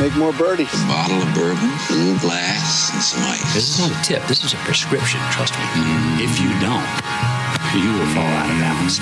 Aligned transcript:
make 0.00 0.16
more 0.16 0.32
birdies. 0.32 0.72
A 0.72 0.86
bottle 0.86 1.20
of 1.20 1.34
bourbon, 1.34 1.68
a 1.90 1.92
little 1.92 2.18
glass, 2.20 2.90
and 2.94 3.02
some 3.02 3.22
ice. 3.22 3.52
This 3.52 3.68
is 3.68 3.86
not 3.86 4.00
a 4.00 4.02
tip. 4.02 4.26
This 4.28 4.42
is 4.42 4.54
a 4.54 4.56
prescription. 4.56 5.20
Trust 5.30 5.52
me. 5.52 5.60
Mm. 5.60 6.20
If 6.24 6.40
you 6.40 6.48
don't, 6.58 6.88
you 7.76 7.92
will 7.98 8.06
fall 8.14 8.24
out 8.24 8.50
of 8.50 8.58
balance. 8.58 8.98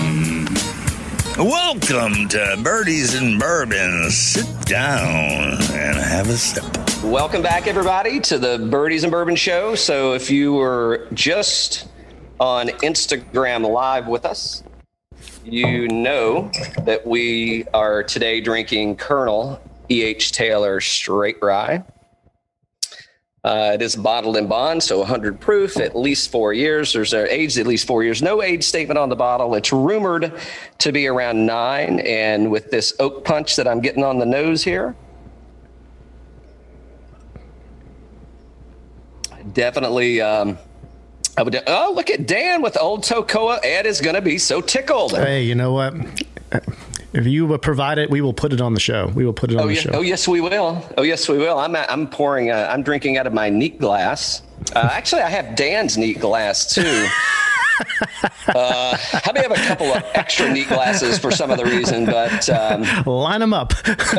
Mm. 0.00 1.36
Welcome 1.36 2.26
to 2.30 2.58
Birdies 2.62 3.14
and 3.14 3.38
Bourbon. 3.38 4.10
Sit 4.10 4.46
down 4.64 5.60
and 5.74 5.96
have 5.98 6.30
a 6.30 6.38
sip. 6.38 6.64
Welcome 7.04 7.42
back, 7.42 7.66
everybody, 7.66 8.18
to 8.20 8.38
the 8.38 8.66
Birdies 8.70 9.02
and 9.02 9.12
Bourbon 9.12 9.36
Show. 9.36 9.74
So, 9.74 10.14
if 10.14 10.30
you 10.30 10.54
were 10.54 11.06
just 11.12 11.88
on 12.40 12.68
Instagram 12.68 13.70
Live 13.70 14.06
with 14.06 14.24
us, 14.24 14.64
you 15.44 15.86
know 15.88 16.50
that 16.84 17.06
we 17.06 17.66
are 17.74 18.02
today 18.02 18.40
drinking 18.40 18.96
Colonel 18.96 19.60
E.H. 19.88 20.32
Taylor 20.32 20.80
Straight 20.80 21.36
Rye. 21.42 21.84
Uh, 23.44 23.72
it 23.74 23.82
is 23.82 23.96
bottled 23.96 24.36
in 24.36 24.46
bond, 24.46 24.80
so 24.80 24.98
100 24.98 25.40
proof, 25.40 25.76
at 25.76 25.96
least 25.96 26.30
four 26.30 26.52
years. 26.52 26.92
There's 26.92 27.12
an 27.12 27.26
age 27.28 27.58
at 27.58 27.66
least 27.66 27.88
four 27.88 28.04
years. 28.04 28.22
No 28.22 28.40
age 28.40 28.62
statement 28.62 28.98
on 28.98 29.08
the 29.08 29.16
bottle. 29.16 29.56
It's 29.56 29.72
rumored 29.72 30.32
to 30.78 30.92
be 30.92 31.08
around 31.08 31.44
nine. 31.44 31.98
And 32.00 32.52
with 32.52 32.70
this 32.70 32.94
oak 33.00 33.24
punch 33.24 33.56
that 33.56 33.66
I'm 33.66 33.80
getting 33.80 34.04
on 34.04 34.20
the 34.20 34.26
nose 34.26 34.62
here, 34.62 34.94
definitely. 39.52 40.20
Um, 40.20 40.56
I 41.36 41.42
would. 41.42 41.60
Oh, 41.66 41.92
look 41.96 42.10
at 42.10 42.28
Dan 42.28 42.62
with 42.62 42.76
Old 42.80 43.02
Tocoa. 43.02 43.58
Ed 43.64 43.86
is 43.86 44.00
going 44.00 44.14
to 44.14 44.22
be 44.22 44.38
so 44.38 44.60
tickled. 44.60 45.16
Hey, 45.16 45.42
you 45.42 45.56
know 45.56 45.72
what? 45.72 45.94
If 47.12 47.26
you 47.26 47.58
provide 47.58 47.98
it, 47.98 48.10
we 48.10 48.20
will 48.20 48.32
put 48.32 48.52
it 48.52 48.60
on 48.60 48.74
the 48.74 48.80
show. 48.80 49.08
We 49.14 49.26
will 49.26 49.32
put 49.32 49.50
it 49.50 49.56
on 49.56 49.64
oh, 49.64 49.66
the 49.68 49.74
yeah. 49.74 49.80
show. 49.80 49.90
Oh 49.92 50.00
yes, 50.00 50.26
we 50.26 50.40
will. 50.40 50.82
Oh 50.96 51.02
yes, 51.02 51.28
we 51.28 51.38
will. 51.38 51.58
I'm 51.58 51.76
I'm 51.76 52.08
pouring. 52.08 52.50
Uh, 52.50 52.68
I'm 52.70 52.82
drinking 52.82 53.18
out 53.18 53.26
of 53.26 53.34
my 53.34 53.50
neat 53.50 53.78
glass. 53.78 54.42
Uh, 54.74 54.88
actually, 54.92 55.22
I 55.22 55.28
have 55.28 55.56
Dan's 55.56 55.98
neat 55.98 56.20
glass 56.20 56.74
too. 56.74 57.08
uh, 58.48 58.96
I 59.24 59.32
may 59.32 59.42
have 59.42 59.52
a 59.52 59.66
couple 59.66 59.92
of 59.92 60.02
extra 60.14 60.52
neat 60.52 60.68
glasses 60.68 61.18
for 61.18 61.30
some 61.30 61.50
other 61.50 61.64
reason, 61.64 62.06
but 62.06 62.48
um, 62.50 62.82
line 63.06 63.40
them 63.40 63.54
up. 63.54 63.72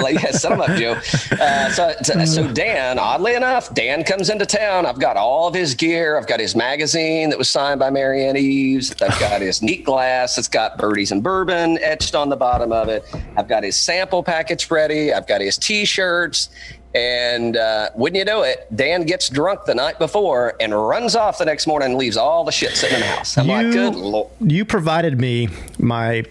like, 0.00 0.14
yeah, 0.14 0.30
set 0.32 0.50
them 0.50 0.60
up, 0.60 0.70
Joe. 0.76 0.98
Uh, 1.40 1.70
so, 1.70 2.24
so 2.24 2.52
Dan, 2.52 2.98
oddly 2.98 3.34
enough, 3.34 3.72
Dan 3.74 4.04
comes 4.04 4.30
into 4.30 4.46
town. 4.46 4.86
I've 4.86 5.00
got 5.00 5.16
all 5.16 5.48
of 5.48 5.54
his 5.54 5.74
gear. 5.74 6.18
I've 6.18 6.26
got 6.26 6.40
his 6.40 6.54
magazine 6.56 7.30
that 7.30 7.38
was 7.38 7.48
signed 7.48 7.80
by 7.80 7.90
Marianne 7.90 8.36
Eaves. 8.36 8.90
I've 9.02 9.18
got 9.20 9.40
his 9.40 9.62
neat 9.62 9.84
glass. 9.84 10.38
It's 10.38 10.48
got 10.48 10.78
birdies 10.78 11.12
and 11.12 11.22
bourbon 11.22 11.78
etched 11.82 12.14
on 12.14 12.28
the 12.28 12.36
bottom 12.36 12.72
of 12.72 12.88
it. 12.88 13.04
I've 13.36 13.48
got 13.48 13.62
his 13.62 13.76
sample 13.76 14.22
package 14.22 14.70
ready. 14.70 15.12
I've 15.12 15.26
got 15.26 15.40
his 15.40 15.56
T-shirts. 15.56 16.50
And 16.94 17.56
uh, 17.56 17.90
wouldn't 17.94 18.18
you 18.18 18.24
know 18.24 18.42
it, 18.42 18.66
Dan 18.74 19.04
gets 19.04 19.28
drunk 19.28 19.64
the 19.66 19.74
night 19.74 19.98
before 19.98 20.54
and 20.60 20.72
runs 20.72 21.14
off 21.14 21.38
the 21.38 21.44
next 21.44 21.66
morning 21.66 21.90
and 21.90 21.98
leaves 21.98 22.16
all 22.16 22.44
the 22.44 22.52
shit 22.52 22.72
sitting 22.76 22.96
in 22.96 23.00
the 23.02 23.06
house. 23.06 23.36
I'm 23.36 23.46
you, 23.46 23.52
like, 23.52 23.72
good 23.72 23.94
lord. 23.94 24.30
You 24.40 24.64
provided 24.64 25.20
me 25.20 25.48
my 25.78 26.24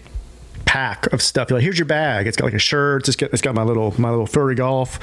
pack 0.68 1.10
of 1.14 1.22
stuff. 1.22 1.48
You're 1.48 1.58
like, 1.58 1.64
here's 1.64 1.78
your 1.78 1.86
bag. 1.86 2.26
It's 2.26 2.36
got 2.36 2.44
like 2.44 2.54
a 2.54 2.58
shirt. 2.58 3.08
It's 3.08 3.16
got, 3.16 3.32
it's 3.32 3.40
got 3.40 3.54
my 3.54 3.62
little 3.62 3.94
my 3.98 4.10
little 4.10 4.26
Fury 4.26 4.54
Golf 4.54 4.98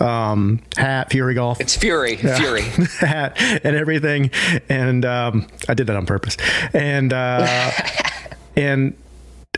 um, 0.00 0.62
hat, 0.76 1.10
Fury 1.10 1.34
Golf. 1.34 1.60
It's 1.60 1.76
Fury, 1.76 2.16
Yeah. 2.16 2.38
Fury. 2.38 2.62
hat 3.00 3.34
and 3.38 3.76
everything. 3.76 4.30
And 4.68 5.04
um, 5.04 5.46
I 5.68 5.74
did 5.74 5.88
that 5.88 5.96
on 5.96 6.06
purpose. 6.06 6.36
And 6.72 7.12
uh, 7.12 7.70
and 8.56 8.96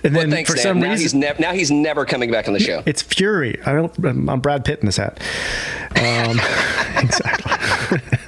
and 0.04 0.14
Well, 0.14 0.22
then 0.22 0.30
thanks, 0.30 0.50
for 0.50 0.56
Dan. 0.56 0.62
some 0.62 0.80
now 0.80 0.90
he's 0.90 1.00
reason. 1.00 1.20
nev- 1.20 1.38
now 1.40 1.52
he's 1.52 1.70
never 1.70 2.04
coming 2.04 2.30
back 2.30 2.48
on 2.48 2.54
the 2.54 2.60
show. 2.60 2.82
It's 2.86 3.02
Fury. 3.02 3.60
I 3.64 3.72
don't. 3.72 3.96
I'm 4.28 4.40
Brad 4.40 4.64
Pitt 4.64 4.80
in 4.80 4.86
this 4.86 4.96
hat. 4.96 5.20
Um, 5.96 6.40
exactly. 7.02 8.00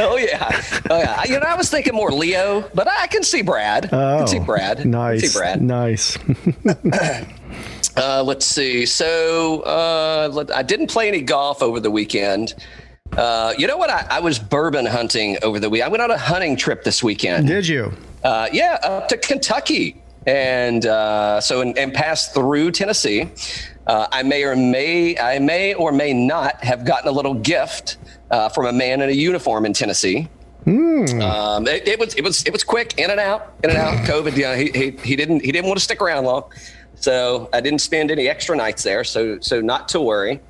Oh 0.00 0.16
yeah, 0.16 0.62
oh 0.90 0.98
yeah. 0.98 1.24
You 1.24 1.38
know, 1.40 1.46
I 1.46 1.54
was 1.56 1.68
thinking 1.70 1.94
more 1.94 2.10
Leo, 2.10 2.68
but 2.74 2.88
I 2.88 3.06
can 3.08 3.22
see 3.22 3.42
Brad. 3.42 3.86
I 3.92 4.18
can 4.18 4.26
see 4.26 4.38
Brad. 4.38 4.80
Oh, 4.80 4.84
Nice. 4.88 5.32
see 5.32 5.38
Brad. 5.38 5.62
Nice. 5.62 6.18
Uh, 7.96 8.22
let's 8.24 8.44
see. 8.44 8.84
So 8.86 9.60
uh, 9.60 10.28
let- 10.32 10.50
I 10.54 10.62
didn't 10.62 10.88
play 10.88 11.06
any 11.06 11.20
golf 11.20 11.62
over 11.62 11.78
the 11.78 11.90
weekend. 11.92 12.54
Uh, 13.16 13.54
you 13.56 13.68
know 13.68 13.76
what? 13.76 13.88
I, 13.88 14.04
I 14.10 14.20
was 14.20 14.40
bourbon 14.40 14.84
hunting 14.86 15.36
over 15.44 15.60
the 15.60 15.70
week. 15.70 15.82
I 15.82 15.86
went 15.88 16.02
on 16.02 16.10
a 16.10 16.18
hunting 16.18 16.56
trip 16.56 16.82
this 16.82 17.04
weekend. 17.04 17.46
Did 17.46 17.68
you? 17.68 17.92
Uh, 18.24 18.48
yeah, 18.52 18.78
up 18.82 19.06
to 19.10 19.16
Kentucky, 19.16 20.02
and 20.26 20.86
uh, 20.86 21.40
so 21.40 21.60
and, 21.60 21.76
and 21.78 21.92
passed 21.92 22.34
through 22.34 22.70
Tennessee. 22.70 23.28
Uh, 23.86 24.06
I 24.10 24.22
may 24.22 24.44
or 24.44 24.56
may 24.56 25.18
I 25.18 25.38
may 25.38 25.74
or 25.74 25.92
may 25.92 26.12
not 26.12 26.62
have 26.64 26.84
gotten 26.84 27.08
a 27.08 27.12
little 27.12 27.34
gift 27.34 27.98
uh, 28.30 28.48
from 28.48 28.66
a 28.66 28.72
man 28.72 29.02
in 29.02 29.10
a 29.10 29.12
uniform 29.12 29.66
in 29.66 29.72
Tennessee. 29.72 30.28
Um, 31.20 31.66
it, 31.68 31.86
it 31.86 31.98
was 31.98 32.14
it 32.14 32.24
was 32.24 32.42
it 32.44 32.52
was 32.52 32.64
quick 32.64 32.98
in 32.98 33.10
and 33.10 33.20
out, 33.20 33.54
in 33.62 33.70
and 33.70 33.78
out. 33.78 33.94
COVID, 34.06 34.36
yeah, 34.36 34.56
he, 34.56 34.70
he 34.70 34.90
he 35.02 35.16
didn't 35.16 35.44
he 35.44 35.52
didn't 35.52 35.66
want 35.66 35.78
to 35.78 35.84
stick 35.84 36.00
around 36.00 36.24
long, 36.24 36.50
so 36.94 37.50
I 37.52 37.60
didn't 37.60 37.80
spend 37.80 38.10
any 38.10 38.28
extra 38.28 38.56
nights 38.56 38.82
there. 38.82 39.04
So 39.04 39.38
so 39.40 39.60
not 39.60 39.88
to 39.90 40.00
worry. 40.00 40.40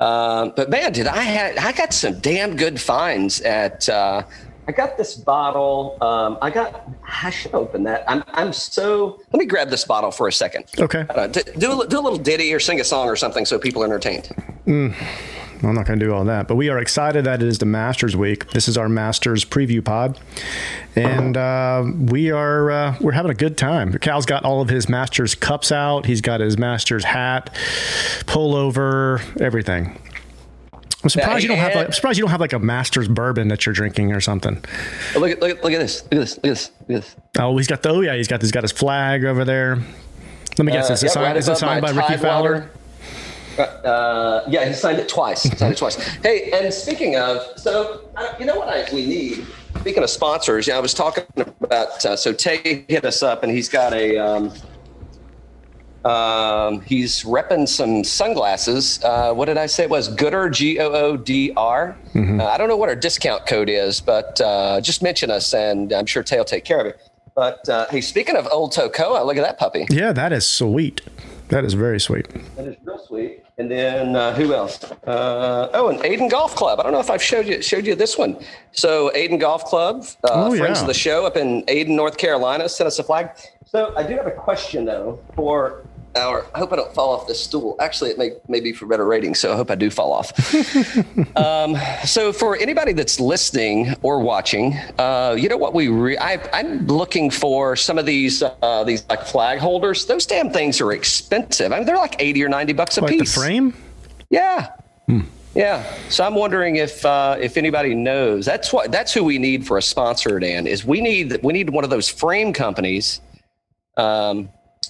Um, 0.00 0.52
but 0.54 0.68
man, 0.68 0.92
did 0.92 1.06
I 1.06 1.22
had 1.22 1.56
I 1.56 1.72
got 1.72 1.94
some 1.94 2.20
damn 2.20 2.56
good 2.56 2.80
finds 2.80 3.40
at. 3.40 3.88
Uh, 3.88 4.24
I 4.66 4.72
got 4.72 4.96
this 4.96 5.14
bottle. 5.14 5.98
Um, 6.00 6.38
I 6.40 6.50
got. 6.50 6.88
I 7.22 7.30
should 7.30 7.54
open 7.54 7.82
that. 7.84 8.04
I'm. 8.08 8.24
I'm 8.28 8.52
so. 8.52 9.20
Let 9.32 9.38
me 9.40 9.46
grab 9.46 9.68
this 9.68 9.84
bottle 9.84 10.10
for 10.10 10.26
a 10.28 10.32
second. 10.32 10.64
Okay. 10.78 11.04
Uh, 11.10 11.26
d- 11.26 11.42
do 11.58 11.82
a, 11.82 11.86
do 11.86 11.98
a 11.98 12.02
little 12.02 12.18
ditty 12.18 12.52
or 12.52 12.60
sing 12.60 12.80
a 12.80 12.84
song 12.84 13.08
or 13.08 13.16
something 13.16 13.44
so 13.44 13.58
people 13.58 13.82
are 13.82 13.86
entertained. 13.86 14.30
I'm 15.62 15.74
not 15.74 15.86
going 15.86 15.98
to 15.98 16.04
do 16.04 16.12
all 16.12 16.24
that, 16.24 16.48
but 16.48 16.56
we 16.56 16.68
are 16.68 16.78
excited 16.78 17.24
that 17.24 17.42
it 17.42 17.48
is 17.48 17.58
the 17.58 17.66
Masters 17.66 18.16
week. 18.16 18.50
This 18.50 18.68
is 18.68 18.76
our 18.76 18.88
Masters 18.88 19.44
preview 19.44 19.84
pod, 19.84 20.18
and 20.96 21.36
uh, 21.36 21.84
we 22.10 22.30
are 22.30 22.70
uh, 22.70 22.96
we're 23.00 23.12
having 23.12 23.30
a 23.30 23.34
good 23.34 23.56
time. 23.56 23.92
Cal's 23.98 24.26
got 24.26 24.44
all 24.44 24.60
of 24.60 24.68
his 24.68 24.88
Masters 24.88 25.34
cups 25.34 25.72
out. 25.72 26.06
He's 26.06 26.20
got 26.20 26.40
his 26.40 26.58
Masters 26.58 27.04
hat, 27.04 27.54
pullover, 28.26 29.20
everything. 29.40 29.98
I'm 31.04 31.10
surprised 31.10 31.42
you 31.42 31.48
don't 31.48 31.58
have. 31.58 31.74
Like, 31.74 31.86
I'm 31.86 31.92
surprised 31.92 32.18
you 32.18 32.24
don't 32.24 32.30
have 32.30 32.40
like 32.40 32.54
a 32.54 32.58
Masters 32.58 33.08
bourbon 33.08 33.48
that 33.48 33.66
you're 33.66 33.74
drinking 33.74 34.12
or 34.12 34.20
something. 34.20 34.64
Oh, 35.14 35.20
look 35.20 35.30
at 35.30 35.40
look 35.40 35.50
at 35.50 35.62
look 35.62 35.72
at 35.74 35.78
this. 35.78 36.02
Look 36.04 36.12
at 36.12 36.18
this. 36.18 36.36
Look 36.36 36.44
at 36.46 36.48
this. 36.48 36.70
Look 36.88 36.96
at 36.98 37.02
this. 37.02 37.16
Oh, 37.38 37.56
he's 37.58 37.66
got 37.66 37.82
the. 37.82 37.90
Oh 37.90 38.00
yeah, 38.00 38.16
he's 38.16 38.26
got. 38.26 38.40
He's 38.40 38.52
got 38.52 38.64
his 38.64 38.72
flag 38.72 39.24
over 39.24 39.44
there. 39.44 39.76
Let 40.56 40.64
me 40.64 40.72
guess. 40.72 40.88
Uh, 40.88 40.94
is 40.94 41.02
it 41.02 41.10
signed, 41.10 41.26
right 41.26 41.36
is 41.36 41.48
it 41.48 41.58
signed 41.58 41.82
by 41.82 41.90
Rickie. 41.90 42.16
Fowler? 42.16 42.70
Uh, 43.58 44.44
yeah, 44.48 44.66
he 44.66 44.72
signed 44.72 44.98
it 44.98 45.08
twice. 45.08 45.42
signed 45.42 45.74
it 45.74 45.78
twice. 45.78 45.96
Hey, 45.96 46.50
and 46.52 46.72
speaking 46.72 47.16
of, 47.16 47.40
so 47.56 48.08
uh, 48.16 48.34
you 48.38 48.46
know 48.46 48.58
what 48.58 48.68
I, 48.68 48.92
we 48.92 49.06
need? 49.06 49.46
Speaking 49.80 50.02
of 50.02 50.10
sponsors, 50.10 50.66
yeah, 50.66 50.76
I 50.76 50.80
was 50.80 50.94
talking 50.94 51.24
about. 51.36 52.04
Uh, 52.04 52.16
so 52.16 52.32
Tay 52.32 52.84
hit 52.88 53.04
us 53.04 53.22
up, 53.22 53.42
and 53.42 53.52
he's 53.52 53.68
got 53.68 53.92
a. 53.92 54.16
Um, 54.16 54.52
um, 56.04 56.80
he's 56.82 57.22
repping 57.22 57.68
some 57.68 58.04
sunglasses. 58.04 59.02
Uh, 59.02 59.32
what 59.32 59.46
did 59.46 59.56
I 59.58 59.66
say? 59.66 59.84
It 59.84 59.90
was 59.90 60.14
Goodr, 60.14 60.52
G 60.52 60.78
O 60.80 60.92
O 60.92 61.16
D 61.16 61.52
R. 61.56 61.96
Uh, 62.14 62.44
I 62.46 62.58
don't 62.58 62.68
know 62.68 62.76
what 62.76 62.88
our 62.88 62.96
discount 62.96 63.46
code 63.46 63.68
is, 63.68 64.00
but 64.00 64.40
uh, 64.40 64.80
just 64.80 65.02
mention 65.02 65.30
us, 65.30 65.54
and 65.54 65.92
I'm 65.92 66.06
sure 66.06 66.22
Tay 66.22 66.36
will 66.38 66.44
take 66.44 66.64
care 66.64 66.80
of 66.80 66.86
it. 66.86 66.98
But 67.34 67.68
uh, 67.68 67.86
hey, 67.90 68.00
speaking 68.00 68.36
of 68.36 68.46
old 68.52 68.72
Tocoa, 68.72 69.24
look 69.26 69.36
at 69.36 69.42
that 69.42 69.58
puppy. 69.58 69.86
Yeah, 69.90 70.12
that 70.12 70.32
is 70.32 70.46
sweet. 70.48 71.00
That 71.48 71.64
is 71.64 71.74
very 71.74 71.98
sweet. 72.00 72.28
That 72.56 72.68
is 72.68 72.76
real 72.84 72.98
sweet. 72.98 73.40
And 73.58 73.70
then 73.70 74.16
uh, 74.16 74.34
who 74.34 74.52
else? 74.54 74.82
Uh, 75.06 75.68
oh, 75.74 75.88
and 75.88 76.00
Ayden 76.00 76.28
Golf 76.30 76.54
Club. 76.56 76.80
I 76.80 76.82
don't 76.82 76.92
know 76.92 77.00
if 77.00 77.10
I've 77.10 77.22
showed 77.22 77.46
you 77.46 77.62
showed 77.62 77.86
you 77.86 77.94
this 77.94 78.18
one. 78.18 78.36
So 78.72 79.10
Ayden 79.14 79.38
Golf 79.38 79.64
Club, 79.64 80.04
uh, 80.24 80.28
Oh, 80.46 80.56
friends 80.56 80.78
yeah. 80.78 80.82
of 80.82 80.86
the 80.88 80.94
show 80.94 81.24
up 81.26 81.36
in 81.36 81.62
Ayden, 81.66 81.90
North 81.96 82.16
Carolina, 82.16 82.68
sent 82.68 82.86
us 82.88 82.98
a 82.98 83.04
flag. 83.04 83.30
So 83.64 83.92
I 83.96 84.02
do 84.04 84.14
have 84.16 84.26
a 84.26 84.30
question 84.32 84.84
though 84.84 85.20
for 85.36 85.84
our. 86.16 86.46
I 86.54 86.58
hope 86.58 86.72
I 86.72 86.76
don't 86.76 86.92
fall 86.94 87.10
off 87.14 87.26
this 87.26 87.42
stool. 87.42 87.76
Actually, 87.80 88.10
it 88.10 88.18
may 88.18 88.32
may 88.48 88.60
be 88.60 88.72
for 88.72 88.86
better 88.86 89.04
ratings, 89.04 89.38
So 89.40 89.52
I 89.52 89.56
hope 89.56 89.70
I 89.70 89.74
do 89.74 89.90
fall 89.90 90.12
off. 90.12 90.32
um, 91.36 91.76
so 92.04 92.32
for 92.32 92.56
anybody 92.56 92.92
that's 92.92 93.18
listening 93.20 93.94
or 94.02 94.20
watching, 94.20 94.74
uh, 94.98 95.34
you 95.38 95.48
know 95.48 95.56
what 95.56 95.74
we 95.74 95.88
re- 95.88 96.18
I, 96.18 96.40
I'm 96.52 96.86
looking 96.86 97.30
for 97.30 97.76
some 97.76 97.98
of 97.98 98.06
these 98.06 98.42
uh, 98.42 98.84
these 98.84 99.04
like 99.08 99.22
flag 99.26 99.58
holders. 99.58 100.06
Those 100.06 100.26
damn 100.26 100.50
things 100.50 100.80
are 100.80 100.92
expensive. 100.92 101.72
I 101.72 101.78
mean, 101.78 101.86
they're 101.86 101.96
like 101.96 102.16
eighty 102.20 102.42
or 102.44 102.48
ninety 102.48 102.72
bucks 102.72 102.96
a 102.98 103.00
Like 103.00 103.12
the 103.12 103.18
piece. 103.20 103.34
frame? 103.34 103.74
Yeah. 104.30 104.70
Yeah. 105.54 105.84
So 106.08 106.24
I'm 106.24 106.34
wondering 106.34 106.76
if 106.76 107.04
uh, 107.06 107.36
if 107.40 107.56
anybody 107.56 107.94
knows. 107.94 108.44
That's 108.44 108.72
what 108.72 108.90
that's 108.90 109.12
who 109.12 109.22
we 109.22 109.38
need 109.38 109.66
for 109.66 109.78
a 109.78 109.82
sponsor, 109.82 110.40
Dan. 110.40 110.66
Is 110.66 110.84
we 110.84 111.00
need 111.00 111.38
we 111.44 111.52
need 111.52 111.70
one 111.70 111.84
of 111.84 111.90
those 111.90 112.08
frame 112.08 112.52
companies. 112.52 113.20
Um, 113.96 114.48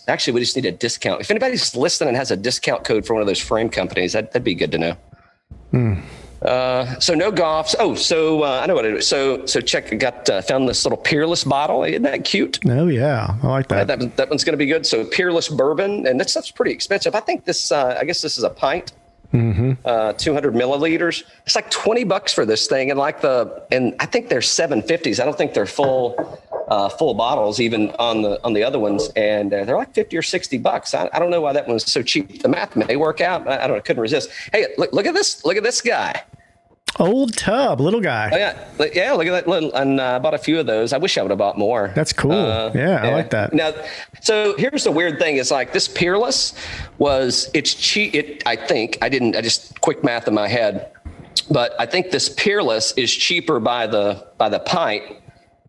actually, 0.08 0.34
we 0.34 0.40
just 0.40 0.56
need 0.56 0.66
a 0.66 0.72
discount. 0.72 1.20
If 1.20 1.30
anybody's 1.30 1.74
listening 1.74 2.08
and 2.08 2.16
has 2.16 2.30
a 2.30 2.36
discount 2.36 2.84
code 2.84 3.06
for 3.06 3.14
one 3.14 3.20
of 3.20 3.26
those 3.26 3.40
frame 3.40 3.68
companies, 3.68 4.12
that, 4.12 4.32
that'd 4.32 4.44
be 4.44 4.54
good 4.54 4.72
to 4.72 4.78
know. 4.78 4.96
Uh, 6.42 6.98
so 7.00 7.14
no 7.14 7.32
golfs. 7.32 7.74
Oh, 7.78 7.94
so 7.94 8.42
uh, 8.42 8.60
I 8.62 8.66
know 8.66 8.74
what 8.74 8.84
it 8.84 8.94
is. 8.94 9.08
So 9.08 9.46
so 9.46 9.60
check. 9.60 9.92
I 9.92 9.96
got 9.96 10.28
uh, 10.28 10.42
found 10.42 10.68
this 10.68 10.84
little 10.84 10.98
Peerless 10.98 11.44
bottle. 11.44 11.84
Isn't 11.84 12.02
that 12.02 12.24
cute? 12.24 12.58
Oh 12.66 12.88
yeah, 12.88 13.36
I 13.42 13.46
like 13.46 13.68
that. 13.68 13.86
that, 13.86 14.16
that 14.16 14.28
one's 14.28 14.44
going 14.44 14.52
to 14.52 14.58
be 14.58 14.66
good. 14.66 14.84
So 14.84 15.06
Peerless 15.06 15.48
bourbon, 15.48 16.06
and 16.06 16.20
that 16.20 16.28
stuff's 16.28 16.50
pretty 16.50 16.72
expensive. 16.72 17.14
I 17.14 17.20
think 17.20 17.44
this. 17.44 17.72
Uh, 17.72 17.96
I 17.98 18.04
guess 18.04 18.20
this 18.20 18.36
is 18.36 18.44
a 18.44 18.50
pint. 18.50 18.92
Uh, 19.84 20.12
200 20.12 20.54
milliliters. 20.54 21.24
It's 21.44 21.56
like 21.56 21.68
20 21.70 22.04
bucks 22.04 22.32
for 22.32 22.46
this 22.46 22.68
thing, 22.68 22.90
and 22.90 22.98
like 22.98 23.20
the 23.20 23.66
and 23.72 23.94
I 23.98 24.06
think 24.06 24.28
they're 24.28 24.38
750s. 24.38 25.20
I 25.20 25.24
don't 25.24 25.36
think 25.36 25.54
they're 25.54 25.66
full 25.66 26.40
uh, 26.68 26.88
full 26.88 27.14
bottles 27.14 27.60
even 27.60 27.90
on 27.98 28.22
the 28.22 28.42
on 28.44 28.52
the 28.52 28.62
other 28.62 28.78
ones, 28.78 29.08
and 29.16 29.52
uh, 29.52 29.64
they're 29.64 29.76
like 29.76 29.92
50 29.92 30.16
or 30.16 30.22
60 30.22 30.58
bucks. 30.58 30.94
I, 30.94 31.10
I 31.12 31.18
don't 31.18 31.30
know 31.30 31.40
why 31.40 31.52
that 31.52 31.66
one's 31.66 31.90
so 31.90 32.02
cheap. 32.02 32.42
The 32.42 32.48
math 32.48 32.76
may 32.76 32.96
work 32.96 33.20
out. 33.20 33.48
I, 33.48 33.64
I 33.64 33.66
don't. 33.66 33.76
I 33.76 33.80
couldn't 33.80 34.02
resist. 34.02 34.30
Hey, 34.52 34.68
look, 34.78 34.92
look 34.92 35.06
at 35.06 35.14
this. 35.14 35.44
Look 35.44 35.56
at 35.56 35.64
this 35.64 35.80
guy. 35.80 36.22
Old 37.00 37.36
tub, 37.36 37.80
little 37.80 38.00
guy. 38.00 38.30
Oh 38.32 38.36
yeah, 38.36 38.68
Look- 38.78 38.94
yeah. 38.94 39.12
Look 39.12 39.26
at 39.26 39.32
that. 39.32 39.48
Little, 39.48 39.74
and 39.74 39.98
uh, 40.00 40.16
I 40.16 40.18
bought 40.20 40.34
a 40.34 40.38
few 40.38 40.60
of 40.60 40.66
those. 40.66 40.92
I 40.92 40.98
wish 40.98 41.18
I 41.18 41.22
would 41.22 41.30
have 41.30 41.38
bought 41.38 41.58
more. 41.58 41.90
That's 41.94 42.12
cool. 42.12 42.32
Uh, 42.32 42.70
yeah, 42.74 43.02
I 43.02 43.10
like 43.12 43.30
that. 43.30 43.52
Now, 43.52 43.72
so 44.20 44.56
here's 44.56 44.84
the 44.84 44.92
weird 44.92 45.18
thing: 45.18 45.36
is 45.36 45.50
like 45.50 45.72
this 45.72 45.88
Peerless 45.88 46.54
was 46.98 47.50
it's 47.52 47.74
cheap. 47.74 48.14
It 48.14 48.42
I 48.46 48.54
think 48.56 48.98
I 49.02 49.08
didn't. 49.08 49.34
I 49.36 49.40
just 49.40 49.80
quick 49.80 50.04
math 50.04 50.28
in 50.28 50.34
my 50.34 50.46
head, 50.46 50.92
but 51.50 51.74
I 51.80 51.86
think 51.86 52.10
this 52.12 52.28
Peerless 52.28 52.92
is 52.96 53.12
cheaper 53.12 53.58
by 53.58 53.86
the 53.88 54.26
by 54.38 54.48
the 54.48 54.60
pint 54.60 55.02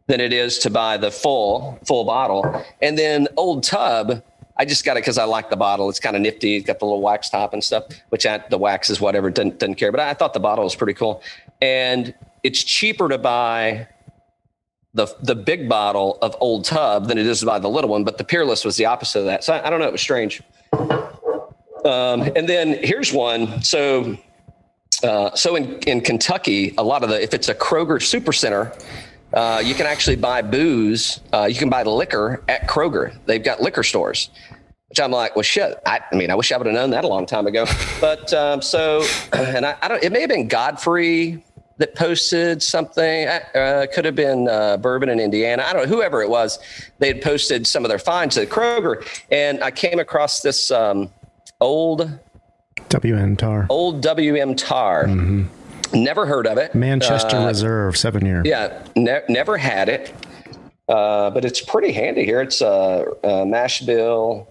than 0.08 0.20
it 0.22 0.32
is 0.32 0.60
to 0.60 0.70
buy 0.70 0.98
the 0.98 1.10
full 1.10 1.80
full 1.88 2.06
bottle. 2.06 2.64
And 2.84 2.96
then 2.98 3.28
Old 3.36 3.64
Tub, 3.64 4.22
I 4.58 4.66
just 4.66 4.86
got 4.86 4.94
it 4.98 5.02
because 5.02 5.18
I 5.18 5.26
like 5.26 5.50
the 5.50 5.58
bottle. 5.58 5.90
It's 5.90 6.00
kind 6.00 6.16
of 6.16 6.22
nifty. 6.22 6.58
It's 6.58 6.66
got 6.66 6.80
the 6.80 6.86
little 6.86 7.02
wax 7.02 7.30
top 7.30 7.54
and 7.54 7.64
stuff, 7.64 7.86
which 8.10 8.26
I, 8.26 8.44
the 8.50 8.58
wax 8.58 8.90
is 8.90 9.02
whatever. 9.02 9.30
Didn't 9.30 9.60
didn't 9.60 9.76
care, 9.76 9.92
but 9.92 10.00
I 10.00 10.14
thought 10.14 10.34
the 10.34 10.40
bottle 10.40 10.64
was 10.64 10.76
pretty 10.76 10.94
cool. 10.94 11.22
And 11.62 12.14
it's 12.44 12.64
cheaper 12.64 13.10
to 13.10 13.18
buy 13.18 13.88
the 14.94 15.08
the 15.22 15.36
big 15.36 15.68
bottle 15.68 16.18
of 16.22 16.36
Old 16.40 16.66
Tub 16.66 17.08
than 17.08 17.18
it 17.18 17.26
is 17.26 17.42
to 17.42 17.46
buy 17.46 17.60
the 17.60 17.70
little 17.70 17.90
one. 17.90 18.04
But 18.04 18.18
the 18.18 18.24
Peerless 18.24 18.64
was 18.64 18.78
the 18.78 18.86
opposite 18.86 19.20
of 19.20 19.26
that. 19.26 19.44
So 19.44 19.54
I, 19.54 19.68
I 19.68 19.70
don't 19.70 19.80
know. 19.80 19.88
It 19.88 19.92
was 19.92 20.02
strange. 20.02 20.42
Um, 21.84 22.22
and 22.36 22.50
then 22.50 22.80
here's 22.84 23.14
one. 23.14 23.62
So 23.62 24.18
uh, 25.04 25.36
so 25.36 25.56
in, 25.56 25.78
in 25.80 26.02
Kentucky, 26.02 26.74
a 26.78 26.84
lot 26.84 27.04
of 27.04 27.10
the 27.10 27.22
if 27.22 27.34
it's 27.34 27.50
a 27.50 27.56
Kroger 27.56 28.00
Supercenter, 28.00 28.74
uh, 29.34 29.62
you 29.64 29.76
can 29.76 29.86
actually 29.86 30.16
buy 30.16 30.42
booze. 30.42 31.20
Uh, 31.34 31.46
you 31.46 31.56
can 31.56 31.70
buy 31.70 31.84
liquor 31.84 32.44
at 32.48 32.68
Kroger. 32.68 33.16
They've 33.26 33.44
got 33.44 33.62
liquor 33.62 33.84
stores, 33.84 34.30
which 34.90 35.00
I'm 35.00 35.12
like, 35.12 35.36
well, 35.36 35.44
shit. 35.44 35.78
I, 35.86 36.00
I 36.12 36.16
mean, 36.16 36.32
I 36.32 36.36
wish 36.36 36.52
I 36.52 36.58
would 36.58 36.68
have 36.68 36.76
known 36.76 36.92
that 36.92 37.04
a 37.04 37.08
long 37.08 37.26
time 37.26 37.48
ago. 37.48 37.66
But 38.02 38.34
um, 38.34 38.62
so, 38.62 39.04
and 39.34 39.66
I, 39.66 39.76
I 39.82 39.88
don't. 39.88 40.04
It 40.04 40.12
may 40.12 40.22
have 40.22 40.30
been 40.30 40.48
Godfrey 40.48 41.44
that 41.78 41.96
posted 41.96 42.64
something. 42.64 43.28
Uh, 43.28 43.86
could 43.94 44.06
have 44.06 44.16
been 44.16 44.48
uh, 44.48 44.78
Bourbon 44.78 45.10
in 45.10 45.20
Indiana. 45.20 45.64
I 45.66 45.74
don't 45.74 45.84
know. 45.90 45.96
Whoever 45.96 46.22
it 46.22 46.30
was, 46.30 46.60
they 47.00 47.08
had 47.08 47.22
posted 47.22 47.68
some 47.68 47.84
of 47.84 47.90
their 47.90 48.00
finds 48.00 48.38
at 48.38 48.48
Kroger, 48.50 49.06
and 49.32 49.62
I 49.64 49.72
came 49.72 50.00
across 50.00 50.42
this 50.42 50.72
um, 50.72 51.10
old 51.60 52.20
WM 52.90 53.36
Tarr. 53.36 53.66
old 53.70 54.02
WM 54.02 54.56
tarr. 54.56 55.08
Never 55.94 56.26
heard 56.26 56.48
of 56.48 56.58
it. 56.58 56.76
Manchester 56.76 57.38
Uh, 57.38 57.48
Reserve, 57.48 57.96
seven 57.98 58.26
year. 58.26 58.42
yeah, 58.46 58.84
ne- 58.96 59.22
never 59.30 59.58
had 59.58 59.88
it, 59.90 60.14
uh, 60.90 61.30
but 61.30 61.46
it's 61.46 61.62
pretty 61.62 61.92
handy 61.92 62.26
here. 62.26 62.42
It's 62.42 62.62
a, 62.62 63.06
a 63.24 63.46
mash 63.46 63.82
bill 63.82 64.48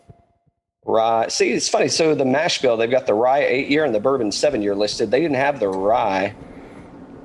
rye. 0.86 1.26
See, 1.28 1.50
it's 1.50 1.68
funny. 1.68 1.88
So 1.88 2.14
the 2.14 2.24
mash 2.24 2.60
bill, 2.62 2.76
they've 2.76 2.90
got 2.90 3.06
the 3.06 3.14
rye 3.14 3.40
eight 3.44 3.68
year 3.68 3.84
and 3.84 3.94
the 3.94 4.00
bourbon 4.00 4.30
seven 4.32 4.62
year 4.62 4.74
listed. 4.74 5.10
They 5.10 5.20
didn't 5.20 5.36
have 5.36 5.60
the 5.60 5.68
rye. 5.68 6.34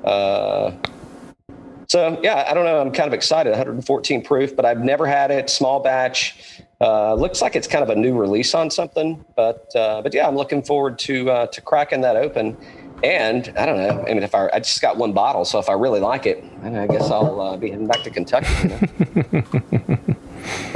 Uh, 0.04 0.72
so 1.88 2.20
yeah, 2.24 2.46
I 2.50 2.54
don't 2.54 2.66
know. 2.66 2.80
I'm 2.80 2.92
kind 2.92 3.08
of 3.08 3.14
excited. 3.14 3.50
114 3.52 4.24
proof, 4.24 4.56
but 4.56 4.66
I've 4.66 4.84
never 4.84 5.06
had 5.08 5.32
it. 5.32 5.50
Small 5.50 5.80
batch. 5.80 6.62
Uh, 6.82 7.14
looks 7.16 7.42
like 7.42 7.56
it's 7.56 7.68
kind 7.68 7.84
of 7.84 7.90
a 7.90 7.96
new 7.96 8.18
release 8.18 8.54
on 8.54 8.70
something, 8.72 9.24
but 9.36 9.68
uh, 9.76 10.02
but 10.02 10.14
yeah, 10.14 10.28
I'm 10.28 10.36
looking 10.36 10.64
forward 10.64 10.98
to 11.00 11.30
uh, 11.30 11.48
to 11.48 11.62
cracking 11.62 12.02
that 12.02 12.16
open. 12.16 12.56
And 13.04 13.54
I 13.58 13.66
don't 13.66 13.78
know. 13.78 14.06
I 14.08 14.14
mean, 14.14 14.24
if 14.24 14.36
I 14.36 14.50
I 14.54 14.60
just 14.60 14.82
got 14.82 14.98
one 14.98 15.14
bottle, 15.14 15.46
so 15.46 15.60
if 15.60 15.70
I 15.70 15.74
really 15.74 16.00
like 16.00 16.26
it, 16.26 16.44
I 16.64 16.88
guess 16.88 17.10
I'll 17.10 17.40
uh, 17.40 17.58
be 17.58 17.70
heading 17.70 17.88
back 17.88 18.04
to 18.04 18.10
Kentucky. 18.10 18.48
you 18.64 18.70
know? 18.70 19.98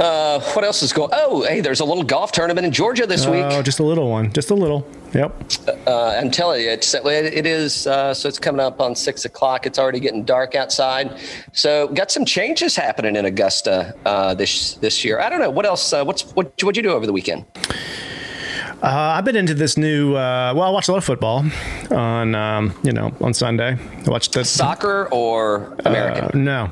uh, 0.00 0.40
what 0.52 0.64
else 0.64 0.82
is 0.82 0.92
going? 0.92 1.10
Oh, 1.12 1.42
hey, 1.42 1.60
there's 1.60 1.80
a 1.80 1.84
little 1.84 2.02
golf 2.02 2.32
tournament 2.32 2.66
in 2.66 2.72
Georgia 2.72 3.06
this 3.06 3.26
week. 3.26 3.44
Oh, 3.48 3.62
just 3.62 3.78
a 3.78 3.82
little 3.82 4.08
one. 4.08 4.32
Just 4.32 4.50
a 4.50 4.54
little. 4.54 4.86
Yep. 5.12 5.52
Uh, 5.86 6.08
I'm 6.08 6.30
telling 6.30 6.62
you, 6.62 6.70
it's, 6.70 6.94
it 6.94 7.46
is. 7.46 7.86
Uh, 7.86 8.12
so 8.12 8.28
it's 8.28 8.38
coming 8.38 8.60
up 8.60 8.80
on 8.80 8.96
six 8.96 9.24
o'clock. 9.24 9.66
It's 9.66 9.78
already 9.78 10.00
getting 10.00 10.24
dark 10.24 10.54
outside. 10.54 11.20
So 11.52 11.88
got 11.88 12.10
some 12.10 12.24
changes 12.24 12.74
happening 12.74 13.16
in 13.16 13.24
Augusta 13.24 13.94
uh, 14.04 14.34
this 14.34 14.74
this 14.74 15.04
year. 15.04 15.20
I 15.20 15.28
don't 15.28 15.40
know 15.40 15.50
what 15.50 15.66
else. 15.66 15.92
Uh, 15.92 16.04
what's 16.04 16.24
what? 16.34 16.60
What'd 16.62 16.76
you 16.76 16.82
do 16.82 16.90
over 16.90 17.06
the 17.06 17.12
weekend? 17.12 17.44
Uh, 18.84 19.14
I've 19.16 19.24
been 19.24 19.34
into 19.34 19.54
this 19.54 19.78
new. 19.78 20.14
Uh, 20.14 20.52
well, 20.54 20.64
I 20.64 20.68
watched 20.68 20.88
a 20.88 20.92
lot 20.92 20.98
of 20.98 21.04
football 21.04 21.42
on, 21.90 22.34
um, 22.34 22.74
you 22.82 22.92
know, 22.92 23.14
on 23.22 23.32
Sunday. 23.32 23.78
I 24.06 24.10
watched 24.10 24.34
the 24.34 24.44
Soccer 24.44 25.08
or 25.10 25.74
American? 25.86 26.24
Uh, 26.24 26.30
no, 26.34 26.70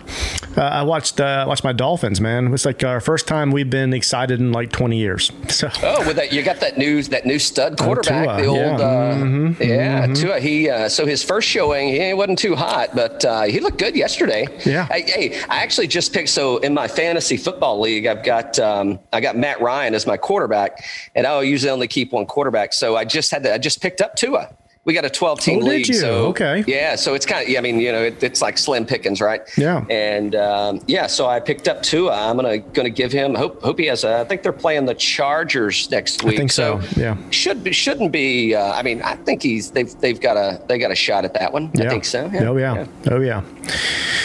uh, 0.59 0.61
I 0.61 0.83
watched 0.83 1.21
uh, 1.21 1.47
watched 1.49 1.65
my 1.65 1.73
Dolphins. 1.73 2.21
Man, 2.21 2.53
it's 2.53 2.67
like 2.67 2.85
our 2.85 3.01
first 3.01 3.27
time 3.27 3.51
we've 3.51 3.71
been 3.71 3.95
excited 3.95 4.41
in 4.41 4.53
like 4.53 4.71
20 4.73 4.99
years. 4.99 5.33
So 5.53 5.71
Oh, 5.83 6.07
with 6.07 6.17
that, 6.17 6.33
you 6.33 6.43
got 6.43 6.61
that 6.61 6.77
news, 6.77 7.09
that 7.11 7.25
new 7.25 7.39
stud 7.39 7.79
quarterback, 7.79 8.25
Tua, 8.25 8.43
the 8.43 8.47
old, 8.47 8.59
yeah. 8.59 9.15
Mm-hmm, 9.15 9.63
uh, 9.63 9.65
yeah, 9.65 10.07
Tua. 10.07 10.41
He 10.41 10.69
uh, 10.69 10.89
so 10.89 11.07
his 11.07 11.23
first 11.23 11.49
showing, 11.49 11.89
he 11.89 12.13
wasn't 12.15 12.39
too 12.39 12.57
hot, 12.57 12.95
but 12.95 13.25
uh, 13.25 13.43
he 13.43 13.61
looked 13.61 13.79
good 13.79 13.95
yesterday. 13.95 14.47
Yeah. 14.67 14.87
Hey, 14.87 15.03
hey, 15.03 15.43
I 15.49 15.63
actually 15.63 15.87
just 15.87 16.13
picked. 16.13 16.31
So 16.31 16.59
in 16.59 16.75
my 16.75 16.89
fantasy 16.89 17.37
football 17.37 17.81
league, 17.81 18.07
I've 18.07 18.25
got 18.25 18.59
um, 18.59 18.99
I 19.13 19.21
got 19.21 19.37
Matt 19.37 19.61
Ryan 19.61 19.95
as 19.95 20.07
my 20.07 20.17
quarterback, 20.17 20.85
and 21.15 21.27
I'll 21.27 21.45
usually 21.45 21.71
only 21.71 21.87
keep 21.87 22.02
one 22.11 22.27
quarterback. 22.27 22.73
So 22.73 22.97
I 22.97 23.05
just 23.05 23.31
had 23.31 23.43
to. 23.45 23.55
I 23.55 23.59
just 23.59 23.81
picked 23.81 24.01
up 24.01 24.17
Tua. 24.17 24.51
We 24.85 24.95
got 24.95 25.05
a 25.05 25.11
12 25.11 25.39
team 25.41 25.63
Oh, 25.63 25.67
league. 25.67 25.95
So 25.95 26.27
Okay. 26.31 26.65
Yeah. 26.67 26.97
So 26.97 27.15
it's 27.15 27.25
kind 27.25 27.45
of, 27.45 27.49
yeah, 27.49 27.61
I 27.61 27.63
mean, 27.63 27.79
you 27.79 27.93
know, 27.93 28.03
it, 28.03 28.21
it's 28.21 28.43
like 28.43 28.59
slim 28.59 28.85
pickings, 28.85 29.21
right? 29.21 29.41
Yeah. 29.57 29.85
And 29.89 30.35
um, 30.35 30.81
yeah, 30.89 31.07
so 31.07 31.29
I 31.29 31.39
picked 31.39 31.69
up 31.69 31.83
Tua. 31.85 32.13
I'm 32.29 32.35
gonna 32.37 32.59
gonna 32.59 32.91
give 32.91 33.13
him. 33.13 33.35
Hope 33.37 33.63
hope 33.63 33.79
he 33.79 33.87
has. 33.87 34.03
A, 34.03 34.19
I 34.19 34.25
think 34.25 34.43
they're 34.43 34.53
playing 34.53 34.87
the 34.87 34.95
Chargers 34.95 35.89
next 35.93 36.25
week. 36.25 36.35
I 36.35 36.37
think 36.39 36.51
so, 36.51 36.81
yeah. 36.97 37.17
Should 37.31 37.63
be 37.63 37.73
shouldn't 37.73 38.11
be. 38.11 38.57
Uh, 38.57 38.73
I 38.73 38.83
mean, 38.83 39.03
I 39.03 39.15
think 39.15 39.43
he's 39.43 39.71
they've 39.71 39.93
they've 40.01 40.21
got 40.21 40.37
a 40.37 40.61
they 40.67 40.79
got 40.79 40.91
a 40.91 40.97
shot 40.97 41.25
at 41.25 41.35
that 41.35 41.53
one. 41.53 41.71
I 41.79 41.85
Yeah. 41.85 41.89
think 41.91 42.05
so. 42.05 42.29
Oh 42.35 42.57
yeah. 42.57 42.85
Oh 43.09 43.21
yeah. 43.21 43.43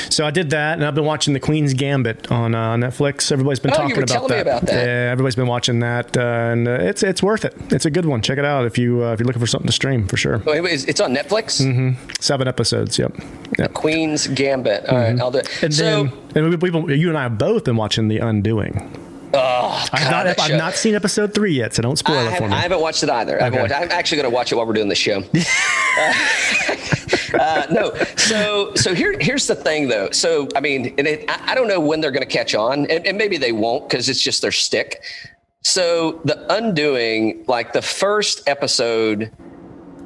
So 0.09 0.25
I 0.25 0.31
did 0.31 0.49
that, 0.51 0.73
and 0.79 0.85
I've 0.85 0.95
been 0.95 1.05
watching 1.05 1.33
The 1.33 1.39
Queen's 1.39 1.73
Gambit 1.75 2.31
on 2.31 2.55
uh, 2.55 2.75
Netflix. 2.75 3.31
Everybody's 3.31 3.59
been 3.59 3.73
Oh, 3.73 3.77
talking 3.77 3.97
about 4.01 4.27
that. 4.29 4.41
about 4.41 4.61
that. 4.63 4.73
Yeah, 4.87 5.11
everybody's 5.11 5.35
been 5.35 5.47
watching 5.47 5.79
that, 5.81 6.17
uh, 6.17 6.21
and 6.21 6.67
uh, 6.67 6.71
it's 6.79 7.03
it's 7.03 7.21
worth 7.21 7.45
it. 7.45 7.53
It's 7.71 7.85
a 7.85 7.91
good 7.91 8.05
one. 8.07 8.21
Check 8.23 8.39
it 8.39 8.45
out 8.45 8.65
if 8.65 8.79
you 8.79 9.03
uh, 9.03 9.13
if 9.13 9.19
you're 9.19 9.27
looking 9.27 9.41
for 9.41 9.45
something 9.47 9.67
to 9.67 9.73
stream 9.73 10.07
for 10.07 10.17
sure. 10.17 10.41
Oh, 10.47 10.53
It's 10.65 11.01
on 11.01 11.13
Netflix. 11.13 11.93
Seven 12.21 12.47
episodes. 12.47 12.97
Yep. 12.97 13.17
Yep. 13.59 13.73
Queen's 13.73 14.27
Gambit. 14.27 14.85
All 14.87 14.97
right, 14.97 15.19
I'll 15.19 15.29
do 15.31 15.39
it. 15.39 15.45
Mm-hmm. 15.45 15.65
And 15.65 15.73
so, 15.75 16.03
then 16.33 16.45
and 16.45 16.61
we, 16.61 16.69
we, 16.69 16.95
you 16.95 17.09
and 17.09 17.17
I 17.17 17.23
have 17.23 17.37
both 17.37 17.65
been 17.65 17.75
watching 17.75 18.07
The 18.07 18.19
Undoing. 18.19 19.29
oh, 19.33 19.85
I've 19.91 20.09
not, 20.09 20.25
I've 20.25 20.37
show- 20.37 20.57
not 20.57 20.75
seen 20.75 20.95
episode 20.95 21.33
three 21.33 21.51
yet, 21.53 21.73
so 21.73 21.81
don't 21.81 21.97
spoil 21.97 22.17
I, 22.17 22.33
it 22.33 22.37
for 22.37 22.47
me. 22.47 22.53
I 22.53 22.59
haven't 22.61 22.79
watched 22.79 23.03
it 23.03 23.09
either. 23.09 23.39
I 23.41 23.45
haven't 23.45 23.59
watched, 23.59 23.73
I'm 23.75 23.91
actually 23.91 24.21
going 24.21 24.29
to 24.29 24.33
watch 24.33 24.53
it 24.53 24.55
while 24.55 24.65
we're 24.65 24.71
doing 24.73 24.87
the 24.87 24.95
show. 24.95 25.21
uh, 25.97 26.13
uh, 27.39 27.65
no, 27.69 27.93
so 28.15 28.73
so 28.75 28.93
here 28.95 29.17
here's 29.19 29.47
the 29.47 29.55
thing 29.55 29.89
though. 29.89 30.09
So 30.11 30.47
I 30.55 30.61
mean, 30.61 30.95
and 30.97 31.05
it, 31.07 31.29
I, 31.29 31.51
I 31.51 31.55
don't 31.55 31.67
know 31.67 31.79
when 31.81 31.99
they're 31.99 32.11
going 32.11 32.25
to 32.25 32.33
catch 32.33 32.55
on, 32.55 32.85
and, 32.89 33.05
and 33.05 33.17
maybe 33.17 33.37
they 33.37 33.51
won't 33.51 33.89
because 33.89 34.07
it's 34.07 34.21
just 34.21 34.41
their 34.41 34.53
stick. 34.53 35.03
So 35.63 36.21
the 36.23 36.45
undoing, 36.53 37.43
like 37.47 37.73
the 37.73 37.81
first 37.81 38.47
episode. 38.47 39.31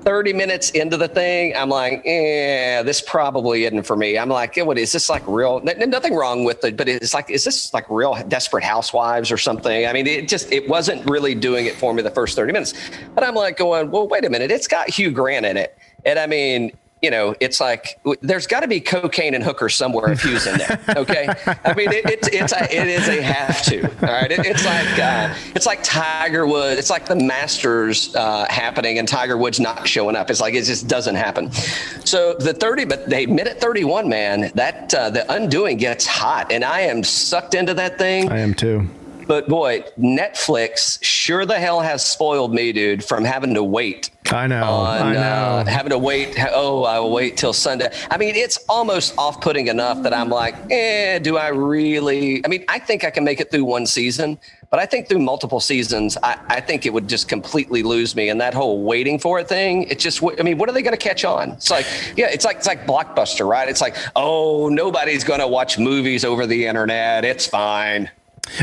30 0.02 0.34
minutes 0.34 0.72
into 0.72 0.98
the 0.98 1.08
thing, 1.08 1.56
I'm 1.56 1.70
like, 1.70 2.02
yeah, 2.06 2.84
this 2.84 3.02
probably 3.02 3.66
isn't 3.66 3.84
for 3.84 3.96
me. 3.96 4.18
I'm 4.18 4.30
like, 4.30 4.58
what 4.58 4.78
is 4.78 4.92
this 4.92 5.10
like 5.10 5.24
real? 5.28 5.62
Nothing 5.62 6.14
wrong 6.16 6.44
with 6.44 6.64
it, 6.64 6.76
but 6.76 6.90
it's 6.90 7.14
like, 7.14 7.30
is 7.30 7.44
this 7.44 7.74
like 7.74 7.90
real 7.90 8.16
desperate 8.28 8.64
housewives 8.64 9.32
or 9.32 9.38
something? 9.38 9.86
I 9.86 9.94
mean, 9.94 10.08
it 10.08 10.28
just, 10.28 10.52
it 10.52 10.68
wasn't 10.68 11.08
really 11.10 11.36
doing 11.36 11.66
it 11.66 11.76
for 11.76 11.94
me 11.94 12.02
the 12.02 12.12
first 12.12 12.36
30 12.36 12.54
minutes. 12.54 12.74
But 13.14 13.24
I'm 13.24 13.36
like 13.36 13.58
going, 13.58 13.92
well, 13.92 14.08
wait 14.08 14.26
a 14.26 14.30
minute, 14.30 14.52
it's 14.52 14.68
got 14.68 14.90
Hugh 14.90 15.12
Grant 15.12 15.46
in 15.46 15.58
it. 15.58 15.78
And 16.06 16.18
I 16.18 16.26
mean, 16.28 16.72
you 17.02 17.10
know, 17.10 17.36
it's 17.40 17.60
like 17.60 18.00
w- 18.04 18.20
there's 18.22 18.46
got 18.46 18.60
to 18.60 18.68
be 18.68 18.80
cocaine 18.80 19.34
and 19.34 19.44
hookers 19.44 19.76
somewhere 19.76 20.12
if 20.12 20.22
Hugh's 20.22 20.46
in 20.46 20.58
there. 20.60 20.80
Okay, 20.90 21.28
I 21.66 21.74
mean 21.74 21.92
it, 21.92 22.06
it's 22.06 22.28
it's 22.28 22.54
a, 22.54 22.64
it 22.64 22.88
is 22.88 23.08
a 23.08 23.22
have 23.22 23.62
to. 23.64 23.84
All 24.08 24.14
right, 24.14 24.32
it, 24.32 24.46
it's 24.46 24.64
like 24.64 25.00
uh, 25.00 25.34
it's 25.56 25.66
like 25.66 25.80
Tiger 25.84 26.46
Woods. 26.46 26.80
It's 26.80 26.90
like 26.90 27.08
the 27.08 27.16
Masters 27.16 28.16
uh, 28.16 28.46
happening 28.50 29.00
and 29.00 29.08
Tiger 29.08 29.38
Woods 29.38 29.60
not 29.60 29.88
showing 29.88 30.16
up. 30.16 30.30
It's 30.30 30.42
like 30.42 30.54
it 30.54 30.64
just 30.64 30.88
doesn't 30.88 31.16
happen. 31.16 31.52
So 31.52 32.36
the 32.36 32.54
thirty, 32.54 32.86
but 32.86 33.10
they 33.10 33.26
minute 33.26 33.60
thirty 33.60 33.84
one, 33.84 34.08
man. 34.08 34.52
That 34.56 34.94
uh, 34.94 35.10
the 35.10 35.32
undoing 35.32 35.78
gets 35.78 36.06
hot, 36.06 36.52
and 36.52 36.64
I 36.64 36.82
am 36.82 37.04
sucked 37.04 37.56
into 37.56 37.74
that 37.74 37.98
thing. 37.98 38.30
I 38.30 38.40
am 38.40 38.54
too. 38.54 38.88
But 39.28 39.48
boy, 39.48 39.84
Netflix 39.98 41.00
sure 41.02 41.46
the 41.46 41.60
hell 41.60 41.80
has 41.80 42.04
spoiled 42.04 42.54
me, 42.54 42.74
dude, 42.74 43.04
from 43.04 43.24
having 43.24 43.54
to 43.54 43.64
wait 43.64 44.10
I 44.34 44.48
know. 44.48 44.64
on 44.64 45.02
I 45.02 45.14
know. 45.14 45.20
Uh, 45.20 45.66
having 45.66 45.90
to 45.92 45.98
wait. 45.98 46.36
Oh, 46.52 46.84
I 46.84 47.00
will 47.00 47.12
wait 47.12 47.38
till 47.38 47.54
Sunday. 47.54 47.90
I 48.10 48.18
mean, 48.18 48.36
it's 48.36 48.58
almost 48.70 49.14
off-putting 49.18 49.68
enough 49.68 50.02
that 50.04 50.14
I'm 50.14 50.30
like, 50.30 50.56
eh, 50.70 51.20
do 51.20 51.38
I 51.38 51.50
really? 51.50 52.44
I 52.46 52.48
mean, 52.48 52.64
I 52.68 52.80
think 52.80 53.04
I 53.04 53.10
can 53.10 53.24
make 53.24 53.40
it 53.40 53.52
through 53.52 53.66
one 53.66 53.86
season, 53.86 54.40
but 54.70 54.80
I 54.80 54.86
think 54.86 55.10
through 55.10 55.20
multiple 55.20 55.60
seasons, 55.60 56.18
I, 56.24 56.40
I 56.48 56.62
think 56.62 56.86
it 56.86 56.94
would 56.94 57.08
just 57.08 57.28
completely 57.28 57.84
lose 57.84 58.16
me. 58.16 58.30
And 58.30 58.40
that 58.40 58.54
whole 58.54 58.84
waiting 58.84 59.20
for 59.20 59.40
it 59.40 59.48
thing, 59.48 59.84
it 59.84 60.00
just. 60.00 60.24
I 60.24 60.44
mean, 60.44 60.58
what 60.58 60.70
are 60.70 60.74
they 60.74 60.82
going 60.82 60.98
to 60.98 61.04
catch 61.04 61.26
on? 61.26 61.52
It's 61.52 61.70
like, 61.70 61.86
yeah, 62.16 62.28
it's 62.28 62.46
like 62.46 62.58
it's 62.58 62.68
like 62.68 62.86
Blockbuster, 62.86 63.48
right? 63.48 63.68
It's 63.68 63.82
like, 63.82 63.98
oh, 64.16 64.70
nobody's 64.70 65.24
going 65.24 65.40
to 65.42 65.48
watch 65.48 65.78
movies 65.78 66.24
over 66.24 66.48
the 66.48 66.68
internet. 66.68 67.26
It's 67.26 67.48
fine. 67.48 68.10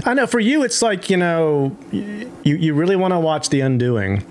I 0.05 0.13
know 0.15 0.27
for 0.27 0.41
you, 0.41 0.65
it's 0.65 0.83
like, 0.83 1.09
you 1.09 1.17
know, 1.17 1.77
you, 1.93 2.31
you 2.43 2.75
really 2.75 2.97
want 2.97 3.15
to 3.15 3.21
watch 3.21 3.49
The 3.49 3.61
Undoing, 3.61 4.25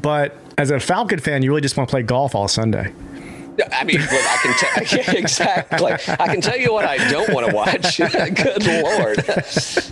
but 0.00 0.36
as 0.58 0.70
a 0.70 0.80
Falcon 0.80 1.18
fan, 1.18 1.42
you 1.42 1.50
really 1.50 1.60
just 1.60 1.76
want 1.76 1.88
to 1.88 1.92
play 1.92 2.02
golf 2.02 2.34
all 2.34 2.48
Sunday. 2.48 2.92
I 3.70 3.84
mean, 3.84 4.00
look, 4.00 4.10
I 4.10 4.36
can 4.42 4.98
yeah, 4.98 5.12
exactly. 5.12 5.92
I 5.92 6.28
can 6.28 6.40
tell 6.40 6.56
you 6.56 6.72
what 6.72 6.84
I 6.84 6.96
don't 7.10 7.32
want 7.32 7.48
to 7.48 7.54
watch. 7.54 7.98
Good 7.98 8.66
lord. 8.66 9.18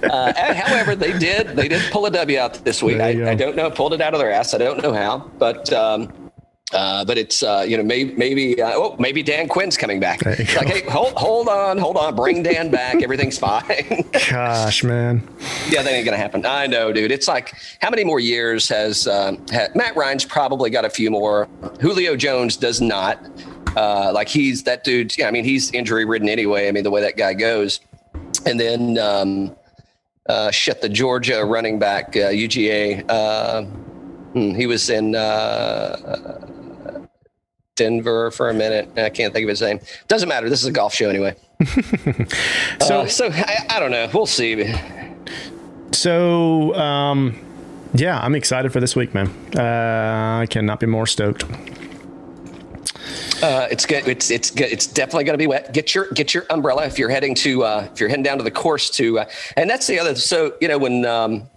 Uh, 0.02 0.54
however, 0.54 0.96
they 0.96 1.16
did 1.18 1.48
they 1.56 1.68
did 1.68 1.82
pull 1.92 2.06
a 2.06 2.10
W 2.10 2.38
out 2.38 2.54
this 2.64 2.82
week. 2.82 3.00
I, 3.00 3.32
I, 3.32 3.34
don't 3.34 3.56
know, 3.56 3.70
pulled 3.70 3.92
it 3.92 4.00
out 4.00 4.14
of 4.14 4.20
their 4.20 4.32
ass. 4.32 4.54
I 4.54 4.58
don't 4.58 4.82
know 4.82 4.92
how, 4.92 5.30
but 5.38 5.72
um, 5.72 6.29
uh, 6.72 7.04
but 7.04 7.18
it's 7.18 7.42
uh, 7.42 7.64
you 7.66 7.76
know 7.76 7.82
maybe 7.82 8.14
maybe 8.14 8.62
uh, 8.62 8.72
oh 8.74 8.96
maybe 8.98 9.22
Dan 9.22 9.48
Quinn's 9.48 9.76
coming 9.76 9.98
back. 9.98 10.24
Like 10.24 10.38
hey 10.38 10.82
hold 10.88 11.14
hold 11.14 11.48
on 11.48 11.78
hold 11.78 11.96
on 11.96 12.14
bring 12.14 12.42
Dan 12.42 12.70
back 12.70 13.02
everything's 13.02 13.38
fine. 13.38 14.08
Gosh 14.28 14.84
man. 14.84 15.26
Yeah, 15.68 15.82
that 15.82 15.92
ain't 15.92 16.04
gonna 16.04 16.16
happen. 16.16 16.46
I 16.46 16.66
know, 16.66 16.92
dude. 16.92 17.10
It's 17.10 17.26
like 17.26 17.54
how 17.80 17.90
many 17.90 18.04
more 18.04 18.20
years 18.20 18.68
has 18.68 19.08
uh, 19.08 19.32
Matt 19.74 19.96
Ryan's 19.96 20.24
probably 20.24 20.70
got 20.70 20.84
a 20.84 20.90
few 20.90 21.10
more. 21.10 21.48
Julio 21.80 22.14
Jones 22.16 22.56
does 22.56 22.80
not. 22.80 23.18
Uh, 23.76 24.12
like 24.12 24.28
he's 24.28 24.62
that 24.64 24.84
dude. 24.84 25.16
Yeah, 25.16 25.26
I 25.26 25.32
mean 25.32 25.44
he's 25.44 25.72
injury 25.72 26.04
ridden 26.04 26.28
anyway. 26.28 26.68
I 26.68 26.72
mean 26.72 26.84
the 26.84 26.90
way 26.90 27.00
that 27.00 27.16
guy 27.16 27.34
goes, 27.34 27.80
and 28.46 28.60
then 28.60 28.96
um, 28.98 29.56
uh, 30.28 30.52
shit 30.52 30.82
the 30.82 30.88
Georgia 30.88 31.44
running 31.44 31.80
back 31.80 32.12
UGA. 32.12 33.04
Hmm, 34.32 34.54
he 34.54 34.68
was 34.68 34.88
in 34.88 35.16
Denver 37.80 38.30
for 38.30 38.50
a 38.50 38.54
minute. 38.54 38.90
I 38.98 39.08
can't 39.08 39.32
think 39.32 39.44
of 39.44 39.48
his 39.48 39.62
name. 39.62 39.80
Doesn't 40.06 40.28
matter. 40.28 40.50
This 40.50 40.60
is 40.60 40.66
a 40.66 40.72
golf 40.72 40.94
show 40.94 41.08
anyway. 41.08 41.34
so, 42.80 43.00
uh, 43.00 43.06
so 43.06 43.30
I, 43.32 43.64
I, 43.70 43.80
don't 43.80 43.90
know. 43.90 44.06
We'll 44.12 44.26
see. 44.26 44.70
So, 45.92 46.74
um, 46.74 47.38
yeah, 47.94 48.20
I'm 48.20 48.34
excited 48.34 48.70
for 48.70 48.80
this 48.80 48.94
week, 48.94 49.14
man. 49.14 49.28
Uh, 49.56 50.40
I 50.42 50.46
cannot 50.50 50.78
be 50.78 50.86
more 50.86 51.06
stoked. 51.06 51.44
Uh, 53.42 53.66
it's 53.70 53.86
good. 53.86 54.06
It's 54.06 54.30
it's 54.30 54.50
good. 54.50 54.70
It's 54.70 54.86
definitely 54.86 55.24
going 55.24 55.38
to 55.38 55.42
be 55.42 55.46
wet. 55.46 55.72
Get 55.72 55.94
your 55.94 56.08
get 56.08 56.34
your 56.34 56.44
umbrella 56.50 56.84
if 56.84 56.98
you're 56.98 57.08
heading 57.08 57.34
to 57.36 57.64
uh, 57.64 57.88
if 57.90 57.98
you're 57.98 58.10
heading 58.10 58.22
down 58.22 58.36
to 58.36 58.44
the 58.44 58.50
course 58.50 58.90
to. 58.90 59.20
Uh, 59.20 59.24
and 59.56 59.70
that's 59.70 59.86
the 59.86 59.98
other. 59.98 60.14
So 60.14 60.54
you 60.60 60.68
know 60.68 60.76
when 60.76 61.06
um, 61.06 61.48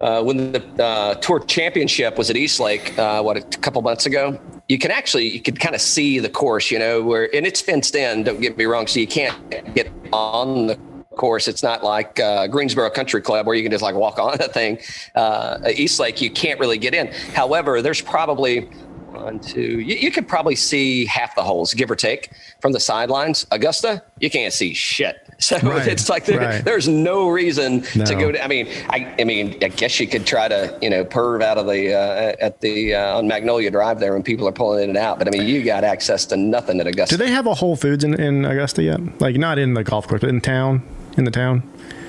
uh, 0.00 0.22
when 0.22 0.52
the 0.52 0.62
uh, 0.80 1.14
tour 1.14 1.40
championship 1.40 2.16
was 2.16 2.30
at 2.30 2.36
East 2.36 2.60
Lake, 2.60 2.96
uh, 2.96 3.20
what 3.22 3.36
a 3.36 3.42
couple 3.58 3.82
months 3.82 4.06
ago, 4.06 4.38
you 4.68 4.78
can 4.78 4.90
actually 4.90 5.28
you 5.28 5.40
can 5.40 5.56
kind 5.56 5.74
of 5.74 5.80
see 5.80 6.18
the 6.18 6.28
course, 6.28 6.70
you 6.70 6.78
know, 6.78 7.02
where 7.02 7.34
and 7.34 7.46
it's 7.46 7.60
fenced 7.60 7.94
in. 7.94 8.22
Don't 8.22 8.40
get 8.40 8.56
me 8.56 8.64
wrong, 8.64 8.86
so 8.86 9.00
you 9.00 9.06
can't 9.06 9.36
get 9.74 9.90
on 10.12 10.66
the 10.66 10.78
course. 11.16 11.48
It's 11.48 11.62
not 11.62 11.84
like 11.84 12.18
uh, 12.18 12.46
Greensboro 12.46 12.90
Country 12.90 13.20
Club 13.22 13.46
where 13.46 13.54
you 13.54 13.62
can 13.62 13.70
just 13.70 13.82
like 13.82 13.94
walk 13.94 14.18
on 14.20 14.36
the 14.38 14.48
thing. 14.48 14.78
Uh, 15.14 15.58
East 15.74 16.00
Lake, 16.00 16.20
you 16.20 16.30
can't 16.30 16.58
really 16.60 16.78
get 16.78 16.94
in. 16.94 17.08
However, 17.34 17.82
there's 17.82 18.00
probably 18.00 18.68
one, 19.10 19.38
two. 19.38 19.80
You, 19.80 19.96
you, 19.96 20.10
could 20.10 20.26
probably 20.26 20.56
see 20.56 21.06
half 21.06 21.36
the 21.36 21.42
holes, 21.42 21.72
give 21.72 21.88
or 21.88 21.94
take, 21.94 22.30
from 22.60 22.72
the 22.72 22.80
sidelines. 22.80 23.46
Augusta, 23.52 24.02
you 24.18 24.28
can't 24.28 24.52
see 24.52 24.74
shit. 24.74 25.23
So 25.44 25.58
right, 25.58 25.86
it's 25.86 26.08
like 26.08 26.24
there, 26.24 26.38
right. 26.38 26.64
there's 26.64 26.88
no 26.88 27.28
reason 27.28 27.84
no. 27.94 28.04
to 28.06 28.14
go 28.14 28.32
to. 28.32 28.42
I 28.42 28.48
mean, 28.48 28.66
I, 28.88 29.14
I 29.18 29.24
mean, 29.24 29.58
I 29.62 29.68
guess 29.68 30.00
you 30.00 30.06
could 30.06 30.26
try 30.26 30.48
to, 30.48 30.78
you 30.80 30.88
know, 30.88 31.04
perv 31.04 31.42
out 31.42 31.58
of 31.58 31.66
the 31.66 31.92
uh, 31.92 32.36
at 32.40 32.60
the 32.60 32.94
uh, 32.94 33.18
on 33.18 33.28
Magnolia 33.28 33.70
Drive 33.70 34.00
there 34.00 34.14
when 34.14 34.22
people 34.22 34.48
are 34.48 34.52
pulling 34.52 34.84
in 34.84 34.90
and 34.90 34.98
out. 34.98 35.18
But 35.18 35.28
I 35.28 35.30
mean, 35.32 35.46
you 35.46 35.62
got 35.62 35.84
access 35.84 36.24
to 36.26 36.36
nothing 36.36 36.80
at 36.80 36.86
Augusta. 36.86 37.16
Do 37.16 37.22
they 37.22 37.30
have 37.30 37.46
a 37.46 37.54
Whole 37.54 37.76
Foods 37.76 38.04
in, 38.04 38.14
in 38.14 38.44
Augusta 38.44 38.82
yet? 38.82 39.20
Like 39.20 39.36
not 39.36 39.58
in 39.58 39.74
the 39.74 39.84
golf 39.84 40.08
course, 40.08 40.22
but 40.22 40.30
in 40.30 40.40
town, 40.40 40.82
in 41.18 41.24
the 41.24 41.30
town. 41.30 41.62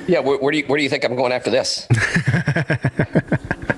Yeah, 0.07 0.19
where, 0.19 0.37
where 0.37 0.51
do 0.51 0.57
you 0.57 0.65
where 0.65 0.77
do 0.77 0.83
you 0.83 0.89
think 0.89 1.03
I'm 1.03 1.15
going 1.15 1.31
after 1.31 1.49
this? 1.49 1.87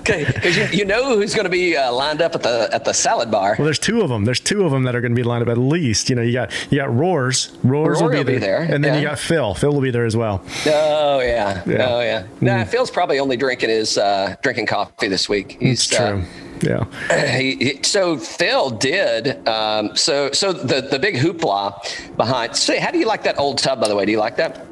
Okay, 0.09 0.23
because 0.23 0.55
you, 0.55 0.65
you 0.71 0.85
know 0.85 1.17
who's 1.17 1.35
going 1.35 1.43
to 1.43 1.49
be 1.49 1.75
uh, 1.75 1.91
lined 1.91 2.21
up 2.21 2.33
at 2.33 2.41
the 2.41 2.69
at 2.71 2.85
the 2.85 2.93
salad 2.93 3.29
bar. 3.29 3.55
Well, 3.57 3.65
there's 3.65 3.77
two 3.77 4.01
of 4.01 4.09
them. 4.09 4.23
There's 4.23 4.39
two 4.39 4.63
of 4.63 4.71
them 4.71 4.83
that 4.83 4.95
are 4.95 5.01
going 5.01 5.11
to 5.11 5.15
be 5.15 5.23
lined 5.23 5.43
up 5.43 5.49
at 5.49 5.57
least. 5.57 6.09
You 6.09 6.15
know, 6.15 6.21
you 6.21 6.31
got 6.31 6.53
you 6.71 6.77
got 6.77 6.93
Roars. 6.95 7.57
Roars 7.61 8.01
will, 8.01 8.09
be, 8.09 8.17
will 8.17 8.23
there. 8.23 8.35
be, 8.35 8.39
there. 8.39 8.61
and 8.61 8.81
then 8.83 8.93
yeah. 8.93 8.99
you 9.01 9.05
got 9.07 9.19
Phil. 9.19 9.53
Phil 9.53 9.73
will 9.73 9.81
be 9.81 9.91
there 9.91 10.05
as 10.05 10.15
well. 10.15 10.41
Oh 10.65 11.19
yeah, 11.19 11.61
yeah. 11.65 11.89
oh 11.89 11.99
yeah. 11.99 12.25
Nah, 12.39 12.63
mm. 12.63 12.67
Phil's 12.67 12.89
probably 12.89 13.19
only 13.19 13.35
drinking 13.35 13.69
his 13.69 13.97
uh, 13.97 14.35
drinking 14.41 14.67
coffee 14.67 15.09
this 15.09 15.27
week. 15.27 15.57
He's 15.59 15.85
That's 15.89 15.97
true. 15.97 16.21
Uh, 16.21 16.87
yeah. 17.09 17.35
He, 17.37 17.55
he, 17.55 17.83
so 17.83 18.17
Phil 18.17 18.69
did. 18.69 19.45
Um, 19.45 19.95
so 19.97 20.31
so 20.31 20.53
the 20.53 20.81
the 20.81 20.99
big 20.99 21.15
hoopla 21.15 22.15
behind. 22.15 22.55
Say, 22.55 22.79
how 22.79 22.91
do 22.91 22.97
you 22.97 23.07
like 23.07 23.23
that 23.23 23.37
old 23.37 23.57
tub? 23.57 23.81
By 23.81 23.89
the 23.89 23.95
way, 23.95 24.05
do 24.05 24.11
you 24.13 24.19
like 24.19 24.37
that? 24.37 24.66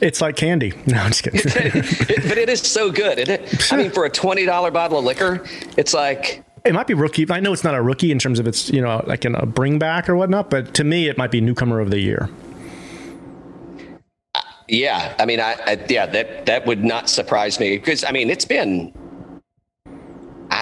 It's 0.00 0.20
like 0.20 0.36
candy. 0.36 0.72
No, 0.86 0.98
I'm 0.98 1.10
just 1.10 1.22
kidding. 1.22 1.40
it, 1.44 2.28
but 2.28 2.38
it 2.38 2.48
is 2.48 2.60
so 2.60 2.90
good. 2.90 3.18
It, 3.18 3.72
I 3.72 3.76
mean, 3.76 3.90
for 3.90 4.04
a 4.04 4.10
twenty 4.10 4.44
dollar 4.44 4.70
bottle 4.70 4.98
of 4.98 5.04
liquor, 5.04 5.44
it's 5.76 5.94
like 5.94 6.44
it 6.64 6.72
might 6.72 6.86
be 6.86 6.94
rookie. 6.94 7.26
I 7.30 7.40
know 7.40 7.52
it's 7.52 7.64
not 7.64 7.74
a 7.74 7.82
rookie 7.82 8.10
in 8.10 8.18
terms 8.18 8.38
of 8.38 8.46
it's 8.46 8.70
you 8.70 8.80
know 8.80 9.02
like 9.06 9.24
in 9.24 9.34
a 9.34 9.46
bring 9.46 9.78
back 9.78 10.08
or 10.08 10.16
whatnot, 10.16 10.50
but 10.50 10.74
to 10.74 10.84
me, 10.84 11.08
it 11.08 11.18
might 11.18 11.30
be 11.30 11.40
newcomer 11.40 11.80
of 11.80 11.90
the 11.90 12.00
year. 12.00 12.28
Uh, 14.34 14.40
yeah, 14.68 15.14
I 15.18 15.26
mean, 15.26 15.40
I, 15.40 15.56
I 15.66 15.84
yeah 15.88 16.06
that 16.06 16.46
that 16.46 16.66
would 16.66 16.84
not 16.84 17.08
surprise 17.08 17.60
me 17.60 17.76
because 17.76 18.04
I 18.04 18.12
mean 18.12 18.30
it's 18.30 18.44
been 18.44 18.92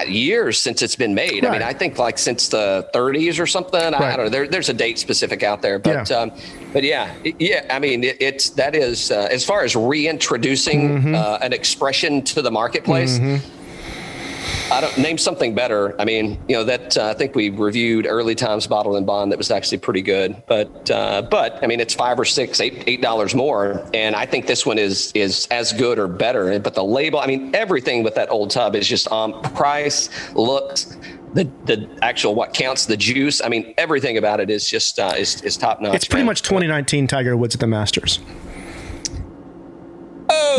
years 0.09 0.61
since 0.61 0.83
it's 0.83 0.97
been 0.97 1.15
made. 1.15 1.45
Right. 1.45 1.51
I 1.51 1.53
mean, 1.53 1.63
I 1.63 1.73
think 1.73 1.99
like 1.99 2.19
since 2.19 2.49
the 2.49 2.89
30s 2.95 3.41
or 3.41 3.47
something. 3.47 3.81
Right. 3.81 3.95
I, 3.95 4.13
I, 4.13 4.17
don't 4.17 4.27
know. 4.27 4.31
There, 4.31 4.49
there's 4.49 4.69
a 4.69 4.75
date 4.75 4.99
specific 4.99 5.43
out 5.43 5.63
there, 5.63 5.79
but 5.79 6.11
yeah. 6.11 6.17
Um, 6.17 6.33
but 6.73 6.83
yeah, 6.85 7.15
yeah. 7.39 7.67
I 7.71 7.79
mean, 7.79 8.05
it, 8.05 8.17
it's 8.21 8.51
that 8.51 8.75
is 8.75 9.11
uh, 9.11 9.29
as 9.31 9.45
far 9.45 9.63
as 9.65 9.77
reintroducing 9.77 10.89
mm-hmm. 10.89 11.15
uh, 11.15 11.39
an 11.43 11.53
expression 11.53 12.23
to 12.25 12.43
the 12.43 12.51
marketplace. 12.51 13.19
Mm-hmm 13.19 13.59
I 14.73 14.81
don't 14.81 14.97
name 14.97 15.19
something 15.19 15.55
better. 15.55 15.95
I 16.01 16.07
mean, 16.07 16.43
you 16.49 16.57
know 16.57 16.65
that 16.65 16.97
uh, 16.97 17.11
I 17.11 17.15
think 17.15 17.35
we 17.35 17.51
reviewed 17.51 18.07
early 18.07 18.35
times 18.35 18.67
bottle 18.67 18.97
and 18.97 19.07
bond 19.07 19.31
that 19.31 19.37
was 19.37 19.51
actually 19.51 19.79
pretty 19.79 20.01
good, 20.01 20.43
but 20.47 20.91
uh, 20.91 21.21
but 21.21 21.63
I 21.63 21.67
mean 21.67 21.79
it's 21.79 21.93
five 21.93 22.19
or 22.19 22.25
six, 22.25 22.59
eight 22.59 22.83
eight 22.87 23.03
dollars 23.03 23.35
more, 23.35 23.87
and 23.93 24.17
I 24.17 24.25
think 24.25 24.47
this 24.47 24.65
one 24.65 24.79
is 24.79 25.13
is 25.15 25.47
as 25.51 25.75
good 25.75 25.99
or 25.99 26.09
better. 26.09 26.59
But 26.59 26.75
the 26.75 26.85
label, 26.85 27.19
I 27.19 27.27
mean, 27.27 27.55
everything 27.55 28.03
with 28.03 28.15
that 28.15 28.31
old 28.31 28.51
tub 28.51 28.75
is 28.75 28.89
just 28.89 29.09
on 29.09 29.35
um, 29.35 29.43
price, 29.53 30.09
looks, 30.33 30.97
the 31.35 31.45
the 31.67 31.87
actual 32.01 32.35
what 32.35 32.55
counts 32.55 32.87
the 32.87 32.97
juice. 32.97 33.43
I 33.43 33.49
mean, 33.49 33.75
everything 33.77 34.17
about 34.17 34.41
it 34.41 34.49
is 34.49 34.67
just 34.67 34.99
uh, 34.99 35.13
is 35.19 35.43
is 35.43 35.59
top 35.59 35.83
notch. 35.83 35.95
It's 35.97 36.07
pretty 36.07 36.23
man. 36.23 36.29
much 36.29 36.41
2019 36.43 37.09
Tiger 37.09 37.37
Woods 37.37 37.55
at 37.55 37.61
the 37.61 37.67
Masters. 37.67 38.21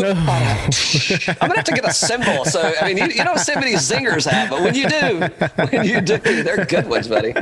I'm 0.00 1.48
gonna 1.48 1.56
have 1.56 1.64
to 1.64 1.72
get 1.72 1.84
a 1.84 1.92
cymbal. 1.92 2.44
So 2.44 2.72
I 2.80 2.88
mean, 2.88 2.98
you, 2.98 3.06
you, 3.06 3.24
don't 3.24 3.38
see 3.38 3.54
many 3.54 3.74
zingers 3.74 4.28
have, 4.28 4.50
but 4.50 4.62
when 4.62 4.74
you 4.74 4.88
do, 4.88 5.28
when 5.70 5.86
you 5.86 6.00
do, 6.00 6.18
they're 6.18 6.64
good 6.64 6.88
ones, 6.88 7.08
buddy. 7.08 7.34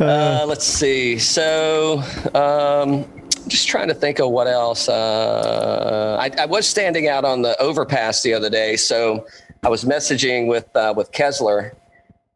Uh, 0.00 0.44
let's 0.46 0.64
see. 0.64 1.18
So. 1.18 2.02
Um, 2.34 3.06
just 3.48 3.66
trying 3.68 3.88
to 3.88 3.94
think 3.94 4.20
of 4.20 4.30
what 4.30 4.46
else. 4.46 4.88
Uh, 4.88 6.16
I, 6.20 6.42
I, 6.42 6.46
was 6.46 6.66
standing 6.66 7.08
out 7.08 7.24
on 7.24 7.42
the 7.42 7.60
overpass 7.60 8.22
the 8.22 8.32
other 8.32 8.48
day, 8.48 8.76
so 8.76 9.26
I 9.64 9.68
was 9.68 9.84
messaging 9.84 10.46
with 10.46 10.74
uh, 10.76 10.94
with 10.96 11.10
Kessler. 11.12 11.74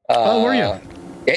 Uh, 0.08 0.14
oh, 0.16 0.42
were 0.42 0.54
you? 0.54 0.80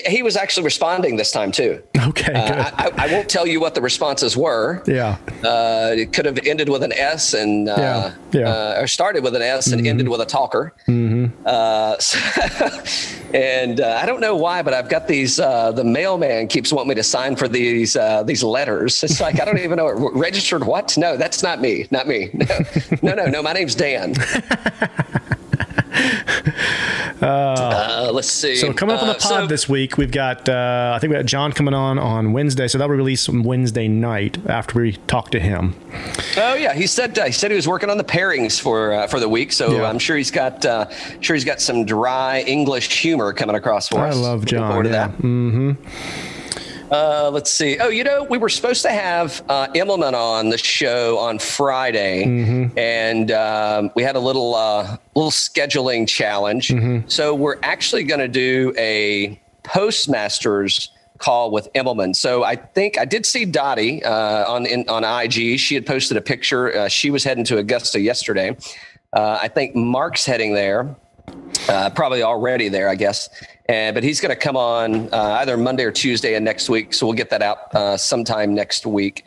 He 0.08 0.22
was 0.24 0.36
actually 0.36 0.63
responding 0.63 1.15
this 1.15 1.31
time 1.31 1.51
too. 1.51 1.81
Okay, 1.98 2.34
uh, 2.34 2.72
I, 2.75 2.91
I, 2.96 3.12
won't 3.12 3.29
tell 3.29 3.48
you 3.48 3.60
what 3.60 3.75
the 3.75 3.81
responses 3.81 4.38
were. 4.38 4.84
Yeah, 4.86 5.17
uh, 5.43 5.91
it 5.96 6.13
could 6.13 6.25
have 6.25 6.39
ended 6.46 6.69
with 6.69 6.84
an 6.84 6.93
S 6.93 7.34
and 7.34 7.67
uh, 7.67 7.75
yeah, 7.77 8.15
yeah. 8.31 8.50
Uh, 8.50 8.81
or 8.81 8.88
started 8.88 9.24
with 9.24 9.36
an 9.36 9.41
S 9.41 9.67
and 9.67 9.81
mm-hmm. 9.81 9.88
ended 9.88 10.10
with 10.10 10.22
a 10.22 10.25
talker. 10.25 10.74
Mm-hmm. 10.88 11.41
Uh, 11.46 11.98
so, 11.98 13.29
and 13.34 13.81
uh, 13.81 14.00
I 14.01 14.05
don't 14.05 14.22
know 14.22 14.36
why, 14.36 14.62
but 14.62 14.74
I've 14.74 14.89
got 14.89 15.08
these. 15.08 15.38
the 15.38 15.84
mailman 15.84 16.48
keeps 16.48 16.72
wanting 16.72 16.89
me 16.89 16.96
to 16.96 17.03
sign 17.03 17.36
for 17.36 17.48
these 17.48 17.98
these 18.25 18.43
letters. 18.43 19.03
It's 19.03 19.19
like 19.19 19.41
I 19.41 19.46
don't 19.46 19.60
even 19.60 19.77
know 19.77 19.89
registered 20.13 20.63
what. 20.63 20.98
No, 20.98 21.17
that's 21.17 21.41
not 21.43 21.62
me. 21.62 21.88
Not 21.91 22.08
me. 22.08 22.29
No, 22.34 22.46
no, 23.01 23.15
no. 23.15 23.25
no 23.25 23.41
my 23.43 23.53
name's 23.53 23.75
Dan. 23.75 24.13
Uh, 27.21 28.09
let's 28.13 28.29
see. 28.29 28.55
So 28.55 28.71
coming 28.73 28.95
up 28.95 29.01
on 29.01 29.07
the 29.07 29.15
Uh, 29.15 29.19
pod 29.19 29.27
so- 29.41 29.47
this 29.47 29.67
week, 29.67 29.97
we've 29.97 30.11
got 30.11 30.47
uh, 30.47 30.93
I 30.95 30.99
think 30.99 31.11
we 31.11 31.17
got 31.17 31.25
John 31.25 31.51
coming 31.51 31.73
on 31.73 31.99
on 31.99 32.33
Wednesday, 32.33 32.67
so 32.67 32.77
that'll 32.77 32.93
be 32.93 32.97
released 32.97 33.27
on 33.29 33.43
Wednesday 33.43 33.88
night 33.88 34.38
after 34.47 34.79
we 34.81 34.93
talk 35.07 35.31
to 35.31 35.39
him. 35.39 35.75
Oh 36.38 36.53
yeah, 36.55 36.73
he 36.73 36.88
said 36.88 37.17
uh, 37.19 37.25
he 37.25 37.31
said 37.31 37.51
he 37.51 37.55
was 37.55 37.67
working 37.67 37.89
on 37.89 37.97
the 37.97 38.03
pairings 38.03 38.59
for 38.59 38.93
uh, 38.93 39.07
for 39.07 39.19
the 39.19 39.29
week, 39.29 39.51
so 39.51 39.71
Yeah. 39.77 39.83
I'm 39.89 39.99
sure 39.99 40.17
he's 40.17 40.31
got 40.31 40.65
uh, 40.65 40.88
sure 41.21 41.35
he's 41.35 41.45
got 41.45 41.59
some 41.61 41.85
dry 41.85 42.41
English 42.47 43.01
humor 43.01 43.33
coming 43.33 43.55
across 43.55 43.88
for 43.89 43.99
I 43.99 44.09
us. 44.09 44.17
love 44.17 44.39
Looking 44.41 44.57
John. 44.59 44.67
forward 44.69 44.83
to 44.83 44.89
Yeah. 44.89 45.07
that. 45.07 46.38
Uh, 46.91 47.29
let's 47.31 47.51
see. 47.51 47.77
Oh, 47.79 47.89
you 47.89 48.03
know, 48.03 48.24
we 48.24 48.38
were 48.38 48.50
supposed 48.50 48.81
to 48.84 48.89
have 48.89 49.43
uh, 49.48 49.67
Immelman 49.75 50.13
on 50.13 50.50
the 50.50 50.58
show 50.58 51.17
on 51.19 51.38
Friday, 51.39 52.25
Mm-hmm. 52.25 52.77
and 52.77 53.31
um, 53.31 53.91
we 53.96 54.03
had 54.03 54.15
a 54.15 54.19
little 54.19 54.55
uh, 54.55 54.98
little 55.15 55.31
scheduling 55.31 56.08
challenge. 56.08 56.69
Mm-hmm. 56.69 57.08
So 57.08 57.36
we're 57.36 57.58
actually 57.63 58.03
going 58.03 58.19
to 58.22 58.27
do 58.27 58.74
a 58.77 59.39
postmasters 59.63 60.91
call 61.19 61.51
with 61.51 61.67
Immelman. 61.74 62.15
So 62.15 62.43
I 62.43 62.55
think 62.55 62.98
I 62.98 63.05
did 63.05 63.25
see 63.25 63.46
Dottie 63.46 64.03
uh, 64.03 64.51
on 64.51 64.65
in, 64.65 64.88
on 64.89 65.03
IG. 65.03 65.60
She 65.60 65.75
had 65.75 65.86
posted 65.86 66.17
a 66.17 66.22
picture. 66.22 66.75
Uh, 66.75 66.88
she 66.88 67.12
was 67.12 67.24
heading 67.24 67.43
to 67.46 67.58
Augusta 67.58 68.00
yesterday. 68.00 68.58
Uh, 69.13 69.38
I 69.41 69.48
think 69.48 69.75
Mark's 69.75 70.25
heading 70.25 70.53
there 70.53 70.96
uh, 71.67 71.89
probably 71.91 72.24
already 72.24 72.69
there, 72.69 72.89
I 72.89 72.96
guess. 72.96 73.29
And, 73.69 73.93
but 73.93 74.03
he's 74.03 74.19
going 74.19 74.31
to 74.33 74.35
come 74.35 74.57
on 74.57 75.13
uh, 75.13 75.38
either 75.41 75.55
Monday 75.55 75.83
or 75.83 75.91
Tuesday 75.91 76.33
of 76.33 76.41
next 76.41 76.69
week. 76.69 76.91
So 76.91 77.05
we'll 77.05 77.15
get 77.15 77.29
that 77.29 77.43
out 77.43 77.73
uh, 77.75 77.97
sometime 77.97 78.55
next 78.55 78.85
week 78.85 79.23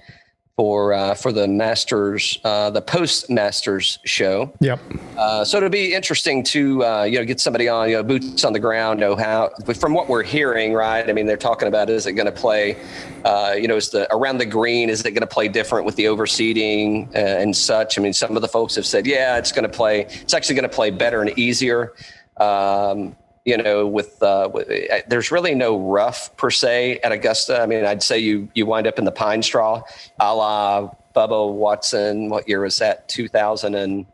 for 0.57 0.93
uh, 0.93 1.15
for 1.15 1.33
the 1.33 1.47
Masters, 1.49 2.39
uh, 2.45 2.69
the 2.71 2.83
post 2.83 3.31
Masters 3.31 4.01
show. 4.05 4.53
Yep. 4.61 4.81
Uh, 5.17 5.45
so 5.45 5.57
it'll 5.57 5.71
be 5.71 5.95
interesting 5.95 6.43
to 6.45 6.85
uh, 6.85 7.03
you 7.05 7.19
know 7.19 7.25
get 7.25 7.41
somebody 7.41 7.69
on 7.69 7.89
you 7.89 7.97
know 7.97 8.03
boots 8.03 8.45
on 8.45 8.53
the 8.53 8.59
ground 8.59 9.01
know 9.01 9.17
how 9.17 9.51
from 9.79 9.95
what 9.95 10.09
we're 10.09 10.23
hearing 10.23 10.75
right 10.75 11.09
I 11.09 11.13
mean 11.13 11.27
they're 11.27 11.37
talking 11.37 11.69
about 11.69 11.89
is 11.89 12.07
it 12.07 12.13
going 12.13 12.27
to 12.27 12.33
play 12.33 12.77
uh, 13.25 13.55
you 13.57 13.69
know 13.69 13.77
is 13.77 13.91
the 13.91 14.13
around 14.13 14.39
the 14.39 14.47
green 14.47 14.91
is 14.91 15.05
it 15.05 15.13
going 15.13 15.21
to 15.21 15.27
play 15.27 15.49
different 15.49 15.87
with 15.87 15.97
the 15.97 16.05
overseeding 16.05 17.09
uh, 17.15 17.19
and 17.19 17.57
such 17.57 17.99
I 17.99 18.03
mean 18.03 18.13
some 18.13 18.37
of 18.37 18.43
the 18.43 18.49
folks 18.49 18.75
have 18.75 18.87
said 18.87 19.07
yeah 19.07 19.39
it's 19.39 19.53
going 19.53 19.71
to 19.71 19.75
play 19.75 20.03
it's 20.03 20.35
actually 20.35 20.57
going 20.57 20.69
to 20.69 20.75
play 20.75 20.91
better 20.91 21.23
and 21.23 21.39
easier 21.39 21.95
um, 22.39 23.17
you 23.45 23.57
know 23.57 23.87
with, 23.87 24.23
uh, 24.23 24.49
with 24.53 24.69
uh, 24.71 24.99
there's 25.09 25.31
really 25.31 25.55
no 25.55 25.79
rough 25.79 26.35
per 26.37 26.51
se 26.51 27.01
at 27.01 27.13
Augusta 27.13 27.61
I 27.61 27.67
mean 27.67 27.85
I'd 27.85 28.03
say 28.03 28.19
you 28.19 28.49
you 28.55 28.67
wind 28.67 28.87
up 28.87 28.99
in 28.99 29.05
the 29.05 29.13
pine 29.13 29.43
straw 29.43 29.83
a 30.21 30.35
la 30.35 30.91
Bubba 31.15 31.53
Watson 31.53 32.29
what 32.29 32.49
year 32.49 32.61
was 32.61 32.79
that 32.79 33.09
2000 33.09 33.75
and 33.75 34.07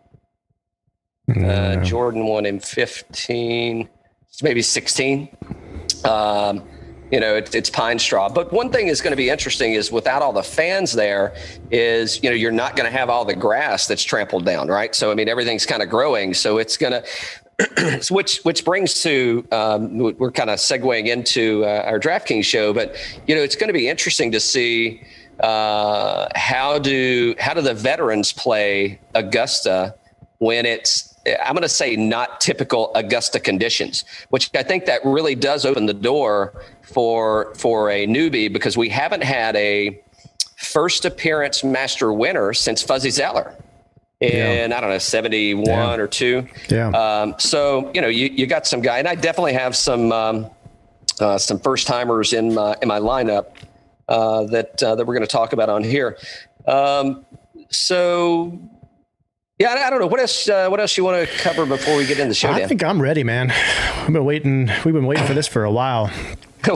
uh, 1.36 1.76
Jordan 1.84 2.24
won 2.26 2.46
in 2.46 2.58
15, 2.58 3.88
maybe 4.42 4.62
16. 4.62 5.28
Um, 6.04 6.62
you 7.10 7.20
know, 7.20 7.36
it, 7.36 7.54
it's 7.54 7.70
pine 7.70 7.98
straw. 7.98 8.28
But 8.28 8.52
one 8.52 8.70
thing 8.70 8.88
is 8.88 9.00
going 9.00 9.12
to 9.12 9.16
be 9.16 9.30
interesting 9.30 9.72
is 9.72 9.90
without 9.90 10.22
all 10.22 10.32
the 10.32 10.42
fans 10.42 10.92
there, 10.92 11.34
is 11.70 12.22
you 12.22 12.28
know 12.28 12.36
you're 12.36 12.52
not 12.52 12.76
going 12.76 12.90
to 12.90 12.96
have 12.96 13.08
all 13.08 13.24
the 13.24 13.34
grass 13.34 13.86
that's 13.86 14.04
trampled 14.04 14.44
down, 14.44 14.68
right? 14.68 14.94
So 14.94 15.10
I 15.10 15.14
mean 15.14 15.28
everything's 15.28 15.64
kind 15.64 15.82
of 15.82 15.88
growing, 15.88 16.34
so 16.34 16.58
it's 16.58 16.76
going 16.76 16.92
to. 16.92 17.04
which 18.10 18.38
which 18.44 18.64
brings 18.64 19.02
to 19.02 19.46
um, 19.50 19.98
we're 19.98 20.30
kind 20.30 20.48
of 20.48 20.58
segueing 20.58 21.08
into 21.08 21.64
uh, 21.64 21.82
our 21.86 21.98
DraftKings 21.98 22.44
show, 22.44 22.72
but 22.72 22.94
you 23.26 23.34
know 23.34 23.42
it's 23.42 23.56
going 23.56 23.68
to 23.68 23.72
be 23.72 23.88
interesting 23.88 24.30
to 24.30 24.38
see 24.38 25.02
uh, 25.40 26.28
how 26.36 26.78
do 26.78 27.34
how 27.38 27.54
do 27.54 27.60
the 27.60 27.74
veterans 27.74 28.32
play 28.32 29.00
Augusta 29.14 29.94
when 30.38 30.66
it's 30.66 31.16
I'm 31.44 31.54
going 31.54 31.62
to 31.62 31.68
say 31.68 31.96
not 31.96 32.40
typical 32.40 32.92
Augusta 32.94 33.40
conditions, 33.40 34.04
which 34.30 34.50
I 34.54 34.62
think 34.62 34.84
that 34.86 35.00
really 35.04 35.34
does 35.34 35.66
open 35.66 35.86
the 35.86 35.94
door 35.94 36.62
for 36.82 37.52
for 37.56 37.90
a 37.90 38.06
newbie 38.06 38.52
because 38.52 38.76
we 38.76 38.88
haven't 38.88 39.24
had 39.24 39.56
a 39.56 40.00
first 40.56 41.04
appearance 41.04 41.64
master 41.64 42.12
winner 42.12 42.52
since 42.52 42.82
Fuzzy 42.82 43.10
Zoeller 43.10 43.56
in 44.20 44.72
I 44.72 44.80
don't 44.80 44.90
know 44.90 44.98
71 44.98 45.64
Yeah. 45.66 45.94
or 45.94 46.06
2. 46.08 46.46
Yeah. 46.70 46.88
Um, 46.90 47.34
so, 47.38 47.90
you 47.94 48.00
know, 48.00 48.08
you, 48.08 48.26
you 48.26 48.46
got 48.46 48.66
some 48.66 48.80
guy 48.80 48.98
and 48.98 49.06
I 49.06 49.14
definitely 49.14 49.52
have 49.54 49.76
some 49.76 50.10
um, 50.12 50.50
uh, 51.20 51.38
some 51.38 51.58
first 51.60 51.86
timers 51.86 52.32
in 52.32 52.54
my 52.54 52.76
in 52.82 52.88
my 52.88 52.98
lineup 53.00 53.46
uh, 54.08 54.44
that 54.44 54.82
uh, 54.82 54.94
that 54.96 55.06
we're 55.06 55.14
going 55.14 55.26
to 55.26 55.30
talk 55.30 55.52
about 55.52 55.68
on 55.68 55.84
here. 55.84 56.16
Um, 56.66 57.24
so 57.70 58.58
yeah, 59.58 59.74
I, 59.74 59.86
I 59.86 59.90
don't 59.90 60.00
know 60.00 60.06
what 60.06 60.20
else. 60.20 60.48
Uh, 60.48 60.68
what 60.68 60.80
else 60.80 60.96
you 60.96 61.04
want 61.04 61.28
to 61.28 61.36
cover 61.38 61.66
before 61.66 61.96
we 61.96 62.06
get 62.06 62.18
into 62.18 62.28
the 62.28 62.34
show? 62.34 62.50
I 62.50 62.60
Dan? 62.60 62.68
think 62.68 62.82
I'm 62.84 63.00
ready, 63.00 63.24
man. 63.24 63.52
We've 64.04 64.12
been 64.14 64.24
waiting. 64.24 64.70
We've 64.84 64.94
been 64.94 65.06
waiting 65.06 65.26
for 65.26 65.34
this 65.34 65.46
for 65.48 65.64
a 65.64 65.70
while. 65.72 66.10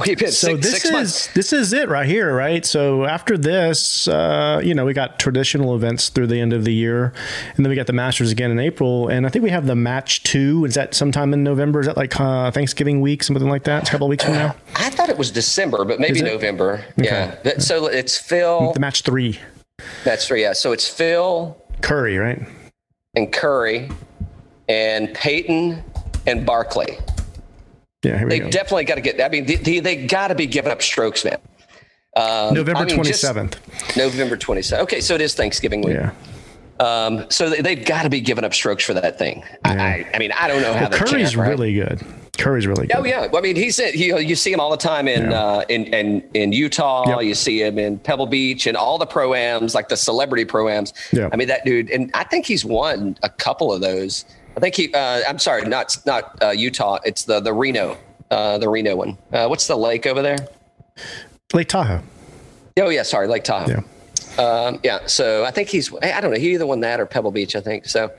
we've 0.06 0.18
been 0.18 0.30
So 0.32 0.48
six, 0.56 0.60
this 0.62 0.72
six 0.72 0.84
is 0.86 0.90
months. 0.92 1.26
this 1.34 1.52
is 1.52 1.72
it 1.72 1.88
right 1.88 2.06
here, 2.06 2.34
right? 2.34 2.64
So 2.64 3.04
after 3.04 3.36
this, 3.36 4.08
uh, 4.08 4.60
you 4.62 4.74
know, 4.74 4.84
we 4.84 4.92
got 4.94 5.18
traditional 5.18 5.74
events 5.74 6.08
through 6.08 6.28
the 6.28 6.40
end 6.40 6.52
of 6.52 6.64
the 6.64 6.72
year, 6.72 7.12
and 7.56 7.64
then 7.64 7.68
we 7.70 7.76
got 7.76 7.86
the 7.86 7.92
Masters 7.92 8.30
again 8.30 8.50
in 8.50 8.58
April, 8.58 9.08
and 9.08 9.26
I 9.26 9.28
think 9.28 9.42
we 9.42 9.50
have 9.50 9.66
the 9.66 9.74
match 9.76 10.22
two. 10.22 10.64
Is 10.64 10.74
that 10.74 10.94
sometime 10.94 11.32
in 11.34 11.42
November? 11.42 11.80
Is 11.80 11.86
that 11.86 11.96
like 11.96 12.18
uh, 12.18 12.50
Thanksgiving 12.50 13.00
week, 13.00 13.22
something 13.22 13.48
like 13.48 13.64
that? 13.64 13.82
It's 13.82 13.88
a 13.90 13.92
couple 13.92 14.06
of 14.06 14.10
weeks 14.10 14.24
from 14.24 14.34
now. 14.34 14.54
I 14.76 14.90
thought 14.90 15.08
it 15.08 15.18
was 15.18 15.30
December, 15.30 15.84
but 15.84 16.00
maybe? 16.00 16.22
November. 16.22 16.84
Yeah. 16.96 17.34
That- 17.42 17.62
So 17.62 17.86
it's 17.86 18.16
Phil. 18.18 18.72
The 18.72 18.80
match 18.80 19.02
three, 19.02 19.38
That's 20.04 20.30
right. 20.30 20.40
Yeah. 20.40 20.52
So 20.52 20.72
it's 20.72 20.88
Phil 20.88 21.56
Curry, 21.80 22.16
right? 22.18 22.40
and 23.14 23.30
Curry 23.32 23.90
and 24.68 25.12
Peyton 25.14 25.82
and 26.26 26.46
Barkley. 26.46 26.96
Yeah, 28.02 28.18
here 28.18 28.26
we 28.26 28.30
They 28.30 28.38
go. 28.40 28.50
definitely 28.50 28.84
got 28.84 28.96
to 28.96 29.00
get. 29.00 29.20
I 29.20 29.28
mean, 29.28 29.46
they, 29.46 29.56
they, 29.56 29.78
they 29.80 30.06
got 30.06 30.28
to 30.28 30.34
be 30.34 30.46
giving 30.46 30.72
up 30.72 30.82
strokes, 30.82 31.24
man. 31.24 31.38
Um, 32.16 32.52
November 32.54 32.80
I 32.80 32.84
mean, 32.84 33.04
seventh. 33.14 33.96
November 33.96 34.36
27th. 34.36 34.80
Okay, 34.80 35.00
so 35.00 35.14
it 35.14 35.20
is 35.20 35.34
Thanksgiving 35.34 35.80
week. 35.82 35.94
Yeah. 35.96 36.12
Um, 36.80 37.26
so 37.30 37.48
they, 37.48 37.60
they've 37.62 37.84
got 37.84 38.02
to 38.02 38.10
be 38.10 38.20
giving 38.20 38.44
up 38.44 38.52
strokes 38.54 38.84
for 38.84 38.92
that 38.94 39.18
thing. 39.18 39.44
I, 39.64 39.76
I, 39.78 40.10
I 40.14 40.18
mean, 40.18 40.32
I 40.32 40.48
don't 40.48 40.62
know 40.62 40.72
how 40.74 40.88
Well, 40.88 40.98
Curry's 40.98 41.10
can't, 41.30 41.36
right? 41.36 41.48
really 41.50 41.74
good. 41.74 42.00
Curry's 42.38 42.66
really 42.66 42.86
good. 42.88 42.96
Oh 42.96 43.04
yeah, 43.04 43.28
I 43.32 43.40
mean 43.42 43.56
he's 43.56 43.76
he, 43.76 44.06
you 44.06 44.34
see 44.34 44.50
him 44.52 44.58
all 44.58 44.70
the 44.70 44.76
time 44.78 45.06
in 45.06 45.30
Yeah. 45.30 45.38
uh, 45.40 45.64
in, 45.68 45.84
in 45.94 46.24
in 46.34 46.52
Utah. 46.52 47.06
Yep. 47.08 47.22
You 47.22 47.34
see 47.34 47.62
him 47.62 47.78
in 47.78 47.98
Pebble 47.98 48.26
Beach 48.26 48.66
and 48.66 48.74
all 48.76 48.96
the 48.98 49.06
proams, 49.06 49.74
like 49.74 49.88
the 49.90 49.98
celebrity 49.98 50.46
proams. 50.46 50.92
Yeah. 51.12 51.28
I 51.30 51.36
mean 51.36 51.48
that 51.48 51.64
dude, 51.66 51.90
and 51.90 52.10
I 52.14 52.24
think 52.24 52.46
he's 52.46 52.64
won 52.64 53.16
a 53.22 53.28
couple 53.28 53.70
of 53.72 53.80
those. 53.82 54.24
I 54.56 54.60
think 54.60 54.74
he. 54.74 54.92
Uh, 54.92 55.22
I'm 55.28 55.38
sorry, 55.38 55.62
not 55.62 55.96
not 56.06 56.42
uh, 56.42 56.50
Utah. 56.50 56.98
It's 57.04 57.24
the 57.24 57.40
the 57.40 57.52
Reno, 57.52 57.96
uh, 58.30 58.58
the 58.58 58.68
Reno 58.68 58.96
one. 58.96 59.18
Uh, 59.32 59.46
what's 59.46 59.66
the 59.66 59.76
lake 59.76 60.06
over 60.06 60.22
there? 60.22 60.38
Lake 61.52 61.68
Tahoe. 61.68 62.02
Oh 62.78 62.88
yeah, 62.88 63.02
sorry, 63.02 63.28
Lake 63.28 63.44
Tahoe. 63.44 63.70
Yeah. 63.70 63.82
Um, 64.38 64.80
yeah, 64.82 65.06
so 65.06 65.44
I 65.44 65.50
think 65.50 65.68
he's, 65.68 65.92
I 66.02 66.20
don't 66.20 66.30
know, 66.30 66.38
he 66.38 66.54
either 66.54 66.66
won 66.66 66.80
that 66.80 67.00
or 67.00 67.06
Pebble 67.06 67.32
Beach, 67.32 67.54
I 67.54 67.60
think. 67.60 67.86
So, 67.86 68.10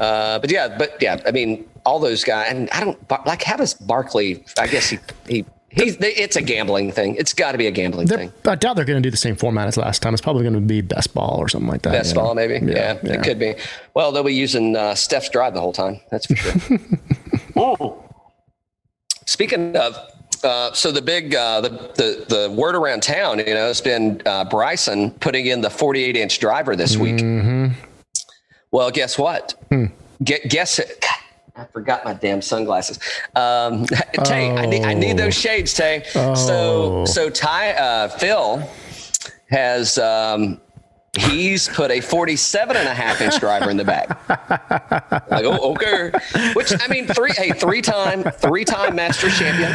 uh, 0.00 0.40
but 0.40 0.50
yeah, 0.50 0.76
but 0.76 1.00
yeah, 1.00 1.20
I 1.24 1.30
mean, 1.30 1.68
all 1.86 2.00
those 2.00 2.24
guys, 2.24 2.50
and 2.50 2.68
I 2.70 2.80
don't 2.80 2.98
like, 3.26 3.44
how 3.44 3.56
does 3.56 3.74
Barkley, 3.74 4.44
I 4.58 4.66
guess 4.66 4.88
he, 4.88 4.98
he, 5.28 5.44
he's, 5.72 5.96
they, 5.96 6.12
it's 6.14 6.36
a 6.36 6.42
gambling 6.42 6.92
thing. 6.92 7.16
It's 7.16 7.34
got 7.34 7.52
to 7.52 7.58
be 7.58 7.66
a 7.66 7.70
gambling 7.70 8.08
thing. 8.08 8.32
I 8.46 8.54
doubt 8.54 8.76
they're 8.76 8.84
going 8.84 9.02
to 9.02 9.06
do 9.06 9.10
the 9.10 9.16
same 9.16 9.36
format 9.36 9.68
as 9.68 9.76
last 9.76 10.02
time. 10.02 10.14
It's 10.14 10.22
probably 10.22 10.42
going 10.42 10.54
to 10.54 10.60
be 10.60 10.80
best 10.80 11.14
ball 11.14 11.36
or 11.38 11.48
something 11.48 11.68
like 11.68 11.82
that. 11.82 11.92
Best 11.92 12.10
you 12.10 12.16
know? 12.16 12.26
ball, 12.26 12.34
maybe. 12.34 12.54
Yeah, 12.64 12.98
yeah. 13.02 13.12
it 13.12 13.22
could 13.22 13.38
be. 13.38 13.54
Well, 13.94 14.12
they'll 14.12 14.22
be 14.24 14.34
using 14.34 14.76
uh, 14.76 14.94
Steph's 14.94 15.28
drive 15.28 15.54
the 15.54 15.60
whole 15.60 15.72
time. 15.72 16.00
That's 16.10 16.26
for 16.26 16.36
sure. 16.36 16.78
Oh. 17.54 18.02
Speaking 19.26 19.76
of, 19.76 19.96
uh, 20.42 20.72
so 20.72 20.90
the 20.90 21.02
big 21.02 21.34
uh, 21.34 21.60
the, 21.60 21.68
the 21.68 22.24
the 22.28 22.50
word 22.50 22.74
around 22.74 23.02
town, 23.02 23.38
you 23.38 23.54
know, 23.54 23.68
it's 23.68 23.80
been 23.80 24.20
uh, 24.26 24.44
Bryson 24.44 25.12
putting 25.12 25.46
in 25.46 25.60
the 25.60 25.70
48 25.70 26.16
inch 26.16 26.38
driver 26.40 26.74
this 26.74 26.96
week. 26.96 27.16
Mm-hmm. 27.16 27.68
Well, 28.70 28.90
guess 28.90 29.18
what? 29.18 29.54
Hmm. 29.68 29.86
Get 30.24 30.48
guess 30.48 30.78
it. 30.78 31.00
God, 31.00 31.21
I 31.54 31.64
forgot 31.64 32.04
my 32.04 32.14
damn 32.14 32.40
sunglasses. 32.40 32.98
Um, 33.34 33.84
Tay, 34.24 34.50
I 34.50 34.66
need 34.66 34.84
I 34.84 34.94
need 34.94 35.16
those 35.16 35.34
shades, 35.34 35.74
Tay. 35.74 36.04
Oh. 36.14 36.34
So 36.34 37.04
so 37.04 37.28
Ty 37.28 37.72
uh, 37.72 38.08
Phil 38.08 38.62
has 39.50 39.98
um, 39.98 40.60
he's 41.18 41.68
put 41.68 41.90
a 41.90 42.00
47 42.00 42.74
and 42.74 42.88
a 42.88 42.94
half 42.94 43.20
inch 43.20 43.38
driver 43.38 43.68
in 43.68 43.76
the 43.76 43.84
bag. 43.84 44.08
like, 45.30 45.44
oh, 45.44 45.72
okay. 45.72 46.10
Which 46.54 46.72
I 46.80 46.88
mean, 46.88 47.06
three 47.06 47.32
hey, 47.32 47.50
three 47.50 47.82
time, 47.82 48.22
three 48.22 48.64
time 48.64 48.96
master 48.96 49.28
champion. 49.28 49.72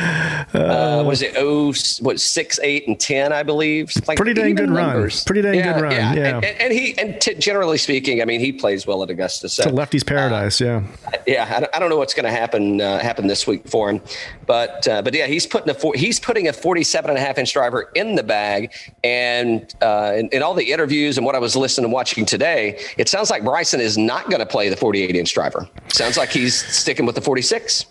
Uh, 0.56 1.04
was 1.06 1.21
it 1.21 1.36
oh 1.38 1.73
what 2.02 2.19
six, 2.19 2.60
eight, 2.63 2.88
and 2.88 3.00
ten, 3.00 3.32
I 3.32 3.43
believe. 3.43 3.91
Like 4.08 4.17
Pretty 4.17 4.34
dang 4.34 4.56
good 4.56 4.71
run. 4.71 5.10
Pretty 5.26 5.43
dang 5.43 5.62
good 5.62 5.82
run, 5.82 5.91
yeah. 5.91 6.12
And, 6.12 6.45
and, 6.45 6.62
and 6.62 6.73
he 6.73 6.97
and 6.97 7.21
t- 7.21 7.36
generally 7.36 7.78
speaking, 7.78 8.19
I 8.21 8.26
mean, 8.26 8.39
he 8.39 8.52
plays 8.52 8.88
well 8.88 9.04
at 9.04 9.12
Augusta. 9.12 9.47
So 9.47 9.63
To 9.63 9.69
lefty's 9.69 10.04
paradise, 10.04 10.60
yeah. 10.60 10.84
yeah, 11.28 11.54
I 11.56 11.60
don't, 11.60 11.76
I 11.76 11.80
don't 11.80 11.89
know 11.89 11.97
what's 11.97 12.15
going 12.15 12.26
to 12.26 12.32
happen 12.32 12.82
uh, 12.82 12.97
happen 12.97 13.28
this 13.28 13.45
week 13.45 13.67
for 13.67 13.91
him, 13.91 14.02
but 14.47 14.88
uh, 14.88 15.04
but 15.04 15.13
yeah, 15.13 15.28
he's 15.28 15.45
putting 15.45 15.69
a 15.69 15.76
four, 15.76 15.93
he's 15.93 16.19
putting 16.19 16.47
a 16.47 16.54
47 16.54 17.12
and 17.12 17.19
a 17.19 17.21
half 17.21 17.38
inch 17.38 17.54
driver 17.54 17.91
in 17.93 18.15
the 18.15 18.23
bag, 18.23 18.73
and 19.04 19.71
uh, 19.84 20.13
in, 20.15 20.30
in 20.30 20.41
all 20.41 20.56
the 20.56 20.71
interviews 20.71 21.17
and 21.17 21.27
what 21.28 21.36
I 21.36 21.40
was 21.40 21.56
listening 21.56 21.86
and 21.86 21.94
watching 21.94 22.26
today, 22.26 22.80
it 22.98 23.08
sounds 23.10 23.30
like 23.30 23.44
Bryson 23.44 23.80
is 23.80 23.98
not 23.98 24.26
going 24.30 24.40
to 24.40 24.46
play 24.46 24.70
the 24.70 24.78
48 24.78 25.16
inch 25.16 25.34
driver. 25.34 25.68
Sounds 25.90 26.18
like 26.18 26.30
he's 26.30 26.56
sticking 26.56 27.06
with 27.06 27.16
the 27.16 27.22
46. 27.22 27.86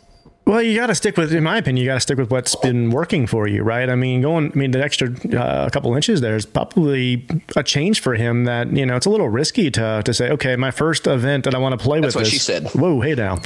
Well, 0.47 0.63
you 0.63 0.77
got 0.79 0.87
to 0.87 0.95
stick 0.95 1.17
with, 1.17 1.35
in 1.35 1.43
my 1.43 1.57
opinion, 1.59 1.83
you 1.83 1.91
got 1.91 1.95
to 1.95 2.01
stick 2.01 2.19
with 2.19 2.31
what's 2.31 2.55
been 2.55 2.91
working 2.91 3.27
for 3.27 3.49
you, 3.49 3.65
right? 3.65 3.91
I 3.91 3.97
mean, 3.97 4.23
going, 4.23 4.53
I 4.53 4.55
mean, 4.55 4.71
the 4.71 4.81
extra 4.81 5.11
uh, 5.37 5.69
couple 5.71 5.93
inches 5.97 6.21
there 6.21 6.37
is 6.37 6.47
probably 6.47 7.27
a 7.57 7.65
change 7.65 8.01
for 8.01 8.15
him. 8.15 8.45
That 8.45 8.71
you 8.71 8.87
know, 8.87 8.95
it's 8.95 9.07
a 9.07 9.11
little 9.11 9.29
risky 9.29 9.73
to 9.73 10.03
to 10.05 10.15
say, 10.15 10.31
okay, 10.31 10.55
my 10.55 10.71
first 10.71 11.09
event 11.09 11.43
that 11.47 11.55
I 11.57 11.59
want 11.59 11.77
to 11.77 11.85
play 11.85 12.01
That's 12.01 12.15
with. 12.15 12.21
what 12.23 12.25
this, 12.27 12.33
she 12.33 12.39
said. 12.39 12.69
Whoa, 12.77 13.01
hey 13.01 13.17
now, 13.17 13.41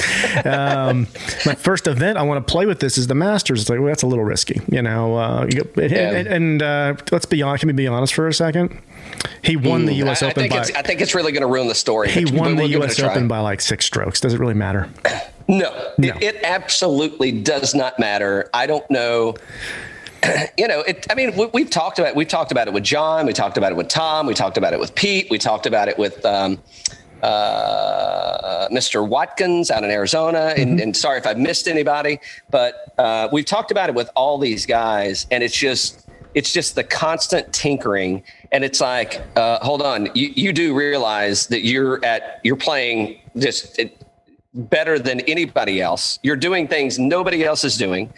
um, 0.44 1.06
my 1.46 1.54
first 1.54 1.86
event 1.86 2.18
I 2.18 2.22
want 2.22 2.46
to 2.46 2.52
play 2.52 2.66
with 2.66 2.80
this 2.80 2.98
is 2.98 3.06
the 3.06 3.14
Masters. 3.14 3.62
It's 3.62 3.70
like 3.70 3.78
well, 3.78 3.88
that's 3.88 4.02
a 4.02 4.06
little 4.06 4.24
risky, 4.26 4.60
you 4.70 4.82
know. 4.82 5.16
Uh, 5.16 5.46
you 5.50 5.62
go- 5.64 5.82
and 5.82 5.90
Yeah. 5.90 6.10
and, 6.12 6.28
and, 6.28 6.62
uh, 6.62 6.94
let's 7.12 7.24
be 7.24 7.40
honest. 7.40 7.60
Can 7.62 7.68
we 7.68 7.72
be 7.72 7.88
honest 7.88 8.12
for 8.12 8.28
a 8.28 8.34
second? 8.34 8.78
He 9.42 9.56
won 9.56 9.86
the 9.86 9.94
U.S. 9.94 10.22
I, 10.22 10.26
I 10.26 10.30
Open 10.30 10.42
think 10.42 10.52
by. 10.52 10.60
it's 10.60 10.70
I 10.74 10.82
think 10.82 11.00
it's 11.00 11.14
really 11.14 11.32
going 11.32 11.42
to 11.42 11.46
ruin 11.46 11.66
the 11.68 11.74
story. 11.74 12.10
he 12.10 12.24
won 12.24 12.56
the 12.56 12.62
we'll 12.62 12.68
give 12.68 12.82
it 12.82 12.98
a 12.98 13.00
U.S. 13.00 13.00
Open 13.00 13.26
by 13.28 13.40
like 13.40 13.60
six 13.60 13.84
strokes. 13.86 14.20
Does 14.20 14.34
it 14.34 14.40
really 14.40 14.54
matter? 14.54 14.88
No, 15.48 15.94
No. 15.98 16.10
It, 16.10 16.22
it 16.22 16.40
absolutely 16.44 17.32
does 17.32 17.74
not 17.74 17.98
matter. 17.98 18.48
I 18.54 18.66
don't 18.68 18.88
know. 18.90 19.34
You 20.58 20.68
know, 20.68 20.80
it. 20.80 21.06
I 21.10 21.14
mean, 21.14 21.34
we, 21.34 21.46
we've 21.46 21.70
talked 21.70 21.98
about 21.98 22.14
we've 22.14 22.28
talked 22.28 22.52
about 22.52 22.68
it 22.68 22.74
with 22.74 22.84
John. 22.84 23.24
We 23.26 23.32
talked 23.32 23.56
about 23.56 23.72
it 23.72 23.76
with 23.76 23.88
Tom. 23.88 24.26
We 24.26 24.34
talked 24.34 24.58
about 24.58 24.74
it 24.74 24.78
with 24.78 24.94
Pete. 24.94 25.28
We 25.30 25.38
talked 25.38 25.64
about 25.64 25.88
it 25.88 25.98
with 25.98 26.22
um, 26.26 26.60
uh, 27.22 28.68
Mr. 28.68 29.06
Watkins 29.06 29.70
out 29.70 29.82
in 29.84 29.90
Arizona. 29.90 30.54
And, 30.56 30.80
and 30.80 30.96
sorry 30.96 31.18
if 31.18 31.26
I 31.26 31.34
missed 31.34 31.68
anybody, 31.68 32.20
but 32.50 32.92
uh, 32.98 33.28
we've 33.32 33.44
talked 33.44 33.70
about 33.70 33.88
it 33.88 33.94
with 33.94 34.10
all 34.14 34.38
these 34.38 34.66
guys, 34.66 35.26
and 35.30 35.42
it's 35.42 35.56
just 35.56 36.06
it's 36.34 36.52
just 36.52 36.74
the 36.74 36.84
constant 36.84 37.52
tinkering. 37.52 38.22
And 38.52 38.64
it's 38.64 38.80
like, 38.80 39.20
uh, 39.36 39.58
hold 39.64 39.82
on, 39.82 40.08
you, 40.14 40.32
you 40.34 40.52
do 40.52 40.74
realize 40.74 41.46
that 41.48 41.64
you're 41.64 42.04
at 42.04 42.40
you're 42.44 42.56
playing 42.56 43.20
just. 43.36 43.78
It, 43.78 43.96
better 44.52 44.98
than 44.98 45.20
anybody 45.20 45.80
else. 45.80 46.18
You're 46.24 46.34
doing 46.34 46.66
things 46.66 46.98
nobody 46.98 47.44
else 47.44 47.62
is 47.62 47.76
doing. 47.76 48.12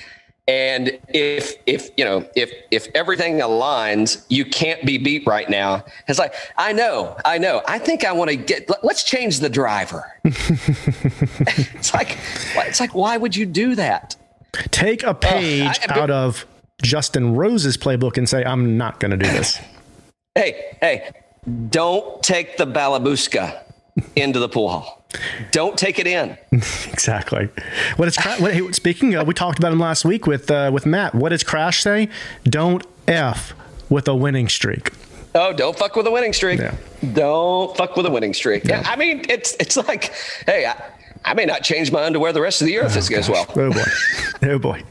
And 0.49 0.99
if 1.09 1.53
if 1.67 1.91
you 1.99 2.07
know 2.07 2.27
if 2.35 2.51
if 2.71 2.89
everything 2.95 3.35
aligns, 3.41 4.25
you 4.31 4.47
can't 4.47 4.83
be 4.87 4.97
beat 4.97 5.27
right 5.27 5.49
now. 5.51 5.85
It's 6.09 6.19
like 6.19 6.35
I 6.57 6.73
know, 6.73 7.17
I 7.27 7.37
know. 7.37 7.61
I 7.69 7.79
think 7.79 8.05
I 8.07 8.13
want 8.13 8.31
to 8.31 8.37
get. 8.37 8.69
let- 8.71 8.83
Let's 8.83 9.05
change 9.05 9.41
the 9.41 9.51
driver. 9.51 10.11
it's 10.25 11.93
like 11.95 12.19
it's 12.57 12.81
like 12.81 12.95
why 12.95 13.19
would 13.19 13.37
you 13.37 13.45
do 13.47 13.75
that? 13.77 14.17
Take 14.71 15.03
a 15.03 15.15
page 15.15 15.79
I- 15.89 16.01
out 16.01 16.11
of 16.11 16.47
Justin 16.83 17.35
Rose's 17.35 17.77
playbook 17.77 18.19
and 18.19 18.29
say, 18.29 18.45
I'm 18.45 18.77
not 18.77 19.01
going 19.01 19.13
to 19.13 19.17
do 19.17 19.31
this. 19.31 19.59
Hey 20.35 20.79
hey, 20.81 21.11
don't 21.69 22.23
take 22.23 22.57
the 22.57 22.67
balabushka 22.67 23.65
into 24.17 24.39
the 24.39 24.49
pool 24.49 24.71
hall. 24.71 25.05
Don't 25.51 25.77
take 25.77 25.99
it 25.99 26.07
in. 26.07 26.39
exactly. 26.53 27.51
What 27.97 28.09
is 28.09 28.17
Cra- 28.17 28.37
what, 28.37 28.55
hey, 28.55 28.73
speaking 28.73 29.15
of, 29.15 29.27
we 29.27 29.35
talked 29.35 29.59
about 29.59 29.73
him 29.73 29.79
last 29.79 30.07
week 30.07 30.27
with 30.27 30.51
uh, 30.51 30.71
with 30.73 30.87
Matt. 30.87 31.15
What 31.15 31.29
does 31.29 31.43
Crash 31.43 31.83
say? 31.83 32.09
Don't 32.45 32.87
f 33.07 33.53
with 33.91 34.09
a 34.09 34.17
winning 34.17 34.49
streak. 34.49 34.93
Oh, 35.35 35.53
don't 35.53 35.77
fuck 35.77 35.97
with 35.97 36.07
a 36.07 36.11
winning 36.11 36.33
streak. 36.33 36.61
Yeah. 36.61 36.75
Don't 37.13 37.77
fuck 37.77 37.97
with 37.97 38.07
a 38.07 38.11
winning 38.11 38.33
streak. 38.33 38.65
Yeah. 38.65 38.83
I 38.87 38.97
mean, 38.97 39.25
it's 39.29 39.55
it's 39.61 39.77
like, 39.77 40.15
hey, 40.47 40.65
I, 40.65 40.83
I 41.25 41.35
may 41.35 41.45
not 41.45 41.63
change 41.63 41.93
my 41.93 42.05
underwear 42.05 42.33
the 42.33 42.41
rest 42.41 42.61
of 42.63 42.67
the 42.67 42.73
year 42.73 42.85
if 42.85 42.95
this 42.95 43.09
goes 43.09 43.29
well. 43.29 43.47
Oh 43.51 43.71
boy. 43.71 43.85
oh 44.51 44.59
boy. 44.59 44.83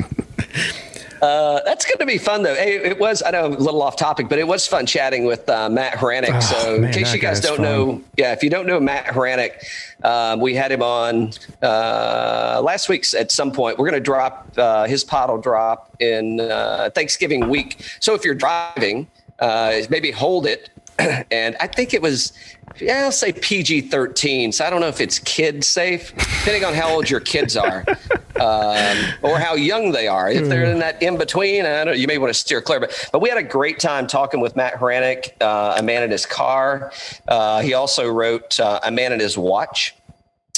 Uh, 1.22 1.62
that's 1.66 1.86
going 1.86 2.00
to 2.00 2.06
be 2.06 2.18
fun, 2.18 2.42
though. 2.42 2.56
Hey, 2.56 2.78
it 2.78 3.00
was, 3.00 3.22
I 3.22 3.30
know, 3.30 3.46
a 3.46 3.50
little 3.50 3.84
off 3.84 3.96
topic, 3.96 4.28
but 4.28 4.40
it 4.40 4.48
was 4.48 4.66
fun 4.66 4.88
chatting 4.88 5.26
with 5.26 5.48
uh, 5.48 5.70
Matt 5.70 5.94
Hranek. 5.94 6.32
Oh, 6.34 6.40
so, 6.40 6.76
in 6.76 6.92
case 6.92 7.14
you 7.14 7.20
guys 7.20 7.40
don't 7.40 7.58
fun. 7.58 7.64
know, 7.64 8.02
yeah, 8.18 8.34
if 8.34 8.42
you 8.42 8.50
don't 8.50 8.66
know 8.66 8.80
Matt 8.80 9.06
Hranek, 9.06 9.64
um, 10.04 10.40
we 10.40 10.56
had 10.56 10.72
him 10.72 10.82
on 10.82 11.32
uh, 11.62 12.60
last 12.64 12.90
week's 12.90 13.14
at 13.14 13.32
some 13.32 13.52
point. 13.52 13.78
We're 13.78 13.90
going 13.90 14.02
to 14.02 14.04
drop 14.04 14.52
uh, 14.58 14.88
his 14.88 15.04
pod 15.04 15.30
will 15.30 15.38
drop 15.38 15.96
in 16.00 16.40
uh, 16.40 16.90
Thanksgiving 16.96 17.50
week. 17.50 17.84
So, 18.00 18.16
if 18.16 18.26
you're 18.26 18.34
driving, 18.34 19.08
uh, 19.40 19.82
maybe 19.92 20.10
hold 20.10 20.48
it. 20.48 20.72
and 21.32 21.56
I 21.60 21.68
think 21.68 21.94
it 21.94 22.02
was, 22.02 22.34
yeah, 22.80 23.04
I'll 23.06 23.12
say 23.12 23.34
PG 23.34 23.82
13. 23.82 24.52
So 24.52 24.66
I 24.66 24.70
don't 24.70 24.82
know 24.82 24.88
if 24.88 25.02
it's 25.02 25.20
kid 25.20 25.64
safe, 25.64 26.14
depending 26.16 26.66
on 26.66 26.74
how 26.74 26.90
old 26.90 27.10
your 27.10 27.20
kids 27.20 27.58
are 27.58 27.86
um, 28.40 28.98
or 29.22 29.38
how 29.38 29.56
young 29.56 29.92
they 29.92 30.08
are. 30.08 30.30
If 30.30 30.48
they're 30.48 30.66
in 30.66 30.80
that 30.80 31.02
in 31.02 31.18
between, 31.18 31.66
I 31.66 31.84
don't, 31.84 31.88
know, 31.88 31.92
you 31.94 32.08
may 32.08 32.18
want 32.18 32.32
to 32.32 32.40
steer 32.40 32.62
clear. 32.62 32.80
But, 32.80 33.10
but 33.12 33.22
we 33.22 33.30
had 33.30 33.38
a 33.38 33.44
great 33.44 33.80
time 33.80 34.08
talking 34.08 34.40
with 34.40 34.56
Matt 34.56 34.76
Hranek, 34.76 35.32
uh, 35.42 35.76
A 35.78 35.84
Man 35.84 36.04
in 36.04 36.12
His 36.12 36.26
Car. 36.26 36.92
Uh, 37.28 37.62
he 37.62 37.74
also 37.74 38.10
wrote 38.10 38.60
uh, 38.60 38.80
A 38.84 38.92
Man 38.92 39.14
in 39.14 39.20
His 39.20 39.38
Watch. 39.38 39.96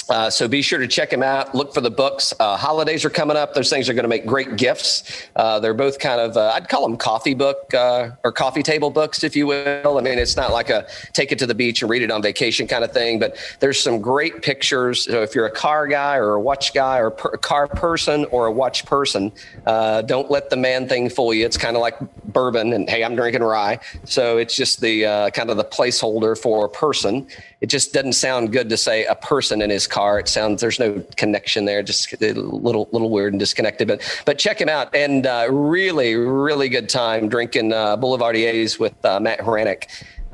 Uh, 0.08 0.28
so 0.28 0.46
be 0.46 0.60
sure 0.60 0.78
to 0.78 0.86
check 0.86 1.10
them 1.10 1.22
out. 1.22 1.54
Look 1.54 1.72
for 1.72 1.80
the 1.80 1.90
books. 1.90 2.34
Uh, 2.38 2.56
holidays 2.56 3.04
are 3.04 3.10
coming 3.10 3.36
up. 3.36 3.54
Those 3.54 3.70
things 3.70 3.88
are 3.88 3.94
going 3.94 4.04
to 4.04 4.08
make 4.08 4.26
great 4.26 4.56
gifts. 4.56 5.28
Uh, 5.34 5.58
they're 5.60 5.74
both 5.74 5.98
kind 5.98 6.20
of, 6.20 6.36
uh, 6.36 6.52
I'd 6.54 6.68
call 6.68 6.86
them 6.86 6.96
coffee 6.96 7.34
book 7.34 7.72
uh, 7.72 8.10
or 8.22 8.32
coffee 8.32 8.62
table 8.62 8.90
books, 8.90 9.24
if 9.24 9.34
you 9.34 9.46
will. 9.46 9.96
I 9.98 10.02
mean, 10.02 10.18
it's 10.18 10.36
not 10.36 10.52
like 10.52 10.68
a 10.68 10.86
take 11.12 11.32
it 11.32 11.38
to 11.38 11.46
the 11.46 11.54
beach 11.54 11.80
and 11.80 11.90
read 11.90 12.02
it 12.02 12.10
on 12.10 12.20
vacation 12.20 12.66
kind 12.66 12.84
of 12.84 12.92
thing, 12.92 13.18
but 13.18 13.36
there's 13.60 13.80
some 13.80 14.00
great 14.00 14.42
pictures. 14.42 15.04
So 15.04 15.22
if 15.22 15.34
you're 15.34 15.46
a 15.46 15.50
car 15.50 15.86
guy 15.86 16.16
or 16.16 16.34
a 16.34 16.40
watch 16.40 16.74
guy 16.74 16.98
or 16.98 17.08
a 17.08 17.38
car 17.38 17.66
person 17.66 18.26
or 18.26 18.46
a 18.46 18.52
watch 18.52 18.84
person, 18.84 19.32
don't 19.64 20.30
let 20.30 20.50
the 20.50 20.56
man 20.56 20.86
thing 20.88 21.08
fool 21.08 21.32
you. 21.32 21.46
It's 21.46 21.56
kind 21.56 21.76
of 21.76 21.80
like 21.80 21.96
bourbon 22.32 22.72
and 22.72 22.88
hey, 22.90 23.04
I'm 23.04 23.16
drinking 23.16 23.42
rye. 23.42 23.78
So 24.04 24.38
it's 24.38 24.54
just 24.54 24.80
the 24.80 25.30
kind 25.34 25.50
of 25.50 25.56
the 25.56 25.64
placeholder 25.64 26.36
for 26.36 26.66
a 26.66 26.68
person. 26.68 27.26
It 27.60 27.66
just 27.68 27.94
doesn't 27.94 28.12
sound 28.12 28.52
good 28.52 28.68
to 28.68 28.76
say 28.76 29.06
a 29.06 29.14
person 29.14 29.62
in 29.62 29.70
his 29.70 29.86
car. 29.94 30.18
It 30.18 30.26
sounds 30.28 30.60
there's 30.60 30.80
no 30.80 31.04
connection 31.16 31.66
there, 31.66 31.82
just 31.82 32.12
a 32.20 32.32
little 32.32 32.88
little 32.90 33.10
weird 33.10 33.32
and 33.32 33.38
disconnected. 33.38 33.86
But 33.86 34.22
but 34.26 34.38
check 34.38 34.60
him 34.60 34.68
out 34.68 34.94
and 34.94 35.24
uh, 35.26 35.46
really 35.50 36.16
really 36.16 36.68
good 36.68 36.88
time 36.88 37.28
drinking 37.28 37.72
uh, 37.72 37.96
Boulevardiers 37.96 38.78
with 38.78 39.02
uh, 39.04 39.20
Matt 39.20 39.38
Hranek. 39.38 39.84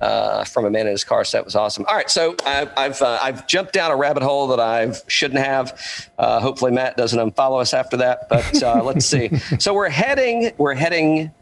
Uh, 0.00 0.44
from 0.44 0.64
a 0.64 0.70
man 0.70 0.86
in 0.86 0.92
his 0.92 1.04
car, 1.04 1.26
so 1.26 1.36
that 1.36 1.44
was 1.44 1.54
awesome. 1.54 1.84
All 1.86 1.94
right, 1.94 2.08
so 2.08 2.34
I, 2.46 2.66
I've 2.74 3.02
uh, 3.02 3.18
I've 3.20 3.46
jumped 3.46 3.74
down 3.74 3.90
a 3.90 3.96
rabbit 3.96 4.22
hole 4.22 4.46
that 4.46 4.58
I 4.58 4.94
shouldn't 5.08 5.44
have. 5.44 5.78
Uh, 6.18 6.40
hopefully, 6.40 6.72
Matt 6.72 6.96
doesn't 6.96 7.18
unfollow 7.18 7.60
us 7.60 7.74
after 7.74 7.98
that. 7.98 8.26
But 8.30 8.62
uh, 8.62 8.82
let's 8.90 9.04
see. 9.04 9.28
So 9.58 9.74
we're 9.74 9.90
heading 9.90 10.52
we're 10.56 10.72
heading 10.72 11.32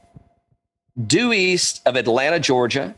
due 1.07 1.33
east 1.33 1.83
of 1.87 1.95
Atlanta, 1.95 2.41
Georgia. 2.41 2.97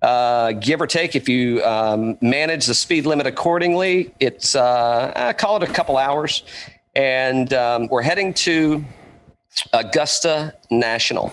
Uh, 0.00 0.52
give 0.52 0.80
or 0.80 0.86
take, 0.86 1.16
if 1.16 1.28
you 1.28 1.62
um, 1.64 2.16
manage 2.20 2.66
the 2.66 2.74
speed 2.74 3.04
limit 3.04 3.26
accordingly, 3.26 4.14
it's 4.20 4.54
uh, 4.54 5.12
I 5.16 5.32
call 5.32 5.60
it 5.60 5.68
a 5.68 5.72
couple 5.72 5.96
hours, 5.96 6.44
and 6.94 7.52
um, 7.52 7.88
we're 7.88 8.02
heading 8.02 8.32
to 8.34 8.84
Augusta 9.72 10.54
National. 10.70 11.32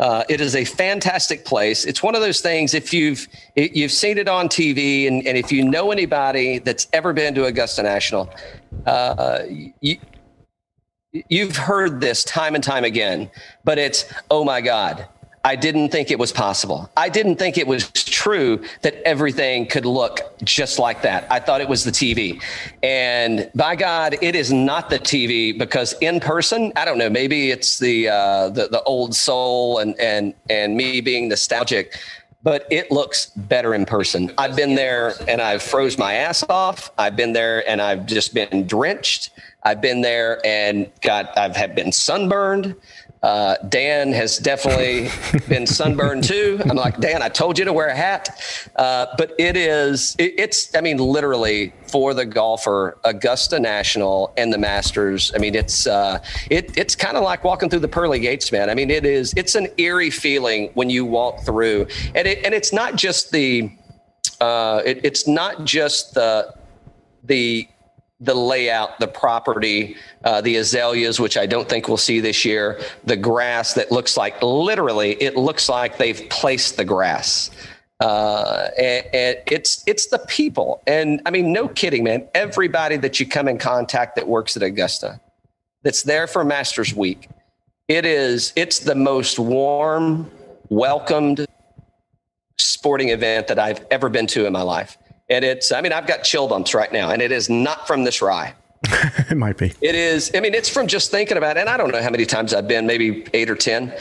Uh, 0.00 0.24
it 0.30 0.40
is 0.40 0.56
a 0.56 0.64
fantastic 0.64 1.44
place. 1.44 1.84
It's 1.84 2.02
one 2.02 2.14
of 2.14 2.22
those 2.22 2.40
things. 2.40 2.72
If 2.72 2.94
you've 2.94 3.28
you've 3.54 3.92
seen 3.92 4.16
it 4.18 4.28
on 4.28 4.48
TV, 4.48 5.06
and, 5.06 5.24
and 5.26 5.36
if 5.36 5.52
you 5.52 5.62
know 5.62 5.92
anybody 5.92 6.58
that's 6.58 6.88
ever 6.92 7.12
been 7.12 7.34
to 7.34 7.44
Augusta 7.44 7.82
National, 7.82 8.32
uh, 8.86 9.40
you, 9.80 9.98
you've 11.28 11.56
heard 11.56 12.00
this 12.00 12.24
time 12.24 12.54
and 12.54 12.64
time 12.64 12.84
again. 12.84 13.30
But 13.62 13.78
it's 13.78 14.06
oh 14.30 14.42
my 14.42 14.62
god, 14.62 15.06
I 15.44 15.56
didn't 15.56 15.88
think 15.88 16.10
it 16.10 16.18
was 16.18 16.32
possible. 16.32 16.90
I 16.96 17.08
didn't 17.08 17.36
think 17.36 17.56
it 17.56 17.66
was 17.66 17.90
true 17.92 18.62
that 18.82 18.96
everything 19.06 19.66
could 19.66 19.86
look 19.86 20.20
just 20.44 20.78
like 20.78 21.00
that. 21.02 21.26
I 21.30 21.40
thought 21.40 21.62
it 21.62 21.68
was 21.68 21.82
the 21.84 21.90
TV. 21.90 22.42
And 22.82 23.50
by 23.54 23.74
God, 23.74 24.16
it 24.20 24.34
is 24.34 24.52
not 24.52 24.90
the 24.90 24.98
TV 24.98 25.58
because 25.58 25.94
in 26.02 26.20
person, 26.20 26.72
I 26.76 26.84
don't 26.84 26.98
know, 26.98 27.08
maybe 27.08 27.50
it's 27.50 27.78
the 27.78 28.08
uh, 28.08 28.50
the, 28.50 28.68
the 28.68 28.82
old 28.82 29.14
soul 29.14 29.78
and 29.78 29.98
and 29.98 30.34
and 30.50 30.76
me 30.76 31.00
being 31.00 31.28
nostalgic. 31.28 31.96
But 32.42 32.66
it 32.70 32.90
looks 32.90 33.26
better 33.36 33.74
in 33.74 33.84
person. 33.84 34.32
I've 34.38 34.56
been 34.56 34.74
there 34.74 35.12
and 35.28 35.42
I've 35.42 35.62
froze 35.62 35.98
my 35.98 36.14
ass 36.14 36.42
off. 36.48 36.90
I've 36.96 37.14
been 37.14 37.34
there 37.34 37.68
and 37.68 37.82
I've 37.82 38.06
just 38.06 38.32
been 38.32 38.66
drenched. 38.66 39.30
I've 39.62 39.82
been 39.82 40.00
there 40.00 40.40
and 40.44 40.90
got 41.02 41.36
I've 41.36 41.54
have 41.56 41.74
been 41.74 41.92
sunburned. 41.92 42.74
Uh, 43.22 43.56
Dan 43.68 44.12
has 44.12 44.38
definitely 44.38 45.10
been 45.48 45.66
sunburned 45.66 46.24
too. 46.24 46.58
I'm 46.64 46.76
like, 46.76 47.00
Dan, 47.00 47.22
I 47.22 47.28
told 47.28 47.58
you 47.58 47.66
to 47.66 47.72
wear 47.72 47.88
a 47.88 47.94
hat. 47.94 48.40
Uh, 48.76 49.06
but 49.18 49.34
it 49.38 49.56
is, 49.56 50.16
it, 50.18 50.34
it's, 50.38 50.74
I 50.74 50.80
mean, 50.80 50.96
literally 50.96 51.74
for 51.86 52.14
the 52.14 52.24
golfer, 52.24 52.98
Augusta 53.04 53.60
National 53.60 54.32
and 54.38 54.50
the 54.50 54.56
Masters. 54.56 55.32
I 55.34 55.38
mean, 55.38 55.54
it's, 55.54 55.86
uh, 55.86 56.22
it, 56.50 56.76
it's 56.78 56.96
kind 56.96 57.18
of 57.18 57.22
like 57.22 57.44
walking 57.44 57.68
through 57.68 57.80
the 57.80 57.88
pearly 57.88 58.20
gates, 58.20 58.50
man. 58.52 58.70
I 58.70 58.74
mean, 58.74 58.90
it 58.90 59.04
is, 59.04 59.34
it's 59.36 59.54
an 59.54 59.68
eerie 59.76 60.10
feeling 60.10 60.70
when 60.72 60.88
you 60.88 61.04
walk 61.04 61.44
through 61.44 61.88
and 62.14 62.26
it, 62.26 62.42
and 62.44 62.54
it's 62.54 62.72
not 62.72 62.96
just 62.96 63.32
the, 63.32 63.70
uh, 64.40 64.80
it, 64.86 65.04
it's 65.04 65.28
not 65.28 65.66
just 65.66 66.14
the, 66.14 66.54
the, 67.24 67.68
the 68.20 68.34
layout, 68.34 68.98
the 69.00 69.08
property, 69.08 69.96
uh, 70.24 70.40
the 70.42 70.56
azaleas, 70.56 71.18
which 71.18 71.36
I 71.36 71.46
don't 71.46 71.68
think 71.68 71.88
we'll 71.88 71.96
see 71.96 72.20
this 72.20 72.44
year, 72.44 72.80
the 73.04 73.16
grass 73.16 73.74
that 73.74 73.90
looks 73.90 74.16
like 74.16 74.40
literally, 74.42 75.12
it 75.22 75.36
looks 75.36 75.68
like 75.68 75.96
they've 75.96 76.28
placed 76.28 76.76
the 76.76 76.84
grass. 76.84 77.50
Uh, 78.00 78.68
and, 78.78 79.06
and 79.12 79.36
it's 79.46 79.84
it's 79.86 80.06
the 80.06 80.18
people, 80.20 80.82
and 80.86 81.20
I 81.26 81.30
mean, 81.30 81.52
no 81.52 81.68
kidding, 81.68 82.02
man. 82.02 82.26
Everybody 82.34 82.96
that 82.96 83.20
you 83.20 83.26
come 83.26 83.46
in 83.46 83.58
contact 83.58 84.16
that 84.16 84.26
works 84.26 84.56
at 84.56 84.62
Augusta, 84.62 85.20
that's 85.82 86.02
there 86.04 86.26
for 86.26 86.42
Masters 86.42 86.94
Week, 86.94 87.28
it 87.88 88.06
is 88.06 88.54
it's 88.56 88.78
the 88.78 88.94
most 88.94 89.38
warm, 89.38 90.30
welcomed 90.70 91.46
sporting 92.56 93.10
event 93.10 93.48
that 93.48 93.58
I've 93.58 93.84
ever 93.90 94.08
been 94.08 94.26
to 94.28 94.46
in 94.46 94.52
my 94.54 94.62
life. 94.62 94.96
And 95.30 95.44
it's 95.44 95.72
I 95.72 95.80
mean, 95.80 95.92
I've 95.92 96.06
got 96.06 96.24
chill 96.24 96.48
bumps 96.48 96.74
right 96.74 96.92
now, 96.92 97.10
and 97.10 97.22
it 97.22 97.32
is 97.32 97.48
not 97.48 97.86
from 97.86 98.04
this 98.04 98.20
rye. 98.20 98.54
it 99.30 99.36
might 99.36 99.58
be. 99.58 99.72
It 99.80 99.94
is, 99.94 100.30
I 100.34 100.40
mean, 100.40 100.54
it's 100.54 100.68
from 100.68 100.86
just 100.86 101.10
thinking 101.10 101.36
about 101.36 101.56
it. 101.56 101.60
And 101.60 101.68
I 101.68 101.76
don't 101.76 101.92
know 101.92 102.02
how 102.02 102.10
many 102.10 102.24
times 102.24 102.54
I've 102.54 102.68
been, 102.68 102.86
maybe 102.86 103.26
eight 103.34 103.50
or 103.50 103.54
10. 103.54 103.94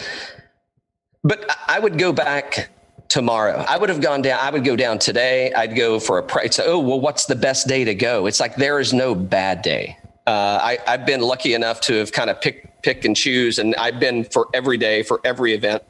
But 1.24 1.50
I 1.68 1.80
would 1.80 1.98
go 1.98 2.14
back 2.14 2.70
tomorrow. 3.10 3.66
I 3.68 3.78
would 3.78 3.90
have 3.90 4.02
gone 4.02 4.22
down. 4.22 4.40
I 4.42 4.50
would 4.52 4.64
go 4.64 4.76
down 4.76 5.00
today. 5.00 5.52
I'd 5.54 5.76
go 5.76 6.00
for 6.00 6.18
a 6.18 6.24
price. 6.24 6.60
Oh, 6.60 6.80
well, 6.80 7.00
what's 7.00 7.26
the 7.26 7.36
best 7.36 7.68
day 7.68 7.84
to 7.84 7.94
go? 7.94 8.26
It's 8.26 8.40
like 8.40 8.56
there 8.56 8.80
is 8.80 8.94
no 8.94 9.14
bad 9.16 9.62
day. 9.62 9.98
Uh, 10.26 10.60
I, 10.62 10.78
I've 10.88 11.06
been 11.06 11.22
lucky 11.22 11.56
enough 11.56 11.82
to 11.82 11.96
have 11.96 12.12
kind 12.12 12.30
of 12.30 12.40
pick, 12.40 12.82
pick 12.84 13.04
and 13.04 13.16
choose, 13.16 13.60
and 13.60 13.76
I've 13.76 14.00
been 14.00 14.24
for 14.24 14.48
every 14.54 14.78
day 14.78 15.04
for 15.04 15.20
every 15.26 15.54
event. 15.54 15.84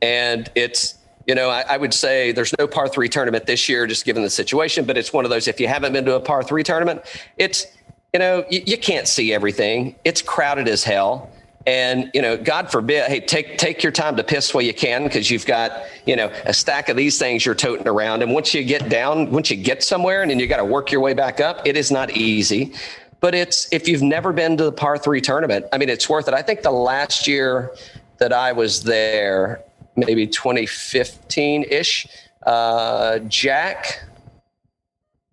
And 0.00 0.50
it's, 0.54 0.97
you 1.28 1.34
know, 1.34 1.50
I, 1.50 1.60
I, 1.68 1.76
would 1.76 1.92
say 1.92 2.32
there's 2.32 2.54
no 2.58 2.66
par 2.66 2.88
three 2.88 3.08
tournament 3.08 3.44
this 3.44 3.68
year, 3.68 3.86
just 3.86 4.06
given 4.06 4.22
the 4.22 4.30
situation, 4.30 4.86
but 4.86 4.96
it's 4.96 5.12
one 5.12 5.26
of 5.26 5.30
those, 5.30 5.46
if 5.46 5.60
you 5.60 5.68
haven't 5.68 5.92
been 5.92 6.06
to 6.06 6.14
a 6.14 6.20
par 6.20 6.42
three 6.42 6.62
tournament, 6.64 7.02
it's, 7.36 7.66
you 8.14 8.18
know, 8.18 8.46
you, 8.50 8.62
you 8.66 8.78
can't 8.78 9.06
see 9.06 9.34
everything. 9.34 9.94
It's 10.04 10.22
crowded 10.22 10.66
as 10.68 10.82
hell. 10.82 11.30
And 11.66 12.10
you 12.14 12.22
know, 12.22 12.38
God 12.38 12.72
forbid, 12.72 13.04
hey, 13.08 13.20
take 13.20 13.58
take 13.58 13.82
your 13.82 13.92
time 13.92 14.16
to 14.16 14.24
piss 14.24 14.54
while 14.54 14.62
you 14.62 14.72
can, 14.72 15.04
because 15.04 15.30
you've 15.30 15.44
got 15.44 15.82
you 16.06 16.16
know 16.16 16.32
a 16.46 16.54
stack 16.54 16.88
of 16.88 16.96
these 16.96 17.18
things 17.18 17.44
you're 17.44 17.54
toting 17.54 17.86
around. 17.86 18.22
And 18.22 18.32
once 18.32 18.54
you 18.54 18.64
get 18.64 18.88
down, 18.88 19.30
once 19.30 19.50
you 19.50 19.56
get 19.56 19.82
somewhere, 19.82 20.22
and 20.22 20.30
then 20.30 20.38
you 20.38 20.46
got 20.46 20.58
to 20.58 20.64
work 20.64 20.90
your 20.90 21.02
way 21.02 21.12
back 21.12 21.40
up, 21.40 21.60
it 21.66 21.76
is 21.76 21.90
not 21.90 22.10
easy. 22.12 22.72
But 23.20 23.34
it's 23.34 23.70
if 23.70 23.86
you've 23.86 24.00
never 24.00 24.32
been 24.32 24.56
to 24.56 24.64
the 24.64 24.72
par 24.72 24.96
three 24.96 25.20
tournament, 25.20 25.66
I 25.70 25.76
mean, 25.76 25.90
it's 25.90 26.08
worth 26.08 26.26
it. 26.26 26.32
I 26.32 26.40
think 26.40 26.62
the 26.62 26.70
last 26.70 27.26
year 27.26 27.74
that 28.16 28.32
I 28.32 28.52
was 28.52 28.82
there, 28.84 29.62
maybe 29.98 30.26
2015 30.26 31.64
ish, 31.64 32.06
uh, 32.44 33.18
Jack, 33.20 34.04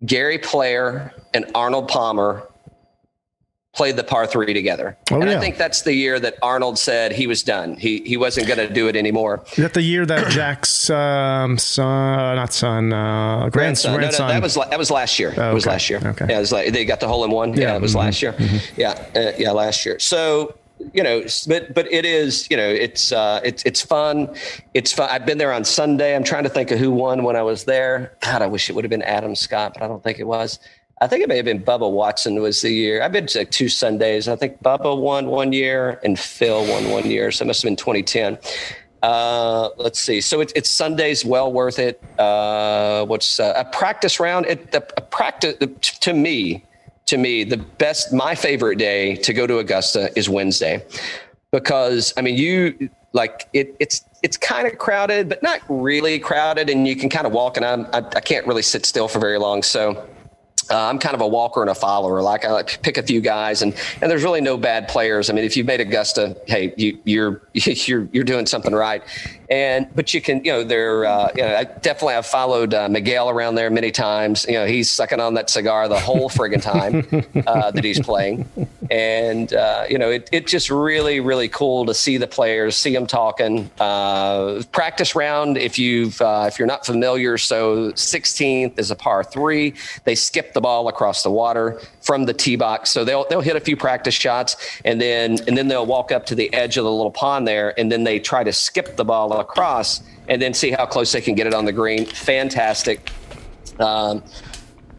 Gary 0.04 0.38
Player, 0.38 1.12
and 1.34 1.50
Arnold 1.54 1.88
Palmer 1.88 2.48
played 3.76 3.96
the 3.96 4.02
par 4.02 4.26
three 4.26 4.54
together. 4.54 4.96
Oh, 5.12 5.20
and 5.20 5.30
yeah. 5.30 5.36
I 5.36 5.40
think 5.40 5.58
that's 5.58 5.82
the 5.82 5.92
year 5.92 6.18
that 6.18 6.36
Arnold 6.42 6.78
said 6.78 7.12
he 7.12 7.26
was 7.26 7.42
done. 7.42 7.76
He 7.76 8.00
he 8.00 8.16
wasn't 8.16 8.48
going 8.48 8.58
to 8.58 8.72
do 8.72 8.88
it 8.88 8.96
anymore. 8.96 9.44
Is 9.52 9.56
that 9.56 9.74
the 9.74 9.82
year 9.82 10.06
that 10.06 10.30
Jack's 10.30 10.90
um, 10.90 11.58
son, 11.58 12.36
not 12.36 12.52
son, 12.52 12.92
uh, 12.92 13.48
grandson, 13.50 13.94
grandson. 13.96 14.28
No, 14.28 14.34
no, 14.34 14.34
that 14.34 14.42
was 14.42 14.54
that 14.54 14.78
was 14.78 14.90
last 14.90 15.18
year. 15.18 15.34
Oh, 15.36 15.50
it 15.50 15.54
was 15.54 15.66
last 15.66 15.88
year. 15.88 16.00
Okay. 16.04 16.26
Yeah, 16.28 16.38
it 16.38 16.40
was 16.40 16.52
like 16.52 16.72
they 16.72 16.84
got 16.84 17.00
the 17.00 17.08
hole 17.08 17.24
in 17.24 17.30
one. 17.30 17.52
Yeah, 17.52 17.60
yeah 17.60 17.76
it 17.76 17.82
was 17.82 17.92
mm-hmm. 17.92 18.00
last 18.00 18.22
year. 18.22 18.32
Mm-hmm. 18.32 18.80
Yeah, 18.80 19.06
uh, 19.14 19.32
yeah, 19.38 19.50
last 19.52 19.84
year. 19.86 19.98
So 19.98 20.56
you 20.92 21.02
know, 21.02 21.24
but 21.46 21.74
but 21.74 21.90
it 21.92 22.04
is, 22.04 22.48
you 22.50 22.56
know, 22.56 22.68
it's 22.68 23.12
uh, 23.12 23.40
it's 23.44 23.62
it's 23.64 23.82
fun. 23.82 24.34
It's 24.74 24.92
fun. 24.92 25.08
I've 25.10 25.26
been 25.26 25.38
there 25.38 25.52
on 25.52 25.64
Sunday. 25.64 26.14
I'm 26.14 26.24
trying 26.24 26.44
to 26.44 26.50
think 26.50 26.70
of 26.70 26.78
who 26.78 26.90
won 26.90 27.22
when 27.24 27.36
I 27.36 27.42
was 27.42 27.64
there. 27.64 28.16
God, 28.20 28.42
I 28.42 28.46
wish 28.46 28.68
it 28.68 28.74
would 28.74 28.84
have 28.84 28.90
been 28.90 29.02
Adam 29.02 29.34
Scott, 29.34 29.74
but 29.74 29.82
I 29.82 29.88
don't 29.88 30.02
think 30.02 30.18
it 30.18 30.26
was. 30.26 30.58
I 31.00 31.06
think 31.06 31.22
it 31.22 31.28
may 31.28 31.36
have 31.36 31.44
been 31.44 31.62
Bubba 31.62 31.90
Watson 31.90 32.40
was 32.40 32.62
the 32.62 32.70
year. 32.70 33.02
I've 33.02 33.12
been 33.12 33.26
to 33.26 33.38
like 33.38 33.50
two 33.50 33.68
Sundays. 33.68 34.28
I 34.28 34.36
think 34.36 34.62
Bubba 34.62 34.98
won 34.98 35.26
one 35.26 35.52
year 35.52 36.00
and 36.02 36.18
Phil 36.18 36.66
won 36.66 36.88
one 36.88 37.10
year. 37.10 37.30
So 37.30 37.44
it 37.44 37.48
must 37.48 37.62
have 37.62 37.68
been 37.68 37.76
2010. 37.76 38.38
Uh, 39.02 39.68
let's 39.76 40.00
see. 40.00 40.22
So 40.22 40.40
it, 40.40 40.52
it's 40.56 40.70
Sundays, 40.70 41.22
well 41.22 41.52
worth 41.52 41.78
it. 41.78 42.02
Uh, 42.18 43.04
what's 43.04 43.38
uh, 43.38 43.52
a 43.56 43.64
practice 43.66 44.18
round? 44.18 44.46
It, 44.46 44.74
a, 44.74 44.82
a 44.96 45.02
practice 45.02 45.54
to 46.00 46.14
me, 46.14 46.64
to 47.06 47.16
me, 47.16 47.44
the 47.44 47.56
best, 47.56 48.12
my 48.12 48.34
favorite 48.34 48.76
day 48.76 49.16
to 49.16 49.32
go 49.32 49.46
to 49.46 49.58
Augusta 49.58 50.10
is 50.16 50.28
Wednesday, 50.28 50.84
because 51.52 52.12
I 52.16 52.22
mean, 52.22 52.36
you 52.36 52.90
like 53.12 53.48
it. 53.52 53.74
It's 53.78 54.04
it's 54.22 54.36
kind 54.36 54.66
of 54.66 54.78
crowded, 54.78 55.28
but 55.28 55.42
not 55.42 55.60
really 55.68 56.18
crowded, 56.18 56.68
and 56.68 56.86
you 56.86 56.96
can 56.96 57.08
kind 57.08 57.26
of 57.26 57.32
walk. 57.32 57.56
And 57.56 57.64
I'm, 57.64 57.86
I, 57.92 57.98
I 57.98 58.20
can't 58.20 58.46
really 58.46 58.62
sit 58.62 58.84
still 58.84 59.08
for 59.08 59.20
very 59.20 59.38
long, 59.38 59.62
so 59.62 60.06
uh, 60.70 60.88
I'm 60.88 60.98
kind 60.98 61.14
of 61.14 61.20
a 61.20 61.28
walker 61.28 61.60
and 61.60 61.70
a 61.70 61.74
follower. 61.74 62.22
Like 62.22 62.44
I 62.44 62.52
like 62.52 62.82
pick 62.82 62.98
a 62.98 63.02
few 63.02 63.20
guys, 63.20 63.62
and 63.62 63.74
and 64.00 64.10
there's 64.10 64.24
really 64.24 64.40
no 64.40 64.56
bad 64.56 64.88
players. 64.88 65.30
I 65.30 65.32
mean, 65.32 65.44
if 65.44 65.56
you've 65.56 65.66
made 65.66 65.80
Augusta, 65.80 66.36
hey, 66.46 66.74
you, 66.76 66.98
you're 67.04 67.42
you're 67.52 68.08
you're 68.12 68.24
doing 68.24 68.46
something 68.46 68.74
right. 68.74 69.02
And 69.48 69.86
but 69.94 70.12
you 70.12 70.20
can, 70.20 70.44
you 70.44 70.52
know, 70.52 70.64
they're, 70.64 71.04
uh, 71.04 71.30
you 71.36 71.42
know, 71.42 71.56
I 71.56 71.64
definitely 71.64 72.14
have 72.14 72.26
followed 72.26 72.74
uh, 72.74 72.88
Miguel 72.88 73.30
around 73.30 73.54
there 73.54 73.70
many 73.70 73.92
times. 73.92 74.44
You 74.48 74.54
know, 74.54 74.66
he's 74.66 74.90
sucking 74.90 75.20
on 75.20 75.34
that 75.34 75.50
cigar 75.50 75.88
the 75.88 75.98
whole 75.98 76.28
friggin' 76.28 76.62
time 76.62 77.06
uh, 77.46 77.70
that 77.70 77.84
he's 77.84 78.00
playing, 78.00 78.48
and 78.90 79.52
uh, 79.52 79.84
you 79.88 79.98
know, 79.98 80.10
it 80.10 80.28
it 80.32 80.46
just 80.48 80.68
really 80.68 81.20
really 81.20 81.48
cool 81.48 81.86
to 81.86 81.94
see 81.94 82.16
the 82.16 82.26
players, 82.26 82.76
see 82.76 82.92
them 82.92 83.06
talking. 83.06 83.70
Uh, 83.78 84.62
practice 84.72 85.14
round, 85.14 85.56
if 85.56 85.78
you've 85.78 86.20
uh, 86.20 86.46
if 86.48 86.58
you're 86.58 86.66
not 86.66 86.84
familiar, 86.84 87.38
so 87.38 87.92
16th 87.92 88.78
is 88.78 88.90
a 88.90 88.96
par 88.96 89.22
three. 89.22 89.74
They 90.04 90.16
skip 90.16 90.54
the 90.56 90.60
ball 90.60 90.88
across 90.88 91.22
the 91.22 91.30
water 91.30 91.78
from 92.00 92.24
the 92.24 92.32
tee 92.32 92.56
box, 92.56 92.90
so 92.90 93.04
they'll 93.04 93.26
they'll 93.28 93.46
hit 93.50 93.56
a 93.56 93.60
few 93.60 93.76
practice 93.76 94.14
shots, 94.14 94.56
and 94.84 95.00
then 95.00 95.38
and 95.46 95.56
then 95.56 95.68
they'll 95.68 95.86
walk 95.86 96.10
up 96.10 96.26
to 96.26 96.34
the 96.34 96.52
edge 96.52 96.76
of 96.78 96.84
the 96.84 96.90
little 96.90 97.12
pond 97.12 97.46
there, 97.46 97.78
and 97.78 97.92
then 97.92 98.02
they 98.04 98.18
try 98.18 98.42
to 98.42 98.52
skip 98.52 98.96
the 98.96 99.04
ball 99.04 99.38
across 99.38 100.02
and 100.28 100.40
then 100.42 100.54
see 100.54 100.70
how 100.70 100.86
close 100.86 101.12
they 101.12 101.20
can 101.20 101.34
get 101.34 101.46
it 101.46 101.54
on 101.54 101.64
the 101.64 101.72
green. 101.72 102.06
Fantastic. 102.06 103.12
Um, 103.78 104.22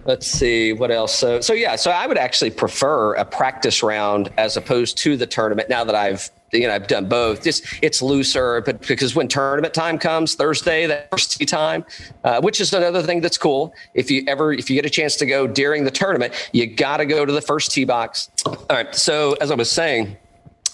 let's 0.06 0.28
see 0.28 0.74
what 0.74 0.92
else. 0.92 1.14
So, 1.14 1.42
so 1.42 1.54
yeah, 1.54 1.76
so 1.76 1.92
I 1.92 2.08
would 2.08 2.18
actually 2.18 2.52
prefer 2.52 3.16
a 3.16 3.26
practice 3.26 3.84
round 3.84 4.32
as 4.38 4.56
opposed 4.56 4.98
to 5.00 5.18
the 5.18 5.28
tournament. 5.28 5.70
Now 5.70 5.84
that 5.84 5.96
I've 5.96 6.30
you 6.52 6.68
know 6.68 6.74
I've 6.74 6.88
done 6.88 7.08
both. 7.08 7.44
Just 7.44 7.66
it's 7.82 8.02
looser, 8.02 8.62
but 8.62 8.86
because 8.88 9.16
when 9.16 9.28
tournament 9.28 9.74
time 9.74 9.98
comes 9.98 10.36
Thursday, 10.36 10.86
that 10.86 11.10
first 11.12 11.38
tee 11.38 11.46
time, 11.46 11.86
uh, 12.24 12.42
which 12.42 12.62
is 12.62 12.74
another 12.74 13.04
thing 13.04 13.22
that's 13.22 13.38
cool. 13.38 13.74
If 13.94 14.10
you 14.10 14.24
ever 14.28 14.54
if 14.54 14.70
you 14.70 14.76
get 14.76 14.86
a 14.86 14.90
chance 14.90 15.16
to 15.18 15.26
go 15.26 15.48
during 15.48 15.84
the 15.84 15.92
tournament, 15.92 16.34
you 16.52 16.68
got 16.68 16.98
to 16.98 17.06
go 17.06 17.26
to 17.26 17.32
the 17.32 17.42
first 17.42 17.72
tee 17.72 17.86
box. 17.86 18.30
All 18.46 18.58
right. 18.70 18.94
So 18.96 19.34
as 19.42 19.52
I 19.52 19.56
was 19.56 19.72
saying 19.72 20.18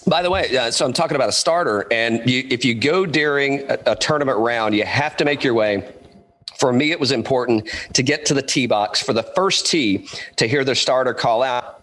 by 0.06 0.20
the 0.20 0.30
way, 0.30 0.54
uh, 0.54 0.70
so 0.70 0.84
I'm 0.84 0.92
talking 0.92 1.16
about 1.16 1.30
a 1.30 1.32
starter, 1.32 1.86
and 1.90 2.28
you, 2.28 2.46
if 2.50 2.62
you 2.62 2.74
go 2.74 3.06
during 3.06 3.62
a, 3.70 3.78
a 3.86 3.96
tournament 3.96 4.36
round, 4.36 4.74
you 4.74 4.84
have 4.84 5.16
to 5.16 5.24
make 5.24 5.42
your 5.42 5.54
way 5.54 5.94
for 6.58 6.72
me, 6.72 6.90
it 6.90 7.00
was 7.00 7.12
important 7.12 7.68
to 7.92 8.02
get 8.02 8.24
to 8.26 8.34
the 8.34 8.42
tee 8.42 8.66
box 8.66 9.02
for 9.02 9.12
the 9.12 9.22
first 9.22 9.66
tee 9.66 10.08
to 10.36 10.46
hear 10.46 10.64
the 10.64 10.74
starter 10.74 11.14
call 11.14 11.42
out. 11.42 11.73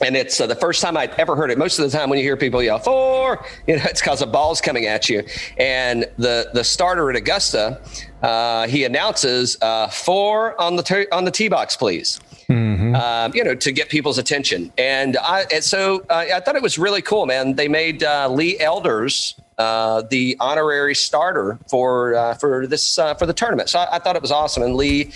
And 0.00 0.16
it's 0.16 0.40
uh, 0.40 0.46
the 0.46 0.56
first 0.56 0.82
time 0.82 0.96
I'd 0.96 1.14
ever 1.14 1.36
heard 1.36 1.50
it. 1.50 1.58
Most 1.58 1.78
of 1.78 1.90
the 1.90 1.96
time, 1.96 2.10
when 2.10 2.18
you 2.18 2.24
hear 2.24 2.36
people 2.36 2.62
yell 2.62 2.78
four, 2.78 3.46
you 3.66 3.76
know 3.76 3.82
it's 3.84 4.00
because 4.00 4.22
a 4.22 4.26
ball's 4.26 4.60
coming 4.60 4.86
at 4.86 5.08
you. 5.08 5.22
And 5.56 6.06
the 6.18 6.50
the 6.52 6.64
starter 6.64 7.10
at 7.10 7.16
Augusta, 7.16 7.80
uh, 8.22 8.66
he 8.66 8.84
announces 8.84 9.56
uh, 9.62 9.88
four 9.88 10.60
on 10.60 10.76
the 10.76 10.82
t- 10.82 11.06
on 11.12 11.24
the 11.24 11.30
tee 11.30 11.48
box, 11.48 11.76
please 11.76 12.20
mm-hmm. 12.48 12.94
um, 12.94 13.34
you 13.34 13.44
know, 13.44 13.54
to 13.54 13.72
get 13.72 13.88
people's 13.88 14.18
attention. 14.18 14.72
And, 14.78 15.16
I, 15.18 15.44
and 15.52 15.62
so 15.62 16.04
uh, 16.10 16.26
I 16.34 16.40
thought 16.40 16.56
it 16.56 16.62
was 16.62 16.78
really 16.78 17.02
cool, 17.02 17.26
man. 17.26 17.54
They 17.54 17.68
made 17.68 18.02
uh, 18.02 18.28
Lee 18.28 18.58
Elders 18.60 19.34
uh, 19.58 20.02
the 20.10 20.36
honorary 20.40 20.94
starter 20.94 21.58
for 21.68 22.14
uh, 22.14 22.34
for 22.34 22.66
this 22.66 22.98
uh, 22.98 23.14
for 23.14 23.26
the 23.26 23.32
tournament. 23.32 23.68
So 23.68 23.78
I, 23.78 23.96
I, 23.96 23.98
thought 23.98 24.16
it 24.16 24.22
was 24.22 24.32
awesome. 24.32 24.62
And 24.64 24.74
Lee, 24.74 25.12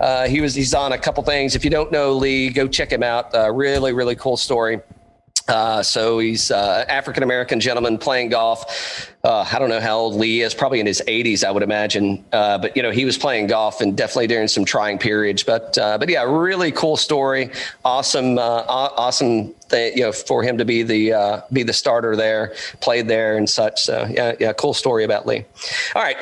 uh, 0.00 0.26
he 0.28 0.40
was 0.40 0.54
he's 0.54 0.72
on 0.72 0.92
a 0.92 0.98
couple 0.98 1.22
things. 1.24 1.54
If 1.54 1.64
you 1.64 1.70
don't 1.70 1.92
know 1.92 2.12
Lee, 2.12 2.48
go 2.48 2.66
check 2.66 2.90
him 2.90 3.02
out. 3.02 3.34
Uh, 3.34 3.52
really 3.52 3.92
really 3.92 4.16
cool 4.16 4.36
story. 4.36 4.80
Uh, 5.48 5.82
so 5.82 6.18
he's 6.18 6.50
uh, 6.50 6.84
African 6.88 7.22
American 7.22 7.60
gentleman 7.60 7.98
playing 7.98 8.30
golf. 8.30 9.10
Uh, 9.24 9.48
I 9.52 9.58
don't 9.58 9.68
know 9.68 9.80
how 9.80 9.98
old 9.98 10.14
Lee 10.14 10.42
is, 10.42 10.54
probably 10.54 10.80
in 10.80 10.86
his 10.86 11.02
80s, 11.06 11.44
I 11.44 11.50
would 11.50 11.62
imagine. 11.62 12.24
Uh, 12.32 12.58
but 12.58 12.76
you 12.76 12.82
know, 12.82 12.90
he 12.90 13.04
was 13.04 13.16
playing 13.16 13.46
golf 13.46 13.80
and 13.80 13.96
definitely 13.96 14.26
during 14.26 14.48
some 14.48 14.64
trying 14.64 14.98
periods. 14.98 15.42
But 15.42 15.76
uh, 15.78 15.98
but 15.98 16.08
yeah, 16.08 16.22
really 16.22 16.72
cool 16.72 16.96
story. 16.96 17.50
Awesome, 17.84 18.38
uh, 18.38 18.64
awesome. 18.66 19.54
Thing, 19.68 19.96
you 19.96 20.02
know, 20.02 20.12
for 20.12 20.42
him 20.42 20.58
to 20.58 20.64
be 20.64 20.82
the 20.82 21.44
be 21.52 21.62
the 21.62 21.72
starter 21.72 22.14
there, 22.16 22.54
played 22.80 23.08
there 23.08 23.36
and 23.36 23.48
such. 23.48 23.82
So 23.82 24.06
yeah, 24.10 24.34
yeah, 24.38 24.52
cool 24.52 24.74
story 24.74 25.04
about 25.04 25.26
Lee. 25.26 25.44
All 25.94 26.02
right. 26.02 26.16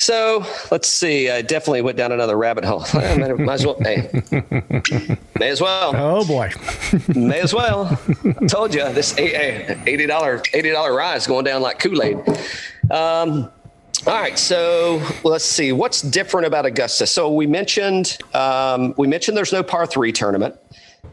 So 0.00 0.46
let's 0.70 0.88
see. 0.88 1.28
I 1.28 1.42
definitely 1.42 1.82
went 1.82 1.98
down 1.98 2.10
another 2.10 2.34
rabbit 2.34 2.64
hole. 2.64 2.80
might, 2.94 3.50
as 3.50 3.66
well. 3.66 3.76
Hey, 3.80 4.08
may 5.38 5.50
as 5.50 5.60
well. 5.60 5.92
Oh 5.94 6.26
boy. 6.26 6.50
may 7.14 7.40
as 7.40 7.52
well. 7.52 8.00
I 8.24 8.46
told 8.46 8.74
you 8.74 8.90
this 8.94 9.16
eighty 9.18 10.06
dollar 10.06 10.42
eighty 10.54 10.70
dollar 10.70 10.94
rise 10.94 11.26
going 11.26 11.44
down 11.44 11.60
like 11.60 11.80
Kool 11.80 12.02
Aid. 12.02 12.16
Um, 12.90 13.50
all 14.06 14.14
right, 14.14 14.38
so 14.38 15.06
let's 15.22 15.44
see 15.44 15.70
what's 15.70 16.00
different 16.00 16.46
about 16.46 16.64
Augusta. 16.64 17.06
So 17.06 17.30
we 17.30 17.46
mentioned 17.46 18.16
um, 18.32 18.94
we 18.96 19.06
mentioned 19.06 19.36
there's 19.36 19.52
no 19.52 19.62
par 19.62 19.84
three 19.84 20.12
tournament. 20.12 20.56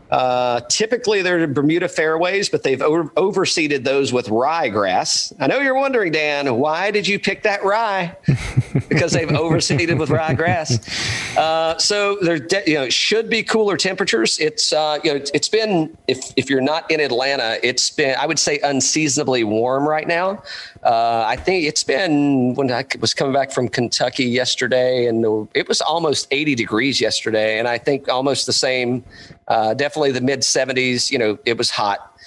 Uh, 0.10 0.62
typically, 0.70 1.22
they're 1.22 1.48
Bermuda 1.48 1.88
fairways, 1.88 2.50
but 2.50 2.64
they've 2.64 2.82
over- 2.82 3.10
overseeded 3.12 3.84
those 3.84 4.14
with 4.14 4.30
rye 4.30 4.70
grass. 4.70 5.34
I 5.40 5.48
know 5.48 5.60
you're 5.60 5.76
wondering, 5.76 6.12
Dan, 6.12 6.58
why 6.58 6.92
did 6.92 7.08
you 7.08 7.20
pick 7.20 7.44
that 7.44 7.64
rye? 7.64 8.16
because 8.90 9.12
they've 9.12 9.28
overseeded 9.28 9.98
with 10.00 10.10
ryegrass. 10.10 11.38
Uh, 11.38 11.78
so 11.78 12.18
there, 12.22 12.40
de- 12.40 12.64
you 12.66 12.74
know, 12.76 12.90
should 12.90 13.30
be 13.30 13.44
cooler 13.44 13.78
temperatures. 13.78 14.40
It's 14.40 14.74
uh, 14.74 15.00
you 15.04 15.14
know, 15.14 15.22
it's 15.34 15.50
been 15.50 15.96
if 16.08 16.32
if 16.36 16.50
you're 16.50 16.62
not 16.62 16.90
in 16.90 17.00
Atlanta, 17.00 17.58
it's 17.64 17.90
been 17.90 18.16
I 18.18 18.26
would 18.26 18.40
say 18.40 18.60
unseasonably 18.60 19.44
warm 19.44 19.88
right 19.88 20.08
now. 20.08 20.42
Uh, 20.88 21.26
I 21.28 21.36
think 21.36 21.66
it's 21.66 21.84
been 21.84 22.56
when 22.56 22.72
I 22.72 22.86
was 23.02 23.14
coming 23.14 23.34
back 23.34 23.52
from 23.52 23.68
Kentucky 23.68 24.24
yesterday, 24.24 25.08
and 25.08 25.50
it 25.54 25.68
was 25.68 25.82
almost 25.82 26.30
80 26.32 26.56
degrees 26.56 27.02
yesterday, 27.02 27.60
and 27.60 27.68
I 27.68 27.78
think 27.78 28.08
almost 28.08 28.46
the 28.46 28.54
same. 28.54 29.04
Uh, 29.50 29.74
definitely 29.74 30.14
the 30.14 30.22
mid 30.22 30.40
70s. 30.40 31.12
You 31.12 31.20
know, 31.20 31.40
it 31.46 31.58
was 31.58 31.70
hot. 31.70 32.18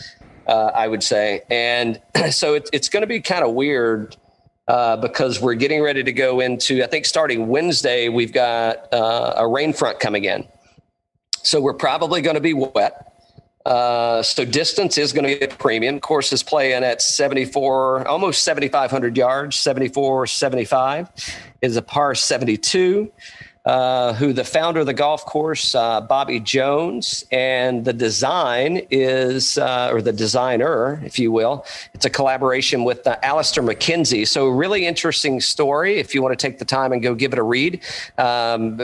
Uh, 0.46 0.72
I 0.74 0.88
would 0.88 1.02
say, 1.02 1.40
and 1.48 2.02
so 2.30 2.52
it, 2.52 2.68
it's 2.70 2.90
going 2.90 3.00
to 3.00 3.06
be 3.06 3.20
kind 3.22 3.44
of 3.44 3.54
weird 3.54 4.14
uh, 4.68 4.98
because 4.98 5.40
we're 5.40 5.54
getting 5.54 5.80
ready 5.80 6.02
to 6.02 6.12
go 6.12 6.40
into. 6.40 6.84
I 6.84 6.86
think 6.86 7.06
starting 7.06 7.48
Wednesday, 7.48 8.10
we've 8.10 8.32
got 8.32 8.92
uh, 8.92 9.34
a 9.38 9.48
rain 9.48 9.72
front 9.72 10.00
coming 10.00 10.24
in, 10.24 10.46
so 11.42 11.62
we're 11.62 11.72
probably 11.72 12.20
going 12.20 12.34
to 12.34 12.42
be 12.42 12.52
wet. 12.52 13.09
Uh, 13.66 14.22
so 14.22 14.44
distance 14.44 14.96
is 14.96 15.12
going 15.12 15.28
to 15.28 15.38
be 15.38 15.44
a 15.44 15.56
premium. 15.56 16.00
Course 16.00 16.32
is 16.32 16.42
playing 16.42 16.82
at 16.82 17.02
74, 17.02 18.08
almost 18.08 18.42
7,500 18.42 19.16
yards, 19.16 19.56
74, 19.56 20.26
75 20.26 21.10
is 21.60 21.76
a 21.76 21.82
par 21.82 22.14
72 22.14 23.12
uh, 23.66 24.14
who 24.14 24.32
the 24.32 24.44
founder 24.44 24.80
of 24.80 24.86
the 24.86 24.94
golf 24.94 25.24
course, 25.26 25.74
uh, 25.74 26.00
Bobby 26.00 26.40
Jones, 26.40 27.24
and 27.30 27.84
the 27.84 27.92
design 27.92 28.86
is, 28.90 29.58
uh, 29.58 29.90
or 29.92 30.00
the 30.00 30.12
designer, 30.12 31.00
if 31.04 31.18
you 31.18 31.30
will, 31.30 31.66
it's 31.92 32.06
a 32.06 32.10
collaboration 32.10 32.84
with 32.84 33.06
uh, 33.06 33.16
Alister 33.22 33.62
MacKenzie. 33.62 34.26
So, 34.26 34.48
really 34.48 34.86
interesting 34.86 35.40
story. 35.40 35.98
If 35.98 36.14
you 36.14 36.22
want 36.22 36.38
to 36.38 36.46
take 36.46 36.58
the 36.58 36.64
time 36.64 36.92
and 36.92 37.02
go 37.02 37.14
give 37.14 37.34
it 37.34 37.38
a 37.38 37.42
read, 37.42 37.80
um, 38.16 38.80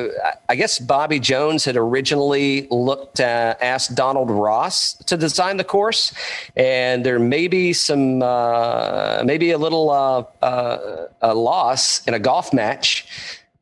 I 0.48 0.56
guess 0.56 0.78
Bobby 0.78 1.20
Jones 1.20 1.64
had 1.64 1.76
originally 1.76 2.68
looked 2.70 3.20
at, 3.20 3.62
asked 3.62 3.94
Donald 3.94 4.30
Ross 4.30 4.92
to 5.04 5.16
design 5.16 5.56
the 5.56 5.64
course, 5.64 6.12
and 6.54 7.04
there 7.04 7.18
may 7.18 7.48
be 7.48 7.72
some, 7.72 8.22
uh, 8.22 9.22
maybe 9.24 9.52
a 9.52 9.58
little 9.58 9.90
uh, 9.90 10.24
uh, 10.42 11.06
a 11.22 11.34
loss 11.34 12.06
in 12.06 12.12
a 12.12 12.18
golf 12.18 12.52
match. 12.52 13.06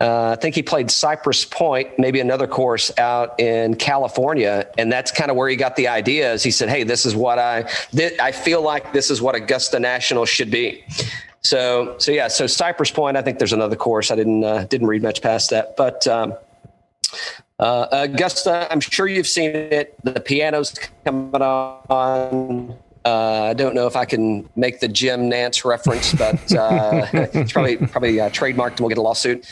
Uh, 0.04 0.32
I 0.32 0.36
think 0.36 0.54
he 0.54 0.62
played 0.62 0.90
Cypress 0.90 1.46
Point, 1.46 1.98
maybe 1.98 2.20
another 2.20 2.46
course 2.46 2.90
out 2.98 3.40
in 3.40 3.74
California, 3.74 4.68
and 4.76 4.92
that's 4.92 5.10
kind 5.10 5.30
of 5.30 5.36
where 5.38 5.48
he 5.48 5.56
got 5.56 5.76
the 5.76 5.88
ideas. 5.88 6.42
He 6.42 6.50
said, 6.50 6.68
"Hey, 6.68 6.82
this 6.82 7.06
is 7.06 7.16
what 7.16 7.38
I 7.38 7.62
th- 7.90 8.20
I 8.20 8.30
feel 8.30 8.60
like 8.60 8.92
this 8.92 9.10
is 9.10 9.22
what 9.22 9.34
Augusta 9.34 9.80
National 9.80 10.26
should 10.26 10.50
be." 10.50 10.84
So, 11.40 11.94
so 11.96 12.12
yeah, 12.12 12.28
so 12.28 12.46
Cypress 12.46 12.90
Point. 12.90 13.16
I 13.16 13.22
think 13.22 13.38
there's 13.38 13.54
another 13.54 13.76
course. 13.76 14.10
I 14.10 14.16
didn't 14.16 14.44
uh, 14.44 14.64
didn't 14.64 14.88
read 14.88 15.02
much 15.02 15.22
past 15.22 15.48
that, 15.48 15.74
but 15.74 16.06
um, 16.06 16.34
uh, 17.58 17.86
Augusta, 17.90 18.68
I'm 18.70 18.80
sure 18.80 19.06
you've 19.06 19.26
seen 19.26 19.52
it. 19.56 19.94
The 20.04 20.20
piano's 20.20 20.74
coming 21.06 21.40
on. 21.40 22.76
Uh, 23.04 23.50
I 23.50 23.54
don't 23.54 23.74
know 23.74 23.86
if 23.86 23.96
I 23.96 24.06
can 24.06 24.48
make 24.56 24.80
the 24.80 24.88
Jim 24.88 25.30
Nantz 25.30 25.64
reference, 25.64 26.14
but 26.14 26.54
uh, 26.54 27.06
it's 27.12 27.52
probably 27.52 27.76
probably 27.76 28.18
uh, 28.18 28.30
trademarked 28.30 28.72
and 28.72 28.80
we'll 28.80 28.88
get 28.88 28.98
a 28.98 29.02
lawsuit. 29.02 29.46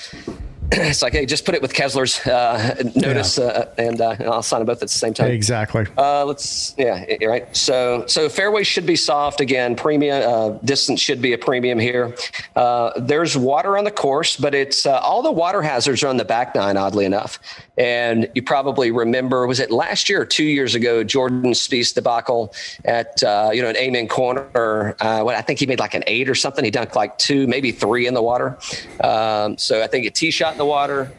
it's 0.75 1.03
like, 1.03 1.13
hey, 1.13 1.27
just 1.27 1.45
put 1.45 1.55
it 1.55 1.61
with 1.61 1.75
Kessler's 1.75 2.27
uh, 2.27 2.83
notice, 2.97 3.37
yeah. 3.37 3.45
uh, 3.45 3.75
and, 3.77 4.01
uh, 4.01 4.17
and, 4.19 4.29
I'll 4.29 4.43
sign 4.43 4.61
them 4.61 4.67
both 4.67 4.77
at 4.77 4.89
the 4.89 4.89
same 4.89 5.13
time. 5.13 5.31
Exactly. 5.31 5.87
Uh, 5.99 6.25
let's, 6.25 6.75
yeah, 6.79 7.05
right. 7.27 7.55
So, 7.55 8.07
so 8.07 8.31
fairways 8.31 8.67
should 8.67 8.87
be 8.87 8.97
soft 8.97 9.43
again. 9.43 9.77
Premium 9.77 10.23
uh, 10.27 10.49
distance 10.65 10.99
should 10.99 11.21
be 11.21 11.35
a 11.35 11.39
premium 11.39 11.79
here. 11.79 12.17
Uh, 12.57 12.99
there's 12.99 13.37
water 13.37 13.77
on 13.77 13.85
the 13.85 13.91
course, 13.91 14.35
but 14.37 14.55
it's 14.55 14.87
all 14.87 15.21
the 15.21 15.31
water 15.31 15.61
hazards 15.61 16.03
are 16.03 16.09
on 16.09 16.17
the 16.17 16.25
back 16.25 16.55
nine. 16.55 16.79
Oddly 16.79 17.05
enough, 17.05 17.39
and 17.77 18.31
you 18.35 18.43
probably 18.43 18.91
remember, 18.91 19.47
was 19.47 19.61
it 19.61 19.71
last 19.71 20.09
year 20.09 20.23
or 20.23 20.27
two 20.27 20.45
years 20.45 20.75
ago, 20.75 21.05
Jordan 21.05 21.53
Spieth 21.53 21.93
debacle 21.95 22.55
at 22.87 23.21
you 23.55 23.61
know 23.61 23.69
an 23.69 23.77
Amen 23.77 24.09
corner. 24.09 24.97
what 24.99 25.35
I 25.35 25.43
think 25.43 25.59
he 25.59 25.67
made 25.67 25.81
like 25.81 25.93
an 25.93 26.05
eight 26.07 26.31
or 26.31 26.35
something. 26.35 26.65
He 26.65 26.71
dunked 26.71 26.95
like 26.95 27.19
two, 27.19 27.47
maybe 27.47 27.73
three 27.73 28.07
in 28.07 28.15
the 28.15 28.23
water. 28.23 28.57
Um, 29.05 29.59
so 29.59 29.83
I 29.83 29.87
think 29.87 30.07
a 30.07 30.11
tee 30.11 30.31
shot 30.31 30.57
the 30.63 30.67
water, 30.67 31.11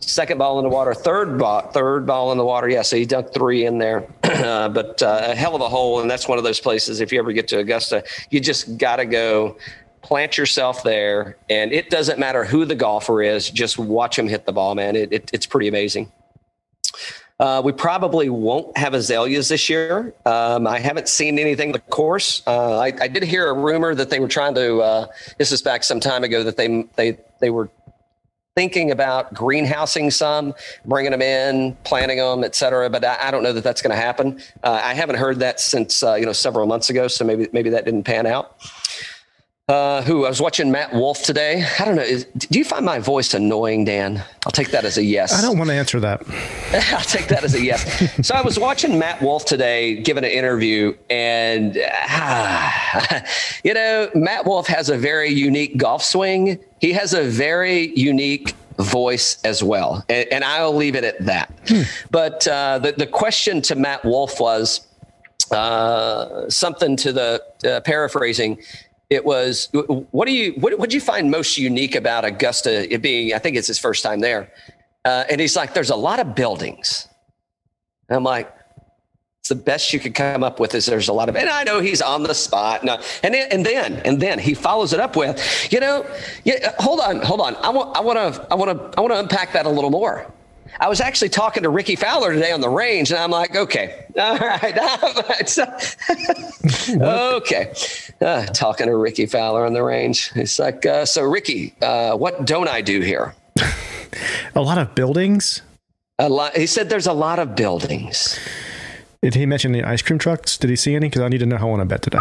second 0.00 0.36
ball 0.36 0.58
in 0.58 0.64
the 0.64 0.68
water, 0.68 0.92
third 0.92 1.38
ball, 1.38 1.62
third 1.70 2.04
ball 2.04 2.30
in 2.30 2.36
the 2.36 2.44
water. 2.44 2.68
Yeah, 2.68 2.82
so 2.82 2.96
he 2.96 3.06
dunked 3.06 3.32
three 3.32 3.64
in 3.64 3.78
there, 3.78 4.06
uh, 4.22 4.68
but 4.68 5.02
uh, 5.02 5.28
a 5.28 5.34
hell 5.34 5.54
of 5.54 5.62
a 5.62 5.68
hole. 5.68 6.02
And 6.02 6.10
that's 6.10 6.28
one 6.28 6.36
of 6.36 6.44
those 6.44 6.60
places. 6.60 7.00
If 7.00 7.10
you 7.10 7.18
ever 7.18 7.32
get 7.32 7.48
to 7.48 7.58
Augusta, 7.58 8.04
you 8.28 8.38
just 8.38 8.76
got 8.76 8.96
to 8.96 9.06
go 9.06 9.56
plant 10.02 10.36
yourself 10.36 10.82
there, 10.82 11.38
and 11.48 11.72
it 11.72 11.88
doesn't 11.88 12.18
matter 12.18 12.44
who 12.44 12.66
the 12.66 12.74
golfer 12.74 13.22
is. 13.22 13.48
Just 13.48 13.78
watch 13.78 14.18
him 14.18 14.28
hit 14.28 14.44
the 14.44 14.52
ball, 14.52 14.74
man. 14.74 14.94
It, 14.94 15.10
it, 15.10 15.30
it's 15.32 15.46
pretty 15.46 15.68
amazing. 15.68 16.12
Uh, 17.40 17.62
we 17.64 17.72
probably 17.72 18.28
won't 18.28 18.76
have 18.76 18.92
azaleas 18.92 19.48
this 19.48 19.70
year. 19.70 20.14
Um, 20.26 20.66
I 20.66 20.78
haven't 20.78 21.08
seen 21.08 21.38
anything 21.38 21.70
of 21.70 21.72
the 21.72 21.80
course. 21.80 22.42
Uh, 22.46 22.78
I, 22.78 22.92
I, 23.00 23.08
did 23.08 23.24
hear 23.24 23.48
a 23.48 23.54
rumor 23.54 23.94
that 23.94 24.10
they 24.10 24.20
were 24.20 24.28
trying 24.28 24.54
to. 24.54 24.80
Uh, 24.80 25.06
this 25.38 25.50
is 25.50 25.62
back 25.62 25.82
some 25.82 25.98
time 25.98 26.24
ago 26.24 26.44
that 26.44 26.56
they 26.56 26.84
they 26.94 27.18
they 27.40 27.50
were 27.50 27.68
thinking 28.54 28.90
about 28.90 29.32
greenhousing 29.32 30.10
some, 30.10 30.54
bringing 30.84 31.10
them 31.10 31.22
in, 31.22 31.76
planting 31.84 32.18
them, 32.18 32.44
et 32.44 32.54
cetera. 32.54 32.90
But 32.90 33.04
I, 33.04 33.28
I 33.28 33.30
don't 33.30 33.42
know 33.42 33.52
that 33.52 33.64
that's 33.64 33.80
going 33.80 33.96
to 33.96 34.00
happen. 34.00 34.40
Uh, 34.62 34.80
I 34.82 34.94
haven't 34.94 35.16
heard 35.16 35.38
that 35.38 35.60
since 35.60 36.02
uh, 36.02 36.14
you 36.14 36.26
know 36.26 36.32
several 36.32 36.66
months 36.66 36.90
ago, 36.90 37.08
so 37.08 37.24
maybe 37.24 37.48
maybe 37.52 37.70
that 37.70 37.84
didn't 37.84 38.04
pan 38.04 38.26
out. 38.26 38.56
Uh, 39.72 40.02
who 40.02 40.26
I 40.26 40.28
was 40.28 40.38
watching 40.38 40.70
Matt 40.70 40.92
Wolff 40.92 41.22
today. 41.22 41.64
I 41.78 41.86
don't 41.86 41.96
know. 41.96 42.02
Is, 42.02 42.26
do 42.36 42.58
you 42.58 42.64
find 42.64 42.84
my 42.84 42.98
voice 42.98 43.32
annoying, 43.32 43.86
Dan? 43.86 44.22
I'll 44.44 44.52
take 44.52 44.70
that 44.72 44.84
as 44.84 44.98
a 44.98 45.02
yes. 45.02 45.32
I 45.32 45.40
don't 45.40 45.56
want 45.56 45.70
to 45.70 45.74
answer 45.74 45.98
that. 45.98 46.20
I'll 46.92 47.00
take 47.00 47.28
that 47.28 47.42
as 47.42 47.54
a 47.54 47.64
yes. 47.64 48.26
so 48.26 48.34
I 48.34 48.42
was 48.42 48.58
watching 48.58 48.98
Matt 48.98 49.22
Wolff 49.22 49.46
today 49.46 50.02
giving 50.02 50.24
an 50.24 50.30
interview, 50.30 50.94
and 51.08 51.82
ah, 51.90 53.24
you 53.64 53.72
know, 53.72 54.10
Matt 54.14 54.44
Wolff 54.44 54.66
has 54.66 54.90
a 54.90 54.98
very 54.98 55.30
unique 55.30 55.78
golf 55.78 56.04
swing. 56.04 56.58
He 56.82 56.92
has 56.92 57.14
a 57.14 57.22
very 57.22 57.98
unique 57.98 58.52
voice 58.76 59.42
as 59.42 59.62
well, 59.62 60.04
and, 60.10 60.28
and 60.30 60.44
I'll 60.44 60.76
leave 60.76 60.96
it 60.96 61.04
at 61.04 61.18
that. 61.24 61.50
Hmm. 61.66 61.82
But 62.10 62.46
uh, 62.46 62.78
the 62.78 62.92
the 62.92 63.06
question 63.06 63.62
to 63.62 63.74
Matt 63.74 64.04
Wolf 64.04 64.38
was 64.38 64.86
uh, 65.50 66.50
something 66.50 66.94
to 66.96 67.12
the 67.14 67.42
uh, 67.64 67.80
paraphrasing 67.80 68.58
it 69.12 69.24
was 69.24 69.68
what 70.10 70.26
do 70.26 70.32
you 70.32 70.52
what 70.54 70.80
did 70.80 70.94
you 70.94 71.00
find 71.00 71.30
most 71.30 71.58
unique 71.58 71.94
about 71.94 72.24
augusta 72.24 72.92
it 72.92 73.02
being 73.02 73.34
i 73.34 73.38
think 73.38 73.56
it's 73.56 73.68
his 73.68 73.78
first 73.78 74.02
time 74.02 74.20
there? 74.20 74.50
Uh, 75.04 75.24
and 75.28 75.40
he's 75.40 75.56
like 75.56 75.74
there's 75.74 75.90
a 75.90 75.96
lot 75.96 76.20
of 76.20 76.34
buildings. 76.34 77.08
And 78.08 78.16
i'm 78.16 78.24
like 78.24 78.52
it's 79.40 79.48
the 79.48 79.56
best 79.56 79.92
you 79.92 79.98
could 79.98 80.14
come 80.14 80.44
up 80.44 80.60
with 80.60 80.72
is 80.74 80.86
there's 80.86 81.08
a 81.08 81.12
lot 81.12 81.28
of 81.28 81.36
and 81.36 81.48
i 81.48 81.64
know 81.64 81.80
he's 81.80 82.00
on 82.00 82.22
the 82.22 82.34
spot 82.34 82.82
and, 82.82 82.90
and 83.24 83.34
then 83.34 83.48
and 83.50 83.66
then 83.66 83.94
and 84.04 84.22
then 84.22 84.38
he 84.38 84.54
follows 84.54 84.92
it 84.92 85.00
up 85.00 85.16
with 85.16 85.36
you 85.72 85.80
know 85.80 86.06
yeah, 86.44 86.72
hold 86.78 87.00
on 87.00 87.20
hold 87.20 87.40
on. 87.40 87.56
I 87.56 87.70
want 87.70 87.96
i 87.96 88.00
want 88.00 88.18
to 88.18 88.46
i 88.52 88.54
want 88.54 88.70
to 88.70 88.98
i 88.98 89.00
want 89.00 89.12
to 89.12 89.18
unpack 89.18 89.52
that 89.52 89.66
a 89.66 89.68
little 89.68 89.90
more 89.90 90.32
I 90.80 90.88
was 90.88 91.00
actually 91.00 91.28
talking 91.28 91.62
to 91.62 91.68
Rickie 91.68 91.96
Fowler 91.96 92.32
today 92.32 92.52
on 92.52 92.60
the 92.60 92.68
range, 92.68 93.10
and 93.10 93.20
I'm 93.20 93.30
like, 93.30 93.54
okay, 93.54 94.06
all 94.18 94.38
right, 94.38 94.78
okay. 97.00 97.74
Uh, 98.20 98.46
talking 98.46 98.86
to 98.86 98.96
Rickie 98.96 99.26
Fowler 99.26 99.66
on 99.66 99.72
the 99.72 99.82
range. 99.82 100.32
It's 100.34 100.58
like, 100.58 100.84
uh, 100.86 101.04
so 101.04 101.22
Rickie, 101.22 101.74
uh, 101.82 102.16
what 102.16 102.44
don't 102.44 102.68
I 102.68 102.80
do 102.80 103.00
here? 103.00 103.34
a 104.54 104.62
lot 104.62 104.78
of 104.78 104.94
buildings. 104.94 105.62
A 106.18 106.28
lot. 106.28 106.56
He 106.56 106.66
said 106.66 106.88
there's 106.88 107.06
a 107.06 107.12
lot 107.12 107.38
of 107.38 107.56
buildings. 107.56 108.38
Did 109.22 109.34
he 109.34 109.46
mention 109.46 109.72
the 109.72 109.84
ice 109.84 110.02
cream 110.02 110.18
trucks? 110.18 110.56
Did 110.58 110.70
he 110.70 110.76
see 110.76 110.94
any? 110.94 111.08
Because 111.08 111.22
I 111.22 111.28
need 111.28 111.38
to 111.38 111.46
know 111.46 111.56
how 111.56 111.68
I 111.68 111.70
want 111.70 111.80
to 111.80 111.86
bet 111.86 112.02
today. 112.02 112.18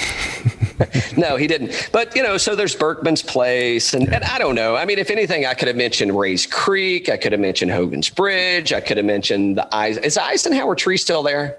no, 1.16 1.36
he 1.36 1.46
didn't. 1.46 1.90
But 1.92 2.14
you 2.16 2.22
know, 2.22 2.36
so 2.36 2.56
there's 2.56 2.74
Berckmans 2.74 3.26
Place, 3.26 3.94
and, 3.94 4.12
and, 4.12 4.24
I 4.24 4.38
don't 4.38 4.54
know. 4.54 4.76
I 4.76 4.84
mean, 4.84 4.98
if 4.98 5.10
anything, 5.10 5.46
I 5.46 5.54
could 5.54 5.68
have 5.68 5.76
mentioned 5.76 6.18
Rae's 6.18 6.46
Creek. 6.46 7.08
I 7.08 7.16
could 7.16 7.32
have 7.32 7.40
mentioned 7.40 7.70
Hogan's 7.70 8.08
Bridge. 8.08 8.72
I 8.72 8.80
could 8.80 8.96
have 8.96 9.06
mentioned 9.06 9.58
the 9.58 9.68
Eis- 9.74 9.98
is 9.98 10.14
the 10.14 10.24
Eisenhower 10.24 10.74
tree 10.74 10.96
still 10.96 11.22
there? 11.22 11.58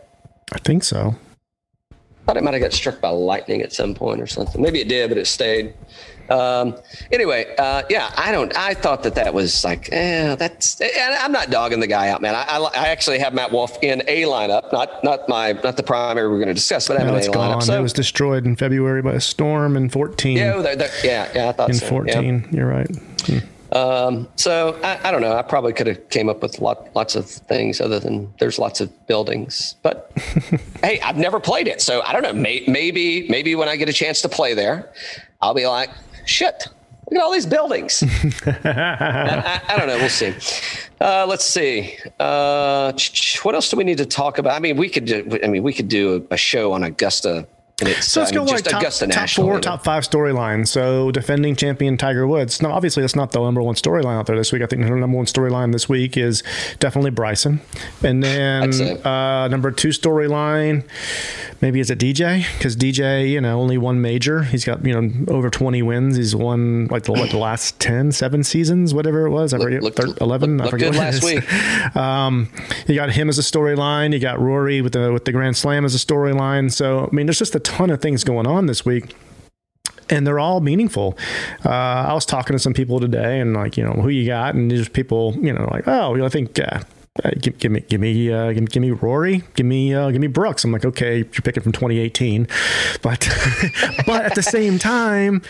I 0.51 0.59
think 0.59 0.83
so. 0.83 1.15
I 1.91 2.25
thought 2.25 2.37
it 2.37 2.43
might 2.43 2.53
have 2.53 2.63
got 2.63 2.73
struck 2.73 3.01
by 3.01 3.09
lightning 3.09 3.61
at 3.61 3.73
some 3.73 3.93
point 3.93 4.21
or 4.21 4.27
something. 4.27 4.61
Maybe 4.61 4.79
it 4.79 4.87
did, 4.87 5.09
but 5.09 5.17
it 5.17 5.27
stayed. 5.27 5.73
Um, 6.29 6.77
anyway, 7.11 7.53
uh, 7.57 7.83
yeah, 7.89 8.11
I 8.15 8.31
don't. 8.31 8.55
I 8.57 8.73
thought 8.73 9.03
that 9.03 9.15
that 9.15 9.33
was 9.33 9.63
like, 9.63 9.89
eh, 9.91 10.35
that's. 10.35 10.79
And 10.79 11.15
I'm 11.15 11.31
not 11.31 11.49
dogging 11.49 11.79
the 11.79 11.87
guy 11.87 12.09
out, 12.09 12.21
man. 12.21 12.35
I, 12.35 12.43
I, 12.43 12.59
I, 12.59 12.87
actually 12.87 13.19
have 13.19 13.33
Matt 13.33 13.51
Wolff 13.51 13.77
in 13.81 14.01
a 14.07 14.23
lineup, 14.23 14.71
not 14.71 15.03
not 15.03 15.27
my 15.27 15.53
not 15.63 15.77
the 15.77 15.83
primary 15.83 16.29
we're 16.29 16.37
going 16.37 16.47
to 16.47 16.53
discuss, 16.53 16.87
but 16.87 16.97
I 16.97 17.01
have 17.01 17.09
no, 17.09 17.17
an 17.17 17.23
A 17.23 17.31
gone. 17.31 17.59
lineup. 17.59 17.63
So, 17.63 17.77
it 17.77 17.81
was 17.81 17.93
destroyed 17.93 18.45
in 18.45 18.55
February 18.55 19.01
by 19.01 19.13
a 19.13 19.21
storm 19.21 19.75
in 19.75 19.89
14. 19.89 20.37
Yeah, 20.37 20.61
they're, 20.61 20.75
they're, 20.75 20.91
yeah, 21.03 21.31
yeah. 21.35 21.49
I 21.49 21.51
thought 21.51 21.69
in 21.69 21.75
so. 21.75 21.87
14. 21.87 22.23
Yeah. 22.51 22.57
You're 22.57 22.67
right. 22.67 22.89
Hmm. 23.25 23.37
Um, 23.73 24.27
so 24.35 24.79
I, 24.83 25.09
I, 25.09 25.11
don't 25.11 25.21
know. 25.21 25.35
I 25.35 25.41
probably 25.41 25.73
could 25.73 25.87
have 25.87 26.09
came 26.09 26.29
up 26.29 26.43
with 26.43 26.59
lot, 26.59 26.95
lots 26.95 27.15
of 27.15 27.25
things 27.25 27.81
other 27.81 27.99
than 27.99 28.31
there's 28.37 28.59
lots 28.59 28.79
of 28.81 29.07
buildings. 29.07 29.75
But 29.81 30.11
hey, 30.83 30.99
I've 31.01 31.17
never 31.17 31.39
played 31.39 31.67
it, 31.67 31.81
so 31.81 32.03
I 32.03 32.13
don't 32.13 32.21
know. 32.21 32.33
May, 32.33 32.63
maybe 32.67 33.27
maybe 33.29 33.55
when 33.55 33.67
I 33.67 33.75
get 33.75 33.89
a 33.89 33.93
chance 33.93 34.21
to 34.21 34.29
play 34.29 34.53
there, 34.53 34.93
I'll 35.41 35.55
be 35.55 35.65
like, 35.65 35.89
shit. 36.25 36.67
Look 37.11 37.19
at 37.19 37.25
all 37.25 37.33
these 37.33 37.45
buildings. 37.45 38.01
I, 38.45 39.61
I, 39.67 39.77
don't 39.77 39.87
know. 39.87 39.97
We'll 39.97 40.09
see. 40.09 40.33
Uh, 41.01 41.25
let's 41.27 41.43
see. 41.43 41.97
Uh, 42.19 42.93
what 43.43 43.55
else 43.55 43.69
do 43.69 43.77
we 43.77 43.83
need 43.83 43.97
to 43.97 44.05
talk 44.05 44.37
about? 44.37 44.55
I 44.55 44.59
mean, 44.59 44.77
we 44.77 44.89
could. 44.89 45.05
Do, 45.05 45.39
I 45.43 45.47
mean, 45.47 45.63
we 45.63 45.73
could 45.73 45.89
do 45.89 46.25
a, 46.29 46.33
a 46.33 46.37
show 46.37 46.71
on 46.71 46.83
Augusta 46.83 47.45
so 47.81 48.21
let's 48.21 48.31
go 48.31 48.43
like 48.43 48.63
top, 48.63 48.83
top 48.83 49.29
four, 49.29 49.59
top 49.59 49.83
five 49.83 50.03
storylines. 50.07 50.67
So 50.67 51.11
defending 51.11 51.55
champion 51.55 51.97
Tiger 51.97 52.27
Woods. 52.27 52.61
Now, 52.61 52.71
obviously, 52.71 53.01
that's 53.01 53.15
not 53.15 53.31
the 53.31 53.39
number 53.39 53.61
one 53.61 53.75
storyline 53.75 54.17
out 54.17 54.27
there 54.27 54.35
this 54.35 54.51
week. 54.51 54.61
I 54.61 54.67
think 54.67 54.83
the 54.83 54.89
number 54.89 55.17
one 55.17 55.25
storyline 55.25 55.71
this 55.71 55.89
week 55.89 56.15
is 56.15 56.43
definitely 56.79 57.11
Bryson, 57.11 57.61
and 58.03 58.23
then 58.23 58.71
uh, 59.05 59.47
number 59.47 59.71
two 59.71 59.89
storyline 59.89 60.87
maybe 61.61 61.79
is 61.79 61.89
it 61.89 61.97
DJ 61.97 62.45
because 62.57 62.75
DJ, 62.75 63.29
you 63.29 63.41
know, 63.41 63.59
only 63.59 63.77
one 63.77 64.01
major. 64.01 64.43
He's 64.43 64.65
got 64.65 64.85
you 64.85 64.93
know 64.93 65.33
over 65.33 65.49
twenty 65.49 65.81
wins. 65.81 66.15
He's 66.15 66.35
won 66.35 66.87
like 66.87 67.03
the, 67.03 67.13
the 67.13 67.37
last 67.37 67.79
10, 67.79 68.11
seven 68.11 68.43
seasons, 68.43 68.93
whatever 68.93 69.25
it 69.25 69.31
was. 69.31 69.53
I 69.53 69.57
forget, 69.57 69.81
look, 69.81 69.97
eleven. 70.21 70.57
Look, 70.57 70.67
I 70.67 70.69
forget 70.69 70.93
last 70.93 71.23
week. 71.23 71.43
Um, 71.95 72.49
you 72.87 72.95
got 72.95 73.11
him 73.11 73.29
as 73.29 73.37
a 73.37 73.41
storyline. 73.41 74.13
You 74.13 74.19
got 74.19 74.39
Rory 74.39 74.81
with 74.81 74.93
the 74.93 75.11
with 75.13 75.25
the 75.25 75.31
Grand 75.31 75.55
Slam 75.55 75.85
as 75.85 75.95
a 75.95 75.97
storyline. 75.97 76.71
So 76.71 77.07
I 77.11 77.15
mean, 77.15 77.25
there's 77.25 77.39
just 77.39 77.55
a 77.55 77.59
ton 77.63 77.89
of 77.89 78.01
things 78.01 78.23
going 78.23 78.47
on 78.47 78.67
this 78.67 78.85
week 78.85 79.15
and 80.09 80.27
they're 80.27 80.39
all 80.39 80.61
meaningful. 80.61 81.17
Uh, 81.65 81.69
I 81.69 82.13
was 82.13 82.25
talking 82.25 82.53
to 82.53 82.59
some 82.59 82.73
people 82.73 82.99
today, 82.99 83.39
and 83.39 83.53
like, 83.53 83.77
you 83.77 83.83
know, 83.83 83.93
who 83.93 84.09
you 84.09 84.27
got, 84.27 84.53
and 84.53 84.69
there's 84.69 84.89
people, 84.89 85.33
you 85.41 85.53
know, 85.53 85.67
like, 85.71 85.87
oh, 85.87 86.23
I 86.23 86.29
think 86.29 86.59
uh, 86.59 86.81
uh, 87.23 87.29
give, 87.39 87.55
give, 87.59 87.71
me, 87.71 87.81
give 87.81 88.01
me, 88.01 88.31
uh, 88.31 88.51
give, 88.53 88.67
give, 88.71 88.81
me 88.81 88.89
Rory, 88.89 89.43
give 89.53 89.67
me, 89.67 89.93
uh, 89.93 90.09
give 90.09 90.19
me 90.19 90.25
Brooks. 90.25 90.63
I'm 90.63 90.71
like, 90.71 90.83
okay, 90.83 91.17
you're 91.17 91.43
picking 91.43 91.61
from 91.61 91.71
2018, 91.71 92.47
but, 93.03 93.29
but 94.07 94.25
at 94.25 94.33
the 94.33 94.41
same 94.41 94.79
time, 94.79 95.43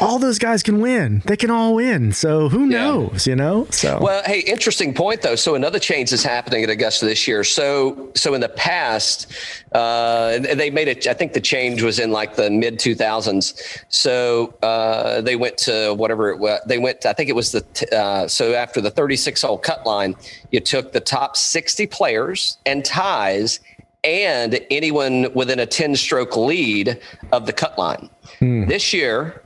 all 0.00 0.18
those 0.18 0.38
guys 0.38 0.62
can 0.62 0.80
win. 0.80 1.22
They 1.26 1.36
can 1.36 1.50
all 1.50 1.74
win. 1.74 2.12
So 2.12 2.48
who 2.48 2.64
knows, 2.64 3.26
yeah. 3.26 3.32
you 3.32 3.36
know? 3.36 3.66
So 3.68 3.98
well, 4.00 4.22
hey, 4.24 4.40
interesting 4.40 4.94
point 4.94 5.20
though. 5.20 5.36
So 5.36 5.54
another 5.54 5.78
change 5.78 6.10
is 6.10 6.24
happening 6.24 6.64
at 6.64 6.70
Augusta 6.70 7.04
this 7.04 7.28
year. 7.28 7.44
So, 7.44 8.10
so 8.14 8.32
in 8.32 8.40
the 8.40 8.48
past, 8.48 9.30
uh, 9.74 10.38
they 10.38 10.70
made 10.70 10.86
it. 10.86 11.06
I 11.06 11.14
think 11.14 11.32
the 11.32 11.40
change 11.40 11.82
was 11.82 11.98
in 11.98 12.12
like 12.12 12.36
the 12.36 12.48
mid 12.48 12.78
2000s. 12.78 13.82
So 13.88 14.54
uh, 14.62 15.20
they 15.20 15.34
went 15.34 15.58
to 15.58 15.94
whatever 15.94 16.30
it 16.30 16.38
was. 16.38 16.60
They 16.66 16.78
went. 16.78 17.04
I 17.04 17.12
think 17.12 17.28
it 17.28 17.34
was 17.34 17.52
the. 17.52 17.64
Uh, 17.96 18.28
so 18.28 18.54
after 18.54 18.80
the 18.80 18.90
36 18.90 19.42
hole 19.42 19.58
cut 19.58 19.84
line, 19.84 20.14
you 20.52 20.60
took 20.60 20.92
the 20.92 21.00
top 21.00 21.36
60 21.36 21.86
players 21.88 22.56
and 22.64 22.84
ties 22.84 23.60
and 24.04 24.60
anyone 24.70 25.32
within 25.34 25.58
a 25.58 25.66
10 25.66 25.96
stroke 25.96 26.36
lead 26.36 27.00
of 27.32 27.46
the 27.46 27.52
cut 27.52 27.76
line. 27.78 28.10
Hmm. 28.38 28.66
This 28.66 28.92
year, 28.92 29.42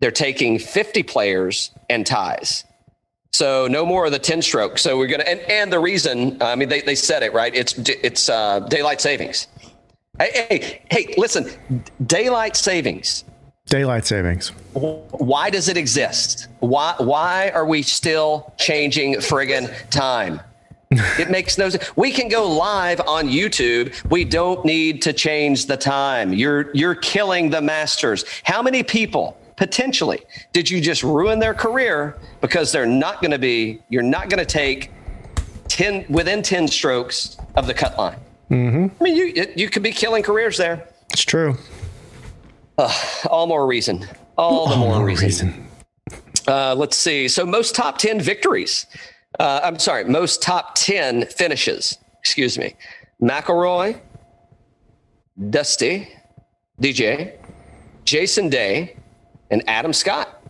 they're 0.00 0.10
taking 0.10 0.58
50 0.58 1.02
players 1.04 1.70
and 1.88 2.04
ties. 2.06 2.64
So 3.34 3.66
no 3.66 3.84
more 3.84 4.06
of 4.06 4.12
the 4.12 4.18
10 4.20 4.42
stroke. 4.42 4.78
So 4.78 4.96
we're 4.96 5.08
going 5.08 5.18
to, 5.18 5.28
and, 5.28 5.40
and 5.50 5.72
the 5.72 5.80
reason, 5.80 6.40
I 6.40 6.54
mean, 6.54 6.68
they, 6.68 6.82
they 6.82 6.94
said 6.94 7.24
it, 7.24 7.32
right? 7.32 7.52
It's, 7.52 7.74
it's 7.78 8.28
uh, 8.28 8.60
daylight 8.60 9.00
savings. 9.00 9.48
Hey, 10.20 10.46
hey, 10.48 10.82
hey, 10.88 11.14
listen, 11.16 11.50
daylight 12.06 12.54
savings 12.54 13.24
Daylight 13.66 14.04
savings. 14.04 14.48
Why 14.74 15.48
does 15.48 15.68
it 15.68 15.76
exist? 15.78 16.48
Why 16.60 16.94
why 16.98 17.50
are 17.50 17.64
we 17.64 17.80
still 17.80 18.52
changing 18.58 19.14
friggin' 19.14 19.72
time? 19.88 20.40
it 20.90 21.30
makes 21.30 21.56
no 21.56 21.70
sense. 21.70 21.96
We 21.96 22.12
can 22.12 22.28
go 22.28 22.46
live 22.46 23.00
on 23.00 23.28
YouTube. 23.28 23.94
We 24.10 24.24
don't 24.24 24.64
need 24.66 25.00
to 25.02 25.14
change 25.14 25.64
the 25.64 25.78
time. 25.78 26.34
You're 26.34 26.70
you're 26.74 26.94
killing 26.94 27.48
the 27.48 27.62
masters. 27.62 28.26
How 28.42 28.60
many 28.60 28.82
people 28.82 29.38
potentially 29.56 30.20
did 30.52 30.68
you 30.68 30.80
just 30.80 31.02
ruin 31.02 31.38
their 31.38 31.54
career 31.54 32.18
because 32.40 32.72
they're 32.72 32.86
not 32.86 33.20
going 33.20 33.30
to 33.30 33.38
be 33.38 33.80
you're 33.88 34.02
not 34.02 34.28
going 34.28 34.38
to 34.38 34.44
take 34.44 34.90
10 35.68 36.06
within 36.08 36.42
10 36.42 36.68
strokes 36.68 37.36
of 37.56 37.66
the 37.66 37.74
cut 37.74 37.96
line. 37.96 38.18
Mm-hmm. 38.50 38.86
I 39.00 39.04
mean 39.04 39.16
you 39.16 39.46
you 39.56 39.70
could 39.70 39.82
be 39.82 39.92
killing 39.92 40.22
careers 40.22 40.56
there. 40.56 40.88
It's 41.12 41.22
true. 41.22 41.56
Uh, 42.76 42.92
all 43.30 43.46
more 43.46 43.66
reason. 43.66 44.06
All 44.36 44.66
the 44.66 44.74
all 44.74 44.78
more, 44.78 44.96
more, 44.96 45.04
reason. 45.04 45.48
reason. 45.48 45.68
Uh, 46.46 46.74
let's 46.74 46.96
see. 46.96 47.28
So 47.28 47.46
most 47.46 47.74
top 47.74 47.98
10 47.98 48.20
victories. 48.20 48.86
Uh, 49.38 49.60
I'm 49.62 49.78
sorry, 49.78 50.04
most 50.04 50.42
top 50.42 50.74
10 50.74 51.26
finishes. 51.26 51.98
Excuse 52.20 52.58
me. 52.58 52.74
McIlroy, 53.20 53.98
Dusty, 55.50 56.08
DJ, 56.80 57.36
Jason 58.04 58.48
Day, 58.48 58.96
and 59.50 59.62
Adam 59.68 59.92
Scott. 59.92 60.40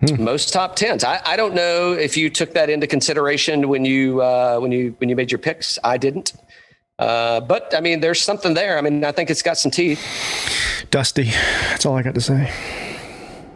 Hmm. 0.00 0.24
Most 0.24 0.52
top 0.52 0.74
tens. 0.74 1.04
I, 1.04 1.20
I 1.24 1.36
don't 1.36 1.54
know 1.54 1.92
if 1.92 2.16
you 2.16 2.28
took 2.28 2.54
that 2.54 2.68
into 2.68 2.86
consideration 2.86 3.68
when 3.68 3.84
you 3.84 4.20
uh, 4.20 4.58
when 4.58 4.72
you 4.72 4.94
when 4.98 5.08
you 5.08 5.14
made 5.16 5.30
your 5.30 5.38
picks. 5.38 5.78
I 5.84 5.96
didn't. 5.96 6.32
Uh, 6.98 7.40
but 7.40 7.72
I 7.74 7.80
mean, 7.80 8.00
there's 8.00 8.20
something 8.20 8.54
there. 8.54 8.78
I 8.78 8.80
mean, 8.80 9.04
I 9.04 9.12
think 9.12 9.30
it's 9.30 9.42
got 9.42 9.58
some 9.58 9.70
teeth. 9.70 10.00
Dusty. 10.90 11.30
That's 11.70 11.86
all 11.86 11.96
I 11.96 12.02
got 12.02 12.14
to 12.14 12.20
say. 12.20 12.52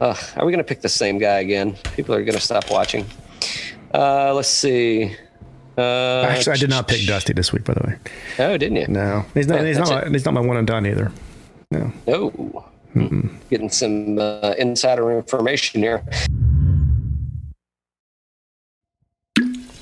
Uh, 0.00 0.14
are 0.36 0.44
we 0.44 0.52
going 0.52 0.58
to 0.58 0.68
pick 0.68 0.82
the 0.82 0.88
same 0.88 1.18
guy 1.18 1.40
again? 1.40 1.74
People 1.94 2.14
are 2.14 2.22
going 2.22 2.34
to 2.36 2.40
stop 2.40 2.70
watching. 2.70 3.06
Uh, 3.92 4.32
let's 4.34 4.48
see. 4.48 5.16
Uh, 5.78 6.22
Actually, 6.28 6.54
I 6.54 6.56
did 6.56 6.70
not 6.70 6.88
pick 6.88 7.06
Dusty 7.06 7.32
this 7.32 7.52
week, 7.52 7.64
by 7.64 7.74
the 7.74 7.86
way. 7.86 7.96
Oh, 8.38 8.56
didn't 8.56 8.76
you? 8.76 8.86
No, 8.88 9.24
he's 9.34 9.46
not. 9.46 9.64
he's 9.64 9.78
not. 9.78 10.08
He's 10.08 10.24
not 10.24 10.34
my 10.34 10.40
one 10.40 10.56
and 10.56 10.66
done 10.66 10.86
either. 10.86 11.12
No. 11.70 11.92
No. 12.06 12.64
Getting 13.50 13.70
some 13.70 14.18
uh, 14.18 14.54
insider 14.58 15.16
information 15.16 15.82
here. 15.82 16.04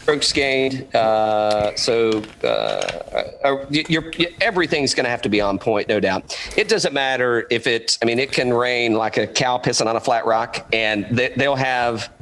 strokes 0.04 0.32
gained. 0.32 0.94
Uh, 0.94 1.74
so 1.76 2.22
uh, 2.42 2.46
uh 2.46 3.64
you're, 3.70 4.12
you're, 4.12 4.30
everything's 4.42 4.94
going 4.94 5.04
to 5.04 5.10
have 5.10 5.22
to 5.22 5.30
be 5.30 5.40
on 5.40 5.58
point, 5.58 5.88
no 5.88 5.98
doubt. 5.98 6.38
It 6.56 6.68
doesn't 6.68 6.92
matter 6.92 7.46
if 7.50 7.66
it's. 7.66 7.98
I 8.02 8.04
mean, 8.04 8.18
it 8.18 8.30
can 8.30 8.52
rain 8.52 8.94
like 8.94 9.16
a 9.16 9.26
cow 9.26 9.58
pissing 9.58 9.86
on 9.86 9.96
a 9.96 10.00
flat 10.00 10.26
rock, 10.26 10.66
and 10.72 11.06
they, 11.10 11.32
they'll 11.36 11.56
have. 11.56 12.12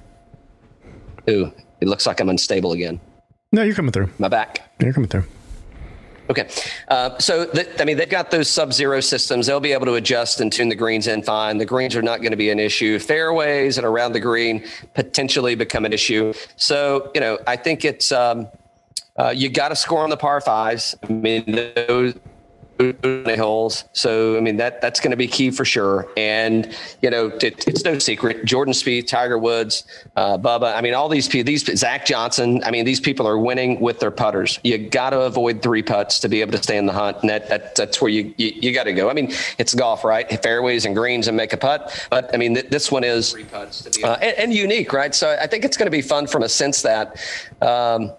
Ooh, 1.28 1.52
it 1.80 1.88
looks 1.88 2.06
like 2.06 2.20
I'm 2.20 2.28
unstable 2.28 2.72
again. 2.72 3.00
No, 3.50 3.62
you're 3.62 3.74
coming 3.74 3.92
through. 3.92 4.10
My 4.18 4.28
back. 4.28 4.60
You're 4.80 4.92
coming 4.92 5.08
through. 5.08 5.24
Okay. 6.32 6.48
Uh, 6.88 7.18
so, 7.18 7.46
I 7.78 7.84
mean, 7.84 7.98
they've 7.98 8.08
got 8.08 8.30
those 8.30 8.48
sub 8.48 8.72
zero 8.72 9.00
systems. 9.00 9.46
They'll 9.46 9.60
be 9.60 9.72
able 9.72 9.84
to 9.84 9.96
adjust 9.96 10.40
and 10.40 10.50
tune 10.50 10.70
the 10.70 10.74
greens 10.74 11.06
in 11.06 11.22
fine. 11.22 11.58
The 11.58 11.66
greens 11.66 11.94
are 11.94 12.00
not 12.00 12.20
going 12.22 12.30
to 12.30 12.38
be 12.38 12.48
an 12.48 12.58
issue. 12.58 12.98
Fairways 12.98 13.76
and 13.76 13.86
around 13.86 14.14
the 14.14 14.20
green 14.20 14.64
potentially 14.94 15.54
become 15.54 15.84
an 15.84 15.92
issue. 15.92 16.32
So, 16.56 17.10
you 17.14 17.20
know, 17.20 17.38
I 17.46 17.56
think 17.56 17.84
it's, 17.84 18.12
um, 18.12 18.48
uh, 19.18 19.34
you 19.36 19.50
got 19.50 19.68
to 19.68 19.76
score 19.76 20.02
on 20.02 20.08
the 20.08 20.16
par 20.16 20.40
fives. 20.40 20.94
I 21.02 21.12
mean, 21.12 21.44
those, 21.86 22.14
holes. 23.36 23.84
So 23.92 24.36
I 24.36 24.40
mean 24.40 24.56
that 24.56 24.80
that's 24.80 25.00
going 25.00 25.10
to 25.10 25.16
be 25.16 25.26
key 25.26 25.50
for 25.50 25.64
sure. 25.64 26.08
And 26.16 26.74
you 27.00 27.10
know 27.10 27.28
it, 27.28 27.66
it's 27.66 27.84
no 27.84 27.98
secret. 27.98 28.44
Jordan 28.44 28.74
Spieth, 28.74 29.06
Tiger 29.06 29.38
Woods, 29.38 29.84
uh, 30.16 30.38
Bubba. 30.38 30.74
I 30.76 30.80
mean 30.80 30.94
all 30.94 31.08
these 31.08 31.28
people. 31.28 31.46
These 31.46 31.78
Zach 31.78 32.06
Johnson. 32.06 32.62
I 32.64 32.70
mean 32.70 32.84
these 32.84 33.00
people 33.00 33.26
are 33.26 33.38
winning 33.38 33.80
with 33.80 34.00
their 34.00 34.10
putters. 34.10 34.58
You 34.64 34.78
got 34.78 35.10
to 35.10 35.20
avoid 35.20 35.62
three 35.62 35.82
putts 35.82 36.18
to 36.20 36.28
be 36.28 36.40
able 36.40 36.52
to 36.52 36.62
stay 36.62 36.76
in 36.76 36.86
the 36.86 36.92
hunt. 36.92 37.18
And 37.20 37.30
that, 37.30 37.48
that 37.48 37.74
that's 37.74 38.00
where 38.00 38.10
you 38.10 38.34
you, 38.36 38.52
you 38.54 38.72
got 38.72 38.84
to 38.84 38.92
go. 38.92 39.10
I 39.10 39.12
mean 39.12 39.32
it's 39.58 39.74
golf, 39.74 40.04
right? 40.04 40.42
Fairways 40.42 40.84
and 40.84 40.94
greens 40.94 41.28
and 41.28 41.36
make 41.36 41.52
a 41.52 41.56
putt. 41.58 42.06
But 42.10 42.34
I 42.34 42.36
mean 42.36 42.54
th- 42.54 42.68
this 42.68 42.90
one 42.90 43.04
is 43.04 43.34
uh, 43.52 44.18
and, 44.22 44.38
and, 44.38 44.52
unique, 44.54 44.92
right? 44.92 45.14
So 45.14 45.36
I 45.40 45.46
think 45.46 45.64
it's 45.64 45.76
going 45.76 45.86
to 45.86 45.90
be 45.90 46.02
fun 46.02 46.26
from 46.26 46.42
a 46.42 46.48
sense 46.48 46.82
that. 46.82 47.18
Um, 47.60 48.12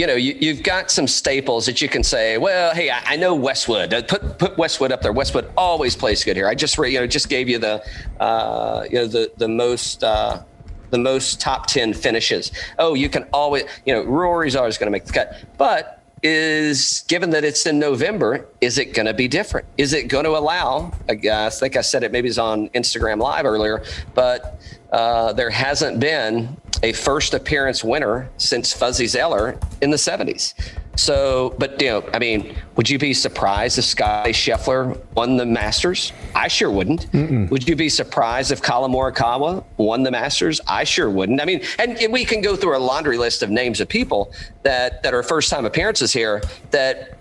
you 0.00 0.06
know, 0.06 0.14
you, 0.14 0.54
have 0.54 0.62
got 0.62 0.90
some 0.90 1.06
staples 1.06 1.66
that 1.66 1.82
you 1.82 1.88
can 1.88 2.02
say, 2.02 2.38
well, 2.38 2.74
hey, 2.74 2.88
I, 2.88 3.02
I, 3.04 3.16
know 3.16 3.34
Westwood. 3.34 3.90
Put 4.08 4.38
put 4.38 4.56
Westwood 4.56 4.92
up 4.92 5.02
there. 5.02 5.12
Westwood 5.12 5.52
always 5.58 5.94
plays 5.94 6.24
good 6.24 6.36
here. 6.36 6.48
I 6.48 6.54
just 6.54 6.78
you 6.78 6.98
know 6.98 7.06
just 7.06 7.28
gave 7.28 7.50
you 7.50 7.58
the 7.58 7.84
uh, 8.18 8.86
you 8.88 8.96
know 8.96 9.06
the 9.06 9.30
the 9.36 9.46
most 9.46 10.02
uh, 10.02 10.42
the 10.88 10.96
most 10.96 11.38
top 11.38 11.66
ten 11.66 11.92
finishes. 11.92 12.50
Oh, 12.78 12.94
you 12.94 13.10
can 13.10 13.24
always 13.34 13.64
you 13.84 13.92
know 13.92 14.02
Rory's 14.04 14.56
always 14.56 14.78
going 14.78 14.86
to 14.86 14.90
make 14.90 15.04
the 15.04 15.12
cut, 15.12 15.36
but 15.58 16.02
is 16.22 17.04
given 17.08 17.30
that 17.30 17.44
it's 17.44 17.66
in 17.66 17.78
November, 17.78 18.46
is 18.60 18.78
it 18.78 18.92
going 18.94 19.06
to 19.06 19.14
be 19.14 19.26
different? 19.26 19.66
Is 19.78 19.92
it 19.92 20.08
going 20.08 20.24
to 20.24 20.32
allow? 20.32 20.92
I, 21.08 21.14
guess, 21.14 21.56
I 21.56 21.60
think 21.60 21.76
I 21.76 21.80
said 21.80 22.02
it 22.02 22.12
maybe 22.12 22.28
it's 22.28 22.38
on 22.38 22.68
Instagram 22.70 23.20
Live 23.20 23.46
earlier, 23.46 23.82
but 24.14 24.59
uh, 24.92 25.32
there 25.32 25.50
hasn't 25.50 26.00
been 26.00 26.56
a 26.82 26.92
first 26.92 27.34
appearance 27.34 27.84
winner 27.84 28.30
since 28.38 28.72
Fuzzy 28.72 29.06
Zoeller 29.06 29.58
in 29.82 29.90
the 29.90 29.96
70s. 29.96 30.54
So, 30.96 31.54
but 31.58 31.80
you 31.80 31.88
know, 31.88 32.04
I 32.12 32.18
mean, 32.18 32.56
would 32.76 32.90
you 32.90 32.98
be 32.98 33.14
surprised 33.14 33.78
if 33.78 33.84
Scottie 33.84 34.32
Scheffler 34.32 35.00
won 35.14 35.36
the 35.36 35.46
Masters? 35.46 36.12
I 36.34 36.48
sure 36.48 36.70
wouldn't. 36.70 37.10
Mm-mm. 37.12 37.48
Would 37.50 37.68
you 37.68 37.76
be 37.76 37.88
surprised 37.88 38.50
if 38.50 38.60
Collin 38.60 38.92
Morikawa 38.92 39.64
won 39.76 40.02
the 40.02 40.10
Masters? 40.10 40.60
I 40.66 40.84
sure 40.84 41.08
wouldn't. 41.08 41.40
I 41.40 41.44
mean, 41.44 41.62
and, 41.78 41.96
and 41.98 42.12
we 42.12 42.24
can 42.24 42.40
go 42.40 42.56
through 42.56 42.76
a 42.76 42.80
laundry 42.80 43.16
list 43.16 43.42
of 43.42 43.50
names 43.50 43.80
of 43.80 43.88
people 43.88 44.32
that 44.62 45.02
that 45.02 45.14
are 45.14 45.22
first 45.22 45.48
time 45.48 45.64
appearances 45.64 46.12
here 46.12 46.42
that 46.70 47.16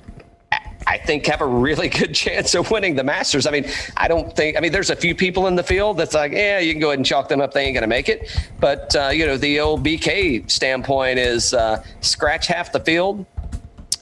I 0.90 0.98
think 0.98 1.28
have 1.28 1.42
a 1.42 1.46
really 1.46 1.88
good 2.02 2.14
chance 2.14 2.56
of 2.56 2.72
winning 2.72 2.96
the 2.96 3.04
Masters. 3.04 3.46
I 3.46 3.52
mean, 3.52 3.66
I 3.96 4.08
don't 4.08 4.36
think. 4.36 4.58
I 4.58 4.60
mean, 4.60 4.72
there's 4.72 4.90
a 4.90 4.96
few 4.96 5.14
people 5.14 5.48
in 5.48 5.56
the 5.56 5.64
field 5.64 5.98
that's 5.98 6.16
like, 6.16 6.32
yeah, 6.32 6.60
you 6.60 6.74
can 6.74 6.82
go 6.82 6.88
ahead 6.88 7.00
and 7.00 7.06
chalk 7.06 7.30
them 7.30 7.40
up. 7.40 7.54
They 7.54 7.64
ain't 7.66 7.76
going 7.76 7.84
to 7.84 7.88
make 7.88 8.10
it. 8.10 8.36
But 8.60 8.96
uh, 8.96 9.10
you 9.10 9.26
know, 9.26 9.38
the 9.38 9.60
old 9.60 9.86
BK 9.86 10.50
standpoint 10.50 11.20
is 11.20 11.54
uh, 11.54 11.84
scratch 12.02 12.48
half 12.48 12.72
the 12.72 12.80
field. 12.80 13.26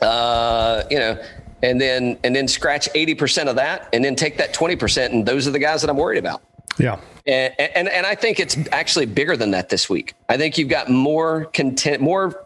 Uh, 0.02 0.84
you 0.90 0.98
know, 0.98 1.22
and 1.62 1.82
then 1.82 2.18
and 2.24 2.36
then 2.36 2.48
scratch 2.48 2.88
eighty 2.96 3.14
percent 3.14 3.50
of 3.50 3.58
that, 3.58 3.90
and 3.92 4.04
then 4.04 4.16
take 4.16 4.38
that 4.38 4.54
twenty 4.54 4.78
percent, 4.78 5.14
and 5.14 5.26
those 5.26 5.48
are 5.48 5.52
the 5.52 5.60
guys 5.60 5.82
that 5.82 5.90
I'm 5.90 5.98
worried 5.98 6.20
about. 6.20 6.42
Yeah. 6.80 7.00
And, 7.26 7.54
and 7.60 7.90
and 7.90 8.06
I 8.06 8.16
think 8.16 8.40
it's 8.40 8.58
actually 8.72 9.08
bigger 9.08 9.36
than 9.36 9.52
that 9.52 9.68
this 9.68 9.90
week. 9.90 10.14
I 10.30 10.38
think 10.38 10.58
you've 10.58 10.70
got 10.70 10.90
more 10.90 11.46
content, 11.46 12.02
more 12.02 12.46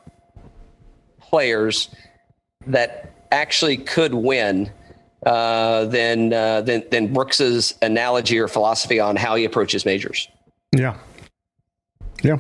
players 1.20 1.90
that 2.66 3.11
actually 3.32 3.78
could 3.78 4.14
win 4.14 4.72
uh, 5.26 5.86
than, 5.86 6.34
uh, 6.34 6.62
than 6.62 6.84
than 6.90 7.14
Brooks's 7.14 7.76
analogy 7.82 8.40
or 8.40 8.48
philosophy 8.48 9.00
on 9.00 9.16
how 9.16 9.36
he 9.36 9.46
approaches 9.46 9.86
majors. 9.86 10.28
Yeah, 10.76 10.98
yeah. 12.24 12.40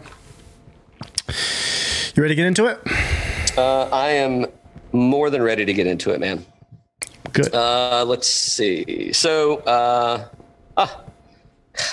You 2.15 2.23
ready 2.23 2.35
to 2.35 2.35
get 2.35 2.47
into 2.47 2.65
it? 2.65 2.79
Uh, 3.57 3.83
I 3.91 4.09
am 4.09 4.47
more 4.91 5.29
than 5.29 5.41
ready 5.41 5.65
to 5.65 5.73
get 5.73 5.87
into 5.87 6.11
it, 6.11 6.19
man. 6.19 6.45
Good. 7.33 7.53
Uh, 7.53 8.03
let's 8.05 8.27
see. 8.27 9.13
So, 9.13 9.57
uh, 9.59 10.27
ah, 10.77 11.01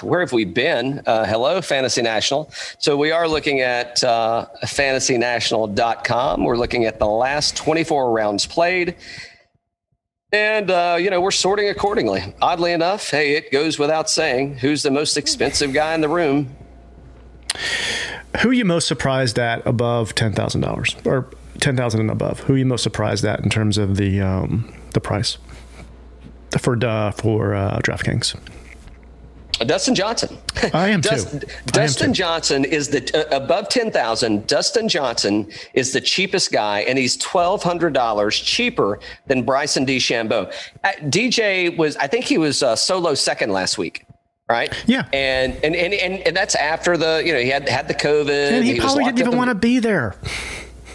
where 0.02 0.20
have 0.20 0.32
we 0.32 0.44
been? 0.44 1.02
Uh, 1.06 1.24
hello, 1.24 1.60
Fantasy 1.60 2.02
National. 2.02 2.50
So 2.78 2.96
we 2.96 3.10
are 3.10 3.28
looking 3.28 3.60
at 3.60 4.02
uh, 4.04 4.46
fantasynational.com. 4.64 6.44
We're 6.44 6.56
looking 6.56 6.84
at 6.84 6.98
the 6.98 7.06
last 7.06 7.56
24 7.56 8.12
rounds 8.12 8.46
played. 8.46 8.96
And, 10.30 10.70
uh, 10.70 10.98
you 11.00 11.10
know, 11.10 11.20
we're 11.20 11.30
sorting 11.30 11.68
accordingly. 11.68 12.34
Oddly 12.42 12.72
enough, 12.72 13.10
hey, 13.10 13.34
it 13.34 13.50
goes 13.50 13.78
without 13.78 14.10
saying 14.10 14.58
who's 14.58 14.82
the 14.82 14.90
most 14.90 15.16
expensive 15.16 15.72
guy 15.72 15.94
in 15.94 16.02
the 16.02 16.08
room. 16.08 16.54
Who 18.40 18.50
are 18.50 18.54
you 18.54 18.64
most 18.66 18.86
surprised 18.86 19.38
at 19.38 19.66
above 19.66 20.14
$10,000 20.14 21.06
or 21.06 21.30
10000 21.60 22.00
and 22.00 22.10
above? 22.10 22.40
Who 22.40 22.54
are 22.54 22.58
you 22.58 22.66
most 22.66 22.82
surprised 22.82 23.24
at 23.24 23.40
in 23.40 23.50
terms 23.50 23.78
of 23.78 23.96
the 23.96 24.20
um, 24.20 24.72
the 24.92 25.00
price 25.00 25.38
for, 26.58 26.72
uh, 26.84 27.12
for 27.12 27.50
DraftKings? 27.82 28.36
Dustin 29.66 29.94
Johnson. 29.94 30.36
I 30.72 30.88
am 30.88 31.00
too. 31.02 31.40
Dustin 31.66 32.08
am 32.08 32.12
too. 32.12 32.18
Johnson 32.18 32.64
is 32.64 32.88
the 32.88 33.28
uh, 33.32 33.36
above 33.36 33.68
ten 33.68 33.90
thousand. 33.90 34.46
Dustin 34.46 34.88
Johnson 34.88 35.50
is 35.74 35.92
the 35.92 36.00
cheapest 36.00 36.52
guy, 36.52 36.80
and 36.80 36.98
he's 36.98 37.16
twelve 37.16 37.62
hundred 37.62 37.92
dollars 37.92 38.38
cheaper 38.38 38.98
than 39.26 39.42
Bryson 39.42 39.84
DeChambeau. 39.86 40.52
Uh, 40.84 40.92
DJ 41.04 41.76
was, 41.76 41.96
I 41.96 42.06
think 42.06 42.24
he 42.24 42.38
was 42.38 42.62
uh, 42.62 42.76
solo 42.76 43.14
second 43.14 43.50
last 43.50 43.78
week. 43.78 44.04
Right. 44.48 44.72
Yeah. 44.86 45.06
And, 45.12 45.56
and 45.62 45.76
and 45.76 45.92
and 45.92 46.26
and 46.26 46.36
that's 46.36 46.54
after 46.54 46.96
the 46.96 47.22
you 47.24 47.32
know 47.32 47.38
he 47.38 47.50
had 47.50 47.68
had 47.68 47.86
the 47.86 47.94
COVID. 47.94 48.52
And 48.52 48.64
he, 48.64 48.74
he 48.74 48.80
probably 48.80 49.04
didn't 49.04 49.18
even 49.18 49.36
want 49.36 49.50
to 49.50 49.54
be 49.54 49.78
there. 49.78 50.16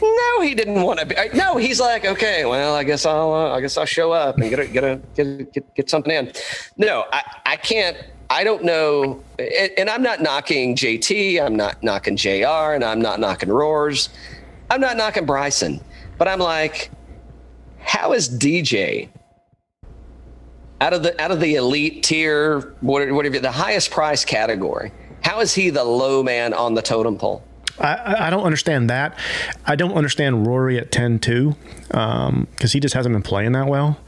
No, 0.01 0.41
he 0.41 0.53
didn't 0.53 0.81
want 0.81 0.99
to 0.99 1.05
be. 1.05 1.15
No, 1.33 1.55
he's 1.57 1.79
like, 1.79 2.03
okay, 2.03 2.45
well, 2.45 2.75
I 2.75 2.83
guess 2.83 3.05
I'll, 3.05 3.31
uh, 3.31 3.55
I 3.55 3.61
guess 3.61 3.77
I'll 3.77 3.85
show 3.85 4.11
up 4.11 4.37
and 4.37 4.49
get 4.49 4.59
a, 4.59 4.67
get 4.67 4.83
a, 4.83 5.01
get, 5.15 5.53
get, 5.53 5.75
get 5.75 5.89
something 5.89 6.11
in. 6.11 6.33
No, 6.77 7.05
I, 7.13 7.23
I 7.45 7.55
can't 7.55 7.95
I 8.29 8.43
don't 8.43 8.63
know, 8.63 9.23
and 9.37 9.89
I'm 9.89 10.01
not 10.01 10.21
knocking 10.21 10.75
JT, 10.75 11.43
I'm 11.43 11.55
not 11.55 11.83
knocking 11.83 12.15
JR, 12.15 12.73
and 12.73 12.83
I'm 12.83 12.99
not 13.01 13.19
knocking 13.19 13.49
Roars. 13.49 14.09
I'm 14.69 14.81
not 14.81 14.97
knocking 14.97 15.25
Bryson, 15.25 15.81
but 16.17 16.27
I'm 16.27 16.39
like, 16.39 16.89
how 17.79 18.13
is 18.13 18.29
DJ 18.29 19.09
out 20.81 20.93
of 20.93 21.03
the 21.03 21.21
out 21.21 21.31
of 21.31 21.39
the 21.39 21.55
elite 21.55 22.03
tier, 22.03 22.73
whatever 22.81 23.39
the 23.39 23.51
highest 23.51 23.91
price 23.91 24.25
category? 24.25 24.91
How 25.21 25.39
is 25.39 25.53
he 25.53 25.69
the 25.69 25.83
low 25.83 26.23
man 26.23 26.53
on 26.53 26.73
the 26.73 26.81
totem 26.81 27.17
pole? 27.17 27.43
I, 27.79 28.27
I 28.27 28.29
don't 28.29 28.43
understand 28.43 28.89
that. 28.89 29.17
I 29.65 29.75
don't 29.75 29.93
understand 29.93 30.45
Rory 30.45 30.77
at 30.77 30.91
10 30.91 31.19
2 31.19 31.55
because 31.87 32.29
um, 32.29 32.47
he 32.59 32.79
just 32.79 32.93
hasn't 32.93 33.13
been 33.13 33.23
playing 33.23 33.53
that 33.53 33.67
well. 33.67 33.99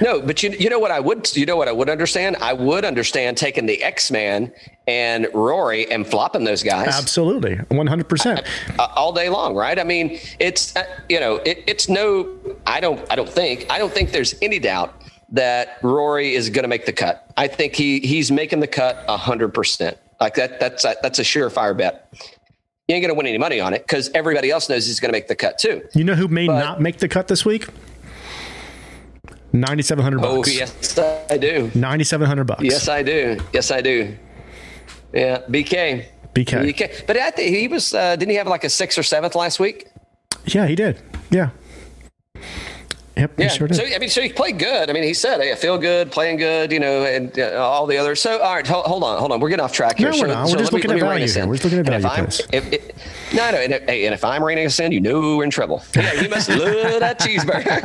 No, 0.00 0.20
but 0.20 0.42
you, 0.42 0.50
you 0.50 0.70
know 0.70 0.78
what 0.78 0.90
I 0.90 1.00
would 1.00 1.36
you 1.36 1.46
know 1.46 1.56
what 1.56 1.68
I 1.68 1.72
would 1.72 1.88
understand? 1.88 2.36
I 2.40 2.52
would 2.52 2.84
understand 2.84 3.36
taking 3.36 3.66
the 3.66 3.82
X 3.82 4.10
Man 4.10 4.52
and 4.86 5.28
Rory 5.34 5.90
and 5.90 6.06
flopping 6.06 6.44
those 6.44 6.62
guys. 6.62 6.88
Absolutely, 6.88 7.56
100% 7.56 8.48
all 8.78 9.12
day 9.12 9.28
long, 9.28 9.54
right? 9.54 9.78
I 9.78 9.84
mean, 9.84 10.18
it's 10.38 10.74
uh, 10.76 10.84
you 11.08 11.20
know, 11.20 11.36
it, 11.36 11.62
it's 11.66 11.88
no 11.88 12.28
I 12.66 12.80
don't 12.80 13.04
I 13.10 13.16
don't 13.16 13.28
think 13.28 13.66
I 13.70 13.78
don't 13.78 13.92
think 13.92 14.12
there's 14.12 14.34
any 14.40 14.58
doubt 14.58 14.94
that 15.30 15.78
Rory 15.82 16.34
is 16.34 16.50
going 16.50 16.62
to 16.62 16.68
make 16.68 16.86
the 16.86 16.92
cut. 16.92 17.30
I 17.36 17.48
think 17.48 17.74
he 17.74 18.00
he's 18.00 18.30
making 18.30 18.60
the 18.60 18.66
cut 18.66 19.06
100%. 19.06 19.96
Like 20.20 20.34
that 20.34 20.58
that's 20.58 20.84
a, 20.84 20.96
that's 21.02 21.18
a 21.18 21.22
surefire 21.22 21.76
bet 21.76 22.12
you 22.88 22.94
ain't 22.94 23.02
going 23.02 23.14
to 23.14 23.14
win 23.14 23.26
any 23.26 23.36
money 23.36 23.60
on 23.60 23.74
it 23.74 23.82
because 23.82 24.10
everybody 24.14 24.50
else 24.50 24.70
knows 24.70 24.86
he's 24.86 24.98
going 24.98 25.10
to 25.10 25.16
make 25.16 25.28
the 25.28 25.36
cut 25.36 25.58
too. 25.58 25.86
You 25.94 26.04
know 26.04 26.14
who 26.14 26.26
may 26.26 26.46
but, 26.46 26.58
not 26.58 26.80
make 26.80 26.96
the 26.96 27.08
cut 27.08 27.28
this 27.28 27.44
week? 27.44 27.68
Ninety 29.52 29.82
seven 29.82 30.02
hundred 30.02 30.20
bucks. 30.20 30.48
Oh 30.48 30.52
yes, 30.52 30.98
I 31.30 31.36
do. 31.36 31.70
Ninety 31.74 32.04
seven 32.04 32.26
hundred 32.26 32.44
bucks. 32.44 32.62
Yes, 32.62 32.88
I 32.88 33.02
do. 33.02 33.38
Yes, 33.52 33.70
I 33.70 33.82
do. 33.82 34.16
Yeah, 35.12 35.40
BK. 35.48 36.06
BK. 36.34 36.74
BK. 36.74 37.06
But 37.06 37.16
I 37.18 37.30
think 37.30 37.54
he 37.54 37.68
was. 37.68 37.92
Uh, 37.92 38.16
didn't 38.16 38.30
he 38.30 38.36
have 38.36 38.46
like 38.46 38.64
a 38.64 38.70
sixth 38.70 38.98
or 38.98 39.02
seventh 39.02 39.34
last 39.34 39.60
week? 39.60 39.88
Yeah, 40.46 40.66
he 40.66 40.74
did. 40.74 41.00
Yeah. 41.30 41.50
Yep, 43.18 43.32
yeah. 43.36 43.48
Sure 43.48 43.68
so 43.68 43.84
I 43.84 43.98
mean, 43.98 44.08
so 44.08 44.22
he 44.22 44.32
played 44.32 44.60
good. 44.60 44.88
I 44.88 44.92
mean, 44.92 45.02
he 45.02 45.12
said, 45.12 45.40
"Hey, 45.40 45.50
I 45.50 45.56
feel 45.56 45.76
good, 45.76 46.12
playing 46.12 46.36
good," 46.36 46.70
you 46.70 46.78
know, 46.78 47.04
and 47.04 47.36
uh, 47.36 47.58
all 47.58 47.84
the 47.86 47.96
others. 47.98 48.20
So, 48.20 48.38
all 48.40 48.54
right, 48.54 48.66
hold, 48.66 48.86
hold, 48.86 49.02
on, 49.02 49.18
hold 49.18 49.32
on. 49.32 49.40
We're 49.40 49.48
getting 49.48 49.64
off 49.64 49.72
track 49.72 49.98
here. 49.98 50.10
No, 50.10 50.16
we're 50.16 50.28
so, 50.28 50.34
not. 50.34 50.48
We're 50.48 50.58
just 50.58 50.72
looking 50.72 50.90
me, 50.90 50.96
at 50.96 51.02
value 51.02 51.26
here. 51.26 51.46
We're 51.46 51.54
just 51.54 51.64
looking 51.64 51.80
at 51.80 52.00
value. 52.00 52.24
If, 52.52 52.72
if, 52.72 53.34
no, 53.34 53.50
no, 53.50 53.58
and, 53.58 53.72
hey, 53.88 54.06
and 54.06 54.14
if 54.14 54.24
I'm 54.24 54.44
reining 54.44 54.66
us 54.66 54.78
in, 54.78 54.92
you 54.92 55.00
know 55.00 55.36
we're 55.36 55.44
in 55.44 55.50
trouble. 55.50 55.82
Yeah, 55.98 56.12
you 56.20 56.28
must 56.28 56.48
love 56.48 57.00
that 57.00 57.18
cheeseburger. 57.18 57.82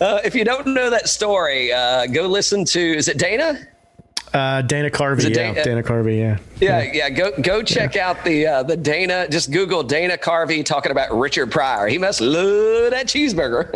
uh, 0.00 0.20
if 0.24 0.34
you 0.34 0.44
don't 0.44 0.66
know 0.66 0.90
that 0.90 1.08
story, 1.08 1.72
uh, 1.72 2.08
go 2.08 2.26
listen 2.26 2.64
to. 2.64 2.80
Is 2.80 3.06
it 3.06 3.18
Dana? 3.18 3.68
Uh, 4.36 4.60
Dana 4.60 4.90
Carvey, 4.90 5.30
yeah, 5.30 5.52
Dana, 5.52 5.64
Dana 5.64 5.82
Carvey, 5.82 6.18
yeah. 6.18 6.36
yeah, 6.60 6.92
yeah, 6.92 7.08
Go 7.08 7.32
go 7.40 7.62
check 7.62 7.94
yeah. 7.94 8.10
out 8.10 8.22
the 8.22 8.46
uh, 8.46 8.62
the 8.62 8.76
Dana. 8.76 9.26
Just 9.30 9.50
Google 9.50 9.82
Dana 9.82 10.18
Carvey 10.18 10.62
talking 10.62 10.92
about 10.92 11.10
Richard 11.18 11.50
Pryor. 11.50 11.88
He 11.88 11.96
must 11.96 12.20
love 12.20 12.90
that 12.90 13.06
cheeseburger. 13.06 13.72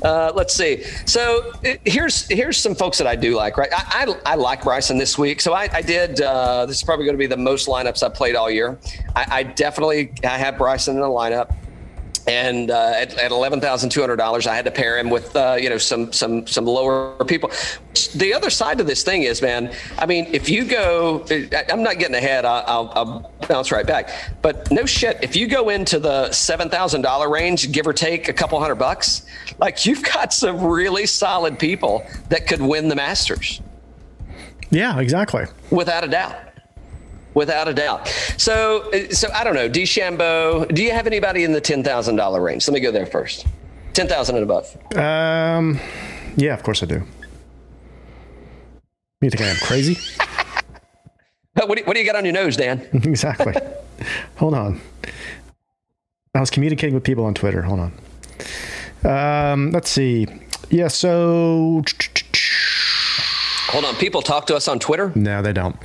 uh, 0.02 0.32
let's 0.34 0.54
see. 0.54 0.82
So 1.04 1.52
here's 1.84 2.26
here's 2.28 2.56
some 2.56 2.74
folks 2.74 2.96
that 2.96 3.06
I 3.06 3.16
do 3.16 3.36
like. 3.36 3.58
Right, 3.58 3.68
I 3.70 4.06
I, 4.06 4.32
I 4.32 4.34
like 4.36 4.62
Bryson 4.62 4.96
this 4.96 5.18
week. 5.18 5.42
So 5.42 5.52
I, 5.52 5.68
I 5.70 5.82
did. 5.82 6.22
Uh, 6.22 6.64
this 6.64 6.76
is 6.76 6.82
probably 6.82 7.04
going 7.04 7.16
to 7.16 7.22
be 7.22 7.26
the 7.26 7.36
most 7.36 7.68
lineups 7.68 8.02
I've 8.02 8.14
played 8.14 8.34
all 8.34 8.50
year. 8.50 8.78
I, 9.14 9.26
I 9.30 9.42
definitely 9.42 10.10
I 10.24 10.38
have 10.38 10.56
Bryson 10.56 10.94
in 10.94 11.02
the 11.02 11.06
lineup 11.06 11.54
and 12.26 12.70
uh, 12.70 12.92
at, 12.96 13.16
at 13.18 13.30
eleven 13.30 13.60
thousand 13.60 13.90
two 13.90 14.00
hundred 14.00 14.16
dollars, 14.16 14.46
I 14.46 14.54
had 14.54 14.64
to 14.64 14.70
pair 14.70 14.98
him 14.98 15.10
with 15.10 15.34
uh, 15.36 15.56
you 15.60 15.68
know 15.68 15.78
some 15.78 16.12
some 16.12 16.46
some 16.46 16.64
lower 16.64 17.12
people. 17.24 17.50
The 18.14 18.34
other 18.34 18.50
side 18.50 18.80
of 18.80 18.86
this 18.86 19.02
thing 19.02 19.22
is, 19.22 19.40
man. 19.40 19.72
I 19.98 20.06
mean, 20.06 20.26
if 20.32 20.48
you 20.48 20.64
go, 20.64 21.24
I'm 21.70 21.82
not 21.82 21.98
getting 21.98 22.16
ahead. 22.16 22.44
I'll, 22.44 22.92
I'll 22.94 23.32
bounce 23.48 23.72
right 23.72 23.86
back. 23.86 24.10
But 24.42 24.70
no 24.70 24.84
shit, 24.86 25.18
if 25.22 25.36
you 25.36 25.46
go 25.46 25.68
into 25.68 25.98
the 25.98 26.30
seven 26.32 26.68
thousand 26.68 27.02
dollar 27.02 27.30
range, 27.30 27.70
give 27.72 27.86
or 27.86 27.92
take 27.92 28.28
a 28.28 28.32
couple 28.32 28.58
hundred 28.60 28.76
bucks, 28.76 29.26
like 29.58 29.86
you've 29.86 30.02
got 30.02 30.32
some 30.32 30.64
really 30.64 31.06
solid 31.06 31.58
people 31.58 32.04
that 32.28 32.46
could 32.46 32.60
win 32.60 32.88
the 32.88 32.96
Masters. 32.96 33.60
Yeah, 34.70 34.98
exactly. 34.98 35.44
Without 35.70 36.02
a 36.02 36.08
doubt 36.08 36.45
without 37.36 37.68
a 37.68 37.74
doubt. 37.74 38.08
So, 38.36 38.90
so 39.10 39.28
I 39.32 39.44
don't 39.44 39.54
know, 39.54 39.68
DeChambeau. 39.68 40.74
Do 40.74 40.82
you 40.82 40.90
have 40.90 41.06
anybody 41.06 41.44
in 41.44 41.52
the 41.52 41.60
ten 41.60 41.84
thousand 41.84 42.16
dollar 42.16 42.40
range? 42.40 42.66
Let 42.66 42.74
me 42.74 42.80
go 42.80 42.90
there 42.90 43.06
first. 43.06 43.46
Ten 43.92 44.08
thousand 44.08 44.36
and 44.36 44.42
above. 44.42 44.76
Um, 44.96 45.78
yeah, 46.36 46.54
of 46.54 46.64
course 46.64 46.82
I 46.82 46.86
do. 46.86 47.02
You 49.20 49.30
think 49.30 49.40
I 49.40 49.46
am 49.46 49.56
crazy? 49.56 49.96
what, 51.64 51.74
do 51.74 51.80
you, 51.80 51.86
what 51.86 51.94
do 51.94 52.00
you 52.00 52.06
got 52.06 52.16
on 52.16 52.24
your 52.24 52.34
nose, 52.34 52.56
Dan? 52.56 52.86
exactly. 52.92 53.54
Hold 54.36 54.54
on. 54.54 54.80
I 56.34 56.40
was 56.40 56.50
communicating 56.50 56.94
with 56.94 57.04
people 57.04 57.24
on 57.24 57.32
Twitter. 57.32 57.62
Hold 57.62 57.80
on. 57.80 59.50
Um, 59.50 59.70
let's 59.70 59.88
see. 59.88 60.26
Yeah, 60.68 60.88
so 60.88 61.82
Hold 63.76 63.84
on, 63.84 63.94
people 63.96 64.22
talk 64.22 64.46
to 64.46 64.56
us 64.56 64.68
on 64.68 64.78
Twitter? 64.78 65.12
No, 65.14 65.42
they 65.42 65.52
don't. 65.52 65.76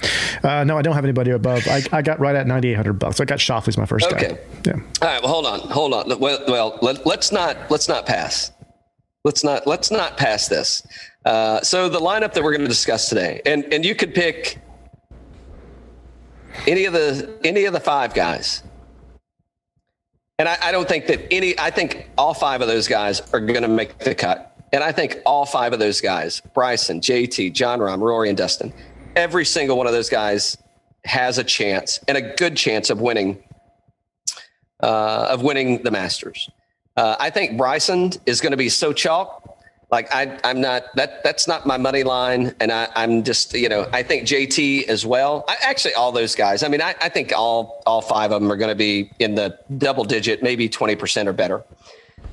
Uh, 0.45 0.63
no, 0.63 0.77
I 0.77 0.81
don't 0.81 0.95
have 0.95 1.03
anybody 1.03 1.31
above. 1.31 1.67
I, 1.67 1.83
I 1.91 2.01
got 2.01 2.21
right 2.21 2.33
at 2.33 2.47
9,800 2.47 2.93
bucks. 2.93 3.19
I 3.19 3.25
got 3.25 3.41
Schauffele's 3.41 3.77
my 3.77 3.85
first 3.85 4.09
Okay. 4.13 4.29
guy. 4.29 4.37
Yeah. 4.65 4.73
All 5.01 5.07
right. 5.09 5.21
Well, 5.21 5.33
hold 5.33 5.45
on. 5.45 5.59
Hold 5.59 5.93
on. 5.93 6.19
Well, 6.21 6.41
well 6.47 6.79
let, 6.81 7.05
let's 7.05 7.33
not 7.33 7.57
let's 7.69 7.89
not 7.89 8.05
pass. 8.05 8.53
Let's 9.25 9.43
not 9.43 9.67
let's 9.67 9.91
not 9.91 10.15
pass 10.15 10.47
this. 10.47 10.87
Uh, 11.25 11.59
so 11.63 11.89
the 11.89 11.99
lineup 11.99 12.31
that 12.31 12.41
we're 12.41 12.53
going 12.53 12.61
to 12.61 12.69
discuss 12.69 13.09
today, 13.09 13.41
and 13.45 13.65
and 13.73 13.83
you 13.83 13.93
could 13.93 14.13
pick 14.13 14.57
any 16.67 16.85
of 16.85 16.93
the 16.93 17.37
any 17.43 17.65
of 17.65 17.73
the 17.73 17.81
five 17.81 18.13
guys. 18.13 18.63
And 20.39 20.47
I, 20.47 20.57
I 20.63 20.71
don't 20.71 20.87
think 20.87 21.07
that 21.07 21.27
any. 21.29 21.59
I 21.59 21.71
think 21.71 22.09
all 22.17 22.33
five 22.33 22.61
of 22.61 22.69
those 22.69 22.87
guys 22.87 23.19
are 23.33 23.41
going 23.41 23.63
to 23.63 23.67
make 23.67 23.97
the 23.97 24.15
cut. 24.15 24.50
And 24.73 24.83
I 24.83 24.91
think 24.91 25.17
all 25.25 25.45
five 25.45 25.73
of 25.73 25.79
those 25.79 25.99
guys, 25.99 26.41
Bryson, 26.53 27.01
JT, 27.01 27.53
Jon 27.53 27.79
Rahm, 27.79 27.99
Rory, 27.99 28.29
and 28.29 28.37
Dustin, 28.37 28.73
every 29.15 29.45
single 29.45 29.77
one 29.77 29.87
of 29.87 29.93
those 29.93 30.09
guys 30.09 30.57
has 31.03 31.37
a 31.37 31.43
chance 31.43 31.99
and 32.07 32.17
a 32.17 32.21
good 32.35 32.55
chance 32.55 32.89
of 32.89 33.01
winning 33.01 33.43
uh, 34.81 35.27
of 35.29 35.43
winning 35.43 35.83
the 35.83 35.91
Masters. 35.91 36.49
Uh, 36.97 37.15
I 37.19 37.29
think 37.29 37.57
Bryson 37.57 38.11
is 38.25 38.41
going 38.41 38.51
to 38.51 38.57
be 38.57 38.69
so 38.69 38.93
chalk. 38.93 39.59
Like 39.91 40.13
I, 40.15 40.39
I'm 40.43 40.61
not 40.61 40.83
that. 40.95 41.21
That's 41.23 41.47
not 41.49 41.65
my 41.65 41.77
money 41.77 42.03
line, 42.03 42.55
and 42.61 42.71
I, 42.71 42.87
I'm 42.95 43.23
just 43.23 43.53
you 43.53 43.67
know 43.67 43.89
I 43.91 44.03
think 44.03 44.25
JT 44.25 44.87
as 44.87 45.05
well. 45.05 45.43
I, 45.49 45.57
actually, 45.61 45.93
all 45.95 46.13
those 46.13 46.33
guys. 46.33 46.63
I 46.63 46.69
mean, 46.69 46.81
I, 46.81 46.95
I 47.01 47.09
think 47.09 47.33
all 47.35 47.83
all 47.85 48.01
five 48.01 48.31
of 48.31 48.41
them 48.41 48.49
are 48.49 48.55
going 48.55 48.69
to 48.69 48.75
be 48.75 49.11
in 49.19 49.35
the 49.35 49.59
double 49.77 50.05
digit, 50.05 50.41
maybe 50.41 50.69
twenty 50.69 50.95
percent 50.95 51.27
or 51.27 51.33
better. 51.33 51.63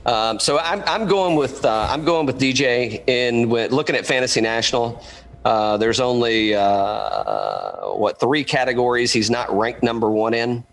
Um, 0.07 0.39
so 0.39 0.59
I'm, 0.59 0.83
I'm 0.87 1.07
going 1.07 1.37
with 1.37 1.65
uh, 1.65 1.87
I'm 1.91 2.05
going 2.05 2.27
with 2.27 2.39
DJ 2.39 3.03
in 3.09 3.49
with, 3.49 3.73
looking 3.73 3.97
at 3.97 4.07
Fantasy 4.07 4.41
National. 4.41 5.05
Uh, 5.45 5.77
there's 5.77 6.01
only 6.01 6.55
uh, 6.55 7.93
what 7.93 8.21
three 8.21 8.45
categories 8.45 9.13
he's 9.13 9.31
not 9.31 9.51
ranked 9.57 9.83
number 9.83 10.11
one 10.11 10.35
in. 10.35 10.65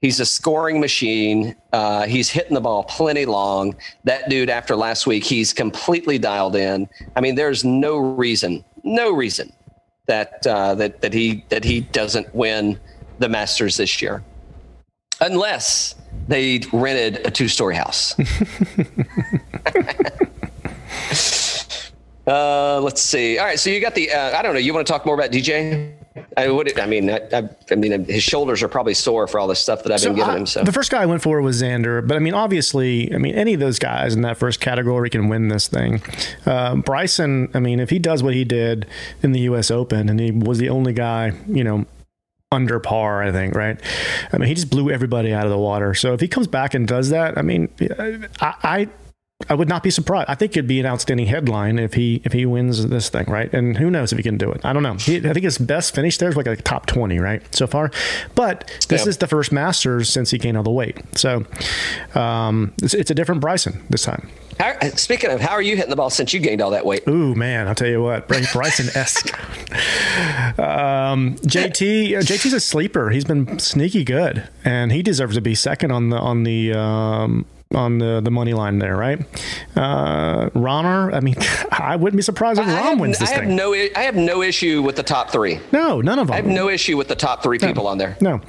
He's 0.00 0.18
a 0.18 0.26
scoring 0.26 0.80
machine. 0.80 1.54
Uh, 1.72 2.06
he's 2.06 2.28
hitting 2.28 2.54
the 2.54 2.60
ball 2.60 2.82
plenty 2.84 3.24
long. 3.24 3.76
That 4.02 4.28
dude, 4.28 4.50
after 4.50 4.74
last 4.74 5.06
week, 5.06 5.22
he's 5.22 5.52
completely 5.52 6.18
dialed 6.18 6.56
in. 6.56 6.88
I 7.14 7.20
mean, 7.20 7.36
there's 7.36 7.64
no 7.64 7.98
reason, 7.98 8.64
no 8.82 9.12
reason 9.12 9.52
that 10.06 10.44
uh, 10.46 10.74
that 10.74 11.00
that 11.02 11.12
he 11.12 11.44
that 11.48 11.62
he 11.62 11.80
doesn't 11.80 12.34
win 12.34 12.78
the 13.20 13.28
Masters 13.28 13.76
this 13.76 14.02
year, 14.02 14.24
unless 15.20 15.94
they 16.28 16.60
rented 16.72 17.26
a 17.26 17.30
two-story 17.30 17.76
house. 17.76 18.14
uh, 22.26 22.80
let's 22.80 23.02
see. 23.02 23.38
All 23.38 23.44
right, 23.44 23.58
so 23.58 23.70
you 23.70 23.80
got 23.80 23.94
the. 23.94 24.10
Uh, 24.10 24.38
I 24.38 24.42
don't 24.42 24.54
know. 24.54 24.60
You 24.60 24.74
want 24.74 24.86
to 24.86 24.92
talk 24.92 25.06
more 25.06 25.14
about 25.14 25.30
DJ? 25.30 25.94
I 26.36 26.48
would. 26.48 26.78
I 26.78 26.86
mean, 26.86 27.10
I, 27.10 27.20
I, 27.32 27.48
I 27.70 27.74
mean, 27.74 28.04
his 28.04 28.22
shoulders 28.22 28.62
are 28.62 28.68
probably 28.68 28.94
sore 28.94 29.26
for 29.26 29.40
all 29.40 29.48
the 29.48 29.56
stuff 29.56 29.82
that 29.82 29.92
I've 29.92 30.02
been 30.02 30.14
giving 30.14 30.30
I- 30.30 30.36
him. 30.36 30.46
So 30.46 30.62
the 30.62 30.72
first 30.72 30.90
guy 30.90 31.02
I 31.02 31.06
went 31.06 31.22
for 31.22 31.40
was 31.40 31.62
Xander, 31.62 32.06
but 32.06 32.16
I 32.16 32.20
mean, 32.20 32.34
obviously, 32.34 33.12
I 33.14 33.18
mean, 33.18 33.34
any 33.34 33.54
of 33.54 33.60
those 33.60 33.78
guys 33.78 34.14
in 34.14 34.22
that 34.22 34.36
first 34.36 34.60
category 34.60 35.10
can 35.10 35.28
win 35.28 35.48
this 35.48 35.68
thing. 35.68 36.02
Uh, 36.44 36.76
Bryson, 36.76 37.50
I 37.54 37.60
mean, 37.60 37.80
if 37.80 37.90
he 37.90 37.98
does 37.98 38.22
what 38.22 38.34
he 38.34 38.44
did 38.44 38.86
in 39.22 39.32
the 39.32 39.40
U.S. 39.40 39.70
Open, 39.70 40.08
and 40.08 40.20
he 40.20 40.30
was 40.30 40.58
the 40.58 40.68
only 40.68 40.92
guy, 40.92 41.32
you 41.48 41.64
know, 41.64 41.86
under 42.52 42.78
par, 42.78 43.22
I 43.22 43.32
think, 43.32 43.54
right? 43.56 43.80
I 44.32 44.38
mean, 44.38 44.46
he 44.48 44.54
just 44.54 44.70
blew 44.70 44.90
everybody 44.90 45.32
out 45.32 45.44
of 45.44 45.50
the 45.50 45.58
water. 45.58 45.94
So 45.94 46.12
if 46.14 46.20
he 46.20 46.28
comes 46.28 46.46
back 46.46 46.74
and 46.74 46.86
does 46.86 47.08
that, 47.10 47.36
I 47.36 47.42
mean, 47.42 47.68
I. 47.98 48.28
I 48.62 48.88
I 49.50 49.54
would 49.54 49.68
not 49.68 49.82
be 49.82 49.90
surprised. 49.90 50.30
I 50.30 50.36
think 50.36 50.52
it'd 50.52 50.68
be 50.68 50.78
an 50.78 50.86
outstanding 50.86 51.26
headline 51.26 51.76
if 51.80 51.94
he 51.94 52.22
if 52.24 52.32
he 52.32 52.46
wins 52.46 52.86
this 52.86 53.08
thing, 53.08 53.24
right? 53.26 53.52
And 53.52 53.76
who 53.76 53.90
knows 53.90 54.12
if 54.12 54.16
he 54.18 54.22
can 54.22 54.38
do 54.38 54.48
it? 54.52 54.60
I 54.64 54.72
don't 54.72 54.84
know. 54.84 54.94
He, 54.94 55.16
I 55.16 55.32
think 55.32 55.42
his 55.42 55.58
best 55.58 55.96
finish 55.96 56.16
there 56.18 56.28
is 56.28 56.36
like 56.36 56.46
a 56.46 56.54
top 56.54 56.86
twenty, 56.86 57.18
right, 57.18 57.42
so 57.52 57.66
far. 57.66 57.90
But 58.36 58.68
this 58.88 59.02
Yeah. 59.02 59.08
is 59.08 59.16
the 59.16 59.26
first 59.26 59.50
Masters 59.50 60.08
since 60.10 60.30
he 60.30 60.38
gained 60.38 60.56
all 60.56 60.62
the 60.62 60.70
weight, 60.70 60.96
so 61.18 61.44
um, 62.14 62.72
it's, 62.84 62.94
it's 62.94 63.10
a 63.10 63.16
different 63.16 63.40
Bryson 63.40 63.82
this 63.90 64.02
time. 64.04 64.28
How, 64.62 64.78
speaking 64.90 65.30
of, 65.30 65.40
how 65.40 65.52
are 65.52 65.62
you 65.62 65.76
hitting 65.76 65.90
the 65.90 65.96
ball 65.96 66.10
since 66.10 66.32
you 66.32 66.40
gained 66.40 66.60
all 66.60 66.70
that 66.70 66.86
weight? 66.86 67.02
Ooh 67.08 67.34
man, 67.34 67.66
I'll 67.68 67.74
tell 67.74 67.88
you 67.88 68.02
what, 68.02 68.28
Bryson 68.28 68.88
esque. 68.94 69.36
um, 70.58 71.34
JT, 71.36 72.16
uh, 72.16 72.20
JT's 72.20 72.52
a 72.52 72.60
sleeper. 72.60 73.10
He's 73.10 73.24
been 73.24 73.58
sneaky 73.58 74.04
good, 74.04 74.48
and 74.64 74.92
he 74.92 75.02
deserves 75.02 75.34
to 75.34 75.40
be 75.40 75.54
second 75.54 75.90
on 75.90 76.10
the 76.10 76.16
on 76.16 76.44
the. 76.44 76.74
Um, 76.74 77.46
on 77.74 77.98
the, 77.98 78.20
the 78.20 78.30
money 78.30 78.52
line 78.54 78.78
there, 78.78 78.96
right? 78.96 79.18
Uh, 79.76 80.50
Rahmer, 80.50 81.12
I 81.14 81.20
mean, 81.20 81.36
I 81.72 81.96
wouldn't 81.96 82.16
be 82.18 82.22
surprised 82.22 82.60
if 82.60 82.66
I 82.66 82.70
Rahm 82.70 82.82
have, 82.82 83.00
wins 83.00 83.18
this 83.18 83.30
I 83.30 83.34
have 83.34 83.44
thing. 83.44 83.56
no. 83.56 83.72
I 83.72 83.90
have 84.02 84.16
no 84.16 84.42
issue 84.42 84.82
with 84.82 84.96
the 84.96 85.02
top 85.02 85.30
three. 85.30 85.60
no, 85.72 86.00
none 86.00 86.18
of 86.18 86.26
them. 86.28 86.34
I 86.34 86.36
have 86.36 86.46
no 86.46 86.68
issue 86.68 86.96
with 86.96 87.08
the 87.08 87.14
top 87.16 87.42
three 87.42 87.58
people 87.58 87.86
on 87.86 87.98
there. 87.98 88.16
No, 88.20 88.40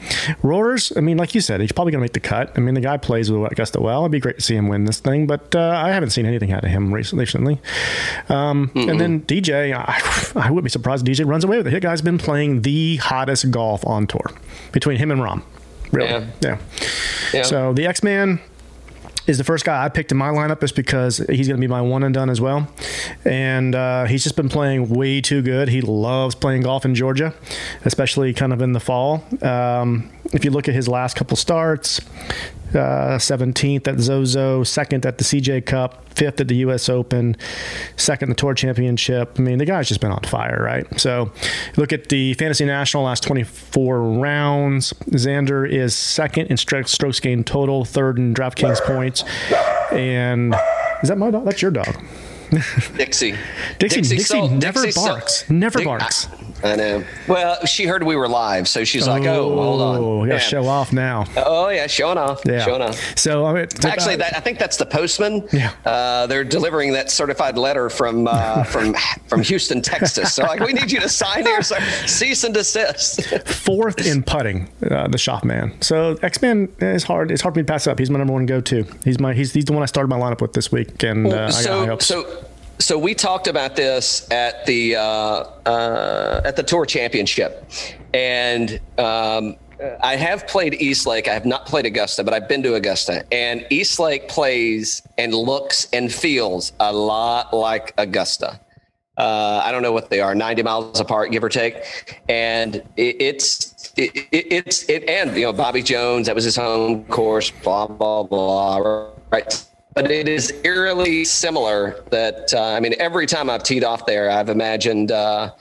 Roars. 0.42 0.92
I 0.96 1.00
mean, 1.02 1.18
like 1.18 1.34
you 1.36 1.42
said, 1.42 1.62
he's 1.62 1.72
probably 1.72 1.92
going 1.92 2.02
to 2.02 2.04
make 2.04 2.14
the 2.14 2.20
cut. 2.20 2.52
I 2.56 2.60
mean, 2.60 2.74
the 2.76 2.82
guy 2.82 2.98
plays 2.98 3.32
with 3.32 3.52
Augusta 3.52 3.82
well. 3.82 4.02
It'd 4.02 4.12
be 4.12 4.20
great 4.20 4.36
to 4.38 4.42
see 4.42 4.56
him 4.56 4.68
win 4.68 4.86
this 4.86 5.00
thing, 5.00 5.28
but 5.28 5.56
uh, 5.56 5.60
I 5.84 5.90
haven't 5.92 6.10
seen 6.12 6.26
anything 6.26 6.52
out 6.52 6.64
of 6.64 6.70
him 6.70 6.94
recently. 6.94 7.60
Um, 8.30 8.72
and 8.76 9.00
then 9.00 9.22
DJ, 9.22 9.74
I, 9.76 10.42
I 10.48 10.52
would 10.52 10.64
be 10.64 10.70
surprised 10.70 11.08
if 11.08 11.18
DJ 11.18 11.26
runs 11.26 11.44
away 11.44 11.58
with 11.58 11.68
it. 11.68 11.72
The 11.72 11.80
guy's 11.80 12.02
been 12.02 12.18
playing 12.18 12.62
the 12.64 12.98
hottest 12.98 13.50
golf 13.52 13.86
on 13.86 14.08
tour 14.08 14.32
between 14.72 14.98
him 14.98 15.12
and 15.12 15.22
Rahm. 15.22 15.42
Really, 15.92 16.10
Yeah. 16.10 16.26
yeah. 16.42 16.58
Yeah. 17.34 17.42
So 17.44 17.74
the 17.74 17.86
X 17.88 18.04
Man 18.04 18.40
is 19.26 19.38
the 19.38 19.44
first 19.44 19.66
guy 19.66 19.84
I 19.84 19.90
picked 19.90 20.12
in 20.12 20.18
my 20.18 20.30
lineup 20.30 20.64
is 20.64 20.72
because 20.72 21.18
he's 21.18 21.48
going 21.48 21.60
to 21.60 21.62
be 21.62 21.68
my 21.68 21.82
one 21.82 22.04
and 22.04 22.14
done 22.14 22.30
as 22.30 22.42
well. 22.42 22.68
And 23.24 23.74
uh, 23.74 24.06
he's 24.06 24.24
just 24.24 24.36
been 24.36 24.50
playing 24.50 24.90
way 24.90 25.22
too 25.22 25.42
good. 25.42 25.70
He 25.70 25.82
loves 25.82 26.36
playing 26.36 26.64
golf 26.64 26.86
in 26.86 26.96
Georgia, 26.96 27.34
especially 27.86 28.34
kind 28.34 28.52
of 28.52 28.62
in 28.62 28.74
the 28.74 28.80
fall. 28.80 29.24
Um, 29.42 30.12
if 30.34 30.44
you 30.44 30.52
look 30.52 30.68
at 30.68 30.74
his 30.76 30.88
last 30.88 31.16
couple 31.16 31.38
starts, 31.38 32.00
uh, 32.72 33.18
17th 33.20 33.88
at 33.88 34.00
Zozo, 34.00 34.64
second 34.64 35.06
at 35.06 35.18
the 35.20 35.24
CJ 35.24 35.66
Cup, 35.66 36.10
fifth 36.16 36.42
at 36.42 36.48
the 36.48 36.56
U.S. 36.58 36.90
Open, 36.90 37.36
second 37.98 38.30
the 38.30 38.36
Tour 38.36 38.54
Championship. 38.56 39.36
I 39.38 39.42
mean, 39.42 39.60
the 39.60 39.66
guy's 39.66 39.88
just 39.88 40.02
been 40.02 40.12
on 40.12 40.24
fire, 40.24 40.62
right? 40.64 41.00
So, 41.00 41.32
look 41.78 41.94
at 41.94 42.10
the 42.10 42.34
Fantasy 42.34 42.66
National 42.66 43.04
last 43.04 43.24
24 43.24 44.02
rounds. 44.20 44.92
Xander 45.12 45.70
is 45.70 45.94
second 45.96 46.48
in 46.48 46.58
stro- 46.58 46.88
strokes 46.88 47.20
gained 47.20 47.46
total, 47.46 47.86
third 47.86 48.18
in 48.18 48.34
DraftKings 48.34 48.82
points, 48.82 49.24
and 49.92 50.56
is 51.04 51.10
that 51.10 51.18
my 51.18 51.30
dog? 51.30 51.46
That's 51.46 51.62
your 51.62 51.72
dog. 51.72 51.96
Dixie. 52.98 53.36
Dixie- 53.80 54.02
Dixie 54.02 54.20
Sol- 54.20 54.50
never 54.50 54.82
Dixie 54.84 55.00
barks. 55.00 55.50
Never 55.50 55.80
Dick- 55.80 55.88
barks. 55.88 56.28
I, 56.28 56.38
I 56.64 56.76
know. 56.78 57.04
Well, 57.28 57.66
she 57.66 57.86
heard 57.86 58.04
we 58.04 58.16
were 58.16 58.28
live, 58.30 58.68
so 58.70 58.84
she's 58.86 59.06
like, 59.08 59.24
"Oh, 59.26 59.54
hold 59.56 59.82
on." 59.82 59.98
Oh, 59.98 60.20
we 60.22 60.30
got 60.30 60.36
to 60.36 60.42
Yeah. 60.44 60.48
show 60.48 60.66
off 60.68 60.94
now. 60.94 61.26
Oh 61.36 61.68
yeah, 61.70 61.88
showing 61.88 62.18
off. 62.18 62.42
Yeah. 62.46 62.64
Showing 62.64 62.82
off. 62.82 63.18
So, 63.18 63.46
I 63.46 63.54
mean, 63.54 63.68
Actually, 63.84 64.16
that 64.18 64.36
I 64.38 64.40
think 64.40 64.60
that's 64.60 64.78
the 64.78 64.86
postman. 64.86 65.48
Yeah. 65.52 65.72
Uh, 65.86 66.26
they're 66.28 66.46
delivering 66.46 66.94
that 66.94 67.12
certified 67.12 67.58
letter 67.58 67.90
from 67.90 68.28
uh, 68.30 68.64
from 68.74 68.96
from 69.28 69.42
Houston, 69.44 69.82
Texas. 69.82 70.34
So 70.34 70.44
like, 70.44 70.62
we 70.62 70.72
need 70.74 70.90
you 70.92 71.00
to 71.02 71.10
sign 71.10 71.46
here, 71.46 71.62
so 71.62 71.76
cease 72.06 72.44
and 72.46 72.54
desist. 72.54 73.46
fourth 73.48 74.06
in 74.06 74.24
putting, 74.24 74.70
uh, 74.90 75.08
the 75.10 75.18
shop 75.18 75.44
man. 75.44 75.74
So 75.82 76.18
X 76.22 76.42
Man 76.42 76.70
is 76.80 77.04
hard. 77.04 77.30
It's 77.32 77.42
hard 77.42 77.56
for 77.56 77.60
me 77.60 77.64
to 77.66 77.72
pass 77.72 77.88
up. 77.88 78.00
He's 78.00 78.10
my 78.10 78.20
number 78.20 78.34
one 78.34 78.46
go 78.46 78.62
to. 78.62 78.86
He's 79.04 79.20
my 79.20 79.34
he's, 79.34 79.52
he's 79.54 79.66
the 79.66 79.74
one 79.74 79.84
I 79.84 79.88
started 79.88 80.08
my 80.08 80.18
lineup 80.20 80.40
with 80.42 80.54
this 80.54 80.72
week, 80.72 81.04
and 81.04 81.28
uh, 81.28 81.30
I 81.30 81.34
got 81.34 81.54
high 81.54 81.62
so 81.62 81.86
hopes. 81.86 82.06
so 82.06 82.46
so 82.80 82.98
we 82.98 83.14
talked 83.14 83.48
about 83.48 83.76
this 83.76 84.30
at 84.32 84.66
the 84.66 84.96
uh, 84.96 85.02
uh, 85.02 86.42
at 86.46 86.56
the 86.56 86.64
tour 86.64 86.86
championship, 86.86 87.70
and 88.14 88.80
um, 88.98 89.56
I 90.02 90.16
have 90.16 90.48
played 90.48 90.76
East 90.76 91.06
Lake. 91.06 91.28
I 91.28 91.34
have 91.34 91.46
not 91.46 91.66
played 91.66 91.86
Augusta, 91.86 92.24
but 92.24 92.34
I've 92.34 92.48
been 92.48 92.64
to 92.64 92.76
Augusta, 92.76 93.26
and 93.34 93.66
East 93.70 94.00
Lake 94.00 94.28
plays 94.28 95.02
and 95.18 95.34
looks 95.34 95.88
and 95.94 96.12
feels 96.12 96.74
a 96.80 96.94
lot 96.94 97.54
like 97.54 97.94
Augusta. 97.98 98.60
Uh, 99.18 99.62
I 99.64 99.72
don't 99.72 99.84
know 99.84 99.92
what 99.92 100.10
they 100.10 100.22
are, 100.22 100.34
90 100.34 100.64
miles 100.64 101.00
apart, 101.00 101.32
give 101.32 101.44
or 101.44 101.50
take. 101.50 102.20
And 102.28 102.78
it, 102.98 103.16
it's, 103.20 103.94
it, 103.96 104.12
it, 104.32 104.48
it's, 104.52 104.90
it, 104.90 105.08
and, 105.08 105.36
you 105.36 105.44
know, 105.44 105.54
Bobby 105.54 105.84
Jones, 105.84 106.26
that 106.26 106.34
was 106.34 106.44
his 106.44 106.56
home 106.56 107.06
course, 107.06 107.52
blah, 107.52 107.86
blah, 107.86 108.24
blah, 108.24 109.12
right? 109.30 109.66
But 109.94 110.12
it 110.12 110.28
is 110.28 110.54
eerily 110.64 111.24
similar 111.24 112.04
that, 112.10 112.54
uh, 112.54 112.62
I 112.62 112.80
mean, 112.80 112.96
every 113.00 113.26
time 113.26 113.50
I've 113.50 113.64
teed 113.64 113.84
off 113.84 114.06
there, 114.06 114.30
I've 114.30 114.50
imagined, 114.50 115.12
uh, 115.12 115.52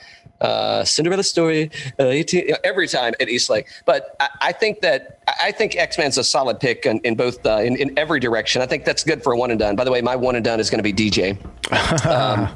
uh, 0.41 0.83
Cinderella 0.83 1.23
story, 1.23 1.71
uh, 1.99 2.03
18, 2.03 2.41
you 2.41 2.51
know, 2.51 2.57
every 2.63 2.87
time 2.87 3.13
at 3.19 3.29
East 3.29 3.49
Lake. 3.49 3.67
But 3.85 4.15
I, 4.19 4.29
I 4.41 4.51
think 4.51 4.81
that 4.81 5.19
I 5.41 5.51
think 5.51 5.77
X 5.77 5.97
Men's 5.97 6.17
a 6.17 6.23
solid 6.23 6.59
pick 6.59 6.85
in, 6.85 6.99
in 6.99 7.15
both 7.15 7.45
uh, 7.45 7.57
in, 7.57 7.77
in 7.77 7.97
every 7.97 8.19
direction. 8.19 8.61
I 8.61 8.65
think 8.65 8.83
that's 8.83 9.03
good 9.03 9.23
for 9.23 9.33
a 9.33 9.37
one 9.37 9.51
and 9.51 9.59
done. 9.59 9.77
By 9.77 9.85
the 9.85 9.91
way, 9.91 10.01
my 10.01 10.17
one 10.17 10.35
and 10.35 10.43
done 10.43 10.59
is 10.59 10.69
going 10.69 10.83
to 10.83 10.93
be 10.93 10.93
DJ. 10.93 11.37
Um, 12.05 12.49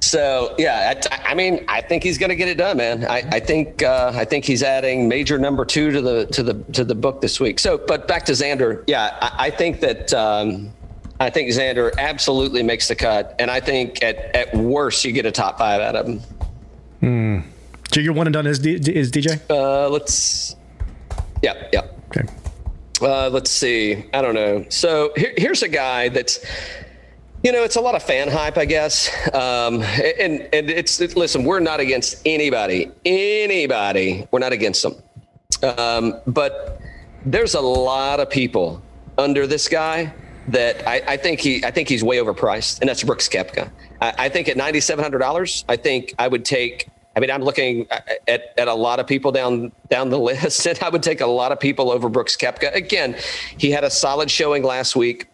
so 0.00 0.54
yeah, 0.58 1.00
I, 1.10 1.32
I 1.32 1.34
mean, 1.34 1.64
I 1.68 1.80
think 1.80 2.02
he's 2.02 2.18
going 2.18 2.30
to 2.30 2.36
get 2.36 2.48
it 2.48 2.58
done, 2.58 2.76
man. 2.76 3.04
I, 3.04 3.22
I 3.32 3.40
think 3.40 3.82
uh, 3.82 4.12
I 4.14 4.24
think 4.24 4.44
he's 4.44 4.62
adding 4.62 5.08
major 5.08 5.38
number 5.38 5.64
two 5.64 5.90
to 5.90 6.00
the 6.00 6.26
to 6.26 6.42
the 6.42 6.54
to 6.72 6.84
the 6.84 6.94
book 6.94 7.20
this 7.20 7.40
week. 7.40 7.58
So, 7.58 7.78
but 7.78 8.06
back 8.08 8.24
to 8.26 8.32
Xander, 8.32 8.84
yeah, 8.86 9.16
I, 9.20 9.46
I 9.46 9.50
think 9.50 9.80
that 9.80 10.12
um, 10.14 10.72
I 11.20 11.30
think 11.30 11.50
Xander 11.50 11.92
absolutely 11.98 12.62
makes 12.62 12.88
the 12.88 12.96
cut, 12.96 13.34
and 13.38 13.50
I 13.50 13.60
think 13.60 14.02
at 14.02 14.16
at 14.34 14.54
worst 14.54 15.04
you 15.04 15.12
get 15.12 15.26
a 15.26 15.32
top 15.32 15.58
five 15.58 15.80
out 15.80 15.96
of 15.96 16.06
him. 16.06 16.20
So 17.96 18.00
your 18.00 18.12
one 18.12 18.26
and 18.26 18.34
done 18.34 18.46
is, 18.46 18.58
D- 18.58 18.74
is 18.74 19.10
DJ? 19.10 19.40
Uh, 19.48 19.88
let's. 19.88 20.56
Yeah, 21.42 21.68
yeah. 21.72 21.82
Okay. 22.08 22.28
Uh, 23.00 23.30
let's 23.30 23.50
see. 23.50 24.04
I 24.12 24.22
don't 24.22 24.34
know. 24.34 24.66
So 24.68 25.12
here, 25.16 25.32
here's 25.36 25.62
a 25.62 25.68
guy 25.68 26.08
that's, 26.08 26.44
you 27.46 27.52
know, 27.52 27.62
it's 27.62 27.76
a 27.76 27.80
lot 27.80 27.94
of 27.94 28.02
fan 28.02 28.26
hype, 28.26 28.58
I 28.58 28.64
guess. 28.64 29.08
Um, 29.32 29.80
and 30.18 30.48
and 30.52 30.68
it's 30.68 30.98
listen, 31.14 31.44
we're 31.44 31.60
not 31.60 31.78
against 31.78 32.20
anybody, 32.26 32.90
anybody. 33.04 34.26
We're 34.32 34.40
not 34.40 34.52
against 34.52 34.82
them. 34.82 34.96
Um, 35.78 36.20
but 36.26 36.80
there's 37.24 37.54
a 37.54 37.60
lot 37.60 38.18
of 38.18 38.28
people 38.30 38.82
under 39.16 39.46
this 39.46 39.68
guy 39.68 40.12
that 40.48 40.84
I, 40.88 41.02
I 41.06 41.16
think 41.16 41.38
he 41.38 41.64
I 41.64 41.70
think 41.70 41.88
he's 41.88 42.02
way 42.02 42.16
overpriced, 42.16 42.80
and 42.80 42.88
that's 42.88 43.04
Brooks 43.04 43.28
Koepka. 43.28 43.70
I, 44.00 44.14
I 44.18 44.28
think 44.28 44.48
at 44.48 44.56
ninety 44.56 44.80
seven 44.80 45.04
hundred 45.04 45.20
dollars, 45.20 45.64
I 45.68 45.76
think 45.76 46.14
I 46.18 46.26
would 46.26 46.44
take. 46.44 46.88
I 47.14 47.20
mean, 47.20 47.30
I'm 47.30 47.42
looking 47.42 47.86
at, 48.26 48.54
at 48.58 48.68
a 48.68 48.74
lot 48.74 48.98
of 48.98 49.06
people 49.06 49.30
down 49.30 49.70
down 49.88 50.10
the 50.10 50.18
list, 50.30 50.66
and 50.66 50.76
I 50.82 50.88
would 50.88 51.04
take 51.04 51.20
a 51.20 51.26
lot 51.26 51.52
of 51.52 51.60
people 51.60 51.92
over 51.92 52.08
Brooks 52.08 52.36
Koepka. 52.36 52.74
Again, 52.74 53.16
he 53.56 53.70
had 53.70 53.84
a 53.84 53.90
solid 53.90 54.32
showing 54.32 54.64
last 54.64 54.96
week 54.96 55.28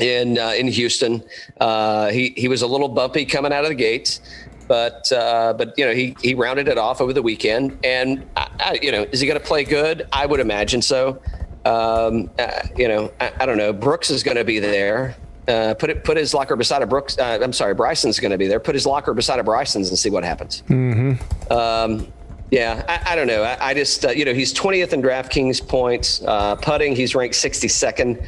in 0.00 0.38
uh, 0.38 0.50
in 0.50 0.68
Houston. 0.68 1.22
Uh, 1.60 2.08
he 2.08 2.34
he 2.36 2.48
was 2.48 2.62
a 2.62 2.66
little 2.66 2.88
bumpy 2.88 3.24
coming 3.24 3.52
out 3.52 3.64
of 3.64 3.68
the 3.68 3.74
gates, 3.74 4.20
but 4.68 5.10
uh, 5.12 5.52
but 5.52 5.74
you 5.76 5.84
know 5.84 5.92
he 5.92 6.16
he 6.22 6.34
rounded 6.34 6.68
it 6.68 6.78
off 6.78 7.00
over 7.00 7.12
the 7.12 7.22
weekend. 7.22 7.78
And 7.84 8.26
I, 8.36 8.48
I, 8.58 8.78
you 8.82 8.92
know, 8.92 9.02
is 9.12 9.20
he 9.20 9.26
going 9.26 9.38
to 9.38 9.44
play 9.44 9.64
good? 9.64 10.06
I 10.12 10.26
would 10.26 10.40
imagine 10.40 10.82
so. 10.82 11.20
Um, 11.64 12.30
uh, 12.38 12.62
you 12.76 12.88
know, 12.88 13.12
I, 13.20 13.32
I, 13.40 13.46
don't 13.46 13.58
know. 13.58 13.70
Brooks 13.70 14.08
is 14.08 14.22
going 14.22 14.38
to 14.38 14.44
be 14.44 14.60
there. 14.60 15.14
Uh, 15.46 15.74
put 15.74 15.90
it, 15.90 16.04
put 16.04 16.16
his 16.16 16.32
locker 16.32 16.56
beside 16.56 16.80
a 16.80 16.86
Brooks. 16.86 17.18
Uh, 17.18 17.38
I'm 17.42 17.52
sorry, 17.52 17.74
Bryson's 17.74 18.18
going 18.18 18.30
to 18.30 18.38
be 18.38 18.46
there. 18.46 18.60
Put 18.60 18.74
his 18.74 18.86
locker 18.86 19.12
beside 19.12 19.40
a 19.40 19.44
Bryson's 19.44 19.90
and 19.90 19.98
see 19.98 20.08
what 20.08 20.24
happens. 20.24 20.62
Mm-hmm. 20.68 21.52
Um, 21.52 22.10
yeah, 22.50 22.84
I, 22.88 23.12
I, 23.12 23.16
don't 23.16 23.26
know. 23.26 23.42
I, 23.42 23.70
I 23.70 23.74
just, 23.74 24.04
uh, 24.04 24.10
you 24.10 24.24
know, 24.24 24.32
he's 24.32 24.54
20th 24.54 24.92
in 24.92 25.02
DraftKings 25.02 25.66
points. 25.66 26.22
Uh, 26.22 26.56
putting, 26.56 26.96
he's 26.96 27.14
ranked 27.14 27.34
62nd. 27.34 28.24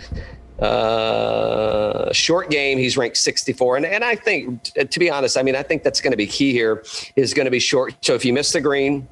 Uh, 0.62 2.12
short 2.12 2.48
game, 2.50 2.78
he's 2.78 2.96
ranked 2.96 3.16
64. 3.16 3.78
And, 3.78 3.86
and 3.86 4.04
I 4.04 4.14
think, 4.14 4.62
to 4.62 5.00
be 5.00 5.10
honest, 5.10 5.36
I 5.36 5.42
mean, 5.42 5.56
I 5.56 5.62
think 5.64 5.82
that's 5.82 6.00
going 6.00 6.12
to 6.12 6.16
be 6.16 6.26
key 6.26 6.52
here 6.52 6.84
is 7.16 7.34
going 7.34 7.46
to 7.46 7.50
be 7.50 7.58
short. 7.58 7.94
So 8.00 8.14
if 8.14 8.24
you 8.24 8.32
miss 8.32 8.52
the 8.52 8.60
green 8.60 9.08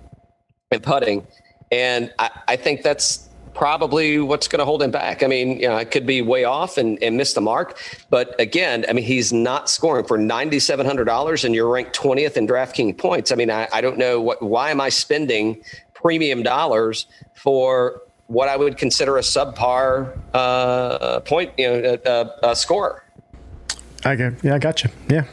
and 0.70 0.80
putting, 0.80 1.26
and 1.72 2.12
I, 2.20 2.30
I 2.48 2.57
think 2.57 2.82
that's 2.82 3.28
probably 3.53 4.20
what's 4.20 4.46
going 4.46 4.61
to 4.61 4.64
hold 4.64 4.80
him 4.80 4.92
back. 4.92 5.24
I 5.24 5.26
mean, 5.26 5.59
you 5.61 5.68
know, 5.68 5.76
it 5.76 5.90
could 5.90 6.07
be 6.07 6.22
way 6.22 6.44
off 6.44 6.78
and, 6.78 7.03
and 7.03 7.16
miss 7.16 7.32
the 7.32 7.40
mark. 7.40 7.78
But 8.09 8.38
again, 8.40 8.86
I 8.88 8.92
mean, 8.92 9.05
he's 9.05 9.32
not 9.32 9.68
scoring 9.68 10.07
for 10.07 10.16
$9,700 10.16 11.44
and 11.44 11.55
you're 11.55 11.68
ranked 11.68 11.98
20th 11.98 12.36
in 12.36 12.46
DraftKings 12.46 12.96
points. 12.96 13.32
I 13.32 13.34
mean, 13.34 13.51
I, 13.51 13.66
I 13.72 13.80
don't 13.80 13.98
know 13.98 14.20
what, 14.20 14.40
why 14.40 14.70
am 14.70 14.80
I 14.80 14.88
spending 14.88 15.62
premium 15.94 16.44
dollars 16.44 17.07
for 17.34 18.03
what 18.31 18.49
I 18.49 18.57
would 18.57 18.76
consider 18.76 19.18
a 19.18 19.22
subpar 19.22 20.16
uh, 20.33 21.18
point, 21.20 21.53
you 21.59 21.68
know, 21.68 21.99
a, 22.07 22.51
a 22.51 22.57
score. 22.57 23.05
I 24.05 24.14
get, 24.14 24.35
yeah, 24.45 24.55
I 24.55 24.59
got 24.59 24.85
you. 24.85 24.91
Yeah. 25.09 25.24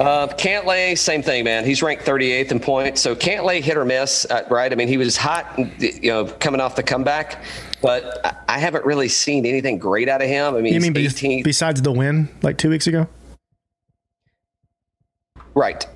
Uh, 0.00 0.26
Cantlay, 0.26 0.98
same 0.98 1.22
thing, 1.22 1.44
man. 1.44 1.64
He's 1.64 1.84
ranked 1.84 2.04
38th 2.04 2.50
in 2.50 2.58
points. 2.58 3.00
So 3.00 3.14
Cantlay 3.14 3.60
hit 3.60 3.76
or 3.76 3.84
miss, 3.84 4.26
uh, 4.28 4.44
right? 4.50 4.72
I 4.72 4.74
mean, 4.74 4.88
he 4.88 4.96
was 4.96 5.16
hot, 5.16 5.56
you 5.78 6.10
know, 6.10 6.24
coming 6.24 6.60
off 6.60 6.74
the 6.74 6.82
comeback, 6.82 7.44
but 7.80 8.42
I 8.48 8.58
haven't 8.58 8.84
really 8.84 9.08
seen 9.08 9.46
anything 9.46 9.78
great 9.78 10.08
out 10.08 10.20
of 10.20 10.26
him. 10.26 10.56
I 10.56 10.62
mean, 10.62 10.74
you 10.74 10.80
mean 10.80 10.94
18th. 10.94 11.44
besides 11.44 11.80
the 11.80 11.92
win 11.92 12.28
like 12.42 12.58
two 12.58 12.70
weeks 12.70 12.88
ago? 12.88 13.06
Right. 15.54 15.86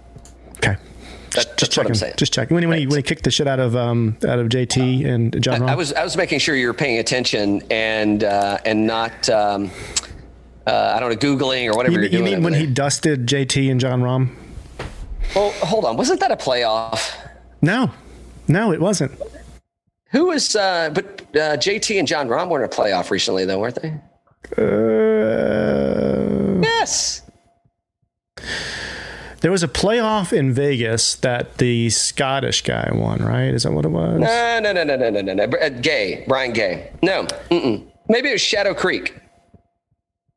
That, 1.30 1.56
just 1.56 1.72
checking. 1.72 1.94
Just 1.94 2.32
checking. 2.32 2.54
When, 2.54 2.62
he, 2.62 2.66
when, 2.66 2.78
he, 2.78 2.86
when 2.86 2.96
he 2.96 3.02
kicked 3.02 3.24
the 3.24 3.30
shit 3.30 3.46
out 3.46 3.60
of 3.60 3.76
um, 3.76 4.16
out 4.26 4.38
of 4.38 4.48
JT 4.48 5.06
and 5.06 5.42
John. 5.42 5.62
I, 5.62 5.72
I, 5.72 5.74
was 5.74 5.92
I 5.92 6.04
was 6.04 6.16
making 6.16 6.38
sure 6.38 6.56
you 6.56 6.66
were 6.66 6.74
paying 6.74 6.98
attention 6.98 7.62
and 7.70 8.24
uh, 8.24 8.58
and 8.64 8.86
not. 8.86 9.28
Um, 9.28 9.70
uh, 10.66 10.92
I 10.94 11.00
don't 11.00 11.10
know, 11.10 11.16
Googling 11.16 11.72
or 11.72 11.76
whatever 11.76 12.02
you. 12.02 12.18
You 12.18 12.22
mean 12.22 12.42
when 12.42 12.52
there. 12.52 12.60
he 12.60 12.66
dusted 12.66 13.26
JT 13.26 13.70
and 13.70 13.80
Jon 13.80 14.02
Rahm? 14.02 14.34
Well, 15.34 15.50
hold 15.62 15.86
on. 15.86 15.96
Wasn't 15.96 16.20
that 16.20 16.30
a 16.30 16.36
playoff? 16.36 17.16
No, 17.62 17.90
no, 18.48 18.72
it 18.72 18.80
wasn't. 18.80 19.12
Who 20.10 20.26
was, 20.26 20.56
uh, 20.56 20.90
but 20.92 21.20
uh, 21.34 21.56
JT 21.56 21.98
and 21.98 22.08
Jon 22.08 22.28
Rahm 22.28 22.48
were 22.48 22.58
in 22.58 22.64
a 22.64 22.68
playoff 22.68 23.10
recently, 23.10 23.44
though, 23.44 23.58
weren't 23.58 23.80
they? 23.80 23.94
Uh, 24.56 26.60
yes. 26.62 27.22
There 29.40 29.50
was 29.52 29.62
a 29.62 29.68
playoff 29.68 30.32
in 30.32 30.52
Vegas 30.52 31.14
that 31.16 31.58
the 31.58 31.90
Scottish 31.90 32.62
guy 32.62 32.90
won, 32.92 33.18
right? 33.24 33.54
Is 33.54 33.62
that 33.62 33.72
what 33.72 33.84
it 33.84 33.90
was? 33.90 34.18
No, 34.20 34.60
no, 34.60 34.72
no, 34.72 34.84
no, 34.84 34.96
no, 34.96 35.10
no, 35.10 35.20
no. 35.20 35.34
no. 35.34 35.44
Uh, 35.58 35.68
Gay, 35.68 36.24
Brian 36.26 36.52
Gay. 36.52 36.90
No, 37.02 37.24
Mm-mm. 37.50 37.86
maybe 38.08 38.30
it 38.30 38.32
was 38.32 38.40
Shadow 38.40 38.74
Creek. 38.74 39.14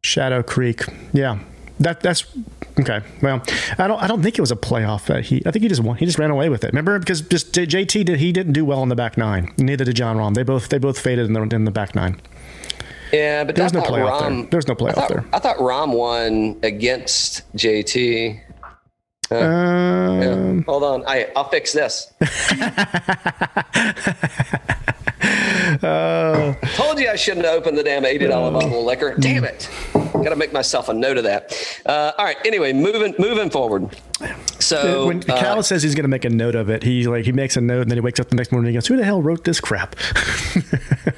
Shadow 0.04 0.44
Creek. 0.44 0.84
Yeah, 1.14 1.40
that 1.80 2.02
that's 2.02 2.26
okay. 2.80 3.02
Well, 3.22 3.42
I 3.78 3.88
don't 3.88 4.02
I 4.02 4.08
don't 4.08 4.22
think 4.22 4.38
it 4.38 4.42
was 4.42 4.52
a 4.52 4.56
playoff 4.56 5.06
that 5.08 5.26
he. 5.26 5.42
I 5.46 5.52
think 5.52 5.64
he 5.64 5.70
just 5.70 5.82
won. 5.82 5.98
He 5.98 6.06
just 6.06 6.20
ran 6.20 6.32
away 6.32 6.50
with 6.50 6.64
it. 6.64 6.68
Remember, 6.68 6.98
because 7.00 7.22
just 7.22 7.54
JT 7.54 8.06
did 8.06 8.20
he 8.20 8.32
didn't 8.32 8.54
do 8.54 8.66
well 8.66 8.84
in 8.84 8.90
the 8.90 8.96
back 8.96 9.18
nine. 9.18 9.52
Neither 9.58 9.86
did 9.86 9.96
Jon 9.96 10.18
Rahm. 10.18 10.34
They 10.36 10.44
both 10.44 10.70
they 10.70 10.78
both 10.78 11.00
faded 11.00 11.26
in 11.28 11.34
the 11.34 11.42
in 11.56 11.66
the 11.66 11.72
back 11.72 11.96
nine. 11.96 12.20
Yeah, 13.12 13.44
but 13.44 13.56
there's 13.56 13.74
no 13.74 13.82
playoff 13.82 14.22
Rahm, 14.22 14.42
there. 14.42 14.50
There's 14.52 14.68
no 14.68 14.76
playoff 14.76 14.92
I 14.92 14.94
thought, 14.94 15.10
there. 15.10 15.26
I 15.34 15.40
thought 15.40 15.58
Rahm 15.58 15.94
won 15.94 16.60
against 16.64 17.52
JT. 17.56 18.40
Uh, 19.32 19.36
um, 19.38 20.22
yeah. 20.58 20.64
Hold 20.66 20.84
on, 20.84 21.04
I 21.08 21.30
I'll 21.36 21.48
fix 21.50 21.72
this. 21.74 22.12
uh, 25.84 26.54
Told 26.76 27.00
you 27.00 27.10
I 27.10 27.16
shouldn't 27.16 27.46
have 27.46 27.56
opened 27.56 27.78
the 27.78 27.84
damn 27.84 28.06
eighty 28.06 28.28
dollar 28.28 28.50
uh, 28.50 28.60
bottle 28.60 28.80
of 28.80 28.86
liquor. 28.86 29.16
Damn 29.18 29.44
it! 29.44 29.70
Got 29.94 30.30
to 30.30 30.36
make 30.36 30.54
myself 30.54 30.90
a 30.90 30.94
note 30.94 31.18
of 31.18 31.24
that. 31.24 31.54
Uh, 31.86 32.12
all 32.18 32.26
right. 32.26 32.38
Anyway, 32.46 32.74
moving 32.74 33.16
moving 33.18 33.50
forward. 33.50 33.90
So 34.60 35.08
when 35.08 35.20
uh, 35.30 35.38
Cal 35.38 35.64
says 35.64 35.82
he's 35.82 35.96
going 35.96 36.04
to 36.04 36.10
make 36.10 36.26
a 36.26 36.30
note 36.30 36.56
of 36.56 36.70
it, 36.70 36.84
he 36.84 37.08
like 37.08 37.26
he 37.26 37.32
makes 37.32 37.58
a 37.58 37.62
note 37.62 37.82
and 37.82 37.90
then 37.92 37.98
he 37.98 38.02
wakes 38.02 38.20
up 38.20 38.30
the 38.30 38.36
next 38.36 38.52
morning 38.52 38.68
and 38.68 38.74
he 38.74 38.78
goes, 38.78 38.88
"Who 38.88 38.98
the 38.98 39.06
hell 39.06 39.22
wrote 39.22 39.44
this 39.44 39.60
crap?" 39.60 39.96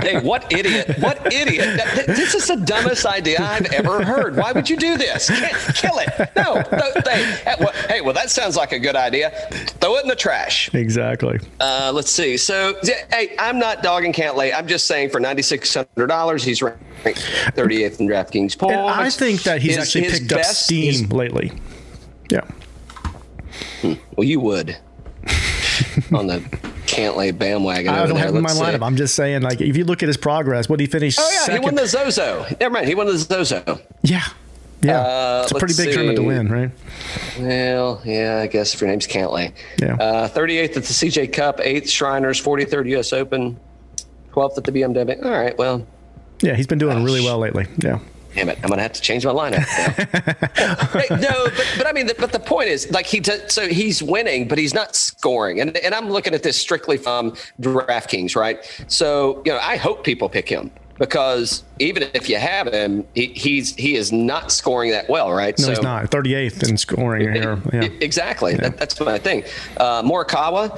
hey, 0.00 0.20
what 0.20 0.52
idiot! 0.52 0.96
What 0.98 1.32
idiot! 1.32 1.80
This 2.06 2.34
is 2.34 2.46
the 2.46 2.56
dumbest 2.56 3.06
idea 3.06 3.38
I've 3.40 3.66
ever 3.72 4.04
heard. 4.04 4.36
Why 4.36 4.52
would 4.52 4.68
you 4.68 4.76
do 4.76 4.96
this? 4.96 5.28
Kill 5.74 5.98
it! 5.98 6.30
No. 6.36 6.62
Hey, 7.88 8.00
well, 8.00 8.14
that 8.14 8.30
sounds 8.30 8.56
like 8.56 8.72
a 8.72 8.78
good 8.78 8.96
idea. 8.96 9.30
Throw 9.80 9.96
it 9.96 10.02
in 10.02 10.08
the 10.08 10.16
trash. 10.16 10.72
Exactly. 10.74 11.38
Uh, 11.60 11.92
let's 11.94 12.10
see. 12.10 12.36
So, 12.36 12.76
hey, 13.10 13.34
I'm 13.38 13.58
not 13.58 13.82
dogging 13.82 14.12
Cantlay. 14.12 14.54
I'm 14.54 14.66
just 14.66 14.86
saying 14.86 15.10
for 15.10 15.20
ninety 15.20 15.42
six 15.42 15.72
hundred 15.74 16.06
dollars, 16.06 16.44
he's 16.44 16.62
ranked 16.62 16.82
38th 17.04 18.00
in 18.00 18.08
DraftKings 18.08 18.58
points. 18.58 18.74
And 18.74 18.80
I 18.80 19.10
think 19.10 19.42
that 19.42 19.60
he's 19.60 19.76
his, 19.76 19.86
actually 19.86 20.04
his 20.04 20.20
picked 20.20 20.32
up 20.32 20.44
steam 20.44 21.08
lately. 21.10 21.52
Yeah. 22.30 22.40
Hmm. 23.82 23.94
Well, 24.16 24.26
you 24.26 24.40
would 24.40 24.76
on 26.12 26.26
the 26.26 26.42
Cantlay 26.94 27.36
bandwagon. 27.36 27.92
I 27.92 28.06
don't 28.06 28.16
have 28.16 28.34
in 28.34 28.42
my 28.42 28.50
see. 28.50 28.60
lineup. 28.62 28.82
I'm 28.82 28.96
just 28.96 29.14
saying, 29.14 29.42
like, 29.42 29.60
if 29.60 29.76
you 29.76 29.84
look 29.84 30.02
at 30.02 30.06
his 30.06 30.16
progress, 30.16 30.68
what 30.68 30.80
he 30.80 30.86
finished. 30.86 31.18
Oh 31.20 31.30
yeah, 31.32 31.40
second. 31.40 31.62
he 31.62 31.64
won 31.64 31.74
the 31.74 31.86
Zozo. 31.86 32.46
Never 32.60 32.72
mind, 32.72 32.86
he 32.86 32.94
won 32.94 33.06
the 33.06 33.18
Zozo. 33.18 33.80
Yeah. 34.02 34.22
Yeah, 34.82 35.00
uh, 35.00 35.40
it's 35.44 35.52
a 35.52 35.54
pretty 35.54 35.72
big 35.74 35.86
see. 35.86 35.92
tournament 35.92 36.16
to 36.16 36.24
win, 36.24 36.48
right? 36.48 36.70
Well, 37.40 38.02
yeah, 38.04 38.40
I 38.42 38.46
guess 38.46 38.74
if 38.74 38.82
your 38.82 38.90
name's 38.90 39.06
Cantlay. 39.06 39.54
Yeah. 39.80 39.94
Uh, 39.94 40.28
38th 40.28 40.64
at 40.68 40.74
the 40.74 40.80
CJ 40.80 41.32
Cup, 41.32 41.56
8th 41.56 41.88
Shriners, 41.88 42.38
43rd 42.42 42.90
U.S. 42.90 43.14
Open, 43.14 43.58
12th 44.32 44.58
at 44.58 44.64
the 44.64 44.72
BMW. 44.72 45.24
All 45.24 45.30
right, 45.30 45.56
well. 45.56 45.86
Yeah, 46.42 46.54
he's 46.54 46.66
been 46.66 46.78
doing 46.78 46.98
gosh. 46.98 47.04
really 47.06 47.22
well 47.22 47.38
lately. 47.38 47.66
Yeah 47.78 47.98
damn 48.34 48.48
it, 48.48 48.58
I'm 48.62 48.70
gonna 48.70 48.82
have 48.82 48.92
to 48.92 49.00
change 49.00 49.24
my 49.24 49.32
lineup. 49.32 49.64
no, 51.20 51.44
but, 51.44 51.74
but 51.78 51.86
I 51.86 51.92
mean, 51.92 52.06
the, 52.06 52.14
but 52.18 52.32
the 52.32 52.40
point 52.40 52.68
is, 52.68 52.90
like 52.90 53.06
he, 53.06 53.20
does, 53.20 53.52
so 53.52 53.68
he's 53.68 54.02
winning, 54.02 54.48
but 54.48 54.58
he's 54.58 54.74
not 54.74 54.96
scoring. 54.96 55.60
And 55.60 55.76
and 55.78 55.94
I'm 55.94 56.10
looking 56.10 56.34
at 56.34 56.42
this 56.42 56.56
strictly 56.56 56.96
from 56.96 57.32
DraftKings, 57.60 58.36
right? 58.36 58.58
So 58.88 59.42
you 59.44 59.52
know, 59.52 59.58
I 59.58 59.76
hope 59.76 60.04
people 60.04 60.28
pick 60.28 60.48
him 60.48 60.70
because 60.98 61.64
even 61.78 62.04
if 62.14 62.28
you 62.28 62.36
have 62.36 62.72
him, 62.72 63.06
he, 63.14 63.26
he's 63.26 63.74
he 63.74 63.96
is 63.96 64.12
not 64.12 64.52
scoring 64.52 64.90
that 64.92 65.08
well, 65.08 65.32
right? 65.32 65.58
No, 65.58 65.64
so, 65.64 65.70
he's 65.70 65.82
not. 65.82 66.10
38th 66.10 66.68
in 66.68 66.76
scoring 66.76 67.32
here. 67.32 67.60
Yeah. 67.72 67.88
Exactly. 68.00 68.52
Yeah. 68.52 68.58
That, 68.58 68.76
that's 68.76 69.00
my 69.00 69.18
thing. 69.18 69.42
Uh, 69.78 70.02
Morikawa. 70.02 70.70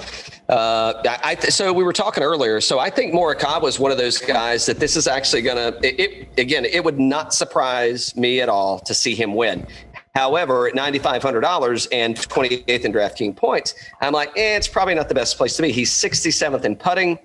Uh, 0.48 1.02
I, 1.04 1.18
I, 1.22 1.34
so 1.34 1.72
we 1.72 1.84
were 1.84 1.92
talking 1.92 2.22
earlier. 2.22 2.60
So 2.60 2.78
I 2.78 2.88
think 2.88 3.12
Morikawa 3.12 3.68
is 3.68 3.78
one 3.78 3.90
of 3.90 3.98
those 3.98 4.18
guys 4.18 4.64
that 4.66 4.78
this 4.78 4.96
is 4.96 5.06
actually 5.06 5.42
going 5.42 5.56
to. 5.56 5.78
It, 5.82 6.28
again, 6.38 6.64
it 6.64 6.82
would 6.84 6.98
not 6.98 7.34
surprise 7.34 8.16
me 8.16 8.40
at 8.40 8.48
all 8.48 8.78
to 8.80 8.94
see 8.94 9.14
him 9.14 9.34
win. 9.34 9.66
However, 10.14 10.66
at 10.68 10.74
$9,500 10.74 11.88
and 11.92 12.16
28th 12.16 12.84
in 12.86 12.92
DraftKings 12.92 13.36
points, 13.36 13.74
I'm 14.00 14.14
like, 14.14 14.30
eh, 14.30 14.56
it's 14.56 14.68
probably 14.68 14.94
not 14.94 15.10
the 15.10 15.14
best 15.14 15.36
place 15.36 15.56
to 15.56 15.62
be. 15.62 15.72
He's 15.72 15.90
67th 15.90 16.64
in 16.64 16.74
putting 16.74 17.18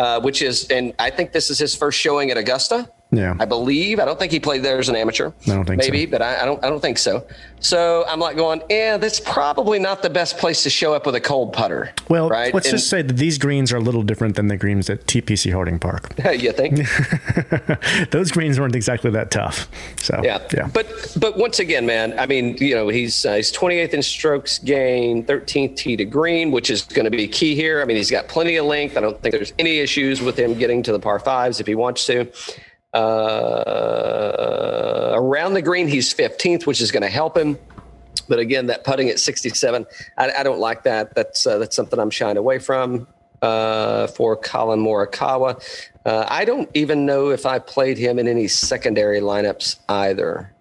uh, 0.00 0.18
which 0.18 0.40
is, 0.40 0.66
and 0.70 0.94
I 0.98 1.10
think 1.10 1.32
this 1.32 1.50
is 1.50 1.58
his 1.58 1.76
first 1.76 1.98
showing 1.98 2.30
at 2.30 2.38
Augusta. 2.38 2.90
Yeah. 3.12 3.34
I 3.40 3.44
believe. 3.44 3.98
I 3.98 4.04
don't 4.04 4.18
think 4.18 4.30
he 4.30 4.38
played 4.38 4.62
there 4.62 4.78
as 4.78 4.88
an 4.88 4.94
amateur. 4.96 5.32
I 5.48 5.54
don't 5.54 5.64
think 5.64 5.82
so. 5.82 5.90
Maybe, 5.90 6.06
but 6.06 6.22
I, 6.22 6.42
I 6.42 6.44
don't. 6.44 6.62
I 6.64 6.68
don't 6.68 6.80
think 6.80 6.96
so. 6.98 7.26
So 7.58 8.04
I'm 8.08 8.20
like 8.20 8.36
going, 8.36 8.62
yeah, 8.70 8.96
that's 8.96 9.20
probably 9.20 9.78
not 9.78 10.00
the 10.02 10.08
best 10.08 10.38
place 10.38 10.62
to 10.62 10.70
show 10.70 10.94
up 10.94 11.04
with 11.06 11.14
a 11.14 11.20
cold 11.20 11.52
putter. 11.52 11.92
Well, 12.08 12.28
right? 12.28 12.54
let's 12.54 12.68
And- 12.68 12.78
just 12.78 12.88
say 12.88 13.02
that 13.02 13.14
these 13.16 13.36
greens 13.36 13.72
are 13.72 13.76
a 13.76 13.80
little 13.80 14.02
different 14.02 14.36
than 14.36 14.46
the 14.48 14.56
greens 14.56 14.88
at 14.88 15.06
TPC 15.06 15.52
Harding 15.52 15.78
Park. 15.78 16.12
you 16.38 16.52
think? 16.52 16.78
Those 18.10 18.30
greens 18.32 18.58
weren't 18.58 18.74
exactly 18.76 19.10
that 19.10 19.30
tough. 19.30 19.68
So 19.96 20.20
Yeah. 20.24 20.38
yeah. 20.54 20.68
But 20.72 21.16
but 21.18 21.36
once 21.36 21.58
again, 21.58 21.84
man, 21.86 22.18
I 22.18 22.26
mean, 22.26 22.56
you 22.58 22.74
know, 22.74 22.88
he's 22.88 23.26
uh, 23.26 23.34
he's 23.34 23.52
28th 23.52 23.90
in 23.94 24.02
strokes 24.02 24.58
gained, 24.58 25.26
13th 25.26 25.76
tee 25.76 25.96
to 25.96 26.04
green, 26.04 26.50
which 26.50 26.70
is 26.70 26.82
going 26.84 27.04
to 27.04 27.10
be 27.10 27.26
key 27.28 27.54
here. 27.54 27.82
I 27.82 27.84
mean, 27.84 27.96
he's 27.96 28.10
got 28.10 28.28
plenty 28.28 28.56
of 28.56 28.66
length. 28.66 28.96
I 28.96 29.00
don't 29.00 29.20
think 29.20 29.34
there's 29.34 29.52
any 29.58 29.78
issues 29.80 30.22
with 30.22 30.38
him 30.38 30.54
getting 30.54 30.82
to 30.84 30.92
the 30.92 30.98
par 31.00 31.18
fives 31.18 31.60
if 31.60 31.66
he 31.66 31.74
wants 31.74 32.06
to. 32.06 32.26
Uh, 32.92 34.40
around 35.14 35.54
the 35.54 35.62
green, 35.62 35.86
he's 35.88 36.12
15th, 36.12 36.66
which 36.66 36.80
is 36.80 36.90
going 36.90 37.02
to 37.02 37.08
help 37.08 37.36
him. 37.36 37.58
But 38.28 38.38
again, 38.38 38.66
that 38.66 38.84
putting 38.84 39.08
at 39.08 39.18
67, 39.18 39.86
I, 40.18 40.30
I 40.38 40.42
don't 40.42 40.58
like 40.60 40.82
that. 40.84 41.14
That's 41.14 41.46
uh, 41.46 41.58
that's 41.58 41.76
something 41.76 41.98
I'm 41.98 42.10
shying 42.10 42.36
away 42.36 42.58
from 42.58 43.06
uh, 43.42 44.06
for 44.08 44.36
Collin 44.36 44.80
Morikawa. 44.80 45.62
Uh, 46.04 46.26
I 46.28 46.44
don't 46.44 46.68
even 46.74 47.06
know 47.06 47.30
if 47.30 47.46
I 47.46 47.58
played 47.58 47.98
him 47.98 48.18
in 48.18 48.28
any 48.28 48.48
secondary 48.48 49.20
lineups 49.20 49.78
either. 49.88 50.52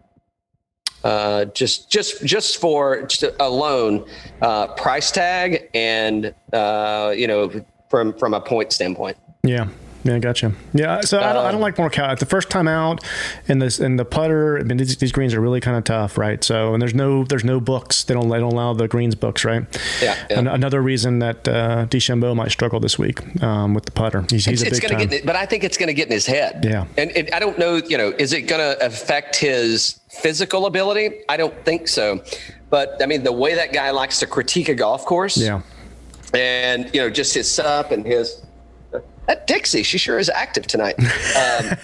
Uh, 1.03 1.45
just 1.45 1.89
just 1.89 2.25
just 2.25 2.59
for 2.59 3.03
just 3.03 3.23
alone 3.39 4.05
uh, 4.41 4.67
price 4.67 5.11
tag 5.11 5.69
and 5.73 6.33
uh, 6.51 7.13
you 7.15 7.25
know 7.25 7.49
from 7.89 8.13
from 8.17 8.33
a 8.33 8.41
point 8.41 8.73
standpoint. 8.73 9.17
Yeah. 9.43 9.69
Yeah, 10.03 10.17
gotcha. 10.19 10.53
Yeah, 10.73 11.01
so 11.01 11.19
I 11.19 11.33
don't, 11.33 11.43
I 11.43 11.47
Um, 11.47 11.51
don't 11.53 11.61
like 11.61 11.75
Morikawa. 11.75 12.17
The 12.17 12.25
first 12.25 12.49
time 12.49 12.67
out, 12.69 13.03
in 13.47 13.59
this 13.59 13.79
in 13.79 13.97
the 13.97 14.05
putter, 14.05 14.57
I 14.57 14.63
mean 14.63 14.77
these, 14.77 14.95
these 14.97 15.11
greens 15.11 15.33
are 15.33 15.41
really 15.41 15.59
kind 15.59 15.75
of 15.77 15.83
tough, 15.83 16.17
right? 16.17 16.41
So 16.43 16.73
and 16.73 16.81
there's 16.81 16.93
no 16.93 17.25
there's 17.25 17.43
no 17.43 17.59
books. 17.59 18.05
They 18.05 18.13
don't 18.13 18.29
they 18.29 18.39
don't 18.39 18.53
allow 18.53 18.73
the 18.73 18.87
greens 18.87 19.15
books, 19.15 19.43
right? 19.43 19.65
Yeah, 20.01 20.15
yeah. 20.29 20.39
An- 20.39 20.47
another 20.47 20.81
reason 20.81 21.19
that 21.19 21.45
uh, 21.47 21.85
DeChambeau 21.87 22.33
might 22.35 22.51
struggle 22.51 22.79
this 22.79 22.97
week 22.97 23.19
um, 23.43 23.73
with 23.73 23.85
the 23.85 23.91
putter. 23.91 24.21
He's, 24.29 24.45
he's 24.45 24.61
it's, 24.61 24.63
a 24.63 24.67
it's 24.67 24.79
big 24.79 24.89
to 24.89 24.95
time. 24.95 25.07
get, 25.07 25.19
in- 25.21 25.25
but 25.25 25.35
I 25.35 25.45
think 25.45 25.63
it's 25.65 25.77
going 25.77 25.87
to 25.87 25.93
get 25.93 26.07
in 26.07 26.13
his 26.13 26.25
head. 26.25 26.63
Yeah. 26.63 26.85
and 26.97 27.11
it, 27.11 27.33
I 27.33 27.39
don't 27.39 27.59
know. 27.59 27.75
You 27.75 27.97
know, 27.97 28.13
is 28.17 28.31
it 28.31 28.43
going 28.43 28.61
to 28.61 28.85
affect 28.85 29.35
his 29.35 29.99
physical 30.09 30.65
ability? 30.65 31.23
I 31.27 31.35
don't 31.35 31.53
think 31.65 31.87
so. 31.89 32.23
But 32.69 33.01
I 33.01 33.05
mean, 33.05 33.23
the 33.23 33.33
way 33.33 33.55
that 33.55 33.73
guy 33.73 33.91
likes 33.91 34.19
to 34.19 34.27
critique 34.27 34.69
a 34.69 34.75
golf 34.75 35.03
course, 35.05 35.35
yeah. 35.35 35.61
and 36.33 36.89
you 36.93 37.01
know, 37.01 37.09
just 37.09 37.33
his 37.33 37.59
up 37.59 37.91
and 37.91 38.05
his. 38.05 38.41
That 39.29 39.45
Dixie, 39.45 39.83
she 39.83 39.99
sure 39.99 40.17
is 40.17 40.27
active 40.27 40.65
tonight. 40.65 40.95
Um, 40.97 41.77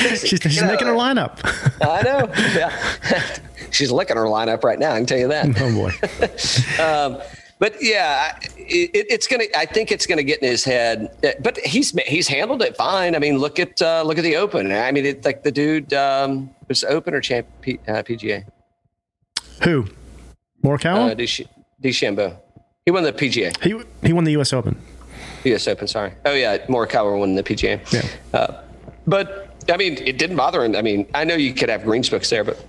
Dixie, 0.00 0.28
She's, 0.28 0.40
she's 0.40 0.62
know, 0.62 0.68
making 0.68 0.86
her 0.86 0.94
lineup. 0.94 1.40
I 1.82 2.02
know. 2.02 2.32
Yeah. 2.56 3.36
She's 3.72 3.90
licking 3.90 4.16
her 4.16 4.26
lineup 4.26 4.62
right 4.62 4.78
now. 4.78 4.92
I 4.92 4.98
can 4.98 5.06
tell 5.06 5.18
you 5.18 5.26
that. 5.26 5.46
oh 5.60 5.74
boy. 5.74 6.82
Um, 6.82 7.20
but 7.58 7.74
yeah, 7.80 8.38
it, 8.56 9.06
it's 9.10 9.26
gonna. 9.26 9.44
I 9.56 9.66
think 9.66 9.90
it's 9.90 10.06
gonna 10.06 10.22
get 10.22 10.40
in 10.40 10.48
his 10.48 10.62
head. 10.62 11.10
But 11.42 11.58
he's 11.58 11.90
he's 12.06 12.28
handled 12.28 12.62
it 12.62 12.76
fine. 12.76 13.16
I 13.16 13.18
mean, 13.18 13.38
look 13.38 13.58
at 13.58 13.82
uh, 13.82 14.02
look 14.04 14.16
at 14.16 14.22
the 14.22 14.36
Open. 14.36 14.70
I 14.72 14.92
mean, 14.92 15.06
it's 15.06 15.24
like 15.24 15.42
the 15.42 15.52
dude 15.52 15.92
um, 15.94 16.50
was 16.68 16.84
it 16.84 16.90
Open 16.90 17.12
or 17.12 17.20
champ 17.20 17.48
P, 17.60 17.80
uh, 17.88 18.02
PGA. 18.04 18.44
Who? 19.62 19.86
Morikawa? 20.64 21.10
Uh, 21.10 21.44
DeChambeau. 21.82 22.36
He 22.84 22.92
won 22.92 23.02
the 23.02 23.12
PGA. 23.12 23.60
he 23.64 23.80
he 24.06 24.12
won 24.12 24.22
the 24.22 24.32
U.S. 24.32 24.52
Open. 24.52 24.80
U.S. 25.44 25.68
Open. 25.68 25.86
Sorry. 25.86 26.12
Oh 26.24 26.32
yeah, 26.32 26.58
Morikawa 26.66 27.18
won 27.18 27.34
the 27.34 27.42
PGA. 27.42 27.80
Yeah. 27.92 28.38
Uh, 28.38 28.62
but 29.06 29.56
I 29.70 29.76
mean, 29.76 29.94
it 29.98 30.18
didn't 30.18 30.36
bother 30.36 30.64
him. 30.64 30.76
I 30.76 30.82
mean, 30.82 31.06
I 31.14 31.24
know 31.24 31.34
you 31.34 31.54
could 31.54 31.68
have 31.68 31.82
greensbooks 31.82 32.28
there, 32.28 32.44
but 32.44 32.64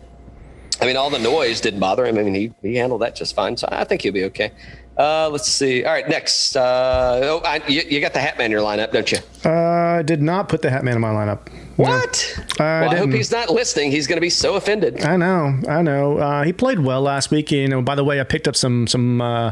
I 0.82 0.86
mean, 0.86 0.98
all 0.98 1.10
the 1.10 1.20
noise 1.20 1.62
didn't 1.62 1.80
bother 1.80 2.06
him. 2.06 2.18
I 2.18 2.24
mean, 2.24 2.34
he 2.34 2.54
he 2.62 2.76
handled 2.76 3.02
that 3.02 3.16
just 3.16 3.36
fine. 3.36 3.58
So 3.58 3.68
I 3.72 3.84
think 3.84 4.02
he'll 4.02 4.14
be 4.14 4.24
okay. 4.26 4.52
Uh, 4.98 5.30
let's 5.30 5.48
see. 5.48 5.84
All 5.86 5.94
right, 5.94 6.08
next. 6.08 6.56
Uh, 6.56 7.20
oh, 7.24 7.42
I, 7.46 7.62
you, 7.68 7.82
you 7.82 8.02
got 8.02 8.14
the 8.14 8.20
Hatman 8.20 8.46
in 8.46 8.52
your 8.52 8.62
lineup, 8.62 8.92
don't 8.92 9.12
you? 9.12 9.20
Uh, 9.46 9.50
I 9.50 10.02
did 10.04 10.22
not 10.22 10.50
put 10.50 10.62
the 10.62 10.70
Hatman 10.70 10.96
in 10.96 11.02
my 11.02 11.10
lineup. 11.10 11.48
What? 11.82 12.40
I 12.60 12.82
well, 12.82 12.90
I 12.92 12.96
hope 12.98 13.12
he's 13.12 13.32
not 13.32 13.50
listening. 13.50 13.92
He's 13.92 14.08
going 14.08 14.18
to 14.18 14.22
be 14.22 14.30
so 14.30 14.56
offended. 14.56 15.02
I 15.04 15.18
know, 15.18 15.60
I 15.68 15.82
know. 15.82 16.18
Uh, 16.18 16.44
he 16.44 16.54
played 16.54 16.80
well 16.80 17.02
last 17.02 17.32
week. 17.32 17.52
You 17.52 17.68
know, 17.68 17.82
by 17.82 17.96
the 17.96 18.04
way, 18.04 18.20
I 18.20 18.24
picked 18.24 18.48
up 18.48 18.56
some 18.56 18.88
some 18.88 19.22
uh, 19.22 19.52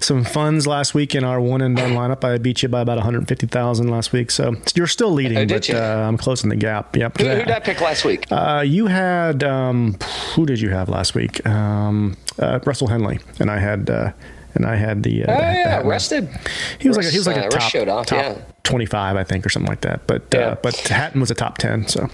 some 0.00 0.24
funds 0.24 0.66
last 0.66 0.94
week 0.94 1.14
in 1.14 1.24
our 1.24 1.40
one 1.40 1.60
and 1.60 1.76
done 1.76 1.92
lineup. 1.92 2.24
I 2.24 2.38
beat 2.38 2.62
you 2.62 2.68
by 2.68 2.80
about 2.80 2.96
one 2.96 3.04
hundred 3.04 3.28
fifty 3.28 3.46
thousand 3.46 3.88
last 3.88 4.12
week, 4.12 4.30
so 4.30 4.54
you're 4.74 4.86
still 4.86 5.10
leading, 5.10 5.38
Oh, 5.38 5.46
but 5.46 5.68
uh, 5.70 6.04
I'm 6.08 6.16
closing 6.16 6.50
the 6.50 6.56
gap. 6.56 6.96
Yep. 6.96 7.18
Who, 7.18 7.28
who 7.28 7.36
did 7.36 7.50
I 7.50 7.60
pick 7.60 7.80
last 7.80 8.04
week? 8.04 8.24
Uh, 8.30 8.62
you 8.66 8.86
had 8.86 9.42
um, 9.44 9.96
who 10.34 10.46
did 10.46 10.60
you 10.60 10.70
have 10.70 10.88
last 10.88 11.14
week? 11.14 11.44
Um, 11.46 12.16
uh, 12.38 12.60
Russell 12.64 12.88
Henley, 12.88 13.18
and 13.40 13.50
I 13.50 13.58
had 13.58 13.90
uh, 13.90 14.12
and 14.56 14.66
I 14.66 14.76
had 14.76 15.02
the. 15.02 15.24
Uh, 15.24 15.32
oh 15.32 15.38
yeah, 15.38 15.82
rested. 15.84 16.28
He 16.78 16.88
was 16.88 16.96
like 16.96 17.06
a, 17.06 17.10
he 17.10 17.18
was 17.18 17.26
like 17.26 17.36
a 17.36 17.46
uh, 17.46 17.50
top, 17.50 17.70
showed 17.70 17.88
off, 17.88 18.06
top 18.06 18.18
yeah. 18.18 18.42
25, 18.64 19.16
I 19.16 19.22
think, 19.24 19.46
or 19.46 19.48
something 19.48 19.68
like 19.68 19.82
that. 19.82 20.06
But 20.06 20.24
Yeah. 20.32 20.40
uh, 20.40 20.54
but 20.62 20.76
Hatton 20.76 21.20
was 21.20 21.30
a 21.30 21.34
top 21.34 21.58
10, 21.58 21.86
so 21.86 22.08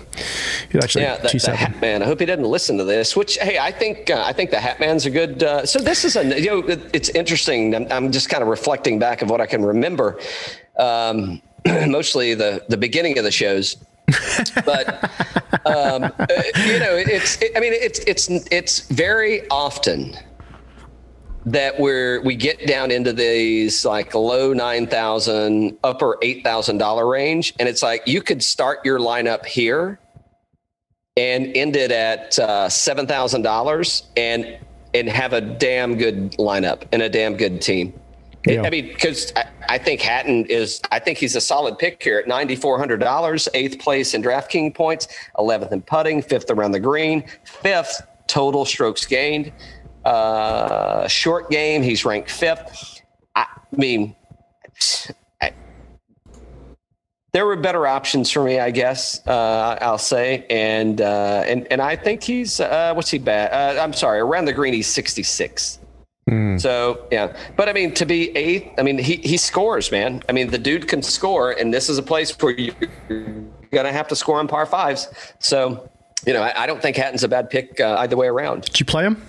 he 0.70 0.76
was 0.76 0.84
actually 0.84 1.05
Yeah, 1.05 1.16
the, 1.16 1.22
the 1.22 1.28
G7. 1.28 1.55
Hat 1.55 1.80
Man. 1.80 2.03
I 2.03 2.07
hope 2.07 2.20
he 2.20 2.26
doesn't 2.26 2.45
listen 2.45 2.76
to 2.78 2.84
this. 2.84 3.16
Which, 3.16 3.38
hey, 3.38 3.59
I 3.59 3.70
think 3.72 4.11
uh, 4.11 4.22
I 4.26 4.32
think 4.32 4.51
the 4.51 4.61
Hat 4.61 4.78
Man's 4.80 5.07
a 5.07 5.11
good. 5.11 5.43
Uh, 5.43 5.64
so 5.64 5.78
this 5.78 6.05
is 6.05 6.16
a 6.16 6.40
you 6.40 6.51
know 6.51 6.59
it, 6.59 6.80
it's 6.93 7.09
interesting. 7.11 7.74
I'm, 7.74 7.86
I'm 7.90 8.12
just 8.12 8.28
kind 8.28 8.43
of 8.43 8.49
reflecting 8.49 8.99
back 8.99 9.22
of 9.22 9.30
what 9.30 9.40
I 9.40 9.47
can 9.47 9.64
remember. 9.64 10.20
Um, 10.78 11.40
mostly 11.86 12.34
the 12.34 12.64
the 12.68 12.76
beginning 12.76 13.18
of 13.18 13.24
the 13.24 13.30
shows. 13.32 13.76
but 14.66 15.05
um, 15.64 16.05
uh, 16.18 16.26
you 16.66 16.78
know, 16.78 16.95
it's. 16.97 17.40
It, 17.40 17.53
I 17.57 17.61
mean, 17.61 17.72
it's 17.72 18.01
it's 18.01 18.28
it's 18.51 18.80
very 18.88 19.49
often 19.49 20.16
that 21.47 21.78
we're 21.78 22.22
we 22.22 22.36
get 22.36 22.66
down 22.66 22.90
into 22.90 23.12
these 23.12 23.84
like 23.84 24.14
low 24.14 24.53
nine 24.53 24.86
thousand, 24.86 25.78
upper 25.82 26.18
eight 26.22 26.45
thousand 26.45 26.78
dollar 26.78 27.07
range, 27.07 27.53
and 27.59 27.68
it's 27.68 27.82
like 27.82 28.03
you 28.07 28.22
could 28.22 28.43
start 28.43 28.84
your 28.84 28.99
lineup 28.99 29.45
here 29.45 29.99
and 31.16 31.55
end 31.57 31.76
it 31.76 31.90
at 31.90 32.38
uh, 32.38 32.68
seven 32.68 33.07
thousand 33.07 33.43
dollars 33.43 34.05
and 34.16 34.59
and 34.95 35.09
have 35.09 35.32
a 35.32 35.40
damn 35.40 35.97
good 35.97 36.32
lineup 36.32 36.82
and 36.93 37.03
a 37.03 37.09
damn 37.09 37.36
good 37.36 37.61
team. 37.61 37.93
Yeah. 38.47 38.62
I 38.62 38.70
mean, 38.70 38.88
because 38.88 39.32
I, 39.36 39.47
I 39.68 39.78
think 39.78 40.01
Hatton 40.01 40.47
is, 40.47 40.80
I 40.90 40.99
think 40.99 41.16
he's 41.16 41.36
a 41.36 41.40
solid 41.40 41.78
pick 41.78 42.03
here 42.03 42.18
at 42.18 42.26
ninety 42.26 42.57
four 42.57 42.78
hundred 42.78 42.99
dollars, 42.99 43.49
eighth 43.55 43.78
place 43.78 44.14
in 44.14 44.22
DraftKings 44.22 44.74
points, 44.74 45.09
eleventh 45.38 45.72
in 45.72 45.82
putting, 45.82 46.22
fifth 46.22 46.51
around 46.51 46.72
the 46.72 46.80
green, 46.80 47.24
fifth 47.45 48.03
total 48.26 48.64
strokes 48.64 49.07
gained. 49.07 49.53
Uh, 50.05 51.07
short 51.09 51.50
game, 51.50 51.82
he's 51.82 52.05
ranked 52.05 52.30
fifth. 52.30 53.03
I 53.34 53.46
mean, 53.72 54.16
I, 55.40 55.53
there 57.32 57.46
were 57.46 57.57
better 57.57 57.86
options 57.86 58.30
for 58.30 58.44
me, 58.44 58.59
I 58.59 58.70
guess. 58.70 59.26
Uh, 59.26 59.78
I'll 59.80 59.98
say, 59.98 60.44
and 60.50 61.00
uh, 61.00 61.44
and 61.46 61.66
and 61.70 61.80
I 61.80 61.96
think 61.96 62.22
he's 62.22 62.61
uh, 62.61 62.92
what's 62.94 63.11
he 63.11 63.18
bad? 63.18 63.53
Uh, 63.53 63.80
I'm 63.80 63.92
sorry, 63.92 64.20
around 64.20 64.46
the 64.46 64.53
green, 64.53 64.74
he's 64.74 64.88
66. 64.88 65.78
So 66.59 67.07
yeah, 67.11 67.36
but 67.57 67.68
I 67.68 67.72
mean 67.72 67.94
to 67.94 68.07
be 68.07 68.34
eighth, 68.36 68.70
I 68.78 68.82
mean 68.82 68.96
he 68.96 69.16
he 69.16 69.36
scores, 69.36 69.90
man. 69.90 70.22
I 70.28 70.32
mean 70.32 70.50
the 70.50 70.59
dude 70.59 70.86
can 70.86 71.03
score, 71.03 71.50
and 71.50 71.74
this 71.74 71.88
is 71.88 71.98
a 71.98 72.03
place 72.03 72.30
where 72.40 72.53
you're 72.53 72.74
gonna 73.72 73.92
have 73.92 74.07
to 74.09 74.16
score 74.16 74.38
on 74.38 74.46
par 74.46 74.64
fives. 74.66 75.09
So 75.40 75.90
you 76.24 76.32
know, 76.32 76.42
I, 76.42 76.62
I 76.62 76.66
don't 76.66 76.80
think 76.80 76.96
Hatton's 76.96 77.24
a 77.24 77.28
bad 77.28 77.50
pick 77.50 77.80
uh, 77.80 77.96
either 77.98 78.16
way 78.16 78.28
around. 78.28 78.62
Did 78.62 78.78
you 78.78 78.86
play 78.86 79.03
him? 79.05 79.20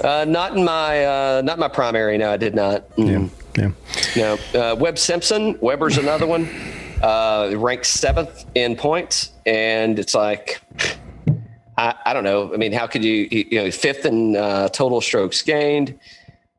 Uh, 0.00 0.24
not 0.26 0.56
in 0.56 0.64
my 0.64 1.04
uh, 1.04 1.42
not 1.44 1.58
my 1.58 1.68
primary. 1.68 2.18
No, 2.18 2.30
I 2.30 2.36
did 2.36 2.54
not. 2.54 2.90
Mm. 2.96 3.30
Yeah. 3.56 3.70
No, 4.16 4.38
uh, 4.60 4.74
Webb 4.76 4.98
Simpson. 4.98 5.58
Weber's 5.60 5.98
another 5.98 6.26
one. 6.26 6.48
Uh, 7.02 7.52
ranked 7.56 7.86
seventh 7.86 8.46
in 8.54 8.76
points, 8.76 9.32
and 9.46 9.98
it's 9.98 10.14
like 10.14 10.60
I, 11.76 11.94
I 12.06 12.12
don't 12.12 12.24
know. 12.24 12.52
I 12.52 12.56
mean, 12.56 12.72
how 12.72 12.86
could 12.86 13.04
you 13.04 13.28
you 13.30 13.62
know 13.62 13.70
fifth 13.70 14.04
in 14.04 14.36
uh, 14.36 14.68
total 14.68 15.00
strokes 15.00 15.42
gained? 15.42 15.98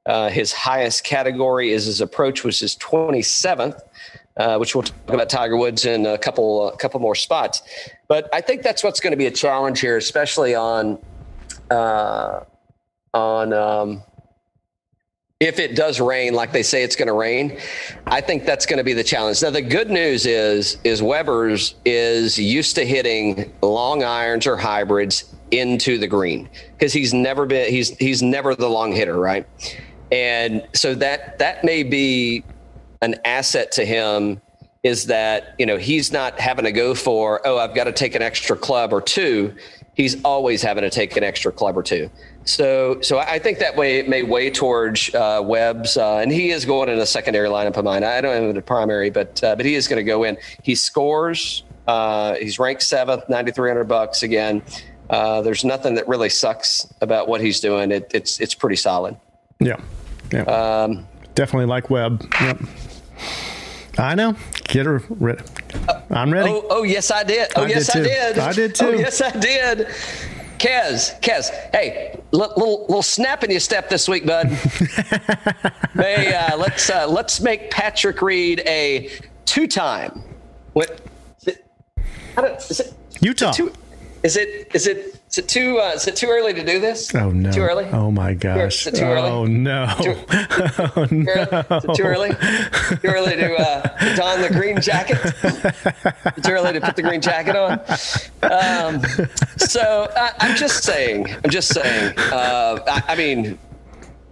Uh, 0.06 0.30
his 0.30 0.54
highest 0.54 1.04
category 1.04 1.72
is 1.72 1.86
his 1.86 2.00
approach, 2.00 2.44
which 2.44 2.62
is 2.62 2.76
twenty 2.76 3.22
seventh. 3.22 3.82
Uh, 4.38 4.58
which 4.58 4.76
we'll 4.76 4.84
talk 4.84 5.14
about 5.14 5.30
Tiger 5.30 5.56
Woods 5.56 5.86
in 5.86 6.06
a 6.06 6.18
couple 6.18 6.68
a 6.68 6.76
couple 6.76 7.00
more 7.00 7.16
spots, 7.16 7.62
but 8.10 8.30
I 8.34 8.42
think 8.42 8.64
that's 8.64 8.84
what's 8.84 9.00
going 9.00 9.12
to 9.12 9.18
be 9.18 9.28
a 9.28 9.32
challenge 9.32 9.80
here, 9.80 9.96
especially 9.96 10.54
on 10.54 11.00
uh, 11.72 12.42
on 13.16 13.54
um, 13.54 14.04
if 15.40 15.60
it 15.60 15.76
does 15.76 16.00
rain, 16.00 16.34
like 16.34 16.52
they 16.52 16.64
say 16.64 16.84
it's 16.84 16.96
going 16.96 17.08
to 17.08 17.14
rain, 17.14 17.60
I 18.06 18.22
think 18.22 18.46
that's 18.46 18.66
going 18.66 18.78
to 18.78 18.84
be 18.84 18.94
the 18.94 19.04
challenge. 19.04 19.42
Now, 19.42 19.50
the 19.50 19.62
good 19.62 19.90
news 19.90 20.26
is, 20.26 20.78
is 20.84 21.02
Weber's 21.02 21.76
is 21.84 22.38
used 22.38 22.76
to 22.76 22.86
hitting 22.86 23.52
long 23.62 24.04
irons 24.04 24.48
or 24.48 24.58
hybrids 24.58 25.36
into 25.52 25.98
the 25.98 26.08
green 26.08 26.50
because 26.74 26.94
he's 26.94 27.14
never 27.14 27.46
been, 27.46 27.70
he's, 27.70 27.90
he's 27.98 28.22
never 28.22 28.56
the 28.56 28.70
long 28.70 28.92
hitter. 28.92 29.20
Right. 29.20 29.48
And 30.12 30.68
so 30.74 30.96
that, 30.96 31.40
that 31.40 31.64
may 31.64 31.84
be 31.84 32.44
an 33.02 33.16
asset 33.26 33.72
to 33.74 33.86
him 33.86 34.42
is 34.84 35.08
that 35.08 35.56
you 35.58 35.66
know 35.66 35.78
he's 35.78 36.12
not 36.12 36.40
having 36.40 36.64
to 36.64 36.72
go 36.72 36.94
for 36.94 37.42
oh 37.44 37.58
I've 37.58 37.74
got 37.74 37.86
to 37.86 37.92
take 37.92 38.14
an 38.14 38.22
extra 38.22 38.56
club 38.56 38.94
or 38.94 39.02
two. 39.02 39.56
He's 39.96 40.24
always 40.24 40.62
having 40.62 40.84
to 40.84 40.92
take 40.92 41.18
an 41.18 41.24
extra 41.24 41.52
club 41.52 41.76
or 41.76 41.82
two. 41.82 42.10
So 42.46 43.02
so 43.02 43.18
I 43.18 43.40
think 43.40 43.58
that 43.60 43.76
way 43.76 43.98
it 43.98 44.08
may 44.08 44.22
weigh 44.22 44.52
towards 44.52 45.14
uh, 45.16 45.42
Webb's, 45.44 45.98
uh, 45.98 46.18
and 46.18 46.32
he 46.32 46.52
is 46.52 46.64
going 46.64 46.90
in 46.90 47.00
a 47.00 47.06
secondary 47.06 47.50
lineup 47.50 47.76
of 47.76 47.84
mine. 47.84 48.04
I 48.04 48.22
don't 48.22 48.46
have 48.46 48.54
the 48.56 48.62
primary, 48.62 49.10
but 49.10 49.44
uh, 49.44 49.56
but 49.56 49.66
he 49.66 49.76
is 49.76 49.88
going 49.88 49.98
to 49.98 50.04
go 50.04 50.24
in. 50.24 50.38
He 50.62 50.76
scores. 50.76 51.64
Uh, 51.88 52.36
he's 52.36 52.60
ranked 52.60 52.84
seventh, 52.84 53.28
ninety 53.30 53.52
three 53.52 53.70
hundred 53.70 53.88
bucks 53.88 54.22
again. 54.24 54.62
Uh, 55.10 55.42
there's 55.42 55.66
nothing 55.66 55.96
that 55.96 56.08
really 56.08 56.30
sucks 56.30 56.88
about 57.02 57.28
what 57.28 57.42
he's 57.42 57.60
doing. 57.60 57.92
It, 57.92 58.12
it's 58.14 58.40
it's 58.40 58.54
pretty 58.54 58.76
solid. 58.76 59.18
Yeah, 59.60 59.80
yeah. 60.32 60.44
Um, 60.44 61.08
Definitely 61.34 61.66
like 61.66 61.90
Webb. 61.90 62.32
Yep. 62.42 62.62
I 63.98 64.14
know. 64.14 64.36
Get 64.66 64.86
her 64.86 65.02
ready. 65.10 65.44
I'm 66.10 66.32
ready. 66.32 66.50
Oh, 66.50 66.66
oh 66.70 66.84
yes, 66.84 67.12
I 67.12 67.24
did. 67.24 67.52
Oh, 67.56 67.64
I 67.64 67.68
yes, 67.68 67.92
did 67.92 68.02
I 68.02 68.08
did. 68.08 68.38
I 68.38 68.54
did 68.54 68.76
too. 68.76 68.86
Oh, 68.86 68.92
yes, 68.92 69.22
I 69.22 69.32
did. 69.32 69.88
Kez, 70.58 71.20
Kez, 71.22 71.50
hey, 71.72 72.20
little 72.32 72.82
little 72.82 73.02
snap 73.02 73.44
in 73.44 73.52
your 73.52 73.60
step 73.60 73.90
this 73.90 74.08
week, 74.08 74.26
bud. 74.26 74.48
hey, 75.94 76.34
uh, 76.34 76.58
let's 76.58 76.90
uh, 76.90 77.08
let's 77.08 77.42
make 77.42 77.72
Patrick 77.72 78.22
Reed 78.22 78.62
a 78.66 79.12
two-time. 79.46 80.24
What? 80.74 81.02
Is 81.42 81.48
it, 81.48 81.66
is 82.70 82.80
it 82.80 82.94
Utah? 83.22 83.50
Is 83.50 83.56
it, 83.56 83.58
two, 83.58 83.74
is 84.24 84.38
it 84.38 84.76
is 84.76 84.88
it 84.88 85.25
is 85.36 85.40
it 85.40 85.50
too 85.50 85.80
uh, 85.80 85.92
is 85.94 86.08
it 86.08 86.16
too 86.16 86.28
early 86.30 86.54
to 86.54 86.64
do 86.64 86.80
this? 86.80 87.14
Oh 87.14 87.30
no! 87.30 87.52
Too 87.52 87.60
early? 87.60 87.84
Oh 87.92 88.10
my 88.10 88.34
gosh! 88.34 88.88
Is 88.88 88.94
it 88.94 88.96
too 88.96 89.04
early? 89.04 89.30
Oh 89.30 89.44
no! 89.44 89.94
Too, 90.02 90.16
oh, 90.96 91.08
no. 91.12 91.78
Is 91.78 91.84
it 91.84 91.94
too 91.96 92.04
early? 92.04 92.30
Too 92.30 93.08
early 93.08 93.36
to 93.36 93.54
uh, 93.54 94.16
don 94.16 94.42
the 94.42 94.48
green 94.50 94.80
jacket? 94.80 95.18
too 96.44 96.52
early 96.54 96.72
to 96.72 96.80
put 96.80 96.96
the 96.96 97.02
green 97.02 97.20
jacket 97.20 97.58
on? 97.58 97.82
Um, 98.44 99.04
so 99.58 100.10
I, 100.16 100.52
am 100.52 100.56
just 100.56 100.86
saying. 100.86 101.28
I'm 101.44 101.50
just 101.50 101.74
saying. 101.74 102.18
Uh, 102.18 102.80
I, 102.88 103.04
I 103.10 103.16
mean, 103.18 103.60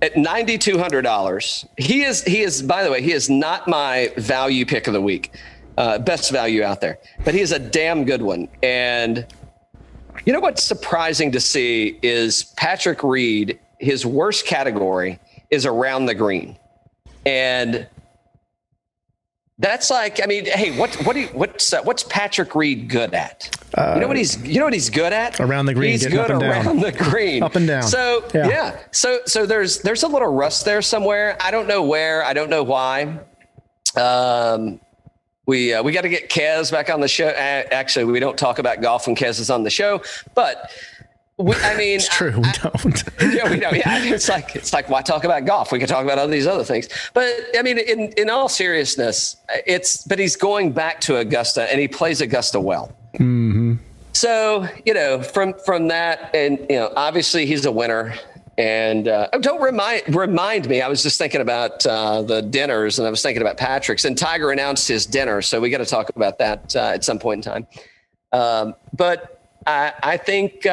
at 0.02 0.16
ninety 0.16 0.58
two 0.58 0.78
hundred 0.78 1.02
dollars, 1.02 1.66
he 1.78 2.04
is 2.04 2.24
he 2.24 2.44
is. 2.44 2.62
By 2.62 2.82
the 2.82 2.90
way, 2.90 3.02
he 3.02 3.12
is 3.12 3.30
not 3.30 3.68
my 3.68 4.14
value 4.16 4.66
pick 4.66 4.88
of 4.88 4.94
the 4.94 5.02
week. 5.02 5.34
Uh, 5.78 6.00
best 6.00 6.32
value 6.32 6.64
out 6.64 6.80
there, 6.80 6.98
but 7.26 7.34
he 7.34 7.42
is 7.42 7.52
a 7.52 7.60
damn 7.60 8.06
good 8.06 8.22
one, 8.22 8.48
and 8.62 9.26
you 10.26 10.34
know 10.34 10.40
what's 10.40 10.64
surprising 10.64 11.32
to 11.32 11.40
see 11.40 12.00
is 12.02 12.44
Patrick 12.58 13.04
Reed, 13.04 13.60
his 13.80 14.06
worst 14.06 14.46
category 14.46 15.20
is 15.50 15.66
around 15.66 16.06
the 16.06 16.16
green. 16.16 16.58
And 17.26 17.88
that's 19.60 19.90
like, 19.90 20.22
I 20.22 20.26
mean, 20.26 20.46
hey, 20.46 20.78
what 20.78 20.94
what 21.06 21.14
do 21.14 21.22
you, 21.22 21.28
what's 21.28 21.74
uh, 21.74 21.84
what's 21.84 22.04
Patrick 22.04 22.56
Reed 22.56 22.90
good 22.90 23.14
at? 23.14 23.56
Uh, 23.76 23.94
you 23.96 24.02
know 24.02 24.08
what 24.08 24.18
he's 24.18 24.42
you 24.46 24.60
know 24.60 24.66
what 24.66 24.74
he's 24.74 24.90
good 24.90 25.14
at? 25.14 25.40
Around 25.40 25.68
the 25.68 25.74
green. 25.74 25.92
He's 25.92 26.06
good 26.08 26.32
around 26.32 26.80
the 26.80 26.92
green. 26.98 27.44
up 27.44 27.56
and 27.56 27.68
down. 27.68 27.84
So 27.84 28.26
yeah. 28.34 28.48
yeah. 28.48 28.80
So 28.92 29.20
so 29.26 29.46
there's 29.46 29.80
there's 29.80 30.04
a 30.04 30.08
little 30.08 30.34
rust 30.34 30.66
there 30.66 30.82
somewhere. 30.82 31.38
I 31.40 31.52
don't 31.52 31.68
know 31.68 31.84
where. 31.84 32.26
I 32.26 32.34
don't 32.34 32.50
know 32.50 32.64
why. 32.64 33.20
Um, 33.96 34.80
we 35.46 35.74
uh, 35.74 35.84
we 35.84 35.92
got 35.92 36.02
to 36.02 36.10
get 36.10 36.30
Kez 36.30 36.72
back 36.72 36.90
on 36.90 37.02
the 37.02 37.08
show. 37.08 37.28
Actually, 37.28 38.06
we 38.06 38.20
don't 38.20 38.38
talk 38.38 38.60
about 38.60 38.82
golf 38.82 39.08
when 39.08 39.16
Kez 39.16 39.40
is 39.40 39.50
on 39.50 39.64
the 39.64 39.70
show, 39.70 40.02
but 40.36 40.72
we, 41.38 41.56
I 41.56 41.76
mean, 41.76 41.96
it's 41.96 42.08
true. 42.08 42.32
We 42.36 42.52
don't. 42.62 43.04
yeah, 43.34 43.50
we 43.50 43.60
don't. 43.60 43.76
Yeah, 43.76 44.04
it's 44.04 44.30
like 44.30 44.56
it's 44.56 44.72
like 44.72 44.90
why 44.90 45.02
talk 45.02 45.24
about 45.24 45.46
golf? 45.46 45.72
We 45.72 45.80
can 45.80 45.88
talk 45.88 46.04
about 46.04 46.20
all 46.20 46.28
these 46.28 46.48
other 46.48 46.64
things. 46.64 46.88
But 47.14 47.34
I 47.58 47.64
mean, 47.64 47.80
in 47.80 48.14
in 48.18 48.30
all 48.30 48.48
seriousness, 48.48 49.38
it's 49.66 50.06
but 50.06 50.20
he's 50.20 50.36
going 50.36 50.72
back 50.72 51.02
to 51.02 51.18
Augusta 51.18 51.70
and 51.72 51.80
he 51.80 51.88
plays 51.88 52.22
Augusta 52.22 52.60
well. 52.60 52.96
Mm-hmm. 53.16 53.76
So 54.14 54.68
you 54.86 54.94
know, 54.94 55.24
from 55.24 55.56
from 55.66 55.88
that, 55.88 56.34
and 56.36 56.60
you 56.70 56.78
know, 56.78 56.94
obviously 56.96 57.46
he's 57.46 57.66
a 57.66 57.72
winner. 57.72 58.14
And 58.58 59.08
uh, 59.08 59.30
oh, 59.34 59.40
don't 59.40 59.62
remind 59.62 60.16
remind 60.16 60.70
me. 60.70 60.82
I 60.82 60.88
was 60.88 61.02
just 61.02 61.18
thinking 61.18 61.42
about 61.42 61.86
uh, 61.88 62.22
the 62.22 62.42
dinners, 62.42 63.00
and 63.00 63.08
I 63.08 63.12
was 63.12 63.22
thinking 63.22 63.42
about 63.42 63.58
Patrick's. 63.58 64.06
And 64.06 64.16
Tiger 64.16 64.52
announced 64.52 64.88
his 64.88 65.08
dinner, 65.08 65.42
so 65.42 65.60
we 65.60 65.72
got 65.72 65.80
to 65.80 65.86
talk 65.86 66.10
about 66.16 66.38
that 66.38 66.76
uh, 66.76 66.92
at 66.94 67.04
some 67.04 67.18
point 67.18 67.46
in 67.46 67.52
time. 67.52 67.68
Um, 68.32 68.76
but 68.96 69.44
I, 69.66 69.94
I 70.04 70.18
think 70.18 70.66
uh, 70.66 70.70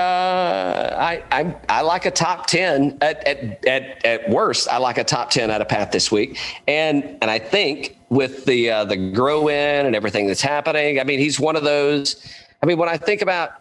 I, 0.98 1.22
I, 1.30 1.56
I 1.68 1.80
like 1.82 2.06
a 2.06 2.10
top 2.10 2.46
ten 2.46 2.98
at, 3.00 3.26
at 3.26 3.64
at 3.66 4.04
at 4.04 4.28
worst. 4.28 4.68
I 4.68 4.78
like 4.78 4.98
a 4.98 5.04
top 5.04 5.30
ten 5.30 5.50
out 5.50 5.60
of 5.60 5.68
Pat 5.68 5.92
this 5.92 6.10
week, 6.10 6.38
and 6.66 7.16
and 7.22 7.30
I 7.30 7.38
think 7.38 7.96
with 8.08 8.44
the 8.44 8.70
uh, 8.70 8.84
the 8.84 8.96
grow 8.96 9.48
in 9.48 9.86
and 9.86 9.94
everything 9.94 10.26
that's 10.26 10.42
happening, 10.42 11.00
I 11.00 11.04
mean 11.04 11.18
he's 11.18 11.38
one 11.38 11.56
of 11.56 11.62
those. 11.62 12.26
I 12.62 12.66
mean 12.66 12.78
when 12.78 12.88
I 12.88 12.96
think 12.96 13.22
about 13.22 13.52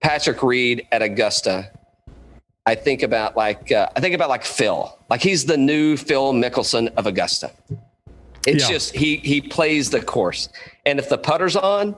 Patrick 0.00 0.42
Reed 0.42 0.86
at 0.92 1.02
Augusta 1.02 1.70
I 2.66 2.74
think 2.74 3.02
about 3.02 3.36
like 3.36 3.72
uh, 3.72 3.88
I 3.96 4.00
think 4.00 4.14
about 4.14 4.28
like 4.28 4.44
Phil. 4.44 4.98
Like 5.08 5.22
he's 5.22 5.46
the 5.46 5.56
new 5.56 5.96
Phil 5.96 6.32
Mickelson 6.32 6.92
of 6.96 7.06
Augusta. 7.06 7.50
It's 8.46 8.64
yeah. 8.64 8.74
just 8.74 8.94
he 8.94 9.16
he 9.16 9.40
plays 9.40 9.90
the 9.90 10.00
course, 10.00 10.48
and 10.86 10.98
if 10.98 11.08
the 11.08 11.18
putter's 11.18 11.56
on, 11.56 11.96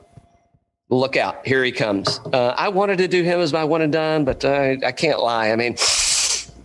look 0.89 1.17
out! 1.17 1.47
Here 1.47 1.65
he 1.65 1.73
comes. 1.73 2.21
Uh, 2.33 2.55
I 2.57 2.69
wanted 2.69 2.99
to 2.99 3.09
do 3.09 3.23
him 3.23 3.41
as 3.41 3.53
my 3.53 3.65
one 3.65 3.83
and 3.83 3.93
done, 3.93 4.25
but 4.25 4.45
I, 4.45 4.79
I 4.85 4.93
can't 4.93 5.21
lie. 5.21 5.51
I 5.51 5.57
mean. 5.57 5.77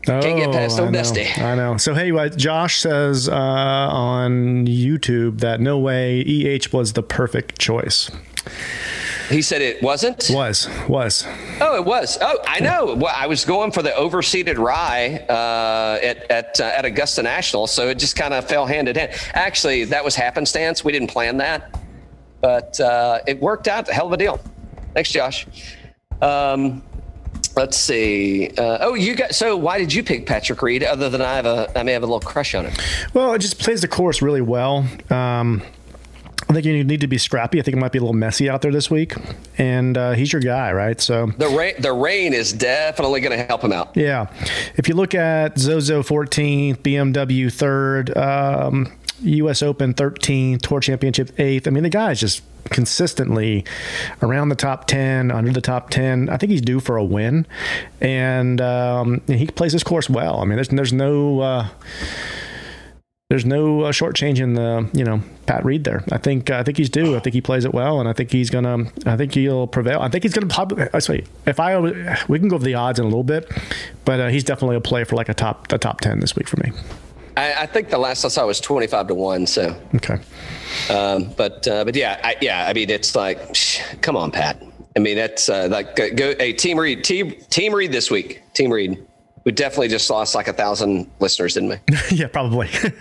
Oh, 0.09 0.21
Can't 0.21 0.37
get 0.37 0.53
past 0.53 0.79
Old 0.79 0.93
Dusty. 0.93 1.27
I 1.35 1.55
know. 1.55 1.75
So 1.75 1.93
hey, 1.93 2.13
Josh 2.29 2.79
says 2.79 3.27
uh, 3.27 3.33
on 3.33 4.65
YouTube 4.65 5.41
that 5.41 5.59
no 5.59 5.77
way 5.77 6.21
EH 6.21 6.71
was 6.71 6.93
the 6.93 7.03
perfect 7.03 7.59
choice. 7.59 8.09
He 9.29 9.41
said 9.41 9.61
it 9.61 9.81
wasn't. 9.83 10.29
Was 10.31 10.69
was. 10.87 11.25
Oh, 11.59 11.75
it 11.75 11.83
was. 11.83 12.17
Oh, 12.21 12.39
I 12.47 12.59
know. 12.59 12.95
Well, 12.95 13.13
I 13.15 13.27
was 13.27 13.43
going 13.43 13.71
for 13.71 13.81
the 13.81 13.89
overseeded 13.89 14.57
rye 14.57 15.25
uh, 15.29 15.99
at 16.01 16.31
at 16.31 16.59
uh, 16.59 16.63
at 16.63 16.85
Augusta 16.85 17.23
National, 17.23 17.67
so 17.67 17.89
it 17.89 17.99
just 17.99 18.15
kind 18.15 18.33
of 18.33 18.47
fell 18.47 18.65
hand 18.65 18.87
in 18.87 18.95
hand. 18.95 19.11
Actually, 19.33 19.83
that 19.85 20.03
was 20.03 20.15
happenstance. 20.15 20.83
We 20.83 20.91
didn't 20.91 21.09
plan 21.09 21.37
that, 21.37 21.79
but 22.41 22.79
uh, 22.79 23.19
it 23.27 23.41
worked 23.41 23.67
out. 23.67 23.89
A 23.89 23.93
hell 23.93 24.07
of 24.07 24.13
a 24.13 24.17
deal. 24.17 24.39
Thanks, 24.93 25.11
Josh. 25.11 25.45
Um, 26.21 26.81
let's 27.55 27.77
see. 27.77 28.49
Uh, 28.57 28.77
oh, 28.81 28.93
you 28.93 29.15
got. 29.15 29.35
So, 29.35 29.57
why 29.57 29.77
did 29.77 29.93
you 29.93 30.03
pick 30.03 30.25
Patrick 30.25 30.61
Reed? 30.61 30.83
Other 30.83 31.09
than 31.09 31.21
I 31.21 31.35
have 31.35 31.45
a, 31.45 31.77
I 31.77 31.83
may 31.83 31.91
have 31.91 32.03
a 32.03 32.05
little 32.05 32.21
crush 32.21 32.55
on 32.55 32.65
him. 32.65 32.73
Well, 33.13 33.33
it 33.33 33.39
just 33.39 33.59
plays 33.59 33.81
the 33.81 33.87
course 33.87 34.21
really 34.21 34.41
well. 34.41 34.85
Um, 35.09 35.61
I 36.49 36.53
think 36.53 36.65
you 36.65 36.83
need 36.83 37.01
to 37.01 37.07
be 37.07 37.17
scrappy. 37.17 37.59
I 37.59 37.61
think 37.61 37.75
it 37.75 37.79
might 37.79 37.91
be 37.91 37.97
a 37.97 38.01
little 38.01 38.13
messy 38.15 38.49
out 38.49 38.61
there 38.61 38.71
this 38.71 38.89
week, 38.89 39.13
and 39.57 39.97
uh, 39.97 40.13
he's 40.13 40.31
your 40.31 40.41
guy, 40.41 40.71
right? 40.71 40.99
So 40.99 41.27
the 41.37 41.49
rain, 41.49 41.75
the 41.79 41.91
rain 41.91 42.33
is 42.33 42.53
definitely 42.53 43.19
going 43.19 43.37
to 43.37 43.43
help 43.43 43.63
him 43.63 43.73
out. 43.73 43.95
Yeah, 43.97 44.27
if 44.75 44.87
you 44.87 44.95
look 44.95 45.13
at 45.13 45.57
Zozo 45.59 46.03
14th, 46.03 46.77
BMW 46.77 47.51
third, 47.51 48.15
um, 48.17 48.91
U.S. 49.23 49.61
Open 49.61 49.93
13th, 49.93 50.61
Tour 50.61 50.79
Championship 50.79 51.37
eighth. 51.39 51.67
I 51.67 51.71
mean, 51.71 51.83
the 51.83 51.89
guy's 51.89 52.19
just 52.19 52.43
consistently 52.69 53.65
around 54.21 54.49
the 54.49 54.55
top 54.55 54.87
10, 54.87 55.31
under 55.31 55.51
the 55.51 55.61
top 55.61 55.89
10. 55.89 56.29
I 56.29 56.37
think 56.37 56.51
he's 56.51 56.61
due 56.61 56.79
for 56.79 56.97
a 56.97 57.03
win, 57.03 57.45
and 57.99 58.61
um, 58.61 59.21
he 59.27 59.47
plays 59.47 59.73
his 59.73 59.83
course 59.83 60.09
well. 60.09 60.39
I 60.39 60.45
mean, 60.45 60.55
there's 60.55 60.69
there's 60.69 60.93
no. 60.93 61.41
Uh, 61.41 61.67
there's 63.29 63.45
no 63.45 63.81
uh, 63.81 63.91
shortchanging 63.91 64.55
the 64.55 64.97
you 64.97 65.03
know 65.03 65.21
Pat 65.45 65.65
Reed 65.65 65.83
there. 65.83 66.03
I 66.11 66.17
think 66.17 66.49
I 66.49 66.63
think 66.63 66.77
he's 66.77 66.89
due. 66.89 67.15
I 67.15 67.19
think 67.19 67.33
he 67.33 67.41
plays 67.41 67.65
it 67.65 67.73
well, 67.73 67.99
and 67.99 68.07
I 68.07 68.13
think 68.13 68.31
he's 68.31 68.49
gonna. 68.49 68.85
I 69.05 69.17
think 69.17 69.33
he'll 69.33 69.67
prevail. 69.67 69.99
I 69.99 70.07
think 70.07 70.23
he's 70.23 70.33
gonna 70.33 70.47
probably. 70.47 70.87
I 70.93 70.99
say 70.99 71.25
if 71.45 71.59
I 71.59 71.77
we 72.27 72.39
can 72.39 72.47
go 72.47 72.55
over 72.55 72.63
the 72.63 72.75
odds 72.75 72.99
in 72.99 73.05
a 73.05 73.09
little 73.09 73.25
bit, 73.25 73.51
but 74.05 74.19
uh, 74.19 74.27
he's 74.29 74.45
definitely 74.45 74.77
a 74.77 74.81
play 74.81 75.03
for 75.03 75.17
like 75.17 75.27
a 75.27 75.33
top 75.33 75.71
a 75.73 75.77
top 75.77 75.99
ten 75.99 76.19
this 76.21 76.35
week 76.35 76.47
for 76.47 76.57
me. 76.57 76.71
I, 77.35 77.63
I 77.63 77.65
think 77.65 77.89
the 77.89 77.97
last 77.97 78.23
I 78.23 78.29
saw 78.29 78.47
was 78.47 78.61
twenty 78.61 78.87
five 78.87 79.07
to 79.07 79.15
one. 79.15 79.45
So 79.45 79.75
okay, 79.95 80.19
um, 80.89 81.29
but 81.35 81.67
uh, 81.67 81.83
but 81.83 81.95
yeah, 81.95 82.21
I, 82.23 82.37
yeah. 82.39 82.65
I 82.67 82.73
mean, 82.73 82.89
it's 82.89 83.13
like, 83.13 83.53
shh, 83.53 83.81
come 84.01 84.15
on, 84.15 84.31
Pat. 84.31 84.63
I 84.95 84.99
mean, 84.99 85.17
that's 85.17 85.49
uh, 85.49 85.67
like 85.69 85.97
go. 85.97 86.33
Hey, 86.39 86.53
team 86.53 86.79
Reed, 86.79 87.03
team 87.03 87.35
team 87.49 87.73
Reed 87.73 87.91
this 87.91 88.09
week. 88.09 88.41
Team 88.53 88.71
Reed 88.71 89.05
we 89.47 89.53
definitely 89.53 89.87
just 89.87 90.09
lost 90.09 90.35
like 90.35 90.49
a 90.49 90.53
thousand 90.53 91.09
listeners, 91.21 91.53
didn't 91.53 91.69
we? 91.69 91.77
yeah, 92.17 92.27
probably. 92.27 92.67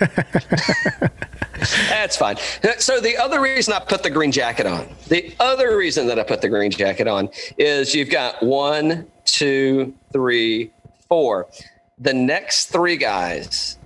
That's 1.88 2.16
fine. 2.16 2.36
So 2.78 3.00
the 3.00 3.16
other 3.16 3.40
reason 3.40 3.74
I 3.74 3.80
put 3.80 4.04
the 4.04 4.10
green 4.10 4.30
jacket 4.30 4.64
on, 4.64 4.86
the 5.08 5.34
other 5.40 5.76
reason 5.76 6.06
that 6.06 6.20
I 6.20 6.22
put 6.22 6.42
the 6.42 6.48
green 6.48 6.70
jacket 6.70 7.08
on 7.08 7.30
is 7.58 7.96
you've 7.96 8.10
got 8.10 8.40
one, 8.44 9.08
two, 9.24 9.92
three, 10.12 10.70
four. 11.08 11.48
The 11.98 12.14
next 12.14 12.66
three 12.66 12.96
guys 12.96 13.76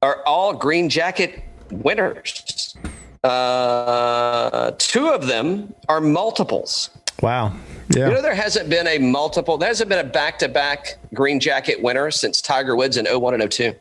are 0.00 0.24
all 0.24 0.54
green 0.54 0.88
jacket 0.88 1.44
winners. 1.70 2.78
Uh, 3.24 4.70
two 4.78 5.08
of 5.08 5.26
them 5.26 5.74
are 5.90 6.00
multiples. 6.00 6.88
Wow. 7.22 7.56
Yeah. 7.94 8.08
You 8.08 8.14
know, 8.14 8.22
there 8.22 8.34
hasn't 8.34 8.68
been 8.68 8.86
a 8.86 8.98
multiple, 8.98 9.58
there 9.58 9.68
hasn't 9.68 9.88
been 9.88 10.04
a 10.04 10.08
back 10.08 10.38
to 10.40 10.48
back 10.48 10.98
green 11.14 11.40
jacket 11.40 11.82
winner 11.82 12.10
since 12.10 12.40
Tiger 12.40 12.76
Woods 12.76 12.96
in 12.96 13.06
01 13.06 13.40
and 13.40 13.50
02. 13.50 13.74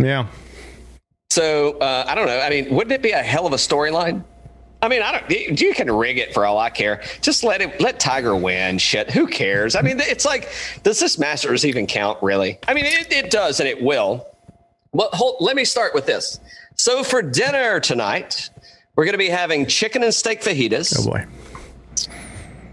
Yeah. 0.00 0.26
So 1.30 1.78
uh, 1.78 2.04
I 2.06 2.14
don't 2.14 2.26
know. 2.26 2.40
I 2.40 2.50
mean, 2.50 2.74
wouldn't 2.74 2.92
it 2.92 3.02
be 3.02 3.10
a 3.10 3.22
hell 3.22 3.46
of 3.46 3.52
a 3.52 3.56
storyline 3.56 4.24
I 4.82 4.88
mean, 4.88 5.02
I 5.02 5.12
don't. 5.12 5.60
You 5.60 5.74
can 5.74 5.90
rig 5.90 6.18
it 6.18 6.32
for 6.32 6.46
all 6.46 6.58
I 6.58 6.70
care. 6.70 7.02
Just 7.20 7.44
let 7.44 7.60
it. 7.60 7.80
Let 7.80 8.00
Tiger 8.00 8.34
win. 8.34 8.78
Shit. 8.78 9.10
Who 9.10 9.26
cares? 9.26 9.76
I 9.76 9.82
mean, 9.82 10.00
it's 10.00 10.24
like, 10.24 10.50
does 10.82 10.98
this 10.98 11.18
Masters 11.18 11.66
even 11.66 11.86
count? 11.86 12.18
Really? 12.22 12.58
I 12.66 12.72
mean, 12.72 12.86
it, 12.86 13.12
it 13.12 13.30
does, 13.30 13.60
and 13.60 13.68
it 13.68 13.82
will. 13.82 14.26
Well, 14.92 15.10
hold, 15.12 15.36
let 15.40 15.54
me 15.54 15.64
start 15.64 15.94
with 15.94 16.06
this. 16.06 16.40
So 16.76 17.04
for 17.04 17.20
dinner 17.20 17.78
tonight, 17.78 18.48
we're 18.96 19.04
going 19.04 19.12
to 19.12 19.18
be 19.18 19.28
having 19.28 19.66
chicken 19.66 20.02
and 20.02 20.14
steak 20.14 20.40
fajitas. 20.40 20.96
Oh 20.98 21.10
boy. 21.10 21.26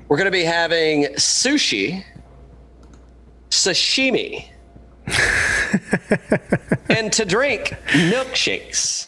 We're 0.07 0.17
going 0.17 0.25
to 0.25 0.31
be 0.31 0.43
having 0.43 1.03
sushi, 1.15 2.03
sashimi, 3.49 4.47
and 6.89 7.11
to 7.13 7.25
drink 7.25 7.75
milkshakes. 7.87 9.07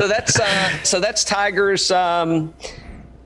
so 0.00 0.08
that's 0.08 0.40
uh, 0.40 0.82
so 0.82 1.00
that's 1.00 1.24
Tiger's. 1.24 1.90
Um, 1.90 2.54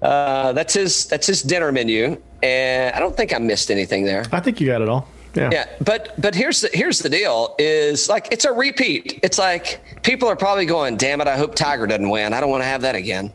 uh, 0.03 0.53
that's 0.53 0.75
his 0.75 1.07
that's 1.07 1.27
his 1.27 1.43
dinner 1.43 1.73
menu, 1.73 2.21
and 2.43 2.95
I 2.95 3.01
don't 3.01 3.17
think 3.17 3.35
I 3.35 3.39
missed 3.39 3.71
anything 3.71 4.05
there. 4.05 4.25
I 4.33 4.41
think 4.41 4.61
you 4.61 4.67
got 4.67 4.83
it 4.83 4.89
all. 4.89 5.09
Yeah. 5.35 5.51
Yeah, 5.51 5.67
but 5.81 6.15
but 6.21 6.35
here's 6.35 6.61
the 6.61 6.71
here's 6.75 6.99
the 6.99 7.09
deal: 7.09 7.55
is 7.59 8.09
like 8.09 8.29
it's 8.31 8.45
a 8.45 8.53
repeat. 8.53 9.19
It's 9.23 9.39
like 9.39 9.81
people 10.03 10.29
are 10.29 10.37
probably 10.37 10.67
going, 10.67 10.97
"Damn 10.97 11.21
it! 11.21 11.27
I 11.27 11.37
hope 11.37 11.55
Tiger 11.55 11.87
doesn't 11.87 12.09
win. 12.09 12.33
I 12.35 12.41
don't 12.41 12.51
want 12.51 12.63
to 12.63 12.67
have 12.67 12.83
that 12.83 12.95
again." 12.95 13.33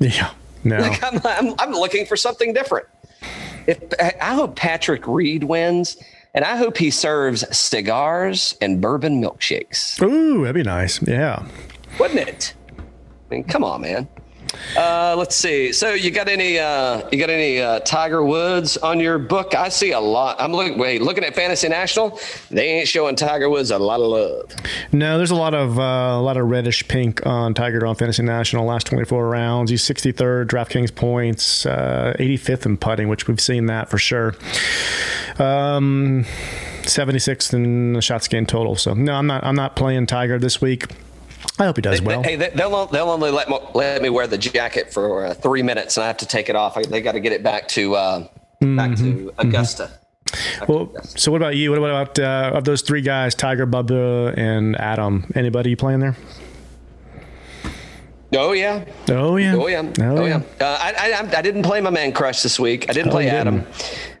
Yeah. 0.00 0.32
No. 0.64 0.78
Like 0.78 1.02
I'm, 1.02 1.20
I'm, 1.24 1.54
I'm 1.58 1.72
looking 1.72 2.06
for 2.06 2.16
something 2.16 2.52
different. 2.52 2.86
If 3.66 3.78
I 4.00 4.34
hope 4.34 4.56
Patrick 4.56 5.06
Reed 5.06 5.44
wins, 5.44 5.96
and 6.34 6.44
I 6.44 6.56
hope 6.56 6.76
he 6.76 6.90
serves 6.90 7.44
cigars 7.56 8.56
and 8.60 8.80
bourbon 8.80 9.20
milkshakes. 9.20 10.00
Ooh, 10.02 10.42
that'd 10.42 10.54
be 10.54 10.62
nice. 10.62 11.02
Yeah. 11.02 11.44
Wouldn't 11.98 12.20
it? 12.20 12.54
I 12.78 13.34
mean, 13.34 13.44
come 13.44 13.64
on, 13.64 13.80
man. 13.80 14.08
Uh, 14.76 15.14
let's 15.16 15.36
see. 15.36 15.72
So 15.72 15.94
you 15.94 16.10
got 16.10 16.28
any 16.28 16.58
uh, 16.58 17.08
you 17.10 17.18
got 17.18 17.30
any 17.30 17.60
uh, 17.60 17.80
Tiger 17.80 18.22
Woods 18.22 18.76
on 18.76 19.00
your 19.00 19.18
book? 19.18 19.54
I 19.54 19.68
see 19.68 19.92
a 19.92 20.00
lot. 20.00 20.36
I'm 20.40 20.52
looking 20.52 20.78
wait, 20.78 21.02
looking 21.02 21.24
at 21.24 21.34
Fantasy 21.34 21.68
National. 21.68 22.18
They 22.50 22.68
ain't 22.68 22.88
showing 22.88 23.16
Tiger 23.16 23.48
Woods 23.48 23.70
a 23.70 23.78
lot 23.78 24.00
of 24.00 24.06
love. 24.06 24.52
No, 24.92 25.16
there's 25.18 25.30
a 25.30 25.36
lot 25.36 25.54
of 25.54 25.78
uh, 25.78 25.82
a 25.82 26.22
lot 26.22 26.36
of 26.36 26.48
reddish 26.48 26.86
pink 26.88 27.24
on 27.26 27.54
Tiger 27.54 27.84
on 27.86 27.94
Fantasy 27.94 28.22
National. 28.22 28.66
Last 28.66 28.86
24 28.86 29.28
rounds, 29.28 29.70
he's 29.70 29.82
63rd 29.82 30.46
DraftKings 30.46 30.94
points, 30.94 31.66
uh, 31.66 32.14
85th 32.18 32.66
in 32.66 32.76
putting, 32.76 33.08
which 33.08 33.26
we've 33.28 33.40
seen 33.40 33.66
that 33.66 33.88
for 33.88 33.98
sure. 33.98 34.34
Um, 35.38 36.24
76th 36.82 37.54
in 37.54 38.00
shots 38.00 38.28
gained 38.28 38.48
total. 38.48 38.76
So 38.76 38.94
no, 38.94 39.14
I'm 39.14 39.26
not 39.26 39.44
I'm 39.44 39.56
not 39.56 39.76
playing 39.76 40.06
Tiger 40.06 40.38
this 40.38 40.60
week. 40.60 40.86
I 41.58 41.64
hope 41.64 41.76
he 41.76 41.82
does 41.82 42.00
They- 42.00 42.06
well. 42.06 42.22
Hey, 42.22 42.36
they- 42.36 42.50
they'll 42.50 42.86
they'll 42.86 43.10
only 43.10 43.30
let 43.30 43.48
me, 43.48 43.58
let 43.74 44.02
me 44.02 44.08
wear 44.10 44.26
the 44.26 44.38
jacket 44.38 44.92
for 44.92 45.26
uh, 45.26 45.34
three 45.34 45.62
minutes, 45.62 45.96
and 45.96 46.04
I 46.04 46.06
have 46.06 46.16
to 46.18 46.26
take 46.26 46.48
it 46.48 46.56
off. 46.56 46.76
I, 46.76 46.82
they 46.82 47.00
got 47.00 47.12
to 47.12 47.20
get 47.20 47.32
it 47.32 47.42
back 47.42 47.68
to 47.68 47.94
uh, 47.96 48.18
back 48.20 48.28
Mm-hmm. 48.92 49.26
to 49.28 49.32
Augusta. 49.38 49.90
Well, 50.68 50.92
so 51.02 51.32
what 51.32 51.38
about 51.38 51.56
you? 51.56 51.70
What 51.70 51.78
about 51.78 52.18
uh, 52.18 52.52
of 52.54 52.64
those 52.64 52.82
three 52.82 53.00
guys, 53.02 53.34
Tiger, 53.34 53.66
Bubba, 53.66 54.36
and 54.38 54.76
Adam? 54.76 55.30
Anybody 55.34 55.70
you 55.70 55.76
playing 55.76 56.00
there? 56.00 56.16
Oh 58.32 58.52
yeah, 58.52 58.84
Oh 59.08 59.36
yeah. 59.38 59.54
oh 59.56 59.66
yeah, 59.66 59.92
oh, 60.02 60.24
yeah. 60.24 60.36
Uh, 60.60 60.78
I, 60.80 61.12
I 61.24 61.38
I 61.38 61.42
didn't 61.42 61.64
play 61.64 61.80
my 61.80 61.90
man 61.90 62.12
crush 62.12 62.42
this 62.44 62.60
week. 62.60 62.88
I 62.88 62.92
didn't 62.92 63.08
Oh, 63.08 63.12
play 63.12 63.24
you 63.24 63.30
Adam. 63.30 63.66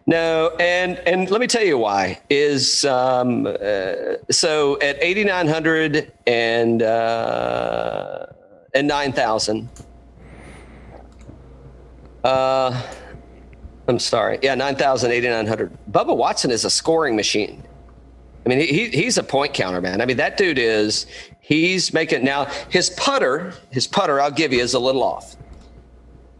No, 0.06 0.56
and 0.58 0.98
and 1.00 1.30
let 1.30 1.40
me 1.40 1.46
tell 1.46 1.64
you 1.64 1.78
why 1.78 2.20
is 2.30 2.84
um, 2.84 3.46
uh, 3.46 3.94
so 4.30 4.78
at 4.80 4.96
eighty 5.02 5.24
nine 5.24 5.46
hundred 5.46 6.12
and 6.26 6.82
uh, 6.82 8.26
and 8.74 8.88
nine 8.88 9.12
thousand. 9.12 9.68
Uh, 12.24 12.82
I'm 13.88 13.98
sorry. 13.98 14.38
Yeah, 14.42 14.54
9,000, 14.54 15.10
8,900. 15.10 15.76
Bubba 15.90 16.16
Watson 16.16 16.50
is 16.50 16.64
a 16.64 16.70
scoring 16.70 17.16
machine. 17.16 17.62
I 18.46 18.48
mean, 18.48 18.60
he, 18.60 18.88
he's 18.88 19.18
a 19.18 19.22
point 19.22 19.52
counter, 19.52 19.80
man. 19.80 20.00
I 20.00 20.06
mean, 20.06 20.16
that 20.18 20.36
dude 20.36 20.58
is, 20.58 21.06
he's 21.40 21.92
making, 21.92 22.24
now 22.24 22.46
his 22.68 22.90
putter, 22.90 23.52
his 23.70 23.86
putter, 23.86 24.20
I'll 24.20 24.30
give 24.30 24.52
you, 24.52 24.60
is 24.60 24.74
a 24.74 24.78
little 24.78 25.02
off. 25.02 25.36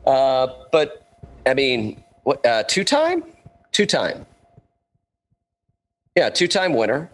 Uh, 0.07 0.49
but, 0.71 1.07
I 1.45 1.55
mean, 1.55 2.03
what, 2.23 2.45
uh, 2.47 2.63
two 2.63 2.85
time? 2.85 3.25
Two 3.73 3.87
time. 3.87 4.27
Yeah, 6.17 6.29
two 6.31 6.49
time 6.49 6.75
winner. 6.75 7.11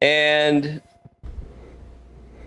And 0.00 0.82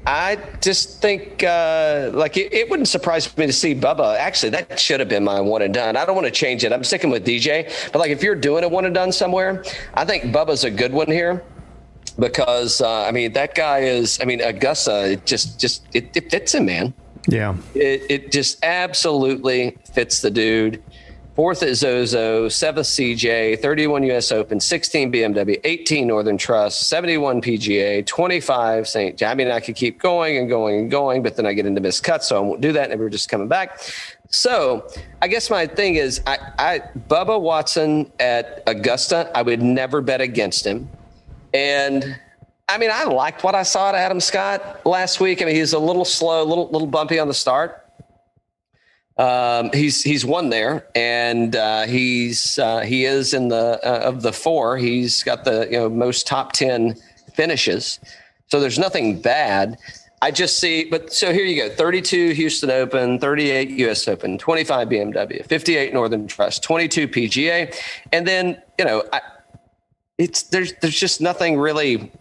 I 0.05 0.37
just 0.61 1.01
think, 1.01 1.43
uh, 1.43 2.11
like, 2.13 2.37
it, 2.37 2.53
it 2.53 2.69
wouldn't 2.69 2.87
surprise 2.87 3.35
me 3.37 3.47
to 3.47 3.53
see 3.53 3.73
Bubba. 3.73 4.17
Actually, 4.17 4.51
that 4.51 4.79
should 4.79 4.99
have 4.99 5.09
been 5.09 5.23
my 5.23 5.39
one 5.39 5.63
and 5.63 5.73
done. 5.73 5.97
I 5.97 6.05
don't 6.05 6.15
want 6.15 6.27
to 6.27 6.31
change 6.31 6.63
it. 6.63 6.71
I'm 6.71 6.83
sticking 6.83 7.09
with 7.09 7.25
DJ. 7.25 7.71
But, 7.91 7.99
like, 7.99 8.11
if 8.11 8.21
you're 8.21 8.35
doing 8.35 8.63
a 8.63 8.67
one 8.67 8.85
and 8.85 8.93
done 8.93 9.11
somewhere, 9.11 9.63
I 9.95 10.05
think 10.05 10.25
Bubba's 10.25 10.63
a 10.63 10.69
good 10.69 10.93
one 10.93 11.07
here 11.07 11.43
because, 12.19 12.81
uh, 12.81 13.03
I 13.03 13.11
mean, 13.11 13.33
that 13.33 13.55
guy 13.55 13.79
is, 13.79 14.19
I 14.21 14.25
mean, 14.25 14.41
Augusta, 14.41 15.13
it 15.13 15.25
just, 15.25 15.59
just, 15.59 15.83
it, 15.93 16.15
it 16.15 16.29
fits 16.29 16.53
him, 16.53 16.65
man. 16.65 16.93
Yeah. 17.27 17.55
It, 17.73 18.05
it 18.09 18.31
just 18.31 18.63
absolutely 18.63 19.77
fits 19.93 20.21
the 20.21 20.29
dude. 20.29 20.83
Fourth 21.35 21.63
at 21.63 21.75
Zozo, 21.75 22.47
seventh 22.47 22.87
CJ, 22.87 23.61
31 23.61 24.03
US 24.03 24.31
Open, 24.31 24.57
16 24.57 25.11
BMW, 25.11 25.59
18 25.65 26.07
Northern 26.07 26.37
Trust, 26.37 26.87
71 26.87 27.41
PGA, 27.41 28.05
25 28.05 28.87
St. 28.87 29.21
I 29.21 29.35
mean, 29.35 29.51
I 29.51 29.59
could 29.59 29.75
keep 29.75 29.99
going 29.99 30.37
and 30.37 30.47
going 30.47 30.79
and 30.79 30.89
going, 30.89 31.23
but 31.23 31.35
then 31.35 31.45
I 31.45 31.51
get 31.51 31.65
into 31.65 31.81
missed 31.81 32.05
cuts, 32.05 32.29
so 32.29 32.37
I 32.37 32.39
won't 32.39 32.61
do 32.61 32.71
that. 32.71 32.89
And 32.89 33.01
we're 33.01 33.09
just 33.09 33.27
coming 33.27 33.49
back. 33.49 33.81
So 34.29 34.87
I 35.21 35.27
guess 35.27 35.49
my 35.49 35.67
thing 35.67 35.95
is, 35.95 36.21
I, 36.25 36.37
I 36.57 36.79
Bubba 37.09 37.39
Watson 37.39 38.09
at 38.21 38.63
Augusta, 38.65 39.29
I 39.35 39.41
would 39.41 39.61
never 39.61 39.99
bet 39.99 40.21
against 40.21 40.65
him. 40.65 40.87
And 41.53 42.17
I 42.69 42.77
mean, 42.77 42.91
I 42.93 43.03
liked 43.03 43.43
what 43.43 43.55
I 43.55 43.63
saw 43.63 43.89
at 43.89 43.95
Adam 43.95 44.21
Scott 44.21 44.85
last 44.85 45.19
week. 45.19 45.41
I 45.41 45.45
mean, 45.45 45.55
he's 45.55 45.73
a 45.73 45.79
little 45.79 46.05
slow, 46.05 46.41
a 46.41 46.45
little 46.45 46.69
little 46.69 46.87
bumpy 46.87 47.19
on 47.19 47.27
the 47.27 47.33
start. 47.33 47.84
Um, 49.17 49.69
he's 49.73 50.03
he's 50.03 50.25
won 50.25 50.49
there, 50.49 50.87
and 50.93 51.55
uh, 51.55 51.83
he's 51.83 52.59
uh, 52.59 52.81
he 52.81 53.05
is 53.05 53.33
in 53.33 53.47
the 53.47 53.79
uh, 53.83 54.09
of 54.09 54.21
the 54.21 54.33
four. 54.33 54.77
He's 54.77 55.23
got 55.23 55.45
the 55.45 55.67
you 55.71 55.79
know 55.79 55.89
most 55.89 56.27
top 56.27 56.51
ten 56.51 56.95
finishes. 57.33 57.99
So 58.47 58.59
there's 58.59 58.77
nothing 58.77 59.21
bad. 59.21 59.77
I 60.21 60.31
just 60.31 60.59
see, 60.59 60.85
but 60.85 61.13
so 61.13 61.31
here 61.31 61.45
you 61.45 61.55
go: 61.61 61.69
32 61.69 62.31
Houston 62.31 62.71
Open, 62.71 63.19
38 63.19 63.69
U.S. 63.69 64.07
Open, 64.07 64.37
25 64.37 64.89
BMW, 64.89 65.45
58 65.45 65.93
Northern 65.93 66.27
Trust, 66.27 66.63
22 66.63 67.07
PGA, 67.07 67.75
and 68.11 68.27
then 68.27 68.61
you 68.77 68.85
know, 68.85 69.03
I, 69.13 69.21
it's 70.17 70.43
there's 70.43 70.73
there's 70.81 70.99
just 70.99 71.21
nothing 71.21 71.57
really 71.57 72.11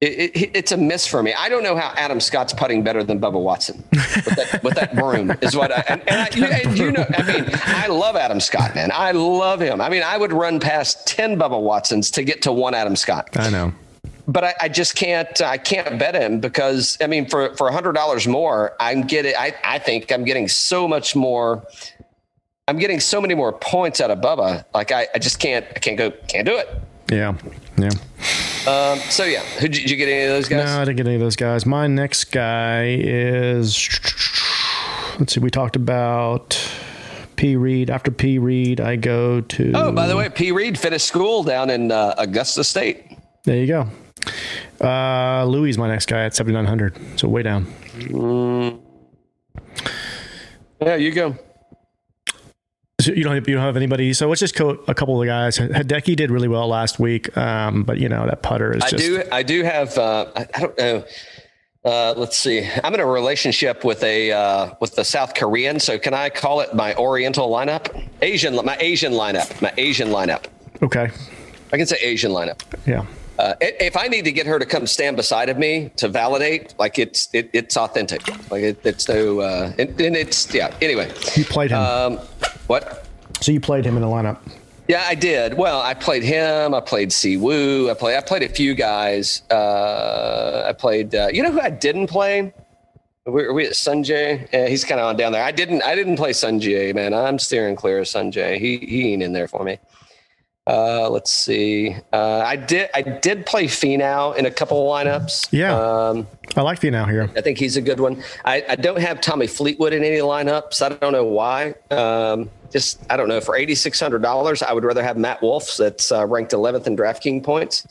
it, 0.00 0.34
it, 0.34 0.50
it's 0.54 0.72
a 0.72 0.76
miss 0.78 1.06
for 1.06 1.22
me. 1.22 1.34
I 1.34 1.50
don't 1.50 1.62
know 1.62 1.76
how 1.76 1.92
Adam 1.94 2.20
Scott's 2.20 2.54
putting 2.54 2.82
better 2.82 3.04
than 3.04 3.20
Bubba 3.20 3.40
Watson 3.40 3.84
with 3.92 4.36
that, 4.36 4.60
with 4.62 4.74
that 4.74 4.94
broom 4.94 5.30
is 5.42 5.54
what 5.54 5.70
I, 5.70 5.84
and, 5.88 6.08
and, 6.08 6.20
I, 6.22 6.28
you, 6.34 6.44
and 6.44 6.78
you 6.78 6.92
know, 6.92 7.04
I 7.18 7.22
mean, 7.22 7.44
I 7.52 7.86
love 7.88 8.16
Adam 8.16 8.40
Scott, 8.40 8.74
man. 8.74 8.90
I 8.94 9.12
love 9.12 9.60
him. 9.60 9.80
I 9.82 9.90
mean, 9.90 10.02
I 10.02 10.16
would 10.16 10.32
run 10.32 10.58
past 10.58 11.06
10 11.06 11.38
Bubba 11.38 11.60
Watsons 11.60 12.10
to 12.12 12.22
get 12.22 12.40
to 12.42 12.52
one 12.52 12.72
Adam 12.72 12.96
Scott, 12.96 13.28
I 13.36 13.50
know. 13.50 13.74
but 14.26 14.42
I, 14.42 14.54
I 14.62 14.68
just 14.70 14.96
can't, 14.96 15.38
I 15.42 15.58
can't 15.58 15.98
bet 15.98 16.14
him 16.14 16.40
because 16.40 16.96
I 17.02 17.06
mean, 17.06 17.28
for, 17.28 17.54
for 17.56 17.68
a 17.68 17.72
hundred 17.72 17.92
dollars 17.92 18.26
more, 18.26 18.74
I'm 18.80 19.02
getting, 19.02 19.34
I, 19.38 19.54
I 19.62 19.78
think 19.78 20.10
I'm 20.10 20.24
getting 20.24 20.48
so 20.48 20.88
much 20.88 21.14
more. 21.14 21.62
I'm 22.68 22.78
getting 22.78 23.00
so 23.00 23.20
many 23.20 23.34
more 23.34 23.52
points 23.52 24.00
out 24.00 24.10
of 24.10 24.20
Bubba. 24.20 24.64
Like 24.72 24.92
I, 24.92 25.08
I 25.14 25.18
just 25.18 25.40
can't, 25.40 25.66
I 25.76 25.78
can't 25.80 25.98
go, 25.98 26.10
can't 26.28 26.46
do 26.46 26.56
it. 26.56 26.68
Yeah. 27.10 27.36
Yeah. 27.76 27.90
Um, 28.66 28.98
so 29.10 29.24
yeah, 29.24 29.40
who 29.40 29.68
did 29.68 29.90
you 29.90 29.96
get 29.96 30.08
any 30.08 30.24
of 30.24 30.30
those 30.30 30.48
guys? 30.48 30.66
No, 30.66 30.80
I 30.80 30.84
didn't 30.84 30.98
get 30.98 31.06
any 31.06 31.14
of 31.16 31.20
those 31.20 31.36
guys. 31.36 31.64
My 31.64 31.86
next 31.86 32.24
guy 32.24 32.96
is. 33.00 33.88
Let's 35.18 35.32
see. 35.34 35.40
We 35.40 35.50
talked 35.50 35.76
about 35.76 36.58
P. 37.36 37.56
Reed. 37.56 37.90
After 37.90 38.10
P. 38.10 38.38
Reed, 38.38 38.80
I 38.80 38.96
go 38.96 39.40
to. 39.40 39.72
Oh, 39.74 39.92
by 39.92 40.06
the 40.06 40.16
way, 40.16 40.28
P. 40.28 40.52
Reed 40.52 40.78
finished 40.78 41.06
school 41.06 41.42
down 41.42 41.70
in 41.70 41.90
uh, 41.90 42.14
Augusta 42.18 42.62
State. 42.64 43.16
There 43.44 43.56
you 43.56 43.66
go. 43.66 43.88
Uh, 44.80 45.44
Louis 45.46 45.70
is 45.70 45.78
my 45.78 45.88
next 45.88 46.06
guy 46.06 46.24
at 46.24 46.34
7,900. 46.34 47.18
So 47.18 47.28
way 47.28 47.42
down. 47.42 47.66
Yeah, 50.80 50.96
you 50.96 51.12
go. 51.12 51.36
So 53.00 53.12
you 53.12 53.24
don't 53.24 53.34
have, 53.34 53.48
you 53.48 53.54
don't 53.54 53.64
have 53.64 53.76
anybody. 53.76 54.12
So 54.12 54.28
let's 54.28 54.40
just 54.40 54.58
a 54.58 54.94
couple 54.94 55.20
of 55.20 55.26
the 55.26 55.26
guys. 55.26 55.58
Hideki 55.58 56.16
did 56.16 56.30
really 56.30 56.48
well 56.48 56.68
last 56.68 56.98
week, 56.98 57.36
um, 57.36 57.82
but 57.82 57.98
you 57.98 58.08
know 58.08 58.26
that 58.26 58.42
putter 58.42 58.76
is 58.76 58.82
I 58.82 58.88
just. 58.88 59.04
do. 59.04 59.22
I 59.32 59.42
do 59.42 59.62
have. 59.62 59.96
Uh, 59.96 60.26
I, 60.36 60.46
I 60.54 60.60
don't 60.60 60.78
know. 60.78 61.04
Uh, 61.82 62.12
let's 62.16 62.36
see. 62.36 62.68
I'm 62.84 62.92
in 62.92 63.00
a 63.00 63.06
relationship 63.06 63.84
with 63.84 64.02
a 64.02 64.32
uh, 64.32 64.74
with 64.80 64.96
the 64.96 65.04
South 65.04 65.34
Korean. 65.34 65.80
So 65.80 65.98
can 65.98 66.12
I 66.12 66.28
call 66.28 66.60
it 66.60 66.74
my 66.74 66.94
Oriental 66.96 67.48
lineup? 67.48 68.06
Asian. 68.20 68.54
My 68.54 68.76
Asian 68.80 69.12
lineup. 69.12 69.62
My 69.62 69.72
Asian 69.78 70.08
lineup. 70.08 70.44
Okay. 70.82 71.10
I 71.72 71.76
can 71.76 71.86
say 71.86 71.96
Asian 72.02 72.32
lineup. 72.32 72.60
Yeah. 72.86 73.06
Uh, 73.40 73.54
if 73.60 73.96
I 73.96 74.06
need 74.06 74.26
to 74.26 74.32
get 74.32 74.46
her 74.46 74.58
to 74.58 74.66
come 74.66 74.86
stand 74.86 75.16
beside 75.16 75.48
of 75.48 75.56
me 75.56 75.90
to 75.96 76.08
validate, 76.08 76.74
like 76.78 76.98
it's 76.98 77.28
it, 77.32 77.48
it's 77.54 77.74
authentic, 77.74 78.20
like 78.50 78.62
it, 78.62 78.80
it's 78.84 79.08
no, 79.08 79.40
uh, 79.40 79.72
and, 79.78 79.98
and 79.98 80.14
it's 80.14 80.52
yeah. 80.52 80.74
Anyway, 80.82 81.10
You 81.36 81.46
played 81.46 81.70
him. 81.70 81.78
um, 81.78 82.16
what? 82.66 83.06
so 83.40 83.50
you 83.50 83.60
played 83.60 83.86
him 83.86 83.96
in 83.96 84.02
the 84.02 84.08
lineup. 84.08 84.38
Yeah, 84.88 85.04
I 85.08 85.14
did. 85.14 85.54
Well, 85.54 85.80
I 85.80 85.94
played 85.94 86.22
him. 86.22 86.74
I 86.74 86.80
played 86.80 87.10
Siwoo. 87.10 87.90
I 87.90 87.94
played. 87.94 88.16
I 88.18 88.20
played 88.20 88.42
a 88.42 88.48
few 88.48 88.74
guys. 88.74 89.42
Uh, 89.50 90.64
I 90.68 90.72
played. 90.74 91.14
Uh, 91.14 91.28
you 91.32 91.42
know 91.42 91.50
who 91.52 91.60
I 91.60 91.70
didn't 91.70 92.08
play? 92.08 92.52
Are 93.26 93.32
we, 93.32 93.44
are 93.44 93.52
we 93.54 93.66
at 93.66 93.72
Sungjae? 93.72 94.48
Yeah, 94.52 94.66
he's 94.66 94.84
kind 94.84 95.00
of 95.00 95.06
on 95.06 95.16
down 95.16 95.32
there. 95.32 95.44
I 95.44 95.52
didn't. 95.52 95.82
I 95.82 95.94
didn't 95.94 96.16
play 96.16 96.32
Sungjae, 96.32 96.94
man. 96.94 97.14
I'm 97.14 97.38
steering 97.38 97.76
clear 97.76 98.00
of 98.00 98.06
Sungjae. 98.06 98.58
He 98.58 98.78
he 98.78 99.12
ain't 99.12 99.22
in 99.22 99.32
there 99.32 99.48
for 99.48 99.64
me. 99.64 99.78
Uh, 100.70 101.10
let's 101.10 101.32
see. 101.32 101.96
Uh, 102.12 102.44
I 102.46 102.54
did. 102.54 102.90
I 102.94 103.02
did 103.02 103.44
play 103.44 103.64
Finau 103.64 104.36
in 104.36 104.46
a 104.46 104.52
couple 104.52 104.78
of 104.78 105.04
lineups. 105.06 105.48
Yeah. 105.50 105.74
Um, 105.76 106.28
I 106.56 106.60
like 106.62 106.78
Finau 106.78 107.10
here. 107.10 107.28
I 107.36 107.40
think 107.40 107.58
he's 107.58 107.76
a 107.76 107.82
good 107.82 107.98
one. 107.98 108.22
I, 108.44 108.64
I 108.68 108.76
don't 108.76 109.00
have 109.00 109.20
Tommy 109.20 109.48
Fleetwood 109.48 109.92
in 109.92 110.04
any 110.04 110.18
lineups. 110.18 110.80
I 110.80 110.90
don't 110.90 111.10
know 111.12 111.24
why. 111.24 111.74
Um, 111.90 112.50
just 112.70 113.00
I 113.10 113.16
don't 113.16 113.28
know. 113.28 113.40
For 113.40 113.56
eighty 113.56 113.74
six 113.74 113.98
hundred 113.98 114.22
dollars, 114.22 114.62
I 114.62 114.72
would 114.72 114.84
rather 114.84 115.02
have 115.02 115.16
Matt 115.16 115.42
Wolff, 115.42 115.76
that's 115.76 116.12
uh, 116.12 116.24
ranked 116.24 116.52
eleventh 116.52 116.86
in 116.86 116.96
DraftKings 116.96 117.42
points. 117.42 117.84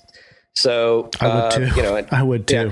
So 0.54 1.10
I 1.20 1.28
would 1.28 1.34
uh, 1.34 1.52
too. 1.52 1.76
You 1.76 1.84
know, 1.84 2.08
I 2.12 2.24
would 2.24 2.48
too. 2.48 2.72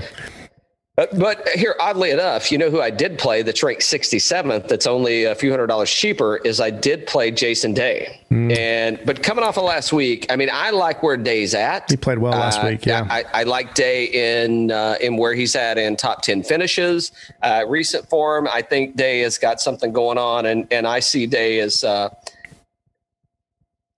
But, 0.98 1.16
but 1.16 1.48
here, 1.50 1.76
oddly 1.78 2.10
enough, 2.10 2.50
you 2.50 2.58
know 2.58 2.70
who 2.70 2.80
I 2.80 2.90
did 2.90 3.18
play 3.20 3.42
that's 3.42 3.62
ranked 3.62 3.82
67th. 3.82 4.66
That's 4.66 4.84
only 4.84 5.22
a 5.26 5.34
few 5.36 5.48
hundred 5.48 5.68
dollars 5.68 5.92
cheaper. 5.92 6.38
Is 6.38 6.60
I 6.60 6.70
did 6.70 7.06
play 7.06 7.30
Jason 7.30 7.72
Day, 7.72 8.20
Hmm. 8.30 8.50
and 8.50 8.98
but 9.06 9.22
coming 9.22 9.44
off 9.44 9.56
of 9.56 9.62
last 9.62 9.92
week, 9.92 10.26
I 10.28 10.34
mean, 10.34 10.50
I 10.52 10.70
like 10.70 11.04
where 11.04 11.16
Day's 11.16 11.54
at. 11.54 11.88
He 11.88 11.96
played 11.96 12.18
well 12.18 12.32
last 12.32 12.64
Uh, 12.64 12.70
week, 12.70 12.84
yeah. 12.84 13.06
I, 13.08 13.22
I 13.32 13.42
like 13.44 13.74
Day 13.74 14.06
in 14.06 14.72
uh, 14.72 14.96
in 15.00 15.16
where 15.16 15.34
he's 15.34 15.54
at 15.54 15.78
in 15.78 15.94
top 15.94 16.22
10 16.22 16.42
finishes. 16.42 17.12
Uh, 17.44 17.64
recent 17.68 18.08
form, 18.08 18.48
I 18.52 18.60
think 18.60 18.96
Day 18.96 19.20
has 19.20 19.38
got 19.38 19.60
something 19.60 19.92
going 19.92 20.18
on, 20.18 20.46
and 20.46 20.66
and 20.72 20.84
I 20.84 20.98
see 20.98 21.26
Day 21.28 21.60
as 21.60 21.84
uh, 21.84 22.08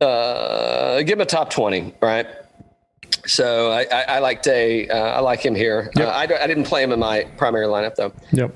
uh, 0.02 0.98
give 1.00 1.16
him 1.16 1.22
a 1.22 1.26
top 1.26 1.48
20, 1.48 1.94
right? 2.02 2.26
So 3.30 3.70
I, 3.70 3.86
I, 3.92 4.02
I 4.02 4.18
like 4.18 4.42
Day. 4.42 4.88
Uh, 4.88 4.96
I 4.96 5.20
like 5.20 5.40
him 5.44 5.54
here. 5.54 5.88
Yep. 5.96 6.08
Uh, 6.08 6.10
I, 6.10 6.22
I 6.22 6.46
didn't 6.48 6.64
play 6.64 6.82
him 6.82 6.90
in 6.90 6.98
my 6.98 7.24
primary 7.36 7.66
lineup 7.66 7.94
though. 7.94 8.12
Yep. 8.32 8.54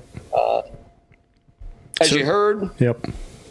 As 2.01 2.09
So- 2.09 2.17
you 2.17 2.25
heard, 2.25 2.69
Yep. 2.79 3.07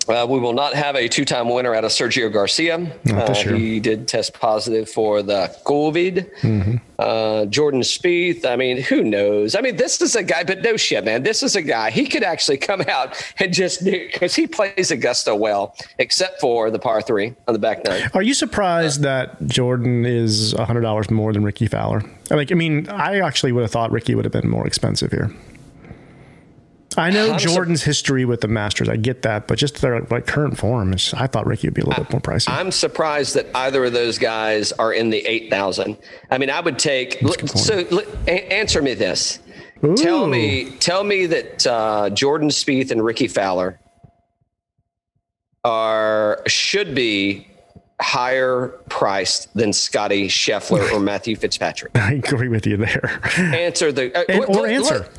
Uh, 0.09 0.26
we 0.28 0.39
will 0.39 0.52
not 0.52 0.74
have 0.74 0.97
a 0.97 1.09
two-time 1.09 1.48
winner 1.48 1.74
out 1.74 1.85
of 1.85 1.90
Sergio 1.90 2.32
Garcia. 2.32 2.76
Uh. 3.10 3.35
He 3.35 3.81
did 3.81 4.06
test 4.06 4.35
positive 4.35 4.89
for 4.89 5.22
the 5.22 5.55
COVID. 5.64 6.31
Mm-hmm. 6.40 6.76
Uh, 6.98 7.47
Jordan 7.47 7.81
Spieth. 7.81 8.44
I 8.44 8.56
mean, 8.56 8.81
who 8.81 9.02
knows? 9.02 9.55
I 9.55 9.60
mean, 9.60 9.76
this 9.76 10.01
is 10.01 10.14
a 10.14 10.22
guy, 10.22 10.44
but 10.44 10.62
no 10.62 10.76
shit, 10.76 11.05
man. 11.05 11.22
This 11.22 11.43
is 11.43 11.56
a 11.56 11.62
guy. 11.62 11.90
He 11.90 12.06
could 12.06 12.22
actually 12.22 12.59
come 12.59 12.81
out 12.89 13.20
and 13.39 13.52
just 13.52 13.85
because 13.85 14.35
he 14.35 14.47
plays 14.47 14.90
Augusta 14.90 15.35
well, 15.35 15.74
except 15.98 16.40
for 16.40 16.70
the 16.70 16.78
par 16.78 17.02
three 17.02 17.35
on 17.48 17.55
the 17.55 17.59
back 17.59 17.85
nine. 17.85 18.10
Are 18.14 18.22
you 18.22 18.35
surprised 18.35 19.02
that 19.02 19.44
Jordan 19.47 20.05
is 20.05 20.52
hundred 20.52 20.82
dollars 20.82 21.10
more 21.10 21.32
than 21.32 21.44
Rickie 21.44 21.66
Fowler? 21.66 22.02
Like, 22.31 22.52
I 22.52 22.55
mean, 22.55 22.89
I 22.89 23.20
actually 23.20 23.52
would 23.52 23.62
have 23.62 23.70
thought 23.70 23.90
Rickie 23.90 24.14
would 24.14 24.24
have 24.24 24.32
been 24.32 24.48
more 24.48 24.66
expensive 24.66 25.10
here. 25.10 25.31
I 26.97 27.11
know 27.11 27.33
I'm 27.33 27.39
Jordan's 27.39 27.83
history 27.83 28.25
with 28.25 28.41
the 28.41 28.49
Masters. 28.49 28.89
I 28.89 28.97
get 28.97 29.23
that, 29.23 29.47
but 29.49 29.59
just 29.59 29.81
their 29.81 30.01
like 30.11 30.27
current 30.27 30.57
form, 30.59 30.93
is, 30.93 31.12
I 31.15 31.27
thought 31.27 31.47
Rickie 31.47 31.66
would 31.69 31.75
be 31.75 31.83
a 31.83 31.87
little 31.87 32.05
bit 32.05 32.12
more 32.12 32.21
pricey. 32.21 32.49
I'm 32.51 32.71
surprised 32.71 33.35
that 33.35 33.47
either 33.55 33.85
of 33.85 33.93
those 33.93 34.19
guys 34.19 34.73
are 34.73 34.93
in 34.93 35.11
the 35.11 35.19
eight 35.27 35.51
thousand. 35.51 35.97
I 36.31 36.39
mean, 36.39 36.51
I 36.51 36.61
would 36.61 36.79
take. 36.79 37.19
So 37.57 37.85
a- 38.27 38.53
answer 38.53 38.81
me 38.83 38.95
this. 38.95 39.41
Tell 39.97 40.27
me, 40.27 40.71
tell 40.79 41.05
me 41.05 41.27
that 41.27 41.66
uh, 41.66 42.09
Jordan 42.11 42.49
Spieth 42.49 42.91
and 42.91 43.05
Rickie 43.05 43.29
Fowler 43.29 43.79
are 45.65 46.43
should 46.47 46.95
be 46.95 47.49
higher 48.01 48.69
priced 48.89 49.53
than 49.55 49.73
Scottie 49.73 50.29
Scheffler 50.29 50.91
or 50.91 51.01
Matthew 51.12 51.37
Fitzpatrick. 51.37 51.97
I 51.97 52.15
agree 52.15 52.49
with 52.49 52.66
you 52.66 52.77
there. 52.77 53.21
Answer 53.37 53.93
the 53.93 54.15
uh, 54.16 54.25
And- 54.29 54.45
or 54.45 54.55
look- 54.62 54.69
answer. 54.69 54.99
Look, 55.01 55.11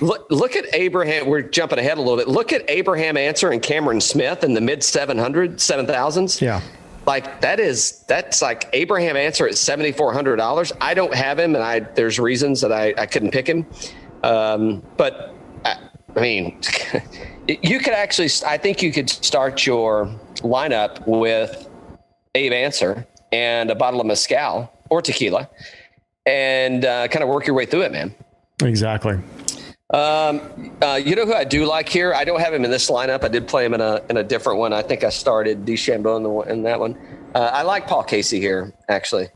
look, 0.00 0.26
look 0.30 0.56
at 0.56 0.64
Abraham. 0.74 1.26
We're 1.26 1.42
jumping 1.42 1.78
ahead 1.78 1.98
a 1.98 2.00
little 2.00 2.16
bit. 2.16 2.28
Look 2.28 2.52
at 2.52 2.68
Abraham 2.68 3.16
Ancer 3.16 3.50
and 3.50 3.62
Cameron 3.62 4.00
Smith 4.00 4.44
in 4.44 4.54
the 4.54 4.60
mid 4.60 4.82
700, 4.82 5.56
7,000s. 5.56 6.40
Yeah. 6.40 6.60
Like 7.06 7.40
that 7.40 7.58
is 7.58 8.04
that's 8.06 8.42
like 8.42 8.68
Abraham 8.74 9.16
Ancer 9.16 9.48
at 9.48 9.56
seventy 9.56 9.92
four 9.92 10.12
hundred 10.12 10.36
dollars. 10.36 10.72
I 10.78 10.92
don't 10.92 11.14
have 11.14 11.38
him, 11.38 11.54
and 11.54 11.64
I 11.64 11.80
there's 11.80 12.18
reasons 12.18 12.60
that 12.60 12.70
I, 12.70 12.92
I 12.98 13.06
couldn't 13.06 13.30
pick 13.30 13.46
him. 13.46 13.64
Um, 14.22 14.82
but 14.98 15.34
I, 15.64 15.78
I 16.14 16.20
mean, 16.20 16.60
you 17.48 17.78
could 17.78 17.94
actually. 17.94 18.28
I 18.46 18.58
think 18.58 18.82
you 18.82 18.92
could 18.92 19.08
start 19.08 19.64
your 19.64 20.14
lineup 20.40 21.06
with 21.06 21.70
Abe 22.34 22.52
Ancer 22.52 23.06
and 23.32 23.70
a 23.70 23.74
bottle 23.74 24.02
of 24.02 24.06
mezcal 24.06 24.70
or 24.90 25.00
tequila, 25.00 25.48
and 26.26 26.84
uh, 26.84 27.08
kind 27.08 27.22
of 27.22 27.30
work 27.30 27.46
your 27.46 27.56
way 27.56 27.64
through 27.64 27.82
it, 27.82 27.92
man. 27.92 28.14
exactly. 28.62 29.18
Um, 29.90 30.76
uh, 30.82 31.00
you 31.02 31.16
know 31.16 31.24
who 31.24 31.32
I 31.34 31.44
do 31.44 31.64
like 31.64 31.88
here? 31.88 32.12
I 32.12 32.24
don't 32.24 32.40
have 32.40 32.52
him 32.52 32.64
in 32.64 32.70
this 32.70 32.90
lineup. 32.90 33.24
I 33.24 33.28
did 33.28 33.48
play 33.48 33.64
him 33.64 33.72
in 33.74 33.80
a 33.80 34.02
in 34.10 34.18
a 34.18 34.24
different 34.24 34.58
one. 34.58 34.72
I 34.74 34.82
think 34.82 35.02
I 35.02 35.08
started 35.08 35.64
DeChambeau 35.64 36.16
in 36.18 36.22
the 36.24 36.52
in 36.52 36.62
that 36.64 36.78
one. 36.78 36.98
Uh, 37.34 37.50
I 37.52 37.62
like 37.62 37.86
Paul 37.86 38.04
Casey 38.04 38.38
here, 38.38 38.74
actually. 38.88 39.28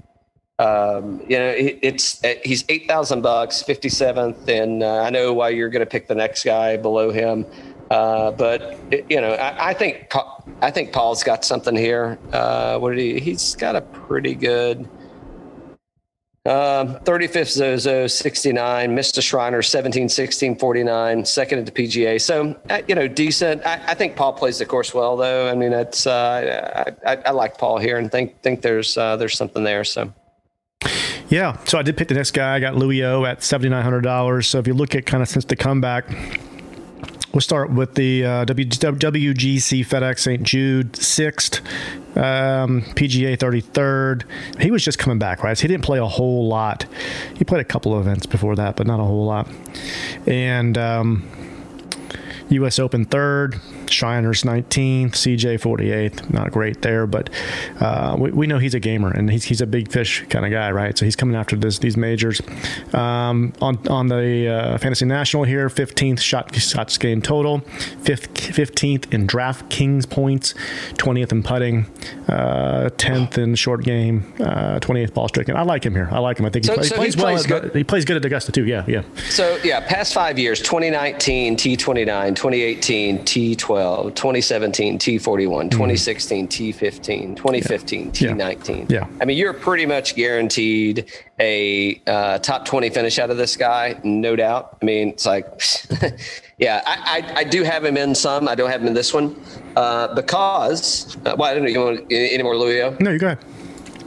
Um, 0.58 1.22
you 1.26 1.38
know, 1.38 1.48
it, 1.48 1.78
it's 1.82 2.22
uh, 2.22 2.34
he's 2.44 2.64
eight 2.68 2.86
thousand 2.86 3.22
bucks, 3.22 3.62
fifty 3.62 3.88
seventh, 3.88 4.46
and 4.48 4.82
uh, 4.82 5.00
I 5.02 5.08
know 5.10 5.32
why 5.32 5.48
you're 5.48 5.70
going 5.70 5.80
to 5.84 5.90
pick 5.90 6.06
the 6.06 6.14
next 6.14 6.44
guy 6.44 6.76
below 6.76 7.10
him. 7.10 7.46
Uh, 7.90 8.30
but 8.32 8.78
it- 8.90 9.06
you 9.10 9.20
know, 9.22 9.32
I, 9.32 9.70
I 9.70 9.74
think 9.74 10.12
I 10.60 10.70
think 10.70 10.92
Paul's 10.92 11.22
got 11.22 11.46
something 11.46 11.74
here. 11.74 12.18
Uh, 12.30 12.78
what 12.78 12.90
did 12.94 13.00
he? 13.00 13.20
He's 13.20 13.54
got 13.54 13.74
a 13.74 13.80
pretty 13.80 14.34
good. 14.34 14.86
Um, 16.44 16.97
35th 17.05 17.52
Zozo, 17.52 18.09
69. 18.09 18.97
Mr. 18.97 19.23
Shriner, 19.23 19.62
17, 19.62 20.09
16, 20.09 20.56
49. 20.59 21.24
Second 21.24 21.60
at 21.60 21.66
the 21.66 21.70
PGA. 21.70 22.20
So, 22.20 22.59
uh, 22.69 22.82
you 22.89 22.97
know, 22.97 23.06
decent. 23.06 23.64
I, 23.64 23.81
I 23.86 23.94
think 23.94 24.16
Paul 24.16 24.32
plays 24.32 24.59
the 24.59 24.66
course 24.66 24.93
well, 24.93 25.16
though. 25.16 25.48
I 25.48 25.55
mean, 25.55 25.70
that's 25.70 26.05
uh, 26.05 26.93
I, 27.06 27.12
I, 27.12 27.16
I 27.27 27.31
like 27.31 27.59
Paul 27.59 27.78
here 27.78 27.97
and 27.97 28.10
think 28.10 28.43
think 28.43 28.60
there's 28.60 28.98
uh, 28.98 29.14
there's 29.16 29.36
something 29.36 29.62
there. 29.62 29.85
So, 29.85 30.12
Yeah. 31.28 31.56
So 31.64 31.78
I 31.78 31.82
did 31.82 31.97
pick 31.97 32.09
the 32.09 32.14
next 32.14 32.32
guy. 32.32 32.56
I 32.56 32.59
got 32.59 32.74
Louis 32.74 33.05
O 33.05 33.24
at 33.24 33.44
seventy 33.44 33.69
nine 33.69 33.85
hundred 33.85 34.01
dollars. 34.01 34.48
So 34.48 34.59
if 34.59 34.66
you 34.66 34.74
look 34.74 34.97
at 34.97 35.06
kind 35.06 35.23
of 35.23 35.28
since 35.28 35.44
the 35.44 35.55
comeback, 35.55 36.10
we'll 37.32 37.40
start 37.40 37.70
with 37.70 37.94
the 37.94 38.24
uh, 38.24 38.44
WGC 38.47 39.86
FedEx 39.86 40.19
St. 40.19 40.43
Jude 40.43 40.97
sixth, 40.97 41.60
um, 42.16 42.82
PGA 42.94 43.39
thirty 43.39 43.60
third. 43.60 44.24
He 44.60 44.70
was 44.70 44.84
just 44.84 44.98
coming 44.98 45.18
back, 45.18 45.43
right? 45.43 45.56
So 45.56 45.62
he 45.62 45.68
didn't 45.68 45.84
play 45.84 45.98
a 45.98 46.06
whole 46.06 46.47
lot. 46.47 46.86
He 47.36 47.44
played 47.44 47.60
a 47.60 47.64
couple 47.64 47.94
of 47.94 48.01
events 48.01 48.26
before 48.26 48.56
that, 48.56 48.76
but 48.76 48.86
not 48.86 49.01
a 49.01 49.05
whole 49.05 49.24
lot. 49.24 49.48
And 50.26 50.76
um, 50.78 51.28
U.S. 52.51 52.78
Open 52.78 53.05
third, 53.05 53.60
Shriners 53.93 54.43
19th, 54.43 55.12
CJ 55.12 55.60
48th. 55.60 56.31
Not 56.32 56.51
great 56.51 56.82
there, 56.82 57.06
but 57.06 57.31
uh, 57.81 58.16
we, 58.19 58.31
we 58.31 58.47
know 58.47 58.59
he's 58.59 58.74
a 58.74 58.81
gamer 58.81 59.10
and 59.12 59.31
he's, 59.31 59.44
he's 59.44 59.60
a 59.60 59.66
big 59.66 59.90
fish 59.93 60.24
kind 60.28 60.44
of 60.44 60.51
guy, 60.51 60.70
right? 60.70 60.97
So 60.97 61.05
he's 61.05 61.16
coming 61.16 61.36
after 61.36 61.56
this 61.56 61.78
these 61.78 61.97
majors. 61.97 62.40
Um, 62.93 63.52
on 63.60 63.78
on 63.89 64.09
the 64.09 64.48
uh, 64.48 64.78
Fantasy 64.78 65.05
National 65.05 65.44
here, 65.44 65.69
15th 65.69 66.20
shot 66.20 66.55
shots 66.55 66.98
gained 66.98 67.24
total, 67.24 67.60
fifth 68.02 68.32
15th 68.35 69.12
in 69.12 69.27
DraftKings 69.27 70.09
points, 70.09 70.55
20th 70.94 71.32
in 71.32 71.43
putting, 71.43 71.86
uh, 72.28 72.90
10th 72.97 73.39
in 73.39 73.55
short 73.55 73.82
game, 73.85 74.32
uh, 74.40 74.78
28th 74.81 75.14
ball 75.14 75.28
striking. 75.28 75.56
I 75.56 75.62
like 75.62 75.85
him 75.85 75.94
here. 75.94 76.09
I 76.12 76.19
like 76.19 76.39
him. 76.39 76.47
I 76.47 76.51
think 76.51 76.64
he, 76.64 76.69
So- 76.69 76.74
play- 76.74 76.85
so 76.85 76.94
he 76.97 77.01
plays 77.01 77.16
well. 77.16 77.27
plays 77.27 77.44
at- 77.44 77.48
good. 77.62 77.74
He 77.77 77.85
plays 77.85 78.05
good 78.05 78.16
at 78.16 78.24
Augusta 78.24 78.52
too. 78.52 78.64
Yeah, 78.66 78.85
yeah. 78.86 79.02
so 79.31 79.59
yeah, 79.64 79.81
past 79.81 80.14
five 80.14 80.39
years: 80.39 80.60
2019 80.60 81.56
T29, 81.56 82.36
2018 82.36 83.19
T12, 83.20 83.81
2017 84.10 84.98
T41, 84.98 85.70
2016 85.70 86.48
T15, 86.48 87.36
2015 87.36 88.12
T19. 88.12 88.90
Yeah. 88.90 89.06
I 89.20 89.24
mean, 89.24 89.36
you're 89.36 89.52
pretty 89.52 89.86
much 89.86 90.14
guaranteed 90.16 91.10
a 91.38 92.00
uh, 92.06 92.38
top 92.38 92.64
20 92.64 92.90
finish 92.90 93.18
out 93.18 93.30
of 93.30 93.36
this 93.36 93.56
guy, 93.56 93.98
no 94.04 94.36
doubt. 94.36 94.78
I 94.80 94.84
mean, 94.84 95.09
it's 95.09 95.26
like, 95.26 95.46
yeah, 96.59 96.82
I, 96.86 97.22
I, 97.36 97.40
I 97.40 97.44
do 97.44 97.62
have 97.62 97.84
him 97.84 97.96
in 97.96 98.14
some. 98.14 98.48
I 98.48 98.54
don't 98.54 98.70
have 98.70 98.80
him 98.80 98.88
in 98.88 98.94
this 98.94 99.12
one 99.12 99.34
uh, 99.76 100.14
because, 100.14 101.16
uh, 101.24 101.34
well, 101.38 101.50
I 101.50 101.54
don't 101.54 101.64
know. 101.64 101.70
You 101.70 101.80
want 101.80 102.12
any 102.12 102.42
more 102.42 102.56
Louis? 102.56 102.96
No, 103.00 103.10
you 103.10 103.18
go 103.18 103.26
ahead. 103.28 103.38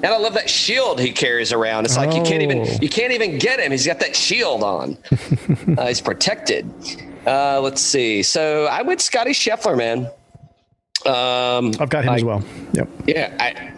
And 0.04 0.14
I 0.14 0.18
love 0.18 0.34
that 0.34 0.50
shield 0.50 1.00
he 1.00 1.12
carries 1.12 1.52
around. 1.52 1.86
It's 1.86 1.98
like 1.98 2.14
you 2.14 2.22
can't 2.22 2.44
even 2.44 2.60
Oh. 2.60 2.78
you 2.82 2.90
can't 2.90 3.14
even 3.14 3.38
get 3.40 3.60
him. 3.60 3.72
He's 3.72 3.88
got 3.88 4.00
that 4.02 4.16
shield 4.16 4.62
on. 4.62 4.98
uh, 5.78 5.88
he's 5.88 6.02
protected. 6.02 6.70
Uh, 7.26 7.60
let's 7.62 7.82
see. 7.82 8.22
So 8.24 8.66
I 8.66 8.82
went 8.82 9.02
Scottie 9.02 9.32
Scheffler, 9.32 9.78
man. 9.78 10.08
Um, 11.06 11.72
I've 11.80 11.90
got 11.90 12.04
him 12.04 12.12
I- 12.12 12.16
as 12.16 12.24
well. 12.24 12.44
Yep. 12.74 12.90
Yeah. 13.08 13.36
I, 13.40 13.74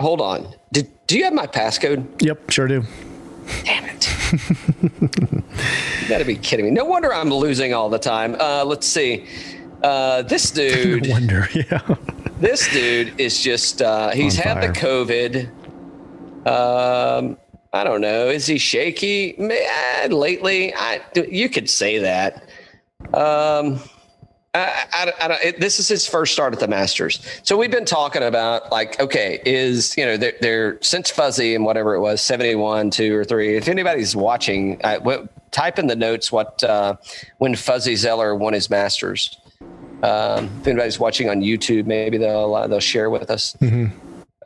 hold 0.00 0.20
on. 0.20 0.54
Did 0.72 0.88
Do 1.06 1.18
you 1.18 1.24
have 1.24 1.34
my 1.34 1.46
passcode? 1.46 2.06
Yep, 2.22 2.50
sure 2.50 2.66
do. 2.68 2.82
Damn 3.64 3.84
it. 3.86 4.08
you 6.02 6.08
gotta 6.08 6.24
be 6.24 6.36
kidding 6.36 6.64
me. 6.66 6.70
No 6.70 6.84
wonder 6.84 7.12
I'm 7.12 7.28
losing 7.30 7.74
all 7.74 7.88
the 7.90 7.98
time. 7.98 8.36
Uh, 8.40 8.64
let's 8.64 8.86
see. 8.86 9.26
Uh, 9.82 10.22
this 10.22 10.50
dude. 10.52 11.04
No 11.08 11.10
wonder, 11.10 11.48
yeah. 11.54 11.80
this 12.40 12.70
dude 12.72 13.18
is 13.20 13.42
just, 13.42 13.82
uh, 13.82 14.10
he's 14.10 14.36
had 14.36 14.62
the. 14.62 14.68
COVID. 14.78 15.50
Um, 16.46 17.36
I 17.72 17.84
don't 17.84 18.00
know. 18.02 18.28
Is 18.28 18.46
he 18.46 18.58
shaky? 18.58 19.34
Man, 19.38 20.10
lately, 20.10 20.74
I, 20.74 21.00
you 21.14 21.48
could 21.48 21.70
say 21.70 21.98
that. 21.98 22.44
Um, 23.14 23.80
I, 24.54 24.84
I, 24.92 25.12
I 25.22 25.28
don't, 25.28 25.42
it, 25.42 25.60
this 25.60 25.80
is 25.80 25.88
his 25.88 26.06
first 26.06 26.34
start 26.34 26.52
at 26.52 26.60
the 26.60 26.68
Masters. 26.68 27.26
So 27.42 27.56
we've 27.56 27.70
been 27.70 27.86
talking 27.86 28.22
about 28.22 28.70
like, 28.70 29.00
okay, 29.00 29.40
is, 29.46 29.96
you 29.96 30.04
know, 30.04 30.18
they're, 30.18 30.34
they're 30.42 30.82
since 30.82 31.10
Fuzzy 31.10 31.54
and 31.54 31.64
whatever 31.64 31.94
it 31.94 32.00
was, 32.00 32.20
71, 32.20 32.90
two 32.90 33.16
or 33.16 33.24
three. 33.24 33.56
If 33.56 33.68
anybody's 33.68 34.14
watching, 34.14 34.78
what, 35.02 35.50
type 35.52 35.78
in 35.78 35.86
the 35.86 35.96
notes 35.96 36.30
what, 36.30 36.62
uh, 36.62 36.96
when 37.38 37.56
Fuzzy 37.56 37.96
Zoeller 37.96 38.34
won 38.34 38.52
his 38.52 38.68
Masters. 38.68 39.38
Um, 40.02 40.50
if 40.60 40.66
anybody's 40.66 40.98
watching 40.98 41.30
on 41.30 41.40
YouTube, 41.40 41.86
maybe 41.86 42.18
they'll, 42.18 42.54
uh, 42.54 42.66
they'll 42.66 42.80
share 42.80 43.08
with 43.08 43.30
us. 43.30 43.56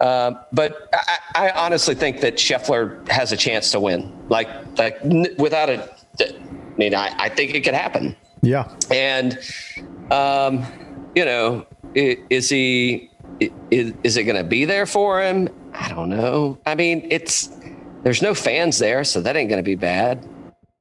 Um, 0.00 0.38
but 0.52 0.88
I, 0.92 1.18
I 1.34 1.50
honestly 1.50 1.94
think 1.94 2.20
that 2.20 2.36
Scheffler 2.36 3.06
has 3.08 3.32
a 3.32 3.36
chance 3.36 3.70
to 3.72 3.80
win. 3.80 4.12
Like, 4.28 4.48
like 4.78 4.98
n- 5.02 5.34
without 5.38 5.70
a, 5.70 5.90
I 6.20 6.32
mean, 6.76 6.94
I, 6.94 7.14
I 7.18 7.28
think 7.28 7.54
it 7.54 7.62
could 7.62 7.74
happen. 7.74 8.14
Yeah. 8.42 8.70
And, 8.90 9.38
um, 10.10 10.64
you 11.14 11.24
know, 11.24 11.66
is 11.94 12.48
he, 12.50 13.10
is, 13.70 13.94
is 14.02 14.16
it 14.16 14.24
going 14.24 14.36
to 14.36 14.44
be 14.44 14.64
there 14.64 14.86
for 14.86 15.22
him? 15.22 15.48
I 15.72 15.88
don't 15.88 16.10
know. 16.10 16.58
I 16.66 16.74
mean, 16.74 17.06
it's, 17.10 17.50
there's 18.02 18.22
no 18.22 18.34
fans 18.34 18.78
there, 18.78 19.02
so 19.04 19.20
that 19.22 19.36
ain't 19.36 19.48
going 19.48 19.62
to 19.62 19.68
be 19.68 19.74
bad. 19.74 20.26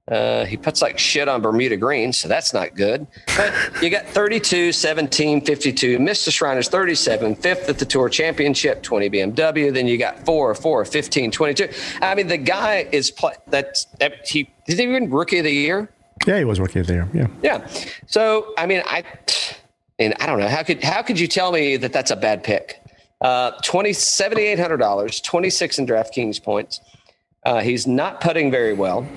Uh, 0.10 0.46
he 0.46 0.56
puts 0.56 0.84
like 0.84 1.00
shit 1.00 1.28
on 1.28 1.42
Bermuda 1.42 1.78
Green, 1.78 2.14
so 2.14 2.28
that's 2.28 2.54
not 2.54 2.76
good. 2.76 3.08
But 3.36 3.54
you 3.82 3.90
got 3.90 4.06
32, 4.06 4.72
17, 4.72 5.42
52. 5.42 5.98
Mr. 5.98 6.32
Shriners 6.32 6.70
37, 6.70 7.36
fifth 7.36 7.68
at 7.70 7.80
the 7.80 7.86
Tour 7.86 8.08
Championship, 8.08 8.84
20 8.84 9.10
BMW. 9.10 9.74
Then 9.74 9.88
you 9.88 9.98
got 9.98 10.24
four, 10.24 10.54
four, 10.54 10.86
15, 10.86 11.32
22. 11.32 11.70
I 12.04 12.14
mean, 12.14 12.28
the 12.28 12.38
guy 12.38 12.88
is 12.92 13.10
play, 13.10 13.34
that's 13.48 13.86
that, 14.00 14.28
he 14.28 14.48
is 14.68 14.78
he 14.78 14.84
even 14.84 15.10
rookie 15.10 15.40
of 15.40 15.44
the 15.44 15.52
year. 15.52 15.90
Yeah, 16.28 16.38
he 16.38 16.46
was 16.46 16.60
rookie 16.60 16.82
of 16.82 16.88
the 16.88 16.94
year. 16.94 17.10
Yeah. 17.12 17.28
Yeah. 17.42 17.68
So 18.06 18.54
I 18.60 18.68
mean, 18.68 18.84
I 18.86 19.04
and 19.98 20.14
I 20.20 20.28
don't 20.28 20.40
know 20.40 20.48
how 20.48 20.62
could 20.62 20.84
how 20.84 21.02
could 21.02 21.20
you 21.20 21.28
tell 21.28 21.52
me 21.52 21.78
that 21.78 21.94
that's 21.94 22.12
a 22.12 22.16
bad 22.16 22.44
pick? 22.44 22.80
Uh, 23.22 23.52
twenty 23.64 23.92
seventy 23.94 24.44
eight 24.44 24.60
hundred 24.60 24.78
dollars, 24.78 25.20
twenty 25.20 25.50
six 25.50 25.80
in 25.80 25.88
DraftKings 25.88 26.44
points. 26.44 26.80
Uh, 27.44 27.62
he's 27.62 27.88
not 27.88 28.22
putting 28.22 28.52
very 28.52 28.74
well. 28.74 29.08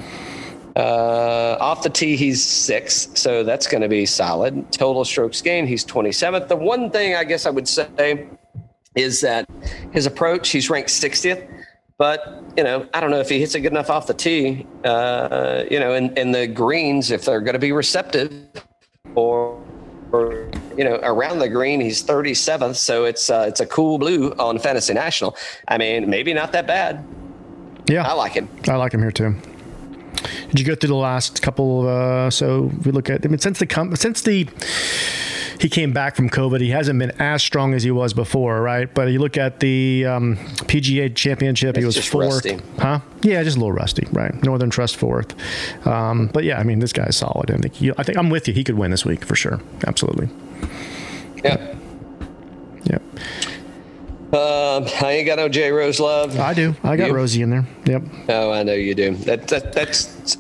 Uh, 0.79 1.57
off 1.59 1.83
the 1.83 1.91
tee, 1.91 2.15
he's 2.15 2.43
six, 2.43 3.09
so 3.15 3.43
that's 3.43 3.67
going 3.67 3.83
to 3.83 3.89
be 3.89 4.07
solid. 4.07 4.71
Total 4.71 5.05
strokes 5.05 5.43
gained, 5.43 5.69
he's 5.69 5.85
27th. 5.85 6.47
The 6.47 6.55
one 6.55 6.89
thing 6.91 7.17
I 7.17 7.25
guess 7.25 7.47
I 7.47 7.51
would 7.51 7.67
say 7.67 8.29
is 8.95 9.21
that 9.23 9.51
his 9.91 10.07
approach, 10.07 10.51
he's 10.51 10.71
ranked 10.71 10.91
60th, 10.91 11.49
but 11.99 12.45
you 12.57 12.63
know, 12.63 12.89
I 12.95 13.01
don't 13.01 13.11
know 13.11 13.19
if 13.19 13.29
he 13.29 13.41
hits 13.41 13.57
it 13.57 13.61
good 13.63 13.73
enough 13.73 13.91
off 13.91 14.07
the 14.07 14.15
tee. 14.15 14.69
Uh, 14.85 15.65
you 15.69 15.81
know, 15.81 15.95
and, 15.95 16.17
and 16.17 16.33
the 16.33 16.47
greens, 16.47 17.11
if 17.11 17.25
they're 17.25 17.41
going 17.41 17.55
to 17.55 17.59
be 17.59 17.73
receptive, 17.73 18.33
or, 19.17 19.61
or 20.13 20.49
you 20.77 20.85
know, 20.85 21.01
around 21.03 21.41
the 21.41 21.49
green, 21.49 21.81
he's 21.81 22.05
37th, 22.05 22.77
so 22.77 23.05
it's 23.05 23.31
uh, 23.31 23.47
it's 23.49 23.59
a 23.59 23.67
cool 23.67 23.99
blue 23.99 24.31
on 24.39 24.61
Fantasy 24.61 24.95
National. 24.95 25.37
I 25.67 25.77
mean, 25.77 26.09
maybe 26.09 26.33
not 26.33 26.53
that 26.53 26.69
bad. 26.69 27.05
Yeah. 27.89 28.07
I 28.07 28.13
like 28.13 28.33
him. 28.33 28.49
I 28.69 28.77
like 28.77 28.95
him 28.95 29.01
here 29.01 29.11
too. 29.11 29.35
Did 30.49 30.61
you 30.61 30.65
go 30.67 30.75
through 30.75 30.89
the 30.89 30.95
last 30.95 31.43
couple? 31.43 31.89
Uh, 31.89 32.31
so 32.31 32.71
we 32.85 32.93
look 32.93 33.11
at. 33.11 33.25
I 33.25 33.29
mean, 33.29 33.39
since 33.39 33.59
the 33.59 33.67
com- 33.67 33.95
since 33.97 34.23
the 34.23 34.47
he 35.61 35.69
came 35.69 35.93
back 35.93 36.15
from 36.15 36.31
COVID, 36.31 36.61
he 36.61 36.71
hasn't 36.71 36.99
been 37.01 37.11
as 37.21 37.43
strong 37.43 37.75
as 37.75 37.83
he 37.83 37.91
was 37.91 38.13
before, 38.15 38.63
right? 38.63 38.93
But 38.93 39.09
you 39.09 39.19
look 39.19 39.37
at 39.37 39.59
the 39.59 40.07
um, 40.07 40.37
PGA 40.67 41.13
Championship, 41.15 41.77
he 41.77 41.85
was 41.85 41.97
fourth, 42.07 42.45
rusty. 42.45 42.59
huh? 42.79 43.01
Yeah, 43.23 43.43
just 43.43 43.57
a 43.57 43.61
little 43.61 43.73
rusty, 43.73 44.07
right? 44.13 44.41
Northern 44.45 44.71
Trust 44.71 44.97
fourth, 44.97 45.35
um, 45.87 46.29
but 46.29 46.45
yeah, 46.45 46.61
I 46.61 46.63
mean, 46.63 46.79
this 46.79 46.93
guy's 46.93 47.17
solid. 47.17 47.51
I 47.51 47.57
think 47.57 47.75
he, 47.75 47.91
I 47.99 48.05
think 48.05 48.17
I'm 48.17 48.31
with 48.31 48.47
you. 48.47 48.55
He 48.55 48.63
could 48.63 48.77
win 48.77 48.93
this 48.93 49.05
week 49.05 49.25
for 49.25 49.35
sure. 49.35 49.61
Absolutely. 49.87 50.29
Yeah. 51.45 51.75
Yeah, 52.85 52.99
Um, 54.33 54.85
I 55.03 55.13
ain't 55.13 55.27
got 55.27 55.39
no 55.39 55.49
J 55.49 55.71
Rose 55.73 55.99
love. 55.99 56.39
I 56.39 56.53
do. 56.53 56.77
I 56.85 56.97
got 56.97 57.09
You? 57.09 57.15
Rosie 57.15 57.41
in 57.41 57.49
there. 57.49 57.67
Yep, 57.87 58.03
Oh, 58.29 58.51
I 58.53 58.63
know 58.63 58.75
you 58.75 58.95
do. 58.95 59.15
That, 59.15 59.49
that 59.49 59.73
that's 59.73 60.37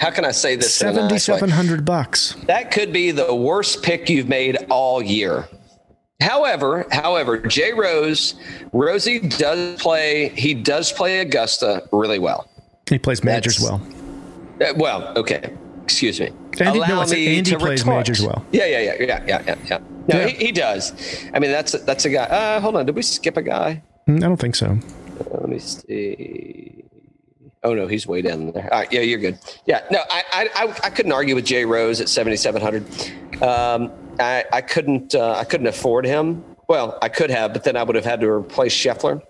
how 0.00 0.10
can 0.10 0.24
I 0.24 0.32
say 0.32 0.56
this? 0.56 0.82
in 0.82 0.88
a 0.88 0.92
nice 0.92 1.00
way? 1.00 1.06
seventy-seven 1.38 1.50
hundred 1.50 1.84
bucks. 1.84 2.34
That 2.46 2.72
could 2.72 2.92
be 2.92 3.12
the 3.12 3.32
worst 3.32 3.84
pick 3.84 4.10
you've 4.10 4.28
made 4.28 4.56
all 4.68 5.00
year. 5.00 5.48
However, 6.20 6.86
however, 6.90 7.38
J 7.38 7.72
Rose, 7.72 8.34
Rosie 8.72 9.20
does 9.20 9.80
play. 9.80 10.30
He 10.30 10.52
does 10.52 10.90
play 10.92 11.20
Augusta 11.20 11.84
really 11.92 12.18
well. 12.18 12.48
He 12.88 12.98
plays 12.98 13.22
majors 13.22 13.60
well. 13.60 13.80
Uh, 14.60 14.72
well, 14.76 15.12
okay. 15.16 15.54
Excuse 15.90 16.20
me. 16.20 16.30
Andy- 16.60 16.78
no, 16.78 17.00
I 17.00 17.04
said 17.04 17.18
Andy 17.18 17.56
plays 17.56 17.84
majors 17.84 18.22
well. 18.22 18.44
Yeah, 18.52 18.64
yeah, 18.66 18.78
yeah, 18.78 18.94
yeah, 19.00 19.24
yeah, 19.26 19.42
yeah, 19.44 19.54
yeah. 19.66 19.78
No, 20.08 20.18
Yeah. 20.20 20.26
He, 20.28 20.46
he 20.46 20.52
does. 20.52 20.92
I 21.34 21.40
mean, 21.40 21.50
that's 21.50 21.72
that's 21.72 22.04
a 22.04 22.10
guy. 22.10 22.24
Uh, 22.24 22.60
hold 22.60 22.76
on. 22.76 22.86
Did 22.86 22.94
we 22.94 23.02
skip 23.02 23.36
a 23.36 23.42
guy? 23.42 23.82
Mm, 24.08 24.18
I 24.18 24.20
don't 24.28 24.36
think 24.36 24.54
so. 24.54 24.66
Uh, 24.68 25.38
let 25.40 25.48
me 25.48 25.58
see. 25.58 26.84
Oh 27.64 27.74
no, 27.74 27.88
he's 27.88 28.06
way 28.06 28.22
down 28.22 28.52
there. 28.52 28.72
All 28.72 28.78
right, 28.78 28.92
yeah, 28.92 29.00
you're 29.00 29.18
good. 29.18 29.36
Yeah, 29.66 29.84
no, 29.90 29.98
I 30.08 30.22
I, 30.32 30.48
I, 30.54 30.78
I 30.84 30.90
couldn't 30.90 31.12
argue 31.12 31.34
with 31.34 31.44
Jay 31.44 31.64
Rose 31.64 32.00
at 32.00 32.08
7,700. 32.08 32.84
Um, 33.42 33.90
I 34.20 34.44
I 34.52 34.60
couldn't 34.60 35.14
uh, 35.16 35.32
I 35.32 35.44
couldn't 35.44 35.66
afford 35.66 36.06
him. 36.06 36.44
Well, 36.68 36.98
I 37.02 37.08
could 37.08 37.30
have, 37.30 37.52
but 37.52 37.64
then 37.64 37.76
I 37.76 37.82
would 37.82 37.96
have 37.96 38.04
had 38.04 38.20
to 38.20 38.28
replace 38.30 38.74
Scheffler. 38.74 39.20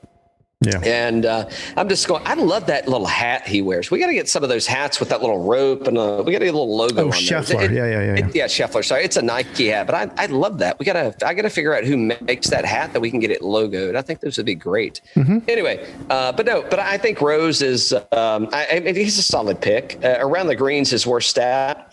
Yeah. 0.63 0.79
And 0.85 1.25
uh, 1.25 1.49
I'm 1.77 1.89
just 1.89 2.07
going. 2.07 2.23
I 2.27 2.35
love 2.35 2.67
that 2.67 2.87
little 2.87 3.07
hat 3.07 3.47
he 3.49 3.63
wears. 3.63 3.91
We 3.91 3.99
got 3.99 4.09
to 4.09 4.13
get 4.15 4.29
some 4.29 4.43
of 4.43 4.51
those 4.51 4.67
hats 4.67 5.01
with 5.01 5.09
that 5.09 5.23
little 5.23 5.43
rope, 5.43 5.87
and 5.87 5.97
uh, 5.97 6.23
we 6.25 6.33
got 6.33 6.41
to 6.41 6.45
get 6.45 6.55
a 6.55 6.59
little 6.59 6.77
logo. 6.77 7.05
Oh, 7.05 7.07
on. 7.07 7.13
Scheffler. 7.13 7.63
It- 7.65 7.73
Yeah, 7.73 7.87
yeah, 7.87 8.01
yeah, 8.15 8.27
it- 8.27 8.35
yeah, 8.35 8.45
Scheffler. 8.45 8.85
Sorry, 8.85 9.03
it's 9.05 9.17
a 9.17 9.23
Nike 9.23 9.69
hat, 9.69 9.87
but 9.87 9.95
I, 9.95 10.11
I 10.23 10.27
love 10.27 10.59
that. 10.59 10.79
We 10.79 10.85
gotta 10.85 11.15
I 11.25 11.33
gotta 11.33 11.49
figure 11.49 11.75
out 11.75 11.85
who 11.85 11.97
makes 11.97 12.49
that 12.49 12.67
hat 12.67 12.93
that 12.93 13.01
we 13.01 13.11
can 13.11 13.21
get 13.21 13.31
it 13.31 13.41
logoed. 13.41 13.97
I 13.97 14.03
think 14.03 14.21
those 14.21 14.37
would 14.37 14.45
be 14.45 14.55
great. 14.55 15.01
Mm-hmm. 15.17 15.39
Anyway, 15.49 15.91
uh, 16.11 16.33
but 16.33 16.45
no, 16.45 16.61
but 16.69 16.79
I 16.79 16.99
think 16.99 17.23
Rose 17.23 17.63
is. 17.63 17.95
Um, 17.95 18.49
I, 18.53 18.67
I 18.73 18.81
mean, 18.81 18.95
he's 18.97 19.19
a 19.19 19.23
solid 19.23 19.63
pick. 19.63 19.99
Uh, 20.05 20.17
around 20.19 20.49
the 20.49 20.57
greens, 20.57 20.91
his 20.91 21.07
worst 21.07 21.31
stat, 21.31 21.91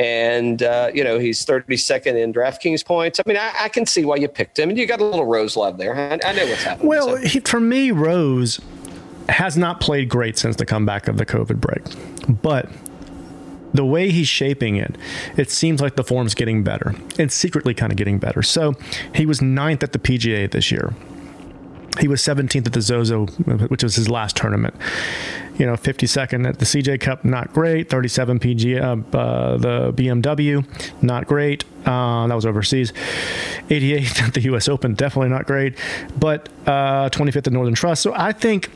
and 0.00 0.62
uh, 0.62 0.90
you 0.94 1.04
know 1.04 1.18
he's 1.18 1.44
32nd 1.44 2.16
in 2.16 2.32
DraftKings 2.32 2.84
points. 2.84 3.20
I 3.20 3.28
mean, 3.28 3.36
I, 3.36 3.52
I 3.60 3.68
can 3.68 3.84
see 3.84 4.04
why 4.06 4.16
you 4.16 4.28
picked 4.28 4.58
him, 4.58 4.70
and 4.70 4.78
you 4.78 4.86
got 4.86 5.00
a 5.00 5.04
little 5.04 5.26
Rose 5.26 5.56
love 5.56 5.76
there. 5.76 5.94
I, 5.94 6.18
I 6.24 6.32
know 6.32 6.46
what's 6.46 6.62
happening. 6.62 6.88
Well, 6.88 7.08
so. 7.08 7.16
he, 7.16 7.40
for 7.40 7.60
me, 7.60 7.90
Rose 7.90 8.60
has 9.28 9.58
not 9.58 9.78
played 9.78 10.08
great 10.08 10.38
since 10.38 10.56
the 10.56 10.64
comeback 10.64 11.06
of 11.06 11.18
the 11.18 11.26
COVID 11.26 11.60
break, 11.60 11.82
but 12.42 12.68
the 13.74 13.84
way 13.84 14.10
he's 14.10 14.26
shaping 14.26 14.76
it, 14.76 14.96
it 15.36 15.50
seems 15.50 15.82
like 15.82 15.96
the 15.96 16.02
form's 16.02 16.34
getting 16.34 16.64
better 16.64 16.94
and 17.18 17.30
secretly 17.30 17.74
kind 17.74 17.92
of 17.92 17.98
getting 17.98 18.18
better. 18.18 18.42
So 18.42 18.74
he 19.14 19.26
was 19.26 19.42
ninth 19.42 19.82
at 19.82 19.92
the 19.92 19.98
PGA 19.98 20.50
this 20.50 20.72
year. 20.72 20.94
He 21.98 22.08
was 22.08 22.22
17th 22.22 22.66
at 22.66 22.72
the 22.72 22.80
Zozo, 22.80 23.26
which 23.26 23.82
was 23.82 23.96
his 23.96 24.08
last 24.08 24.36
tournament. 24.36 24.74
You 25.58 25.66
know, 25.66 25.74
52nd 25.74 26.48
at 26.48 26.58
the 26.58 26.64
CJ 26.64 27.00
Cup, 27.00 27.24
not 27.24 27.52
great. 27.52 27.90
37 27.90 28.38
PGA, 28.38 28.80
uh, 28.82 29.16
uh, 29.18 29.56
the 29.56 29.92
BMW, 29.92 30.64
not 31.02 31.26
great. 31.26 31.64
Uh, 31.84 32.26
that 32.28 32.34
was 32.34 32.46
overseas. 32.46 32.92
88th 33.68 34.22
at 34.28 34.34
the 34.34 34.40
U.S. 34.42 34.68
Open, 34.68 34.94
definitely 34.94 35.30
not 35.30 35.46
great. 35.46 35.76
But 36.18 36.48
uh, 36.66 37.10
25th 37.10 37.48
at 37.48 37.52
Northern 37.52 37.74
Trust. 37.74 38.02
So 38.02 38.14
I 38.14 38.32
think, 38.32 38.70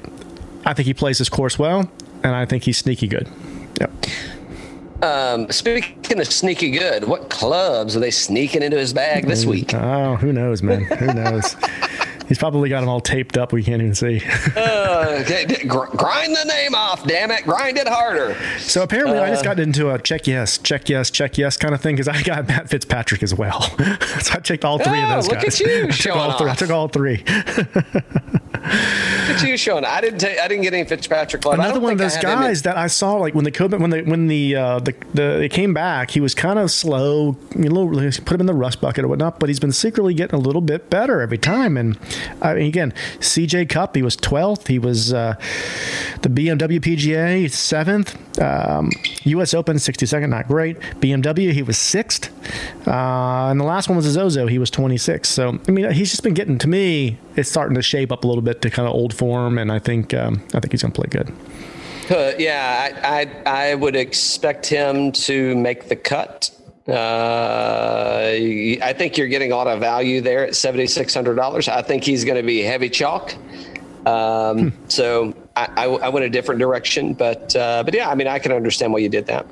I 0.66 0.74
think 0.74 0.86
he 0.86 0.94
plays 0.94 1.18
his 1.18 1.28
course 1.28 1.58
well, 1.58 1.90
and 2.22 2.34
I 2.34 2.44
think 2.44 2.64
he's 2.64 2.78
sneaky 2.78 3.06
good. 3.06 3.28
Yep. 3.80 3.92
Um, 5.02 5.50
speaking 5.50 6.20
of 6.20 6.26
sneaky 6.26 6.70
good, 6.70 7.04
what 7.04 7.28
clubs 7.28 7.96
are 7.96 8.00
they 8.00 8.10
sneaking 8.10 8.62
into 8.62 8.78
his 8.78 8.92
bag 8.92 9.26
this 9.26 9.44
week? 9.44 9.74
Oh, 9.74 10.16
who 10.16 10.32
knows, 10.32 10.62
man? 10.62 10.84
Who 10.84 11.12
knows? 11.12 11.56
He's 12.28 12.38
probably 12.38 12.68
got 12.68 12.80
them 12.80 12.88
all 12.88 13.00
taped 13.00 13.36
up. 13.36 13.52
We 13.52 13.62
can't 13.62 13.82
even 13.82 13.94
see. 13.94 14.22
Uh, 14.56 15.22
g- 15.24 15.44
g- 15.46 15.66
gr- 15.66 15.86
grind 15.96 16.34
the 16.34 16.44
name 16.44 16.74
off, 16.74 17.04
damn 17.06 17.30
it! 17.30 17.44
Grind 17.44 17.76
it 17.76 17.88
harder. 17.88 18.36
So 18.58 18.82
apparently, 18.82 19.18
I 19.18 19.26
Uh. 19.26 19.30
just 19.30 19.44
got 19.44 19.58
into 19.60 19.90
a 19.90 19.98
check 20.00 20.26
yes, 20.26 20.58
check 20.58 20.88
yes, 20.88 21.10
check 21.10 21.36
yes 21.36 21.56
kind 21.56 21.74
of 21.74 21.80
thing 21.80 21.96
because 21.96 22.08
I 22.08 22.22
got 22.22 22.48
Matt 22.48 22.70
Fitzpatrick 22.70 23.22
as 23.22 23.34
well. 23.34 23.60
so 24.20 24.34
I 24.34 24.40
checked 24.40 24.64
all 24.64 24.78
three 24.78 25.00
Oh, 25.00 25.02
of 25.02 25.08
those 25.10 25.28
look 25.28 25.42
guys. 25.42 25.60
at 25.60 25.66
you 25.66 25.76
I 25.84 25.86
took 25.86 25.92
showing 25.92 26.20
all 26.20 26.38
three. 26.38 26.50
I 26.50 26.54
took 26.54 26.70
all 26.70 26.88
three. 26.88 27.22
Look 27.26 28.64
at 28.64 29.42
you, 29.48 29.56
Sean. 29.56 29.84
I 29.84 30.00
didn't. 30.00 30.20
ta- 30.20 30.42
I 30.42 30.48
didn't 30.48 30.62
get 30.62 30.74
any 30.74 30.84
Fitzpatrick 30.88 31.44
love. 31.44 31.58
I 31.58 31.64
Another 31.64 31.80
one 31.80 31.92
of 31.92 31.98
those 31.98 32.16
guys 32.18 32.62
that 32.62 32.76
I 32.76 32.86
saw 32.86 33.14
like 33.14 33.34
when 33.34 33.44
the 33.44 33.52
COVID 33.52 33.80
when 33.80 33.90
the 33.90 34.02
when 34.02 34.26
the 34.28 34.56
uh, 34.56 34.78
the, 34.80 34.94
the 35.12 35.48
came 35.50 35.74
back, 35.74 36.10
he 36.10 36.20
was 36.20 36.34
kind 36.34 36.58
of 36.58 36.70
slow. 36.70 37.36
You 37.56 37.68
know, 37.68 37.88
put 38.24 38.34
him 38.34 38.40
in 38.40 38.46
the 38.46 38.54
rust 38.54 38.80
bucket 38.80 39.04
or 39.04 39.08
whatnot, 39.08 39.40
but 39.40 39.48
he's 39.48 39.60
been 39.60 39.72
secretly 39.72 40.14
getting 40.14 40.38
a 40.38 40.42
little 40.42 40.62
bit 40.62 40.90
better 40.90 41.20
every 41.20 41.38
time. 41.38 41.76
And 41.76 41.98
I 42.40 42.54
mean, 42.54 42.66
again, 42.66 42.92
CJ 43.18 43.68
Cup, 43.68 43.96
he 43.96 44.02
was 44.02 44.16
12th. 44.16 44.68
He 44.68 44.78
was 44.78 45.12
uh, 45.12 45.34
the 46.22 46.28
BMW 46.28 46.80
PGA, 46.80 47.44
7th. 47.46 48.40
Um, 48.42 48.90
US 49.24 49.54
Open, 49.54 49.76
62nd, 49.76 50.28
not 50.28 50.48
great. 50.48 50.78
BMW, 51.00 51.52
he 51.52 51.62
was 51.62 51.76
6th. 51.76 52.30
Uh, 52.86 53.50
and 53.50 53.60
the 53.60 53.64
last 53.64 53.88
one 53.88 53.96
was 53.96 54.06
Zozo, 54.06 54.46
he 54.46 54.58
was 54.58 54.70
26th. 54.70 55.26
So, 55.26 55.58
I 55.66 55.70
mean, 55.70 55.90
he's 55.92 56.10
just 56.10 56.22
been 56.22 56.34
getting, 56.34 56.58
to 56.58 56.68
me, 56.68 57.18
it's 57.36 57.50
starting 57.50 57.74
to 57.76 57.82
shape 57.82 58.12
up 58.12 58.24
a 58.24 58.26
little 58.26 58.42
bit 58.42 58.62
to 58.62 58.70
kind 58.70 58.88
of 58.88 58.94
old 58.94 59.14
form. 59.14 59.58
And 59.58 59.70
I 59.72 59.78
think, 59.78 60.14
um, 60.14 60.42
I 60.54 60.60
think 60.60 60.72
he's 60.72 60.82
going 60.82 60.92
to 60.92 61.00
play 61.00 61.08
good. 61.10 61.32
Uh, 62.10 62.32
yeah, 62.38 62.92
I, 63.02 63.22
I, 63.46 63.70
I 63.70 63.74
would 63.74 63.96
expect 63.96 64.66
him 64.66 65.12
to 65.12 65.56
make 65.56 65.88
the 65.88 65.96
cut. 65.96 66.50
Uh, 66.86 68.30
I 68.82 68.94
think 68.96 69.16
you're 69.16 69.28
getting 69.28 69.52
a 69.52 69.56
lot 69.56 69.66
of 69.66 69.80
value 69.80 70.20
there 70.20 70.46
at 70.46 70.54
seventy 70.54 70.86
six 70.86 71.14
hundred 71.14 71.36
dollars. 71.36 71.66
I 71.68 71.82
think 71.82 72.04
he's 72.04 72.24
going 72.24 72.36
to 72.36 72.42
be 72.42 72.60
heavy 72.60 72.90
chalk. 72.90 73.34
Um, 74.06 74.70
hmm. 74.70 74.88
So 74.88 75.34
I, 75.56 75.68
I, 75.76 75.84
I, 75.84 76.08
went 76.08 76.26
a 76.26 76.28
different 76.28 76.58
direction, 76.58 77.14
but 77.14 77.54
uh, 77.54 77.84
but 77.84 77.94
yeah, 77.94 78.10
I 78.10 78.14
mean, 78.16 78.26
I 78.26 78.40
can 78.40 78.50
understand 78.50 78.92
why 78.92 78.98
you 78.98 79.08
did 79.08 79.26
that. 79.26 79.46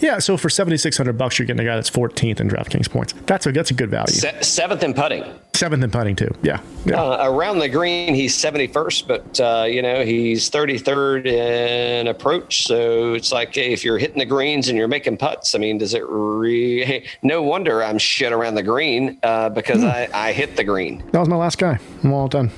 Yeah, 0.00 0.18
so 0.18 0.36
for 0.36 0.50
seventy 0.50 0.76
six 0.76 0.96
hundred 0.96 1.16
bucks, 1.16 1.38
you're 1.38 1.46
getting 1.46 1.60
a 1.60 1.68
guy 1.68 1.76
that's 1.76 1.90
14th 1.90 2.40
in 2.40 2.48
DraftKings 2.48 2.90
points. 2.90 3.14
That's 3.26 3.46
a 3.46 3.52
that's 3.52 3.70
a 3.70 3.74
good 3.74 3.90
value. 3.90 4.12
Se- 4.12 4.42
seventh 4.42 4.82
in 4.82 4.92
putting. 4.92 5.24
Seventh 5.54 5.84
in 5.84 5.90
putting 5.90 6.16
too. 6.16 6.34
Yeah. 6.42 6.60
yeah. 6.84 7.00
Uh, 7.00 7.30
around 7.30 7.60
the 7.60 7.68
green, 7.68 8.14
he's 8.14 8.34
seventy 8.34 8.66
first, 8.66 9.06
but 9.06 9.38
uh, 9.38 9.66
you 9.68 9.82
know 9.82 10.04
he's 10.04 10.48
thirty 10.48 10.78
third 10.78 11.26
in 11.28 12.08
approach. 12.08 12.64
So 12.64 13.14
it's 13.14 13.30
like 13.30 13.54
hey, 13.54 13.72
if 13.72 13.84
you're 13.84 13.98
hitting 13.98 14.18
the 14.18 14.26
greens 14.26 14.68
and 14.68 14.76
you're 14.76 14.88
making 14.88 15.16
putts, 15.16 15.54
I 15.54 15.58
mean, 15.58 15.78
does 15.78 15.94
it 15.94 16.04
re? 16.08 16.84
Hey, 16.84 17.06
no 17.22 17.42
wonder 17.42 17.84
I'm 17.84 17.98
shit 17.98 18.32
around 18.32 18.56
the 18.56 18.64
green 18.64 19.18
uh, 19.22 19.48
because 19.50 19.82
mm. 19.82 19.90
I, 19.90 20.08
I 20.12 20.32
hit 20.32 20.56
the 20.56 20.64
green. 20.64 21.04
That 21.12 21.20
was 21.20 21.28
my 21.28 21.36
last 21.36 21.58
guy. 21.58 21.78
I'm 22.02 22.12
all 22.12 22.26
done. 22.26 22.50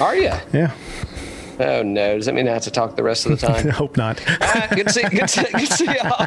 Are 0.00 0.16
you? 0.16 0.32
Yeah. 0.52 0.72
Oh 1.60 1.82
no! 1.82 2.16
Does 2.16 2.26
that 2.26 2.34
mean 2.34 2.48
I 2.48 2.52
have 2.52 2.62
to 2.62 2.70
talk 2.70 2.96
the 2.96 3.02
rest 3.02 3.26
of 3.26 3.32
the 3.32 3.46
time? 3.46 3.68
I 3.68 3.70
hope 3.70 3.96
not. 3.96 4.20
uh, 4.40 4.66
good 4.68 4.88
to 4.88 4.92
see, 4.92 5.02
good 5.02 5.28
to, 5.28 5.48
good 5.52 5.66
to 5.66 5.74
see 5.74 5.84
y'all. 5.84 6.26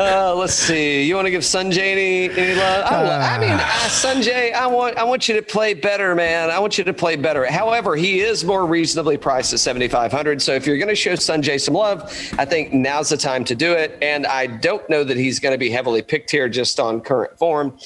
uh, 0.00 0.34
let's 0.34 0.54
see. 0.54 1.04
You 1.04 1.14
want 1.14 1.26
to 1.26 1.30
give 1.30 1.42
Sungjae 1.42 1.78
any, 1.78 2.30
any 2.30 2.54
love? 2.54 2.84
I, 2.84 3.04
uh, 3.04 3.36
I 3.36 3.38
mean, 3.38 3.50
uh, 3.50 3.58
Sungjae, 3.58 4.52
I 4.52 4.66
want 4.66 4.96
I 4.96 5.04
want 5.04 5.28
you 5.28 5.34
to 5.36 5.42
play 5.42 5.74
better, 5.74 6.14
man. 6.14 6.50
I 6.50 6.58
want 6.58 6.76
you 6.78 6.84
to 6.84 6.92
play 6.92 7.16
better. 7.16 7.50
However, 7.50 7.96
he 7.96 8.20
is 8.20 8.44
more 8.44 8.66
reasonably 8.66 9.16
priced 9.16 9.52
at 9.52 9.60
seventy 9.60 9.88
five 9.88 10.12
hundred. 10.12 10.42
So 10.42 10.54
if 10.54 10.66
you're 10.66 10.78
going 10.78 10.88
to 10.88 10.96
show 10.96 11.12
Sungjae 11.14 11.60
some 11.60 11.74
love, 11.74 12.02
I 12.38 12.44
think 12.44 12.72
now's 12.72 13.10
the 13.10 13.16
time 13.16 13.44
to 13.44 13.54
do 13.54 13.72
it. 13.72 13.96
And 14.02 14.26
I 14.26 14.46
don't 14.46 14.88
know 14.90 15.04
that 15.04 15.16
he's 15.16 15.38
going 15.38 15.52
to 15.52 15.58
be 15.58 15.70
heavily 15.70 16.02
picked 16.02 16.30
here 16.30 16.48
just 16.48 16.80
on 16.80 17.00
current 17.00 17.38
form. 17.38 17.78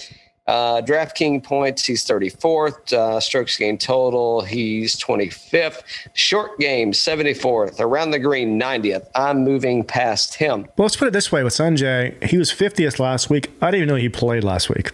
Uh, 0.46 0.82
DraftKings 0.82 1.44
points, 1.44 1.84
he's 1.84 2.04
34th. 2.04 2.92
Uh, 2.92 3.20
strokes 3.20 3.56
gained 3.56 3.80
total, 3.80 4.40
he's 4.40 4.96
25th. 4.96 5.82
Short 6.14 6.58
game, 6.58 6.92
74th. 6.92 7.78
Around 7.78 8.10
the 8.10 8.18
green, 8.18 8.60
90th. 8.60 9.08
I'm 9.14 9.44
moving 9.44 9.84
past 9.84 10.34
him. 10.34 10.62
Well, 10.76 10.86
let's 10.86 10.96
put 10.96 11.08
it 11.08 11.12
this 11.12 11.30
way 11.30 11.44
with 11.44 11.52
Sungjae. 11.52 12.24
He 12.24 12.38
was 12.38 12.50
50th 12.50 12.98
last 12.98 13.30
week. 13.30 13.50
I 13.60 13.70
didn't 13.70 13.84
even 13.84 13.88
know 13.94 14.00
he 14.00 14.08
played 14.08 14.42
last 14.42 14.68
week. 14.68 14.90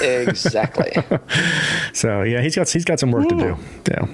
exactly. 0.00 0.92
so, 1.92 2.22
yeah, 2.22 2.40
he's 2.40 2.54
got, 2.54 2.68
he's 2.68 2.84
got 2.84 3.00
some 3.00 3.10
work 3.10 3.24
Ooh. 3.24 3.36
to 3.36 3.36
do. 3.36 3.56
Yeah. 3.90 4.06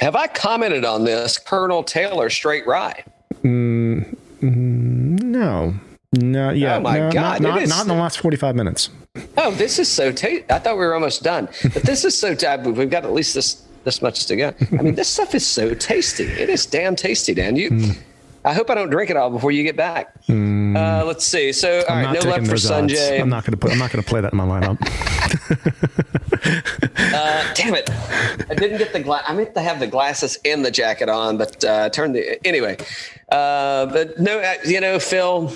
Have 0.00 0.16
I 0.16 0.26
commented 0.26 0.84
on 0.84 1.04
this? 1.04 1.38
Colonel 1.38 1.84
Taylor 1.84 2.28
straight 2.28 2.66
rye? 2.66 3.04
Mm, 3.42 4.16
mm 4.42 5.22
no. 5.22 5.74
No, 6.20 6.50
yeah. 6.50 6.76
Oh, 6.76 6.80
my 6.80 6.98
no, 6.98 7.12
God. 7.12 7.40
Not, 7.40 7.60
not, 7.60 7.68
not 7.68 7.82
in 7.82 7.88
the 7.88 7.94
last 7.94 8.20
45 8.20 8.54
minutes. 8.54 8.90
Oh, 9.36 9.50
this 9.52 9.78
is 9.78 9.88
so 9.88 10.12
tasty. 10.12 10.44
I 10.50 10.58
thought 10.58 10.74
we 10.74 10.84
were 10.84 10.94
almost 10.94 11.22
done, 11.22 11.48
but 11.62 11.82
this 11.82 12.04
is 12.04 12.18
so 12.18 12.34
tab. 12.34 12.66
We've 12.66 12.90
got 12.90 13.04
at 13.04 13.12
least 13.12 13.34
this 13.34 13.62
this 13.84 14.00
much 14.02 14.26
to 14.26 14.36
go. 14.36 14.54
I 14.78 14.82
mean, 14.82 14.94
this 14.94 15.08
stuff 15.08 15.34
is 15.34 15.46
so 15.46 15.74
tasty. 15.74 16.24
It 16.24 16.48
is 16.48 16.66
damn 16.66 16.96
tasty, 16.96 17.34
Dan. 17.34 17.56
You. 17.56 17.70
Mm. 17.70 17.98
I 18.46 18.52
hope 18.52 18.68
I 18.68 18.74
don't 18.74 18.90
drink 18.90 19.08
it 19.10 19.16
all 19.16 19.30
before 19.30 19.52
you 19.52 19.62
get 19.62 19.76
back. 19.76 20.22
Mm. 20.26 20.76
Uh, 20.76 21.04
let's 21.06 21.24
see. 21.24 21.52
So, 21.52 21.82
all 21.88 21.96
right, 21.96 22.12
no 22.12 22.28
love 22.28 22.46
for 22.46 22.56
Sungjae. 22.56 23.20
I'm 23.20 23.30
not 23.30 23.44
going 23.44 23.52
to 23.52 23.56
put. 23.56 23.72
I'm 23.72 23.78
not 23.78 23.90
going 23.90 24.02
to 24.02 24.08
play 24.08 24.20
that 24.20 24.32
in 24.32 24.36
my 24.36 24.44
lineup. 24.44 24.78
uh, 27.14 27.54
damn 27.54 27.74
it! 27.74 27.88
I 28.50 28.54
didn't 28.54 28.78
get 28.78 28.92
the 28.92 29.00
glass. 29.00 29.24
I 29.26 29.34
meant 29.34 29.54
to 29.54 29.62
have 29.62 29.80
the 29.80 29.86
glasses 29.86 30.38
and 30.44 30.64
the 30.64 30.70
jacket 30.70 31.08
on, 31.08 31.38
but 31.38 31.64
uh, 31.64 31.88
turn 31.88 32.12
the 32.12 32.44
anyway. 32.46 32.76
Uh, 33.30 33.86
but 33.86 34.18
no, 34.18 34.40
uh, 34.40 34.54
you 34.66 34.80
know, 34.80 34.98
Phil 34.98 35.50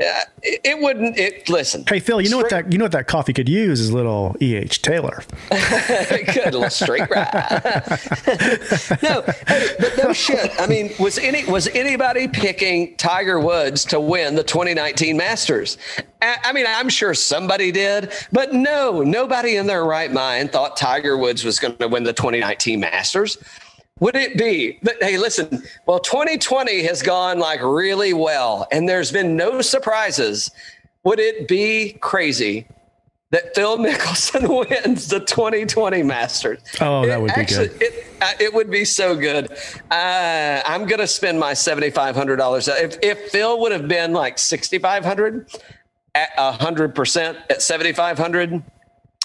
Uh, 0.00 0.20
it, 0.42 0.60
it, 0.64 0.78
wouldn't. 0.80 1.18
It 1.18 1.48
listen. 1.50 1.84
Hey 1.86 2.00
Phil, 2.00 2.22
you 2.22 2.30
know 2.30 2.38
what 2.38 2.48
that 2.48 2.72
you 2.72 2.78
know 2.78 2.86
what 2.86 2.92
that 2.92 3.06
coffee 3.06 3.34
could 3.34 3.48
use 3.48 3.80
is 3.80 3.92
little 3.92 4.34
E. 4.40 4.54
H. 4.54 4.80
Taylor. 4.80 5.22
Good, 5.50 6.54
little 6.54 6.70
straight 6.70 7.10
ride. 7.10 7.98
no, 9.02 9.22
hey, 9.46 9.68
but 9.78 9.92
no 10.02 10.12
shit. 10.14 10.52
I 10.58 10.66
mean, 10.66 10.90
was 10.98 11.18
any 11.18 11.44
was 11.44 11.68
anybody 11.68 12.28
picking 12.28 12.96
Tiger 12.96 13.38
Woods 13.40 13.84
to 13.86 14.00
win 14.00 14.36
the 14.36 14.44
2019 14.44 15.18
Masters? 15.18 15.76
I 16.22 16.52
mean, 16.52 16.66
I'm 16.66 16.88
sure 16.88 17.14
somebody 17.14 17.72
did, 17.72 18.12
but 18.32 18.52
no, 18.54 19.02
nobody 19.02 19.56
in 19.56 19.66
their 19.66 19.84
right 19.84 20.12
mind 20.12 20.52
thought 20.52 20.76
Tiger 20.76 21.16
Woods 21.16 21.44
was 21.44 21.58
going 21.58 21.76
to 21.76 21.88
win 21.88 22.04
the 22.04 22.12
2019 22.12 22.80
Masters 22.80 23.38
would 24.00 24.16
it 24.16 24.36
be 24.36 24.78
but 24.82 24.96
hey 25.00 25.16
listen 25.16 25.62
well 25.86 26.00
2020 26.00 26.82
has 26.82 27.02
gone 27.02 27.38
like 27.38 27.62
really 27.62 28.12
well 28.12 28.66
and 28.72 28.88
there's 28.88 29.12
been 29.12 29.36
no 29.36 29.60
surprises 29.60 30.50
would 31.04 31.20
it 31.20 31.46
be 31.48 31.92
crazy 32.00 32.66
that 33.30 33.54
Phil 33.54 33.78
Mickelson 33.78 34.48
wins 34.70 35.08
the 35.08 35.20
2020 35.20 36.02
Masters. 36.02 36.60
Oh, 36.80 37.06
that 37.06 37.20
would 37.20 37.30
actually, 37.30 37.68
be 37.68 37.74
good. 37.74 37.82
It, 37.82 38.06
uh, 38.20 38.32
it 38.40 38.54
would 38.54 38.70
be 38.70 38.84
so 38.84 39.16
good. 39.16 39.50
Uh, 39.90 40.62
I'm 40.66 40.86
going 40.86 41.00
to 41.00 41.06
spend 41.06 41.38
my 41.38 41.52
$7,500. 41.52 42.82
If, 42.82 42.98
if 43.02 43.30
Phil 43.30 43.60
would 43.60 43.72
have 43.72 43.88
been 43.88 44.12
like 44.12 44.38
6,500 44.38 45.56
at 46.14 46.36
100% 46.36 47.36
at 47.50 47.62
7,500, 47.62 48.62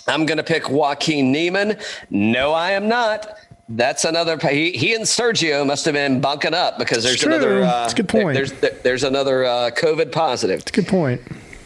I'm 0.08 0.26
going 0.26 0.38
to 0.38 0.44
pick 0.44 0.70
Joaquin 0.70 1.32
Niemann. 1.32 1.80
No, 2.12 2.54
I 2.54 2.72
am 2.72 2.88
not 2.88 3.40
that's 3.70 4.06
another. 4.06 4.38
He, 4.38 4.72
he 4.72 4.94
and 4.94 5.06
Sergio 5.06 5.66
must 5.66 5.86
have 5.86 5.94
been 5.94 6.22
bunking 6.22 6.54
up 6.54 6.78
because 6.78 7.04
there's 7.04 7.24
another. 7.24 7.64
Uh, 7.64 7.66
That's 7.66 7.94
a 7.94 7.96
good 7.96 8.10
point. 8.10 8.36
There's 8.36 8.52
there's 8.84 9.04
another 9.04 9.46
uh, 9.46 9.72
COVID 9.72 10.12
positive. 10.12 10.60
It's 10.60 10.72
a 10.72 10.74
good 10.74 10.88
point. 10.88 11.22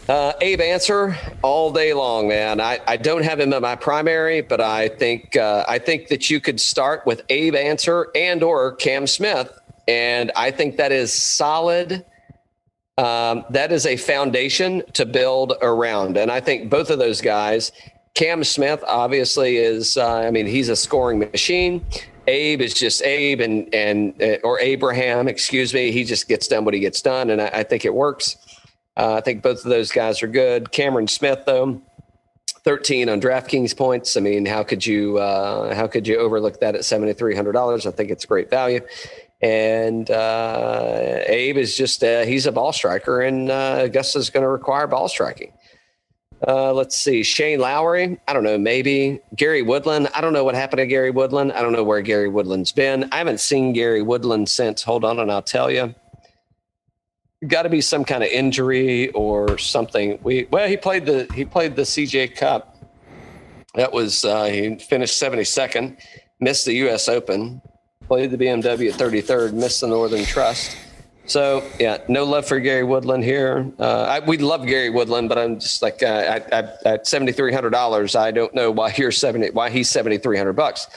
Uh, 0.08 0.32
Abe 0.40 0.60
Ancer 0.60 1.16
all 1.42 1.70
day 1.70 1.92
long, 1.92 2.26
man. 2.26 2.60
I, 2.60 2.80
I 2.88 2.96
don't 2.96 3.22
have 3.22 3.38
him 3.38 3.52
in 3.52 3.62
my 3.62 3.76
primary, 3.76 4.40
but 4.40 4.60
I 4.60 4.88
think 4.88 5.36
uh, 5.36 5.64
I 5.68 5.78
think 5.78 6.08
that 6.08 6.30
you 6.30 6.40
could 6.40 6.60
start 6.60 7.04
with 7.06 7.22
Abe 7.28 7.54
Ancer 7.54 8.08
and 8.14 8.42
or 8.42 8.74
Cam 8.76 9.06
Smith, 9.06 9.52
and 9.86 10.32
I 10.34 10.50
think 10.50 10.78
that 10.78 10.92
is 10.92 11.12
solid. 11.12 12.04
Um, 12.98 13.44
that 13.50 13.72
is 13.72 13.86
a 13.86 13.96
foundation 13.96 14.82
to 14.94 15.06
build 15.06 15.54
around, 15.62 16.16
and 16.16 16.30
I 16.30 16.40
think 16.40 16.70
both 16.70 16.90
of 16.90 16.98
those 16.98 17.20
guys 17.20 17.72
Cam 18.14 18.44
Smith 18.44 18.82
obviously 18.86 19.56
is. 19.56 19.96
Uh, 19.96 20.16
I 20.18 20.30
mean, 20.30 20.46
he's 20.46 20.68
a 20.68 20.76
scoring 20.76 21.18
machine. 21.18 21.84
Abe 22.26 22.60
is 22.60 22.74
just 22.74 23.02
Abe, 23.02 23.40
and 23.40 23.72
and 23.74 24.20
uh, 24.22 24.36
or 24.44 24.60
Abraham, 24.60 25.28
excuse 25.28 25.72
me. 25.72 25.90
He 25.90 26.04
just 26.04 26.28
gets 26.28 26.46
done 26.48 26.64
what 26.64 26.74
he 26.74 26.80
gets 26.80 27.02
done, 27.02 27.30
and 27.30 27.40
I, 27.40 27.46
I 27.48 27.62
think 27.62 27.84
it 27.84 27.94
works. 27.94 28.36
Uh, 28.96 29.14
I 29.14 29.20
think 29.20 29.42
both 29.42 29.64
of 29.64 29.70
those 29.70 29.90
guys 29.90 30.22
are 30.22 30.28
good. 30.28 30.72
Cameron 30.72 31.08
Smith, 31.08 31.40
though, 31.46 31.80
13 32.64 33.08
on 33.08 33.20
DraftKings 33.20 33.76
points. 33.76 34.16
I 34.16 34.20
mean, 34.20 34.44
how 34.44 34.62
could 34.62 34.84
you 34.84 35.18
uh, 35.18 35.74
how 35.74 35.86
could 35.86 36.06
you 36.06 36.18
overlook 36.18 36.60
that 36.60 36.74
at 36.74 36.84
seventy 36.84 37.12
three 37.14 37.34
hundred 37.34 37.52
dollars? 37.52 37.86
I 37.86 37.90
think 37.90 38.10
it's 38.10 38.26
great 38.26 38.50
value. 38.50 38.80
And 39.42 40.10
uh, 40.10 41.20
Abe 41.26 41.56
is 41.56 41.74
just 41.76 42.04
uh, 42.04 42.24
he's 42.24 42.46
a 42.46 42.52
ball 42.52 42.72
striker, 42.72 43.22
and 43.22 43.50
uh, 43.50 43.84
Augusta's 43.84 44.28
going 44.28 44.42
to 44.42 44.48
require 44.48 44.86
ball 44.86 45.08
striking. 45.08 45.52
Uh, 46.46 46.72
let's 46.72 46.96
see. 46.96 47.22
Shane 47.22 47.60
Lowry. 47.60 48.18
I 48.26 48.32
don't 48.32 48.44
know. 48.44 48.56
Maybe 48.56 49.20
Gary 49.36 49.62
Woodland. 49.62 50.08
I 50.14 50.20
don't 50.20 50.32
know 50.32 50.44
what 50.44 50.54
happened 50.54 50.78
to 50.78 50.86
Gary 50.86 51.10
Woodland. 51.10 51.52
I 51.52 51.60
don't 51.60 51.72
know 51.72 51.84
where 51.84 52.00
Gary 52.00 52.28
Woodland's 52.28 52.72
been. 52.72 53.08
I 53.12 53.18
haven't 53.18 53.40
seen 53.40 53.72
Gary 53.72 54.00
Woodland 54.00 54.48
since. 54.48 54.82
Hold 54.82 55.04
on, 55.04 55.18
and 55.18 55.30
I'll 55.30 55.42
tell 55.42 55.70
you. 55.70 55.94
Got 57.46 57.62
to 57.62 57.68
be 57.68 57.80
some 57.80 58.04
kind 58.04 58.22
of 58.22 58.30
injury 58.30 59.10
or 59.10 59.58
something. 59.58 60.18
We 60.22 60.46
well, 60.50 60.68
he 60.68 60.76
played 60.76 61.06
the 61.06 61.26
he 61.34 61.44
played 61.44 61.76
the 61.76 61.82
CJ 61.82 62.36
Cup. 62.36 62.76
That 63.74 63.92
was 63.92 64.24
uh, 64.24 64.44
he 64.44 64.76
finished 64.76 65.16
seventy 65.16 65.44
second, 65.44 65.98
missed 66.38 66.66
the 66.66 66.74
U.S. 66.74 67.08
Open, 67.08 67.62
played 68.06 68.30
the 68.30 68.36
BMW 68.36 68.90
at 68.90 68.96
thirty 68.96 69.20
third, 69.22 69.54
missed 69.54 69.80
the 69.80 69.86
Northern 69.86 70.24
Trust 70.24 70.76
so 71.30 71.62
yeah, 71.78 71.98
no 72.08 72.24
love 72.24 72.46
for 72.46 72.58
Gary 72.58 72.82
Woodland 72.82 73.22
here. 73.22 73.70
Uh, 73.78 74.02
I, 74.02 74.18
we 74.18 74.36
love 74.36 74.66
Gary 74.66 74.90
Woodland, 74.90 75.28
but 75.28 75.38
I'm 75.38 75.60
just 75.60 75.80
like 75.80 76.02
uh, 76.02 76.40
at 76.50 77.06
seventy 77.06 77.32
three 77.32 77.52
hundred 77.52 77.70
dollars. 77.70 78.16
I 78.16 78.32
don't 78.32 78.52
know 78.54 78.70
why 78.70 78.92
you're 78.96 79.12
seventy 79.12 79.50
why 79.50 79.70
he's 79.70 79.88
seventy 79.88 80.18
three 80.18 80.36
hundred 80.36 80.54
bucks. 80.54 80.88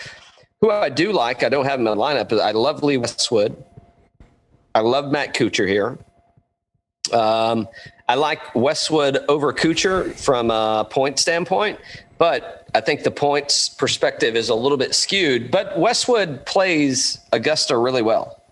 Who 0.62 0.72
I 0.72 0.90
do 0.90 1.12
like, 1.12 1.44
I 1.44 1.50
don't 1.50 1.66
have 1.66 1.80
him 1.80 1.88
in 1.88 1.98
the 1.98 2.02
lineup, 2.02 2.30
but 2.30 2.40
I 2.40 2.52
love 2.52 2.84
Lee 2.84 2.98
Westwood. 2.98 3.64
I 4.74 4.80
love 4.80 5.12
Matt 5.12 5.36
Kuchar 5.36 5.68
here. 5.68 6.00
Um, 7.12 7.68
I 8.08 8.16
like 8.16 8.56
Westwood 8.56 9.20
over 9.28 9.54
Kuchar 9.54 10.14
from 10.14 10.50
a 10.52 10.88
point 10.90 11.20
standpoint, 11.20 11.80
but 12.18 12.68
I 12.74 12.82
think 12.82 13.04
the 13.04 13.12
points 13.12 13.70
perspective 13.70 14.36
is 14.36 14.50
a 14.50 14.56
little 14.56 14.78
bit 14.78 14.96
skewed. 14.96 15.52
But 15.52 15.78
Westwood 15.78 16.46
plays 16.46 17.20
Augusta 17.34 17.78
really 17.78 18.02
well. 18.02 18.43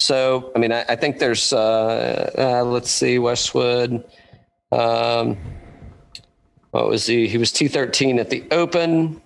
So, 0.00 0.50
I 0.56 0.58
mean, 0.58 0.72
I, 0.72 0.84
I 0.88 0.96
think 0.96 1.18
there's, 1.18 1.52
uh, 1.52 2.30
uh, 2.36 2.64
let's 2.64 2.90
see, 2.90 3.18
Westwood. 3.18 4.02
Um, 4.72 5.36
what 6.70 6.88
was 6.88 7.06
he? 7.06 7.28
He 7.28 7.36
was 7.36 7.52
T13 7.52 8.18
at 8.18 8.30
the 8.30 8.44
Open. 8.50 9.20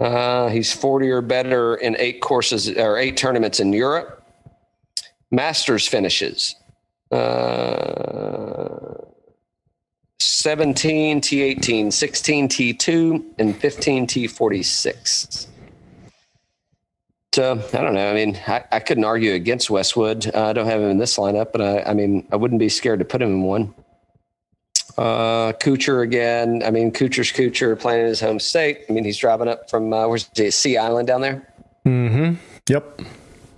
Uh, 0.00 0.48
he's 0.48 0.72
40 0.72 1.10
or 1.10 1.20
better 1.20 1.74
in 1.74 1.96
eight 1.98 2.22
courses 2.22 2.68
or 2.70 2.96
eight 2.96 3.18
tournaments 3.18 3.60
in 3.60 3.74
Europe. 3.74 4.26
Masters 5.30 5.86
finishes. 5.86 6.56
Uh, 7.10 8.94
17 10.18 11.20
T18, 11.20 11.92
16 11.92 12.48
T2, 12.48 13.24
and 13.38 13.56
15 13.56 14.06
T46. 14.06 15.46
So 17.34 17.60
I 17.72 17.82
don't 17.82 17.94
know. 17.94 18.08
I 18.08 18.14
mean, 18.14 18.40
I, 18.46 18.62
I 18.70 18.78
couldn't 18.78 19.02
argue 19.02 19.32
against 19.32 19.68
Westwood. 19.68 20.32
Uh, 20.32 20.50
I 20.50 20.52
don't 20.52 20.66
have 20.66 20.80
him 20.80 20.88
in 20.88 20.98
this 20.98 21.16
lineup, 21.16 21.50
but 21.50 21.60
I, 21.60 21.82
I 21.82 21.92
mean, 21.92 22.28
I 22.30 22.36
wouldn't 22.36 22.60
be 22.60 22.68
scared 22.68 23.00
to 23.00 23.04
put 23.04 23.20
him 23.20 23.28
in 23.28 23.42
one. 23.42 23.74
Uh, 24.96 25.52
Kuchar 25.54 26.04
again. 26.04 26.62
I 26.64 26.70
mean, 26.70 26.92
Kuchar's 26.92 27.32
Kuchar 27.32 27.76
playing 27.76 28.02
in 28.02 28.06
his 28.06 28.20
home 28.20 28.38
state. 28.38 28.82
I 28.88 28.92
mean, 28.92 29.02
he's 29.02 29.18
driving 29.18 29.48
up 29.48 29.68
from 29.68 29.92
uh, 29.92 30.06
where's 30.06 30.30
it, 30.36 30.54
Sea 30.54 30.76
Island 30.76 31.08
down 31.08 31.22
there. 31.22 31.52
Mm-hmm. 31.84 32.34
Yep. 32.68 33.00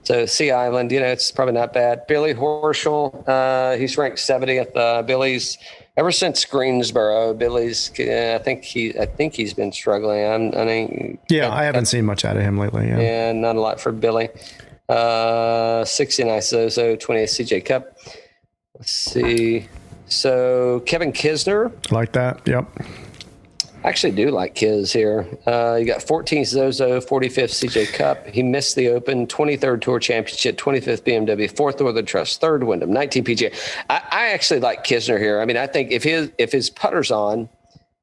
So 0.05 0.24
Sea 0.24 0.53
Island, 0.53 0.90
you 0.90 1.01
know, 1.01 1.09
it's 1.09 1.31
probably 1.31 1.53
not 1.53 1.74
bad. 1.74 2.07
Billy 2.07 2.32
Horschel, 2.32 3.28
uh, 3.28 3.77
he's 3.77 3.98
ranked 3.98 4.16
70th. 4.16 4.74
Uh, 4.74 5.03
Billy's 5.03 5.59
ever 5.97 6.12
since 6.12 6.44
Greensboro. 6.44 7.35
Billy's, 7.35 7.90
I 7.98 8.39
think 8.39 8.64
he, 8.64 8.98
I 8.98 9.06
think 9.06 9.35
he's 9.35 9.55
been 9.55 9.73
struggling. 9.73 10.24
I'm, 10.24 10.55
I 10.55 10.64
mean, 10.64 11.18
yeah, 11.28 11.48
I, 11.48 11.60
I 11.60 11.64
haven't 11.64 11.82
I, 11.82 11.85
seen 11.85 12.05
much 12.05 12.24
out 12.24 12.36
of 12.36 12.43
him 12.43 12.59
lately. 12.59 12.89
Yeah, 12.89 13.01
yeah 13.01 13.32
not 13.32 13.56
a 13.56 13.60
lot 13.60 13.81
for 13.81 13.93
Billy. 13.93 14.28
Uh, 14.89 15.85
69 15.85 16.40
Zozo, 16.43 16.97
20th 16.97 17.24
CJ 17.24 17.64
Cup. 17.64 17.97
Let's 18.74 18.93
see. 18.93 19.68
So 20.06 20.81
Kevin 20.86 21.12
Kisner. 21.12 21.73
Like 21.90 22.12
that. 22.12 22.47
Yep. 22.47 22.66
Actually 23.87 24.11
do 24.11 24.33
like 24.33 24.57
Kiz 24.57 24.93
here. 24.93 25.29
Uh, 25.47 25.77
you 25.77 25.87
got 25.87 26.01
14th 26.01 26.47
Zozo, 26.47 27.01
45th 27.01 27.69
CJ 27.69 27.93
Cup. 27.93 28.27
He 28.27 28.43
missed 28.43 28.75
the 28.75 28.89
Open, 28.89 29.29
23rd 29.29 29.81
Tour 29.81 30.01
Championship, 30.01 30.59
25th 30.59 31.03
BMW, 31.03 31.49
4th 31.49 31.79
Northern 31.79 32.05
Trust, 32.05 32.41
3rd 32.43 32.65
Wyndham, 32.65 32.93
19 32.93 33.25
PGA. 33.25 33.55
I, 33.89 34.03
I, 34.11 34.27
actually 34.31 34.59
like 34.59 34.83
Kisner 34.83 35.21
here. 35.21 35.41
I 35.41 35.45
mean, 35.45 35.57
I 35.57 35.69
think 35.69 35.93
if 35.93 36.03
his 36.03 36.33
if 36.37 36.51
his 36.51 36.69
putter's 36.69 37.13
on, 37.13 37.49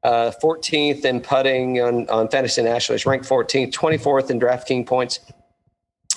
uh, 0.06 0.32
14th 0.42 1.04
in 1.04 1.20
putting 1.20 1.82
on, 1.82 2.08
on 2.08 2.30
Fantasy 2.30 2.64
National, 2.64 2.96
he's 2.96 3.06
ranked 3.06 3.28
14th, 3.28 3.74
24th 3.74 4.30
in 4.30 4.40
DraftKings 4.40 4.88
points. 4.88 5.20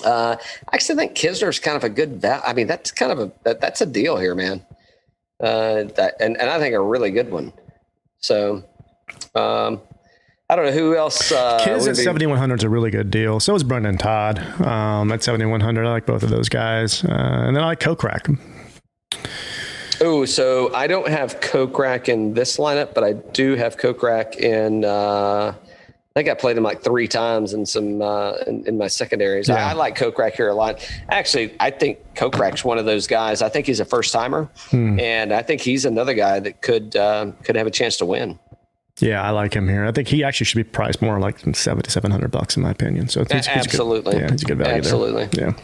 Uh, 0.05 0.37
I 0.69 0.75
actually 0.75 0.95
think 0.95 1.13
Kisner's 1.13 1.59
kind 1.59 1.75
of 1.75 1.83
a 1.83 1.89
good. 1.89 2.23
I 2.23 2.53
mean, 2.53 2.67
that's 2.67 2.91
kind 2.91 3.11
of 3.11 3.19
a 3.19 3.31
that, 3.43 3.59
that's 3.59 3.81
a 3.81 3.85
deal 3.85 4.15
here, 4.15 4.33
man. 4.33 4.65
Uh, 5.41 5.83
that 5.97 6.15
and, 6.21 6.37
and 6.37 6.49
I 6.49 6.57
think 6.57 6.73
a 6.73 6.81
really 6.81 7.11
good 7.11 7.29
one. 7.29 7.51
So 8.19 8.63
um, 9.35 9.81
I 10.49 10.55
don't 10.55 10.65
know 10.65 10.71
who 10.71 10.95
else. 10.95 11.31
Uh, 11.31 11.59
Kiz 11.63 11.87
at 11.87 11.97
7100 11.97 12.59
is 12.59 12.63
a 12.63 12.69
really 12.69 12.89
good 12.89 13.11
deal. 13.11 13.39
So 13.39 13.53
is 13.55 13.63
Brendon 13.63 13.97
Todd 13.97 14.39
um, 14.61 15.11
at 15.11 15.21
7100. 15.21 15.85
I 15.85 15.89
like 15.89 16.05
both 16.05 16.23
of 16.23 16.29
those 16.29 16.47
guys, 16.47 17.03
uh, 17.03 17.07
and 17.09 17.55
then 17.55 17.63
I 17.63 17.67
like 17.67 17.81
Kokrak. 17.81 18.39
Oh, 19.99 20.25
so 20.25 20.73
I 20.73 20.87
don't 20.87 21.09
have 21.09 21.39
Kokrak 21.39 22.07
in 22.07 22.33
this 22.33 22.57
lineup, 22.57 22.93
but 22.93 23.03
I 23.03 23.13
do 23.13 23.55
have 23.55 23.77
Kokrak 23.77 24.37
in. 24.37 24.85
Uh, 24.85 25.53
I 25.53 26.19
think 26.19 26.29
I 26.29 26.33
played 26.33 26.57
him 26.57 26.63
like 26.63 26.81
three 26.81 27.07
times 27.07 27.53
in 27.53 27.65
some 27.65 28.01
uh, 28.01 28.33
in, 28.47 28.65
in, 28.67 28.77
my 28.77 28.87
secondaries. 28.87 29.49
Yeah. 29.49 29.67
I, 29.67 29.71
I, 29.71 29.73
like 29.73 29.97
Kokrak 29.97 30.33
here 30.33 30.47
a 30.47 30.55
lot. 30.55 30.87
Actually, 31.09 31.55
I 31.59 31.71
think 31.71 31.99
Kokrak's 32.15 32.63
one 32.63 32.77
of 32.77 32.85
those 32.85 33.05
guys. 33.05 33.41
I 33.41 33.49
think 33.49 33.67
he's 33.67 33.79
a 33.79 33.85
first 33.85 34.13
timer, 34.13 34.49
hmm. 34.69 34.99
and 34.99 35.33
I 35.33 35.41
think 35.41 35.61
he's 35.61 35.85
another 35.85 36.13
guy 36.13 36.39
that 36.39 36.61
could 36.61 36.95
uh, 36.95 37.31
could 37.43 37.55
have 37.55 37.67
a 37.67 37.71
chance 37.71 37.97
to 37.97 38.05
win. 38.05 38.39
Yeah, 38.99 39.21
I 39.21 39.29
like 39.29 39.53
him 39.53 39.67
here. 39.67 39.85
I 39.85 39.91
think 39.91 40.07
he 40.07 40.23
actually 40.23 40.45
should 40.45 40.57
be 40.57 40.63
priced 40.63 41.01
more 41.01 41.19
like 41.19 41.39
seven 41.55 41.83
to 41.83 41.91
seven 41.91 42.09
hundred 42.09 42.31
bucks 42.31 42.57
in 42.57 42.63
my 42.63 42.71
opinion. 42.71 43.09
So 43.09 43.25
he's, 43.31 43.47
absolutely, 43.47 44.13
he's 44.13 44.21
good, 44.21 44.21
yeah, 44.21 44.31
he's 44.31 44.43
a 44.43 44.45
good 44.45 44.57
value 44.57 44.75
absolutely. 44.75 45.25
there. 45.27 45.55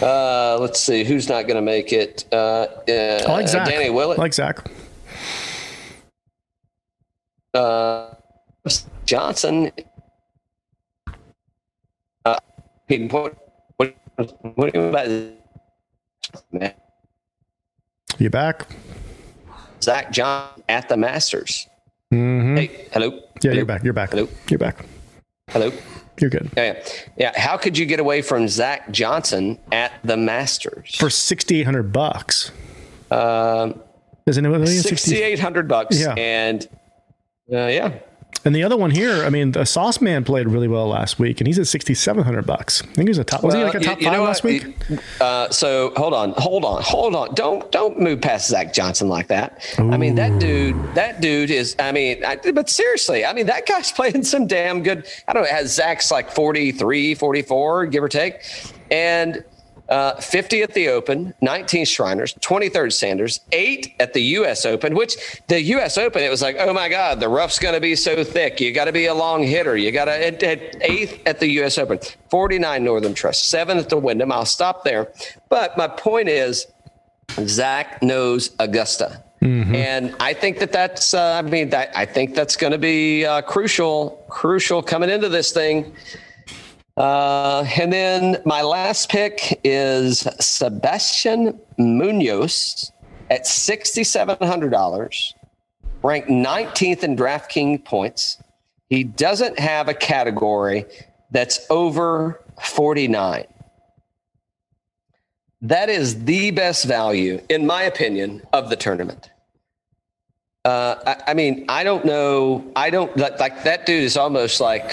Yeah. 0.00 0.06
Uh, 0.06 0.58
let's 0.60 0.80
see 0.80 1.04
who's 1.04 1.28
not 1.28 1.42
going 1.42 1.56
to 1.56 1.62
make 1.62 1.92
it. 1.92 2.26
Uh, 2.32 2.36
uh, 2.36 3.24
I 3.26 3.32
like 3.32 3.48
Zach. 3.48 3.66
Danny 3.66 3.90
Willett. 3.90 4.18
I 4.18 4.22
like 4.22 4.34
Zach. 4.34 4.70
Uh, 7.54 8.14
Johnson. 9.06 9.72
Uh, 12.24 12.38
what, 12.88 13.36
what, 13.76 13.96
what 14.54 14.76
about 14.76 15.08
man? 16.52 16.74
You 18.18 18.28
back? 18.28 18.66
Zach 19.82 20.12
John 20.12 20.62
at 20.68 20.90
the 20.90 20.96
Masters. 20.98 21.66
Mm-hmm. 22.12 22.56
Hey, 22.56 22.88
hello. 22.92 23.10
Yeah, 23.10 23.20
hello? 23.42 23.54
you're 23.54 23.64
back. 23.66 23.84
You're 23.84 23.92
back. 23.92 24.10
Hello. 24.10 24.28
You're 24.48 24.58
back. 24.58 24.84
Hello. 25.48 25.72
You're 26.20 26.30
good. 26.30 26.50
Yeah, 26.56 26.84
yeah. 27.16 27.38
How 27.38 27.56
could 27.56 27.78
you 27.78 27.86
get 27.86 28.00
away 28.00 28.20
from 28.20 28.46
Zach 28.48 28.90
Johnson 28.90 29.58
at 29.72 29.92
the 30.04 30.16
Masters 30.16 30.96
for 30.96 31.08
sixty 31.08 31.60
eight 31.60 31.64
hundred 31.64 31.92
bucks? 31.92 32.50
Um, 33.10 33.80
isn't 34.26 34.44
it 34.44 34.66
sixty 34.82 35.22
eight 35.22 35.38
hundred 35.38 35.66
bucks? 35.66 35.98
Yeah, 35.98 36.14
and 36.14 36.68
uh, 37.50 37.66
yeah, 37.66 37.98
and 38.44 38.54
the 38.54 38.62
other 38.62 38.76
one 38.76 38.90
here, 38.90 39.24
I 39.24 39.30
mean, 39.30 39.52
the 39.52 39.64
Sauce 39.64 40.00
Man 40.00 40.24
played 40.24 40.48
really 40.48 40.68
well 40.68 40.88
last 40.88 41.18
week, 41.18 41.40
and 41.40 41.46
he's 41.46 41.58
at 41.58 41.66
sixty 41.66 41.94
seven 41.94 42.24
hundred 42.24 42.46
bucks. 42.46 42.82
I 42.82 42.86
think 42.86 43.08
he 43.08 43.10
was 43.10 43.18
a 43.18 43.24
top. 43.24 43.42
Was 43.42 43.54
he 43.54 43.62
like 43.62 43.74
a 43.74 43.80
top 43.80 44.00
you, 44.00 44.06
you 44.06 44.12
five 44.12 44.22
last 44.22 44.44
week? 44.44 44.74
Uh, 45.20 45.50
so 45.50 45.92
hold 45.96 46.14
on, 46.14 46.32
hold 46.36 46.64
on, 46.64 46.82
hold 46.82 47.14
on. 47.14 47.34
Don't 47.34 47.70
don't 47.70 47.98
move 48.00 48.20
past 48.20 48.48
Zach 48.48 48.72
Johnson 48.72 49.08
like 49.08 49.28
that. 49.28 49.64
Ooh. 49.78 49.90
I 49.90 49.96
mean, 49.96 50.14
that 50.14 50.38
dude, 50.40 50.76
that 50.94 51.20
dude 51.20 51.50
is. 51.50 51.76
I 51.78 51.92
mean, 51.92 52.24
I, 52.24 52.36
but 52.36 52.70
seriously, 52.70 53.24
I 53.24 53.32
mean, 53.32 53.46
that 53.46 53.66
guy's 53.66 53.92
playing 54.00 54.24
some 54.24 54.46
damn 54.46 54.82
good. 54.82 55.06
I 55.28 55.32
don't 55.32 55.42
know. 55.42 55.48
Has 55.50 55.74
Zach's 55.74 56.10
like 56.10 56.30
43, 56.30 57.14
44, 57.14 57.86
give 57.86 58.02
or 58.02 58.08
take, 58.08 58.42
and 58.90 59.44
uh, 59.90 60.14
50 60.20 60.62
at 60.62 60.72
the 60.72 60.88
Open, 60.88 61.34
19 61.40 61.84
Shriners, 61.84 62.34
23rd 62.34 62.92
Sanders, 62.92 63.40
eight 63.52 63.94
at 63.98 64.12
the 64.12 64.22
U.S. 64.38 64.64
Open, 64.64 64.94
which 64.94 65.16
the 65.48 65.60
U.S. 65.60 65.98
Open, 65.98 66.22
it 66.22 66.30
was 66.30 66.40
like, 66.40 66.56
oh 66.58 66.72
my 66.72 66.88
God, 66.88 67.18
the 67.18 67.28
rough's 67.28 67.58
going 67.58 67.74
to 67.74 67.80
be 67.80 67.96
so 67.96 68.22
thick. 68.22 68.60
You 68.60 68.72
got 68.72 68.84
to 68.84 68.92
be 68.92 69.06
a 69.06 69.14
long 69.14 69.42
hitter. 69.42 69.76
You 69.76 69.90
got 69.90 70.04
to, 70.04 70.26
at, 70.26 70.42
at 70.42 70.76
eighth 70.80 71.20
at 71.26 71.40
the 71.40 71.48
U.S. 71.54 71.76
Open, 71.76 71.98
49 72.30 72.84
Northern 72.84 73.14
Trust, 73.14 73.48
seven 73.48 73.78
at 73.78 73.88
the 73.88 73.98
Wyndham. 73.98 74.30
I'll 74.30 74.44
stop 74.44 74.84
there. 74.84 75.12
But 75.48 75.76
my 75.76 75.88
point 75.88 76.28
is, 76.28 76.66
Zach 77.46 78.02
knows 78.02 78.50
Augusta. 78.58 79.22
Mm-hmm. 79.42 79.74
And 79.74 80.16
I 80.20 80.34
think 80.34 80.58
that 80.58 80.70
that's, 80.70 81.14
uh, 81.14 81.40
I 81.42 81.42
mean, 81.42 81.70
that, 81.70 81.96
I 81.96 82.04
think 82.04 82.34
that's 82.34 82.56
going 82.56 82.72
to 82.72 82.78
be 82.78 83.24
uh, 83.24 83.40
crucial, 83.42 84.24
crucial 84.28 84.82
coming 84.82 85.08
into 85.08 85.28
this 85.28 85.50
thing. 85.50 85.94
Uh, 86.96 87.64
and 87.78 87.92
then 87.92 88.36
my 88.44 88.62
last 88.62 89.10
pick 89.10 89.60
is 89.64 90.20
Sebastian 90.40 91.58
Munoz 91.78 92.92
at 93.30 93.44
$6,700, 93.44 95.34
ranked 96.02 96.28
19th 96.28 97.02
in 97.02 97.16
DraftKings 97.16 97.84
points. 97.84 98.42
He 98.88 99.04
doesn't 99.04 99.58
have 99.58 99.88
a 99.88 99.94
category 99.94 100.84
that's 101.30 101.64
over 101.70 102.42
49. 102.60 103.46
That 105.62 105.88
is 105.88 106.24
the 106.24 106.50
best 106.50 106.86
value, 106.86 107.40
in 107.48 107.66
my 107.66 107.82
opinion, 107.82 108.42
of 108.52 108.70
the 108.70 108.76
tournament. 108.76 109.30
Uh, 110.64 110.96
I, 111.06 111.30
I, 111.30 111.34
mean, 111.34 111.64
I 111.68 111.84
don't 111.84 112.04
know. 112.04 112.64
I 112.74 112.90
don't 112.90 113.14
like, 113.16 113.38
like 113.38 113.62
that 113.64 113.86
dude 113.86 114.02
is 114.02 114.16
almost 114.16 114.60
like 114.60 114.90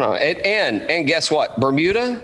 And, 0.00 0.38
and 0.38 0.82
and 0.90 1.06
guess 1.06 1.30
what? 1.30 1.58
Bermuda. 1.58 2.22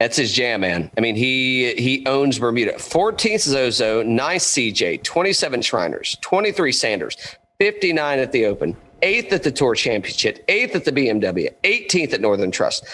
That's 0.00 0.16
his 0.16 0.32
jam, 0.32 0.60
man. 0.60 0.90
I 0.98 1.00
mean, 1.00 1.14
he 1.14 1.74
he 1.74 2.04
owns 2.06 2.38
Bermuda. 2.38 2.74
14th 2.74 3.40
Zozo, 3.40 4.02
nice 4.02 4.52
CJ, 4.52 5.02
27 5.02 5.62
Shriners, 5.62 6.18
23 6.20 6.72
Sanders, 6.72 7.16
59 7.60 8.18
at 8.18 8.32
the 8.32 8.46
Open, 8.46 8.76
eighth 9.02 9.32
at 9.32 9.44
the 9.44 9.52
Tour 9.52 9.74
Championship, 9.74 10.44
eighth 10.48 10.74
at 10.74 10.84
the 10.84 10.92
BMW, 10.92 11.54
18th 11.62 12.12
at 12.12 12.20
Northern 12.20 12.50
Trust. 12.50 12.84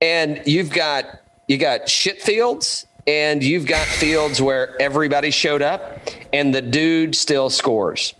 And 0.00 0.40
you've 0.46 0.70
got 0.70 1.04
you 1.46 1.58
got 1.58 1.88
shit 1.88 2.22
fields 2.22 2.86
and 3.06 3.42
you've 3.42 3.66
got 3.66 3.86
fields 3.86 4.40
where 4.40 4.80
everybody 4.80 5.30
showed 5.30 5.62
up 5.62 6.00
and 6.32 6.54
the 6.54 6.62
dude 6.62 7.14
still 7.14 7.50
scores. 7.50 8.14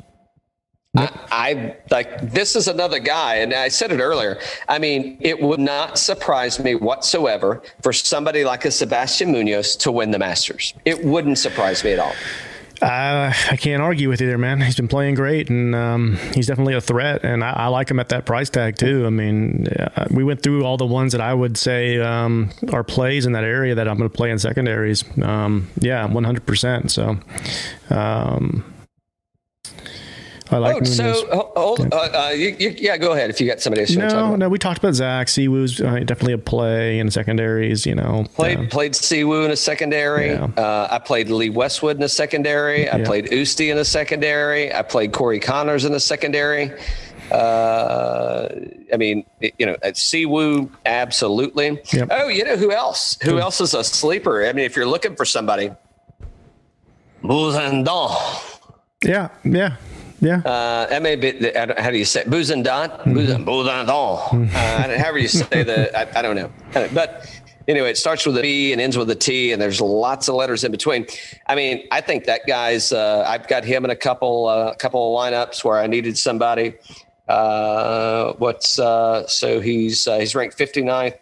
I, 0.98 1.10
I, 1.30 1.76
like 1.90 2.32
this 2.32 2.56
is 2.56 2.68
another 2.68 2.98
guy, 2.98 3.36
and 3.36 3.52
I 3.54 3.68
said 3.68 3.92
it 3.92 4.00
earlier. 4.00 4.38
I 4.68 4.78
mean, 4.78 5.18
it 5.20 5.40
would 5.40 5.60
not 5.60 5.98
surprise 5.98 6.58
me 6.58 6.74
whatsoever 6.74 7.62
for 7.82 7.92
somebody 7.92 8.44
like 8.44 8.64
a 8.64 8.70
Sebastian 8.70 9.32
Munoz 9.32 9.76
to 9.76 9.92
win 9.92 10.10
the 10.10 10.18
Masters. 10.18 10.74
It 10.84 11.04
wouldn't 11.04 11.38
surprise 11.38 11.84
me 11.84 11.92
at 11.92 11.98
all. 11.98 12.14
Uh, 12.80 13.32
I 13.50 13.56
can't 13.56 13.82
argue 13.82 14.08
with 14.08 14.20
you 14.20 14.28
there, 14.28 14.38
man. 14.38 14.60
He's 14.60 14.76
been 14.76 14.86
playing 14.86 15.16
great, 15.16 15.50
and 15.50 15.74
um, 15.74 16.16
he's 16.32 16.46
definitely 16.46 16.74
a 16.74 16.80
threat. 16.80 17.24
And 17.24 17.42
I, 17.42 17.50
I, 17.50 17.66
like 17.66 17.90
him 17.90 17.98
at 17.98 18.10
that 18.10 18.24
price 18.24 18.50
tag 18.50 18.76
too. 18.76 19.04
I 19.04 19.10
mean, 19.10 19.66
uh, 19.66 20.06
we 20.10 20.22
went 20.22 20.42
through 20.44 20.64
all 20.64 20.76
the 20.76 20.86
ones 20.86 21.10
that 21.10 21.20
I 21.20 21.34
would 21.34 21.56
say 21.56 21.98
um, 21.98 22.50
are 22.72 22.84
plays 22.84 23.26
in 23.26 23.32
that 23.32 23.42
area 23.42 23.74
that 23.74 23.88
I'm 23.88 23.98
going 23.98 24.08
to 24.08 24.16
play 24.16 24.30
in 24.30 24.38
secondaries. 24.38 25.02
Um, 25.20 25.68
yeah, 25.80 26.06
100. 26.06 26.46
percent 26.46 26.92
So. 26.92 27.18
I 30.50 30.56
like 30.58 30.76
oh, 30.82 30.84
so 30.84 31.50
hold, 31.56 31.92
uh, 31.92 31.96
uh, 31.96 32.30
you, 32.30 32.56
you, 32.58 32.74
yeah, 32.78 32.96
go 32.96 33.12
ahead 33.12 33.28
if 33.30 33.40
you 33.40 33.46
got 33.46 33.60
somebody 33.60 33.82
else. 33.82 33.94
No, 33.94 34.34
no, 34.34 34.48
we 34.48 34.58
talked 34.58 34.78
about 34.78 34.94
Zach. 34.94 35.26
Siwoo's 35.26 35.80
uh, 35.80 35.98
definitely 36.00 36.32
a 36.32 36.38
play 36.38 36.98
in 36.98 37.10
secondaries. 37.10 37.84
You 37.84 37.94
know, 37.94 38.26
played 38.34 38.58
uh, 38.58 38.66
played 38.68 38.92
Siwoo 38.92 39.44
in 39.44 39.50
a 39.50 39.56
secondary. 39.56 40.30
Yeah. 40.30 40.44
Uh, 40.56 40.88
I 40.90 40.98
played 40.98 41.28
Lee 41.28 41.50
Westwood 41.50 41.96
in 41.96 42.02
a 42.02 42.08
secondary. 42.08 42.88
I 42.88 42.98
yeah. 42.98 43.04
played 43.04 43.26
Usti 43.26 43.70
in 43.70 43.78
a 43.78 43.84
secondary. 43.84 44.72
I 44.72 44.82
played 44.82 45.12
Corey 45.12 45.40
Conners 45.40 45.84
in 45.84 45.92
a 45.92 46.00
secondary. 46.00 46.72
Uh, 47.30 48.48
I 48.92 48.96
mean, 48.96 49.24
you 49.58 49.66
know, 49.66 49.76
at 49.82 49.94
Siwoo, 49.94 50.70
absolutely. 50.86 51.80
Yep. 51.92 52.08
Oh, 52.10 52.28
you 52.28 52.44
know 52.44 52.56
who 52.56 52.72
else? 52.72 53.18
Who 53.22 53.38
else 53.38 53.60
is 53.60 53.74
a 53.74 53.84
sleeper? 53.84 54.46
I 54.46 54.52
mean, 54.52 54.64
if 54.64 54.76
you're 54.76 54.86
looking 54.86 55.14
for 55.14 55.26
somebody, 55.26 55.70
Buzendon. 57.22 58.44
Yeah, 59.04 59.28
yeah, 59.44 59.76
yeah. 60.20 60.39
Uh, 60.39 60.86
that 60.86 61.03
may 61.03 61.16
be, 61.16 61.53
how 61.55 61.90
do 61.90 61.99
you 61.99 62.05
say 62.05 62.23
it? 62.23 62.31
Buzendant? 62.31 62.93
Mm-hmm. 63.05 63.45
Buzendant. 63.45 63.89
Uh, 64.55 64.99
however 64.99 65.19
you 65.19 65.28
say 65.28 65.62
the, 65.62 65.97
I, 66.16 66.19
I, 66.19 66.23
don't 66.23 66.36
know. 66.36 66.51
But 66.73 67.31
anyway, 67.69 67.90
it 67.90 67.99
starts 67.99 68.27
with 68.27 68.36
a 68.36 68.43
B 68.43 68.73
and 68.73 68.81
ends 68.81 68.97
with 68.97 69.11
a 69.11 69.15
T, 69.15 69.53
and 69.53 69.62
there's 69.62 69.81
lots 69.81 70.28
of 70.28 70.35
letters 70.35 70.65
in 70.65 70.73
between. 70.73 71.07
I 71.47 71.55
mean, 71.55 71.86
I 71.93 72.01
think 72.01 72.24
that 72.24 72.43
guy's, 72.47 72.93
uh, 72.93 73.24
I've 73.27 73.47
got 73.47 73.65
him 73.65 73.85
in 73.85 73.90
a 73.90 73.97
couple, 73.97 74.49
a 74.49 74.69
uh, 74.69 74.74
couple 74.74 75.16
of 75.16 75.23
lineups 75.23 75.62
where 75.65 75.78
I 75.78 75.86
needed 75.86 76.19
somebody. 76.19 76.74
Uh, 77.28 78.32
what's, 78.35 78.78
uh, 78.78 79.27
so 79.27 79.61
he's, 79.61 80.05
he's 80.05 80.35
ranked 80.35 80.59
59th 80.59 81.19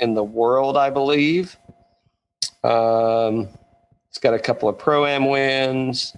in 0.00 0.14
the 0.14 0.24
world, 0.24 0.76
I 0.76 0.90
believe. 0.90 1.56
Um, 2.64 3.48
he's 4.08 4.18
got 4.20 4.34
a 4.34 4.38
couple 4.38 4.68
of 4.68 4.78
pro 4.78 5.04
am 5.04 5.28
wins. 5.28 6.16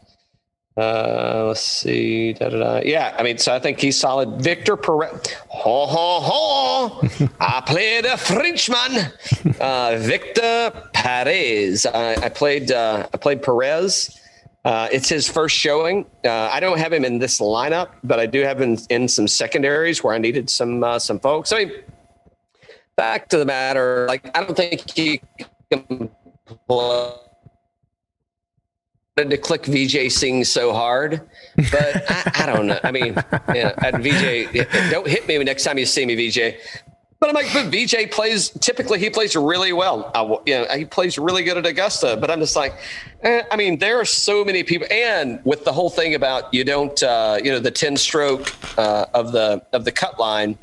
Uh, 0.76 1.44
let's 1.48 1.62
see. 1.62 2.34
Da, 2.34 2.50
da, 2.50 2.58
da. 2.58 2.80
Yeah, 2.84 3.14
I 3.18 3.22
mean, 3.22 3.38
so 3.38 3.54
I 3.54 3.58
think 3.58 3.80
he's 3.80 3.98
solid. 3.98 4.42
Victor 4.42 4.76
Perez. 4.76 5.34
Ho, 5.48 5.86
ho, 5.86 6.20
ho. 6.20 7.28
I 7.40 7.62
played 7.66 8.04
a 8.04 8.16
Frenchman. 8.18 9.10
Uh, 9.58 9.96
Victor 9.98 10.72
Perez. 10.92 11.86
I, 11.86 12.26
I 12.26 12.28
played. 12.28 12.72
Uh, 12.72 13.08
I 13.12 13.16
played 13.16 13.42
Perez. 13.42 14.20
Uh, 14.66 14.88
it's 14.92 15.08
his 15.08 15.28
first 15.28 15.56
showing. 15.56 16.04
Uh, 16.24 16.50
I 16.52 16.60
don't 16.60 16.78
have 16.78 16.92
him 16.92 17.04
in 17.04 17.20
this 17.20 17.40
lineup, 17.40 17.90
but 18.02 18.18
I 18.18 18.26
do 18.26 18.42
have 18.42 18.60
him 18.60 18.72
in, 18.72 19.02
in 19.02 19.08
some 19.08 19.28
secondaries 19.28 20.04
where 20.04 20.12
I 20.12 20.18
needed 20.18 20.50
some 20.50 20.84
uh, 20.84 20.98
some 20.98 21.20
folks. 21.20 21.52
I 21.52 21.64
mean, 21.64 21.72
back 22.96 23.28
to 23.28 23.38
the 23.38 23.46
matter. 23.46 24.06
Like, 24.08 24.36
I 24.36 24.42
don't 24.42 24.56
think 24.56 24.90
he 24.90 25.22
can 25.70 26.10
play 26.68 27.12
to 29.16 29.38
click 29.38 29.62
Vijay 29.62 30.12
Singh 30.12 30.44
so 30.44 30.74
hard, 30.74 31.22
but 31.56 32.04
I, 32.10 32.32
I, 32.34 32.46
don't 32.46 32.66
know. 32.66 32.78
I 32.84 32.90
mean, 32.90 33.16
at 33.16 33.94
Vijay, 33.94 34.90
don't 34.90 35.08
hit 35.08 35.26
me 35.26 35.42
next 35.42 35.64
time 35.64 35.78
you 35.78 35.86
see 35.86 36.04
me, 36.04 36.14
Vijay. 36.14 36.58
But 37.18 37.30
I'm 37.30 37.34
like, 37.34 37.50
but 37.54 37.72
Vijay 37.72 38.10
plays. 38.10 38.50
Typically, 38.50 38.98
he 38.98 39.08
plays 39.08 39.34
really 39.34 39.72
well. 39.72 40.10
I, 40.14 40.22
you 40.44 40.54
know, 40.54 40.66
he 40.76 40.84
plays 40.84 41.16
really 41.16 41.44
good 41.44 41.56
at 41.56 41.64
Augusta. 41.64 42.18
But 42.20 42.30
I'm 42.30 42.40
just 42.40 42.56
like, 42.56 42.74
eh, 43.22 43.42
I 43.50 43.56
mean, 43.56 43.78
there 43.78 43.98
are 43.98 44.04
so 44.04 44.44
many 44.44 44.62
people, 44.62 44.86
and 44.90 45.40
with 45.44 45.64
the 45.64 45.72
whole 45.72 45.88
thing 45.88 46.14
about 46.14 46.52
you 46.52 46.62
don't, 46.62 47.02
uh, 47.02 47.38
you 47.42 47.50
know, 47.50 47.58
the 47.58 47.70
ten 47.70 47.96
stroke 47.96 48.52
uh, 48.76 49.06
of 49.14 49.32
the 49.32 49.64
of 49.72 49.86
the 49.86 49.92
cut 49.92 50.20
line. 50.20 50.58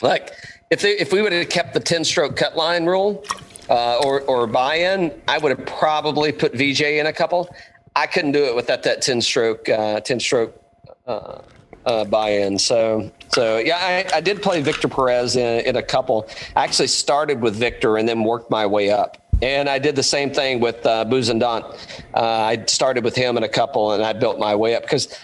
Like, 0.00 0.32
if 0.72 0.82
they 0.82 0.98
if 0.98 1.12
we 1.12 1.22
would 1.22 1.32
have 1.32 1.48
kept 1.48 1.74
the 1.74 1.80
ten 1.80 2.02
stroke 2.02 2.34
cut 2.34 2.56
line 2.56 2.86
rule, 2.86 3.24
uh, 3.72 3.96
or 4.04 4.20
or 4.22 4.46
buy-in, 4.46 5.10
I 5.26 5.38
would 5.38 5.56
have 5.56 5.66
probably 5.66 6.30
put 6.30 6.52
Vijay 6.52 7.00
in 7.00 7.06
a 7.06 7.12
couple. 7.12 7.48
I 7.96 8.06
couldn't 8.06 8.32
do 8.32 8.44
it 8.44 8.54
without 8.54 8.82
that 8.82 9.00
ten 9.00 9.20
stroke 9.22 9.68
uh, 9.68 10.00
ten 10.00 10.20
stroke 10.20 10.60
uh, 11.06 11.40
uh, 11.86 12.04
buy-in. 12.04 12.58
So 12.58 13.10
so 13.28 13.56
yeah, 13.58 13.78
I, 13.78 14.16
I 14.18 14.20
did 14.20 14.42
play 14.42 14.60
Victor 14.60 14.88
Perez 14.88 15.36
in, 15.36 15.64
in, 15.64 15.76
a 15.76 15.82
couple. 15.82 16.28
I 16.54 16.64
actually 16.64 16.88
started 16.88 17.40
with 17.40 17.56
Victor 17.56 17.96
and 17.96 18.06
then 18.06 18.24
worked 18.24 18.50
my 18.50 18.66
way 18.66 18.90
up. 18.90 19.16
And 19.40 19.68
I 19.68 19.78
did 19.78 19.96
the 19.96 20.02
same 20.02 20.32
thing 20.32 20.60
with 20.60 20.84
uh, 20.86 21.04
Bezuidenhout. 21.06 21.76
Uh, 22.14 22.20
I 22.20 22.64
started 22.66 23.02
with 23.02 23.16
him 23.16 23.36
in 23.36 23.42
a 23.42 23.48
couple, 23.48 23.92
and 23.92 24.04
I 24.04 24.12
built 24.12 24.38
my 24.38 24.54
way 24.54 24.76
up 24.76 24.82
because 24.82 25.18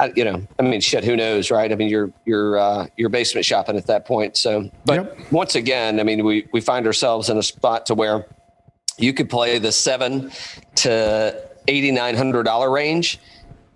I, 0.00 0.12
you 0.14 0.24
know, 0.24 0.46
I 0.58 0.62
mean, 0.62 0.80
shit, 0.80 1.04
who 1.04 1.16
knows, 1.16 1.50
right? 1.50 1.70
I 1.72 1.74
mean, 1.74 1.88
you're 1.88 2.12
you're 2.24 2.58
uh, 2.58 2.86
you're 2.96 3.08
basement 3.08 3.44
shopping 3.44 3.76
at 3.76 3.86
that 3.86 4.06
point. 4.06 4.36
So, 4.36 4.70
but 4.84 4.94
yep. 4.94 5.32
once 5.32 5.54
again, 5.54 5.98
I 5.98 6.04
mean, 6.04 6.24
we 6.24 6.46
we 6.52 6.60
find 6.60 6.86
ourselves 6.86 7.28
in 7.28 7.36
a 7.36 7.42
spot 7.42 7.86
to 7.86 7.94
where 7.94 8.26
you 8.98 9.12
could 9.12 9.28
play 9.28 9.58
the 9.58 9.72
seven 9.72 10.30
to 10.76 11.48
eighty 11.66 11.90
nine 11.90 12.16
hundred 12.16 12.44
dollar 12.44 12.70
range, 12.70 13.18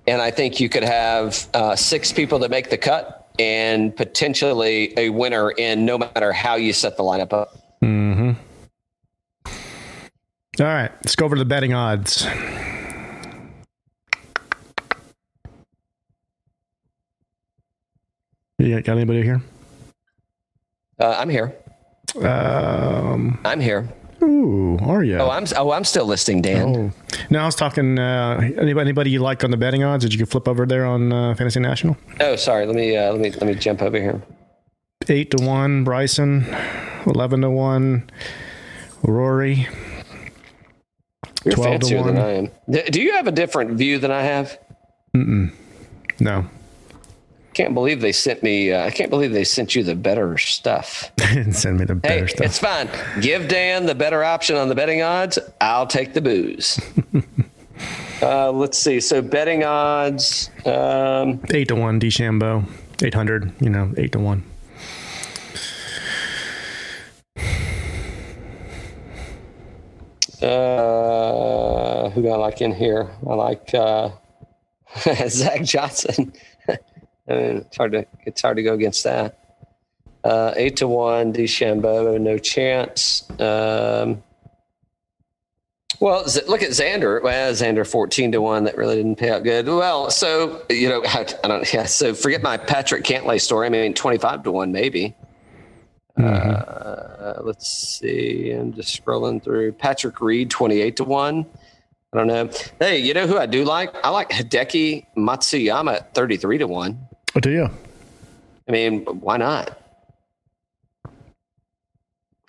and 0.07 0.23
I 0.23 0.31
think 0.31 0.61
you 0.61 0.69
could 0.69 0.85
have 0.85 1.49
uh, 1.55 1.75
six 1.75 2.13
people 2.13 2.39
that 2.41 2.51
make 2.51 2.71
the 2.71 2.79
cut 2.79 3.31
and 3.39 3.95
potentially 3.97 4.93
a 4.97 5.09
winner 5.09 5.51
in 5.51 5.85
no 5.85 5.99
matter 5.99 6.33
how 6.33 6.55
you 6.55 6.73
set 6.73 6.97
the 6.97 7.03
lineup 7.03 7.33
up. 7.33 7.57
Mm-hmm. 7.83 8.33
All 10.61 10.67
right, 10.67 10.93
let's 10.97 11.17
go 11.17 11.25
over 11.25 11.35
to 11.35 11.41
the 11.41 11.47
betting 11.47 11.73
odds. 11.73 12.27
You 18.63 18.81
got 18.81 18.97
anybody 18.97 19.23
here? 19.23 19.43
Uh, 21.01 21.17
I'm 21.19 21.29
here. 21.29 21.53
Um, 22.23 23.41
I'm 23.45 23.59
here. 23.59 23.89
Ooh, 24.23 24.79
are 24.83 25.03
you? 25.03 25.19
Oh, 25.19 25.31
I'm 25.31 25.47
oh, 25.57 25.73
I'm 25.73 25.83
still 25.83 26.07
listing, 26.07 26.43
Dan. 26.43 26.77
Oh. 26.77 26.93
No, 27.29 27.41
I 27.41 27.47
was 27.47 27.57
talking. 27.57 27.99
Uh, 27.99 28.39
anybody, 28.41 28.81
anybody 28.81 29.11
you 29.11 29.19
like 29.19 29.43
on 29.43 29.51
the 29.51 29.57
betting 29.57 29.83
odds? 29.83 30.05
Did 30.05 30.15
you 30.15 30.27
flip 30.27 30.47
over 30.47 30.65
there 30.65 30.87
on 30.87 31.13
uh, 31.13 31.35
Fantasy 31.35 31.59
National? 31.59 31.97
Oh, 32.21 32.37
sorry. 32.37 32.65
Let 32.67 32.77
me 32.77 32.97
uh, 32.97 33.11
let 33.11 33.21
me 33.21 33.31
let 33.31 33.43
me 33.43 33.55
jump 33.57 33.83
over 33.83 33.99
here. 34.01 34.23
Eight 35.09 35.33
to 35.33 35.45
one, 35.45 35.83
Bryson. 35.83 36.47
Eleven 37.05 37.41
to 37.41 37.51
one, 37.51 38.09
Rory. 39.03 39.67
You're 41.45 41.57
fancier 41.57 42.05
than 42.05 42.17
I 42.17 42.31
am. 42.31 42.51
Do 42.71 43.03
you 43.03 43.15
have 43.15 43.27
a 43.27 43.33
different 43.33 43.73
view 43.73 43.99
than 43.99 44.13
I 44.13 44.23
have? 44.23 44.57
Mm-mm. 45.17 45.53
No 46.21 46.47
can't 47.55 47.75
believe 47.75 48.01
they 48.01 48.13
sent 48.13 48.43
me. 48.43 48.73
Uh, 48.73 48.85
I 48.85 48.91
can't 48.91 49.11
believe 49.11 49.33
they 49.33 49.45
sent 49.45 49.75
you 49.75 49.83
the 49.83 49.95
better 49.95 50.39
stuff. 50.39 51.13
didn't 51.17 51.55
send 51.55 51.79
me 51.79 51.85
the 51.85 51.95
better 51.95 52.27
hey, 52.27 52.27
stuff. 52.27 52.47
It's 52.47 52.59
fine. 52.59 52.89
Give 53.21 53.47
Dan 53.49 53.87
the 53.87 53.95
better 53.95 54.25
option 54.25 54.57
on 54.57 54.69
the 54.69 54.75
betting 54.75 55.03
odds. 55.03 55.39
I'll 55.61 55.87
take 55.87 56.15
the 56.15 56.21
booze. 56.21 56.81
uh, 58.23 58.51
let's 58.51 58.79
see. 58.79 59.01
So 59.01 59.21
betting 59.21 59.65
odds. 59.65 60.51
Um, 60.65 61.41
eight 61.51 61.69
to 61.69 61.77
one. 61.77 62.01
DeChambeau. 62.01 62.69
Eight 63.03 63.15
hundred. 63.15 63.53
You 63.61 63.71
know, 63.71 63.93
eight 63.97 64.13
to 64.13 64.19
one. 64.19 64.45
Uh, 70.41 72.11
who 72.11 72.23
do 72.23 72.29
I 72.29 72.37
like 72.37 72.61
in 72.61 72.75
here? 72.75 73.11
I 73.29 73.35
like 73.35 73.73
uh, 73.75 74.11
Zach 75.29 75.63
Johnson. 75.63 76.33
I 77.29 77.35
mean, 77.35 77.57
it's 77.59 77.77
hard 77.77 77.93
to 77.93 78.07
it's 78.25 78.43
hard 78.43 78.57
to 78.57 78.63
go 78.63 78.75
against 78.75 79.05
that. 79.05 79.39
Uh, 80.25 80.53
eight 80.57 80.77
to 80.77 80.89
one, 80.89 81.33
DeChambeau, 81.33 82.21
no 82.21 82.39
chance. 82.39 83.29
Um, 83.41 84.23
well, 86.01 86.25
look 86.49 86.63
at 86.63 86.71
Xander. 86.71 87.23
Well, 87.23 87.53
Xander 87.53 87.89
fourteen 87.89 88.33
to 88.33 88.41
one. 88.41 88.65
That 88.65 88.77
really 88.77 88.97
didn't 88.97 89.17
pay 89.17 89.31
out 89.31 89.45
good. 89.45 89.67
Well, 89.67 90.11
so 90.11 90.63
you 90.69 90.89
know, 90.89 91.03
I, 91.05 91.27
I 91.45 91.49
don't. 91.49 91.73
Yeah. 91.73 91.85
So 91.85 92.15
forget 92.15 92.43
my 92.43 92.57
Patrick 92.57 93.05
Cantlay 93.05 93.41
story. 93.41 93.67
I 93.67 93.71
mean, 93.71 93.95
twenty 93.95 94.19
five 94.19 94.43
to 94.45 94.53
one, 94.53 94.73
maybe. 94.73 95.15
Mm-hmm. 96.19 96.51
Uh, 96.57 97.43
let's 97.43 97.99
see. 97.99 98.51
I'm 98.51 98.73
just 98.75 99.03
scrolling 99.03 99.43
through. 99.43 99.73
Patrick 99.73 100.21
Reed, 100.21 100.51
twenty 100.51 100.81
eight 100.81 100.97
to 100.97 101.05
one. 101.05 101.47
I 102.13 102.19
don't 102.19 102.27
know. 102.27 102.51
Hey, 102.79 102.99
you 102.99 103.15
know 103.15 103.27
who 103.27 103.39
I 103.39 103.47
do 103.47 103.65
like? 103.65 103.95
I 104.05 104.11
like 104.11 104.29
Hideki 104.29 105.07
Matsuyama 105.17 105.95
at 105.95 106.15
33 106.15 106.59
to 106.59 106.67
1. 106.67 107.09
Oh, 107.35 107.41
do 107.41 107.51
you? 107.51 107.71
I 108.69 108.73
mean, 108.73 109.05
why 109.05 109.37
not? 109.37 109.79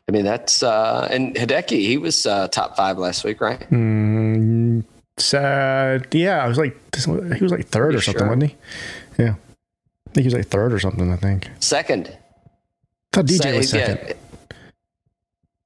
I 0.07 0.11
mean, 0.11 0.25
that's 0.25 0.61
uh, 0.61 1.07
and 1.09 1.33
Hideki, 1.35 1.79
he 1.79 1.97
was 1.97 2.25
uh, 2.25 2.47
top 2.49 2.75
five 2.75 2.97
last 2.97 3.23
week, 3.23 3.39
right? 3.39 3.59
Mm, 3.71 4.83
sad. 5.17 6.07
Yeah, 6.11 6.43
I 6.43 6.47
was 6.47 6.57
like, 6.57 6.75
he 6.95 7.43
was 7.43 7.51
like 7.51 7.67
third 7.67 7.95
or 7.95 8.01
something, 8.01 8.19
sure? 8.19 8.27
wasn't 8.27 8.51
he? 8.51 8.57
Yeah, 9.17 9.35
I 10.07 10.09
think 10.11 10.23
he 10.23 10.25
was 10.25 10.33
like 10.33 10.47
third 10.47 10.73
or 10.73 10.79
something. 10.79 11.11
I 11.11 11.15
think 11.15 11.49
second. 11.59 12.07
I 12.09 12.17
thought 13.13 13.25
DJ 13.25 13.57
was 13.57 13.69
second. 13.69 14.07
Yeah. 14.07 14.13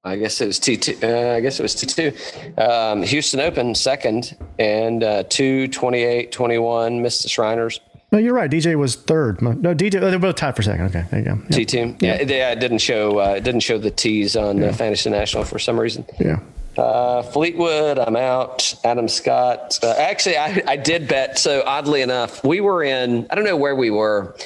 I 0.03 0.15
guess 0.15 0.39
it 0.39 0.47
was 0.47 0.59
T 0.59 0.77
two. 0.77 0.97
Uh, 1.03 1.33
I 1.35 1.41
guess 1.41 1.59
it 1.59 1.63
was 1.63 1.75
T 1.75 1.87
two. 1.87 2.61
Um, 2.61 3.01
Houston 3.01 3.39
Open 3.39 3.75
second 3.75 4.37
and 4.59 5.03
uh, 5.03 5.23
two 5.23 5.67
twenty 5.69 6.03
eight 6.03 6.31
twenty 6.31 6.59
one. 6.59 7.01
Missed 7.01 7.23
the 7.23 7.29
Shriners. 7.29 7.81
No, 8.11 8.17
you're 8.19 8.33
right. 8.33 8.49
DJ 8.49 8.75
was 8.75 8.95
third. 8.95 9.41
No, 9.41 9.51
DJ. 9.75 10.01
oh, 10.01 10.09
They're 10.09 10.17
both 10.19 10.35
tied 10.37 10.55
for 10.55 10.61
second. 10.61 10.85
Okay, 10.85 11.03
there 11.11 11.19
you 11.19 11.25
go. 11.25 11.39
T 11.51 11.65
team. 11.65 11.97
Yeah, 11.99 12.13
it, 12.13 12.29
yeah, 12.29 12.51
it 12.51 12.59
didn't 12.59 12.77
show. 12.77 13.19
Uh, 13.19 13.33
it 13.35 13.43
didn't 13.43 13.59
show 13.61 13.77
the 13.77 13.91
T's 13.91 14.37
on 14.37 14.59
the 14.59 14.71
Fantasy 14.71 15.09
National 15.09 15.43
for 15.43 15.59
some 15.59 15.77
reason. 15.79 16.05
Yeah. 16.19 16.39
Uh, 16.77 17.21
Fleetwood, 17.23 17.97
I'm 17.99 18.15
out. 18.15 18.73
Adam 18.85 19.07
Scott. 19.07 19.79
Uh, 19.83 19.95
actually, 19.97 20.37
I, 20.37 20.61
I 20.67 20.77
did 20.77 21.07
bet. 21.07 21.37
So 21.39 21.63
oddly 21.65 22.01
enough, 22.01 22.43
we 22.45 22.61
were 22.61 22.83
in. 22.83 23.27
I 23.29 23.35
don't 23.35 23.43
know 23.43 23.57
where 23.57 23.75
we 23.75 23.89
were, 23.89 24.37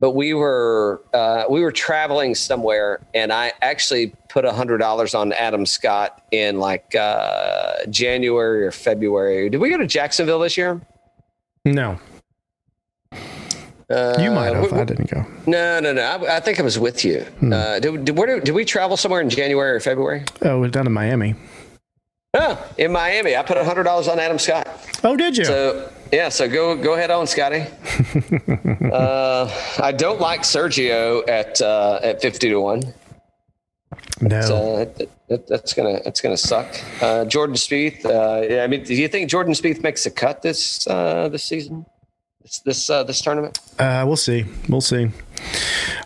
but 0.00 0.10
we 0.10 0.34
were 0.34 1.00
uh, 1.14 1.44
we 1.48 1.60
were 1.62 1.72
traveling 1.72 2.34
somewhere, 2.34 3.00
and 3.14 3.32
I 3.32 3.52
actually 3.62 4.12
put 4.28 4.44
a 4.44 4.52
hundred 4.52 4.78
dollars 4.78 5.14
on 5.14 5.32
Adam 5.32 5.64
Scott 5.64 6.26
in 6.30 6.58
like 6.58 6.94
uh, 6.94 7.86
January 7.88 8.66
or 8.66 8.72
February. 8.72 9.48
Did 9.48 9.60
we 9.62 9.70
go 9.70 9.78
to 9.78 9.86
Jacksonville 9.86 10.40
this 10.40 10.56
year? 10.58 10.80
No, 11.64 11.98
Uh, 13.90 14.16
you 14.20 14.30
might 14.30 14.54
have. 14.54 14.70
we- 14.70 14.78
I 14.78 14.84
didn't 14.84 15.10
go. 15.10 15.24
No, 15.46 15.80
no, 15.80 15.92
no. 15.94 16.02
I, 16.02 16.36
I 16.36 16.40
think 16.40 16.60
I 16.60 16.62
was 16.62 16.78
with 16.78 17.04
you. 17.04 17.20
Hmm. 17.40 17.52
Uh, 17.52 17.78
did, 17.80 18.04
did, 18.04 18.16
where 18.18 18.26
did, 18.26 18.44
did 18.44 18.54
we 18.54 18.64
travel 18.64 18.96
somewhere 18.98 19.20
in 19.22 19.30
January 19.30 19.70
or 19.72 19.80
February? 19.80 20.24
Oh, 20.42 20.60
we're 20.60 20.68
down 20.68 20.86
in 20.86 20.92
Miami. 20.92 21.34
Oh, 22.34 22.62
in 22.76 22.92
Miami. 22.92 23.34
I 23.36 23.42
put 23.42 23.56
a 23.56 23.64
hundred 23.64 23.84
dollars 23.84 24.06
on 24.06 24.18
Adam 24.18 24.38
Scott. 24.38 24.68
Oh, 25.02 25.16
did 25.16 25.38
you? 25.38 25.46
So 25.46 25.90
yeah, 26.12 26.28
so 26.28 26.46
go 26.48 26.76
go 26.76 26.92
ahead 26.94 27.10
on, 27.10 27.26
Scotty. 27.26 27.60
uh, 28.92 29.50
I 29.82 29.92
don't 29.92 30.20
like 30.20 30.42
Sergio 30.42 31.26
at 31.28 31.60
uh, 31.62 32.00
at 32.02 32.20
fifty 32.20 32.50
to 32.50 32.60
one. 32.60 32.82
no. 34.20 34.40
So 34.42 34.84
that, 34.84 35.08
that, 35.28 35.46
that's 35.48 35.72
gonna 35.72 36.00
that's 36.04 36.20
gonna 36.20 36.36
suck. 36.36 36.68
Uh, 37.00 37.24
Jordan 37.24 37.56
Spieth. 37.56 38.04
Uh, 38.04 38.46
yeah, 38.46 38.62
I 38.62 38.66
mean, 38.66 38.84
do 38.84 38.94
you 38.94 39.08
think 39.08 39.30
Jordan 39.30 39.54
Spieth 39.54 39.82
makes 39.82 40.04
a 40.04 40.10
cut 40.10 40.42
this 40.42 40.86
uh, 40.86 41.28
this 41.30 41.44
season? 41.44 41.86
This 42.42 42.60
this 42.60 42.90
uh, 42.90 43.02
this 43.04 43.20
tournament? 43.20 43.58
Uh, 43.78 44.04
we'll 44.06 44.16
see. 44.16 44.44
We'll 44.68 44.80
see. 44.80 45.04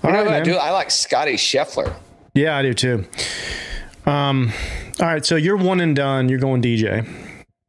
All 0.03 0.11
You 0.11 0.17
know 0.17 0.25
right, 0.25 0.29
I 0.29 0.41
do? 0.41 0.55
I 0.57 0.71
like 0.71 0.91
Scottie 0.91 1.35
Scheffler. 1.35 1.95
Yeah, 2.35 2.57
I 2.57 2.63
do 2.63 2.75
too. 2.75 3.05
Um, 4.07 4.51
all 5.01 5.07
right, 5.07 5.25
so 5.25 5.37
you're 5.37 5.57
one 5.57 5.81
and 5.81 5.95
done. 5.95 6.29
You're 6.29 6.39
going 6.41 6.63
DJ, 6.63 7.07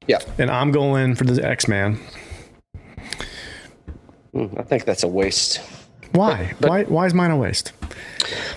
Yeah, 0.07 0.19
and 0.37 0.49
I'm 0.49 0.71
going 0.71 1.15
for 1.15 1.25
the 1.25 1.45
X 1.45 1.67
Man. 1.67 1.99
Mm, 4.33 4.59
I 4.59 4.63
think 4.63 4.85
that's 4.85 5.03
a 5.03 5.07
waste. 5.07 5.57
Why? 6.13 6.53
but- 6.59 6.69
why? 6.69 6.83
Why 6.83 7.05
is 7.05 7.13
mine 7.13 7.31
a 7.31 7.37
waste? 7.37 7.73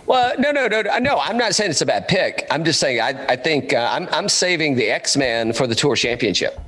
Well, 0.06 0.34
no, 0.38 0.52
no, 0.52 0.68
no, 0.68 0.82
no. 0.82 0.98
no, 0.98 1.18
I'm 1.18 1.36
not 1.36 1.54
saying 1.54 1.70
it's 1.72 1.80
a 1.80 1.86
bad 1.86 2.06
pick. 2.06 2.46
I'm 2.50 2.64
just 2.64 2.78
saying 2.78 3.00
I, 3.00 3.32
I 3.32 3.36
think 3.36 3.74
uh, 3.74 3.88
I'm, 3.90 4.06
I'm 4.12 4.28
saving 4.28 4.76
the 4.76 4.88
X 4.88 5.16
Man 5.16 5.52
for 5.52 5.66
the 5.66 5.74
Tour 5.74 5.96
Championship. 5.96 6.58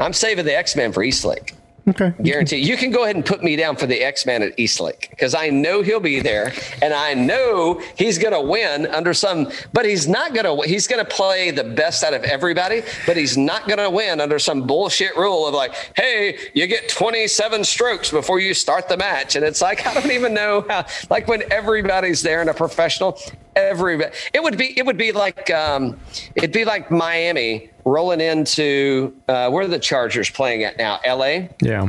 I'm 0.00 0.12
saving 0.12 0.44
the 0.44 0.56
X 0.56 0.76
Man 0.76 0.92
for 0.92 1.02
East 1.02 1.24
Lake. 1.24 1.54
Okay. 1.88 2.12
Guarantee. 2.22 2.58
You 2.58 2.76
can 2.76 2.90
go 2.90 3.04
ahead 3.04 3.16
and 3.16 3.24
put 3.24 3.42
me 3.42 3.56
down 3.56 3.74
for 3.76 3.86
the 3.86 4.00
X 4.00 4.26
Man 4.26 4.42
at 4.42 4.58
East 4.58 4.80
Lake 4.80 5.08
because 5.10 5.34
I 5.34 5.48
know 5.48 5.82
he'll 5.82 6.00
be 6.00 6.20
there, 6.20 6.52
and 6.82 6.92
I 6.92 7.14
know 7.14 7.80
he's 7.96 8.18
going 8.18 8.34
to 8.34 8.40
win 8.40 8.86
under 8.86 9.14
some. 9.14 9.50
But 9.72 9.86
he's 9.86 10.06
not 10.06 10.34
going 10.34 10.44
to. 10.44 10.68
He's 10.68 10.86
going 10.86 11.04
to 11.04 11.10
play 11.10 11.50
the 11.50 11.64
best 11.64 12.04
out 12.04 12.14
of 12.14 12.22
everybody, 12.24 12.82
but 13.06 13.16
he's 13.16 13.36
not 13.36 13.66
going 13.66 13.78
to 13.78 13.90
win 13.90 14.20
under 14.20 14.38
some 14.38 14.66
bullshit 14.66 15.16
rule 15.16 15.46
of 15.46 15.54
like, 15.54 15.74
hey, 15.96 16.38
you 16.54 16.66
get 16.66 16.88
27 16.88 17.64
strokes 17.64 18.10
before 18.10 18.38
you 18.38 18.54
start 18.54 18.88
the 18.88 18.96
match, 18.96 19.36
and 19.36 19.44
it's 19.44 19.62
like 19.62 19.86
I 19.86 19.94
don't 19.94 20.12
even 20.12 20.34
know 20.34 20.64
how. 20.68 20.86
Like 21.08 21.28
when 21.28 21.42
everybody's 21.50 22.22
there 22.22 22.42
in 22.42 22.48
a 22.48 22.54
professional, 22.54 23.18
everybody. 23.56 24.14
It 24.32 24.42
would 24.42 24.56
be. 24.56 24.78
It 24.78 24.86
would 24.86 24.98
be 24.98 25.12
like. 25.12 25.50
Um, 25.50 25.98
it'd 26.36 26.52
be 26.52 26.64
like 26.64 26.90
Miami 26.90 27.70
rolling 27.90 28.20
into 28.20 29.14
uh, 29.28 29.50
where 29.50 29.64
are 29.64 29.68
the 29.68 29.78
Chargers 29.78 30.30
playing 30.30 30.64
at 30.64 30.78
now? 30.78 31.00
L.A. 31.04 31.50
Yeah. 31.60 31.88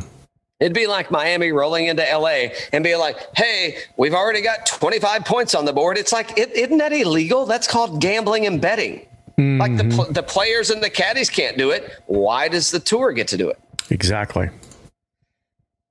It'd 0.60 0.74
be 0.74 0.86
like 0.86 1.10
Miami 1.10 1.52
rolling 1.52 1.88
into 1.88 2.04
LA 2.04 2.50
and 2.72 2.84
being 2.84 3.00
like, 3.00 3.18
hey, 3.36 3.78
we've 3.98 4.14
already 4.14 4.42
got 4.42 4.68
25 4.68 5.26
points 5.26 5.56
on 5.56 5.66
the 5.66 5.74
board. 5.74 5.98
It's 5.98 6.14
like, 6.14 6.38
is 6.38 6.48
isn't 6.48 6.78
that 6.78 6.94
illegal? 6.94 7.48
That's 7.48 7.68
called 7.68 8.00
gambling 8.00 8.46
and 8.46 8.62
betting. 8.62 9.08
Like 9.38 9.76
the, 9.76 9.86
pl- 9.86 10.12
the 10.12 10.22
players 10.22 10.70
and 10.70 10.84
the 10.84 10.90
caddies 10.90 11.32
can't 11.32 11.58
do 11.58 11.72
it. 11.72 11.92
Why 12.06 12.48
does 12.48 12.70
the 12.70 12.80
tour 12.80 13.12
get 13.12 13.28
to 13.30 13.38
do 13.38 13.50
it? 13.50 13.60
Exactly. 13.90 14.52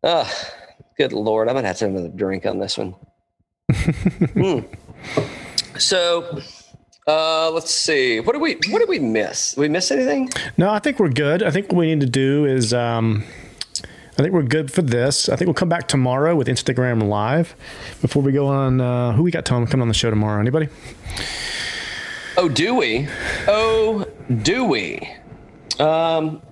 Oh, 0.04 0.30
good 0.96 1.12
Lord. 1.12 1.48
I'm 1.48 1.54
going 1.54 1.64
to 1.64 1.68
have 1.68 1.78
to 1.78 1.86
have 1.86 1.94
another 1.94 2.14
drink 2.14 2.46
on 2.46 2.58
this 2.60 2.78
one. 2.78 2.94
Hmm. 4.34 4.60
So, 5.78 6.40
uh, 7.10 7.50
let's 7.52 7.72
see. 7.74 8.20
What 8.20 8.32
did 8.34 8.42
we, 8.42 8.54
what 8.70 8.78
did 8.78 8.88
we 8.88 8.98
miss? 8.98 9.52
Did 9.52 9.60
we 9.60 9.68
miss 9.68 9.90
anything? 9.90 10.30
No, 10.56 10.70
I 10.70 10.78
think 10.78 10.98
we're 10.98 11.08
good. 11.08 11.42
I 11.42 11.50
think 11.50 11.66
what 11.72 11.78
we 11.78 11.86
need 11.86 12.00
to 12.00 12.06
do 12.06 12.44
is, 12.44 12.72
um, 12.72 13.24
I 14.18 14.22
think 14.22 14.32
we're 14.34 14.42
good 14.42 14.70
for 14.70 14.82
this. 14.82 15.28
I 15.28 15.36
think 15.36 15.46
we'll 15.46 15.54
come 15.54 15.68
back 15.68 15.88
tomorrow 15.88 16.36
with 16.36 16.46
Instagram 16.46 17.08
Live. 17.08 17.54
Before 18.02 18.22
we 18.22 18.32
go 18.32 18.46
on, 18.46 18.80
uh, 18.80 19.12
who 19.12 19.22
we 19.22 19.30
got 19.30 19.44
Tom 19.44 19.66
coming 19.66 19.82
on 19.82 19.88
the 19.88 19.94
show 19.94 20.10
tomorrow? 20.10 20.40
Anybody? 20.40 20.68
Oh, 22.36 22.48
do 22.48 22.74
we? 22.74 23.08
Oh, 23.48 24.06
do 24.42 24.64
we? 24.64 25.08
Um, 25.78 26.42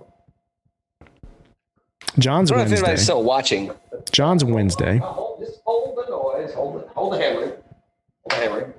John's 2.18 2.50
I 2.50 2.56
don't 2.56 2.58
know 2.58 2.64
if 2.64 2.72
anybody's 2.72 2.82
Wednesday. 2.82 2.96
still 3.04 3.22
watching. 3.22 3.70
John's 4.10 4.44
Wednesday. 4.44 4.96
Hold, 4.98 5.40
just 5.40 5.60
hold 5.64 5.96
the 5.96 6.10
noise. 6.10 6.52
Hold 6.54 6.80
it. 6.82 6.88
Hold 6.94 7.12
the 7.12 7.18
hammering. 7.18 7.50
Hold 7.50 8.30
the 8.30 8.34
hammering. 8.34 8.72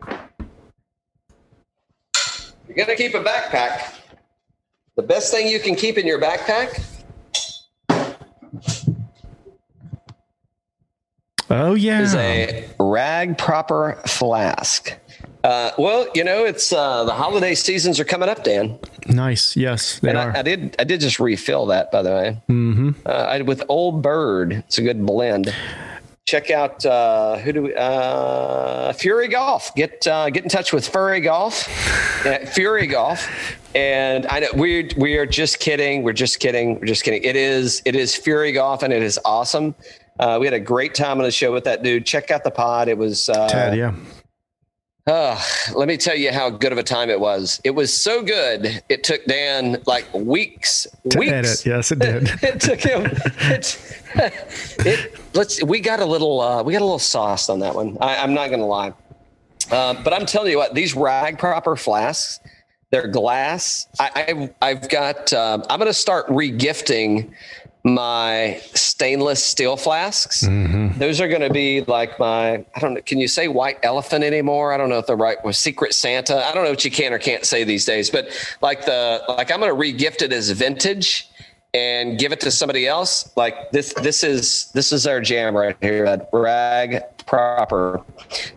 You're 2.70 2.86
gonna 2.86 2.96
keep 2.96 3.16
a 3.16 3.24
backpack. 3.24 3.96
The 4.96 5.02
best 5.02 5.34
thing 5.34 5.48
you 5.48 5.60
can 5.60 5.76
keep 5.76 5.98
in 5.98 6.06
your 6.06 6.22
backpack 6.22 6.86
Oh 11.50 11.74
yeah. 11.74 12.02
is 12.02 12.14
a 12.14 12.70
rag 12.80 13.38
proper 13.40 14.00
flask. 14.06 14.94
Uh, 15.44 15.72
well, 15.80 16.08
you 16.14 16.24
know, 16.24 16.46
it's 16.46 16.72
uh, 16.72 17.06
the 17.06 17.14
holiday 17.14 17.56
seasons 17.56 18.00
are 18.00 18.04
coming 18.06 18.30
up, 18.30 18.44
Dan, 18.44 18.78
nice. 19.08 19.56
Yes, 19.58 20.00
they 20.00 20.10
and 20.10 20.18
are. 20.18 20.36
I, 20.36 20.40
I 20.40 20.42
did. 20.44 20.76
I 20.78 20.84
did 20.84 21.00
just 21.00 21.20
refill 21.20 21.66
that, 21.68 21.92
by 21.92 22.02
the 22.04 22.10
way. 22.12 22.42
Mm-hmm. 22.50 22.90
Uh, 23.06 23.10
I, 23.10 23.42
with 23.42 23.64
Old 23.70 24.04
Bird, 24.04 24.52
it's 24.54 24.78
a 24.78 24.82
good 24.84 25.04
blend. 25.06 25.54
Check 26.30 26.52
out 26.52 26.86
uh, 26.86 27.38
who 27.40 27.52
do 27.52 27.64
we? 27.64 27.74
Uh, 27.76 28.94
Fury 28.94 29.28
Golf. 29.28 29.74
Get 29.74 30.06
uh, 30.06 30.30
get 30.30 30.44
in 30.44 30.50
touch 30.50 30.72
with 30.72 30.88
Furry 30.88 31.22
Golf, 31.22 31.64
Fury 32.54 32.86
Golf, 32.86 33.28
and 33.74 34.28
I 34.28 34.42
know 34.42 34.50
we 34.54 34.92
we 34.96 35.18
are 35.18 35.26
just 35.26 35.60
kidding. 35.60 36.04
We're 36.04 36.14
just 36.14 36.40
kidding. 36.40 36.76
We're 36.76 36.86
just 36.86 37.04
kidding. 37.04 37.24
It 37.24 37.36
is 37.36 37.82
it 37.84 37.96
is 37.96 38.16
Fury 38.16 38.52
Golf, 38.52 38.84
and 38.84 38.94
it 38.94 39.02
is 39.02 39.20
awesome. 39.26 39.74
Uh, 40.20 40.38
we 40.40 40.46
had 40.46 40.54
a 40.54 40.60
great 40.60 40.94
time 40.94 41.18
on 41.18 41.24
the 41.24 41.32
show 41.32 41.52
with 41.52 41.64
that 41.64 41.82
dude. 41.82 42.06
Check 42.06 42.30
out 42.30 42.44
the 42.44 42.52
pod. 42.52 42.90
It 42.90 42.98
was 43.00 43.28
uh, 43.30 43.48
Ted, 43.50 43.76
yeah. 43.76 43.96
uh, 45.08 45.42
let 45.74 45.88
me 45.88 45.98
tell 45.98 46.16
you 46.16 46.32
how 46.32 46.52
good 46.52 46.72
of 46.72 46.78
a 46.78 46.84
time 46.84 47.10
it 47.10 47.20
was. 47.20 47.60
It 47.64 47.72
was 47.72 47.92
so 47.92 48.22
good. 48.22 48.84
It 48.90 49.04
took 49.04 49.26
Dan 49.26 49.82
like 49.88 50.06
weeks, 50.14 50.86
To 51.10 51.18
weeks. 51.18 51.32
edit. 51.32 51.66
Yes, 51.66 51.92
it 51.92 51.98
did. 52.00 52.30
it 52.44 52.60
took 52.62 52.82
him. 52.82 53.10
It, 54.16 54.86
it. 54.86 55.29
Let's. 55.34 55.64
We 55.64 55.80
got 55.80 56.00
a 56.00 56.06
little. 56.06 56.42
Uh, 56.42 56.64
we 56.64 56.74
got 56.74 56.82
a 56.82 56.86
little 56.86 57.00
sauce 57.00 57.50
on 57.50 57.60
that 57.60 57.76
one. 57.76 57.98
I, 58.02 58.18
I'm 58.18 58.34
not 58.34 58.50
gonna 58.50 58.66
lie. 58.66 58.94
Uh, 59.72 59.94
but 60.04 60.14
I'm 60.14 60.26
telling 60.26 60.52
you 60.52 60.58
what, 60.58 60.74
these 60.74 60.96
rag 60.96 61.38
proper 61.38 61.76
flasks, 61.76 62.40
they're 62.92 63.08
glass. 63.08 63.88
I, 64.00 64.50
I 64.62 64.70
I've 64.70 64.90
got. 64.90 65.32
Um, 65.34 65.64
I'm 65.70 65.80
gonna 65.80 65.94
start 65.94 66.28
regifting 66.28 67.32
my 67.84 68.60
stainless 68.74 69.44
steel 69.44 69.78
flasks. 69.78 70.42
Those 70.98 71.22
are 71.22 71.28
going 71.30 71.42
to 71.42 71.50
be 71.50 71.82
like 71.82 72.20
my, 72.20 72.66
I 72.76 72.80
don't 72.80 72.94
know, 72.94 73.02
can 73.02 73.20
you 73.20 73.28
say 73.28 73.48
white 73.48 73.80
elephant 73.84 74.24
anymore? 74.24 74.74
I 74.74 74.78
don't 74.78 74.90
know 74.90 74.98
if 74.98 75.08
the 75.08 75.16
right 75.16 75.44
was 75.46 75.58
secret 75.58 75.94
Santa. 75.94 76.46
I 76.46 76.54
don't 76.54 76.66
know 76.66 76.72
what 76.72 76.84
you 76.84 76.92
can 76.92 77.14
or 77.14 77.20
can't 77.20 77.46
say 77.46 77.64
these 77.64 77.86
days, 77.86 78.10
but 78.10 78.30
like 78.62 78.86
the, 78.86 79.24
like 79.30 79.50
I'm 79.50 79.62
going 79.62 79.74
to 79.74 80.06
regift 80.06 80.22
it 80.22 80.34
as 80.34 80.50
vintage 80.52 81.29
and 81.74 82.18
give 82.18 82.32
it 82.32 82.40
to 82.42 82.52
somebody 82.52 82.88
else. 82.88 83.32
Like 83.36 83.72
this, 83.72 83.94
this 83.94 84.24
is, 84.24 84.72
this 84.74 84.92
is 84.92 85.06
our 85.06 85.22
jam 85.22 85.56
right 85.56 85.78
here 85.82 86.06
at 86.06 86.30
rag 86.34 87.04
proper. 87.26 88.02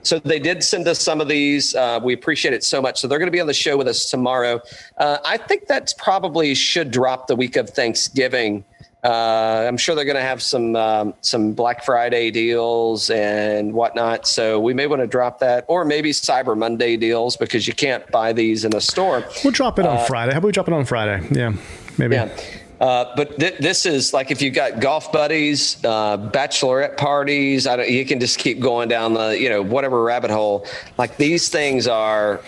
So 0.03 0.19
they 0.19 0.39
did 0.39 0.65
send 0.65 0.89
us 0.89 0.99
some 0.99 1.21
of 1.21 1.29
these. 1.29 1.75
Uh, 1.75 2.01
we 2.03 2.15
appreciate 2.15 2.55
it 2.55 2.65
so 2.65 2.81
much. 2.81 3.01
So 3.01 3.09
they're 3.09 3.19
going 3.19 3.27
to 3.27 3.33
be 3.33 3.41
on 3.41 3.47
the 3.47 3.53
show 3.55 3.77
with 3.77 3.87
us 3.87 4.11
tomorrow. 4.11 4.61
Uh, 4.97 5.19
I 5.25 5.37
think 5.37 5.67
that's 5.67 5.93
probably 5.93 6.55
should 6.55 6.91
drop 6.91 7.27
the 7.27 7.37
week 7.37 7.57
of 7.57 7.69
Thanksgiving. 7.69 8.65
Uh, 9.05 9.65
I'm 9.67 9.77
sure 9.77 9.97
they're 9.97 10.05
going 10.05 10.15
to 10.15 10.23
have 10.23 10.41
some 10.41 10.77
um, 10.77 11.13
some 11.23 11.55
Black 11.55 11.85
Friday 11.85 12.31
deals 12.31 13.11
and 13.11 13.73
whatnot. 13.73 14.29
So 14.29 14.61
we 14.61 14.75
may 14.75 14.87
want 14.87 15.03
to 15.03 15.09
drop 15.09 15.41
that, 15.41 15.65
or 15.67 15.85
maybe 15.85 16.13
Cyber 16.13 16.57
Monday 16.57 16.97
deals 16.97 17.37
because 17.37 17.67
you 17.67 17.75
can't 17.75 18.09
buy 18.13 18.33
these 18.33 18.65
in 18.65 18.77
a 18.77 18.81
store. 18.81 19.25
We'll 19.43 19.51
drop 19.53 19.81
it 19.81 19.87
on 19.87 20.07
Friday. 20.07 20.31
How 20.33 20.39
about 20.39 20.47
we 20.47 20.53
drop 20.53 20.69
it 20.69 20.75
on 20.75 20.85
Friday? 20.85 21.27
Yeah, 21.33 21.53
maybe. 21.99 22.17
Uh, 22.17 22.27
Yeah. 22.27 22.62
Uh, 22.83 23.15
but 23.15 23.39
th- 23.39 23.59
this 23.59 23.87
is 23.87 24.13
like 24.13 24.33
if 24.33 24.43
you've 24.43 24.55
got 24.55 24.81
golf 24.81 25.13
buddies, 25.13 25.77
uh, 25.85 26.17
bachelorette 26.19 26.97
parties, 26.97 27.65
I 27.69 27.77
don't, 27.77 27.89
you 27.89 28.05
can 28.05 28.19
just 28.19 28.41
keep 28.41 28.59
going 28.59 28.89
down 28.89 29.15
the, 29.15 29.39
you 29.41 29.49
know, 29.49 29.63
whatever 29.63 30.03
rabbit 30.03 30.33
hole. 30.33 30.67
Like 30.99 31.17
these 31.17 31.49
things 31.49 31.87
are 31.87 32.41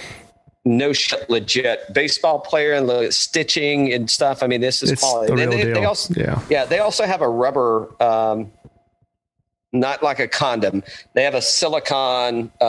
no 0.64 0.92
shit 0.92 1.30
legit. 1.30 1.92
Baseball 1.94 2.40
player 2.40 2.72
and 2.72 2.88
the 2.88 3.12
stitching 3.12 3.92
and 3.92 4.10
stuff. 4.10 4.42
I 4.42 4.48
mean, 4.48 4.60
this 4.60 4.82
is 4.82 4.90
It's 4.90 5.02
quality. 5.02 5.30
the 5.30 5.36
They- 5.36 5.46
real 5.46 5.50
they, 5.56 5.64
they 5.72 5.80
deal. 5.80 5.86
also, 5.88 6.14
Yeah. 6.16 6.40
yeah, 6.50 6.64
they 6.64 6.80
also 6.80 7.04
have 7.06 7.20
a 7.20 7.28
rubber, 7.28 7.90
um, 8.02 8.50
not 9.72 10.02
like 10.02 10.18
a 10.18 10.26
condom. 10.26 10.82
They 11.14 11.22
have 11.22 11.34
a 11.34 11.42
silicon 11.42 12.50
uh, 12.60 12.64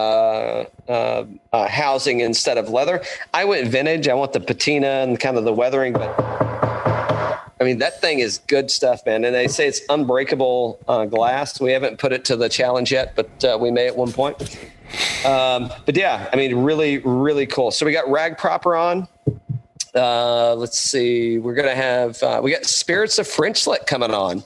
uh, 0.87 1.25
uh, 1.51 1.67
housing 1.67 2.19
instead 2.19 2.57
of 2.59 2.69
leather. 2.69 3.01
I 3.33 3.45
went 3.45 3.67
vintage. 3.69 4.07
I 4.07 4.13
want 4.13 4.33
the 4.33 4.39
patina 4.39 4.87
and 4.87 5.19
kind 5.19 5.37
of 5.37 5.45
the 5.45 5.53
weathering, 5.53 5.93
but 5.93 6.15
I 7.59 7.63
mean, 7.63 7.79
that 7.79 8.01
thing 8.01 8.19
is 8.19 8.39
good 8.47 8.69
stuff, 8.69 9.05
man. 9.05 9.23
And 9.23 9.33
they 9.33 9.47
say 9.47 9.67
it's 9.67 9.81
unbreakable 9.89 10.79
uh, 10.87 11.05
glass. 11.05 11.59
We 11.59 11.71
haven't 11.71 11.99
put 11.99 12.11
it 12.11 12.25
to 12.25 12.35
the 12.35 12.49
challenge 12.49 12.91
yet, 12.91 13.15
but 13.15 13.43
uh, 13.43 13.57
we 13.59 13.71
may 13.71 13.87
at 13.87 13.95
one 13.95 14.11
point. 14.11 14.59
Um, 15.25 15.71
but 15.85 15.95
yeah, 15.95 16.29
I 16.31 16.35
mean, 16.35 16.57
really, 16.57 16.99
really 16.99 17.45
cool. 17.47 17.71
So 17.71 17.85
we 17.85 17.91
got 17.91 18.09
Rag 18.09 18.37
Proper 18.37 18.75
on. 18.75 19.07
Uh, 19.93 20.53
let's 20.55 20.79
see. 20.79 21.37
We're 21.37 21.53
gonna 21.53 21.75
have 21.75 22.21
uh, 22.21 22.41
we 22.43 22.51
got 22.51 22.65
Spirits 22.65 23.17
of 23.17 23.27
French 23.27 23.63
Frenchlet 23.63 23.87
coming 23.87 24.11
on. 24.11 24.43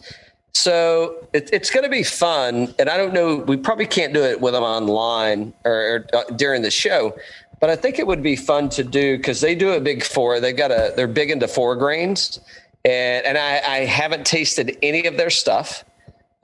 So 0.54 1.28
it, 1.34 1.50
it's 1.54 1.70
going 1.70 1.84
to 1.84 1.90
be 1.90 2.04
fun, 2.04 2.74
and 2.80 2.90
I 2.90 2.98
don't 2.98 3.14
know. 3.14 3.38
We 3.38 3.56
probably 3.56 3.86
can't 3.86 4.14
do 4.14 4.22
it 4.24 4.42
with 4.42 4.54
them 4.54 4.64
online 4.64 5.54
or, 5.64 5.72
or 5.72 6.06
uh, 6.14 6.24
during 6.36 6.64
the 6.64 6.72
show, 6.72 7.18
but 7.60 7.70
I 7.70 7.76
think 7.76 7.98
it 8.00 8.06
would 8.06 8.22
be 8.22 8.36
fun 8.36 8.70
to 8.70 8.84
do 8.84 9.18
because 9.18 9.42
they 9.42 9.56
do 9.56 9.72
a 9.72 9.80
big 9.80 10.04
four. 10.04 10.40
They 10.40 10.54
got 10.54 10.72
a 10.72 10.94
they're 10.96 11.08
big 11.08 11.32
into 11.32 11.48
four 11.48 11.76
grains, 11.76 12.40
and 12.86 13.26
and 13.26 13.38
I, 13.38 13.60
I 13.60 13.78
haven't 13.86 14.26
tasted 14.26 14.78
any 14.82 15.06
of 15.06 15.18
their 15.18 15.30
stuff, 15.30 15.84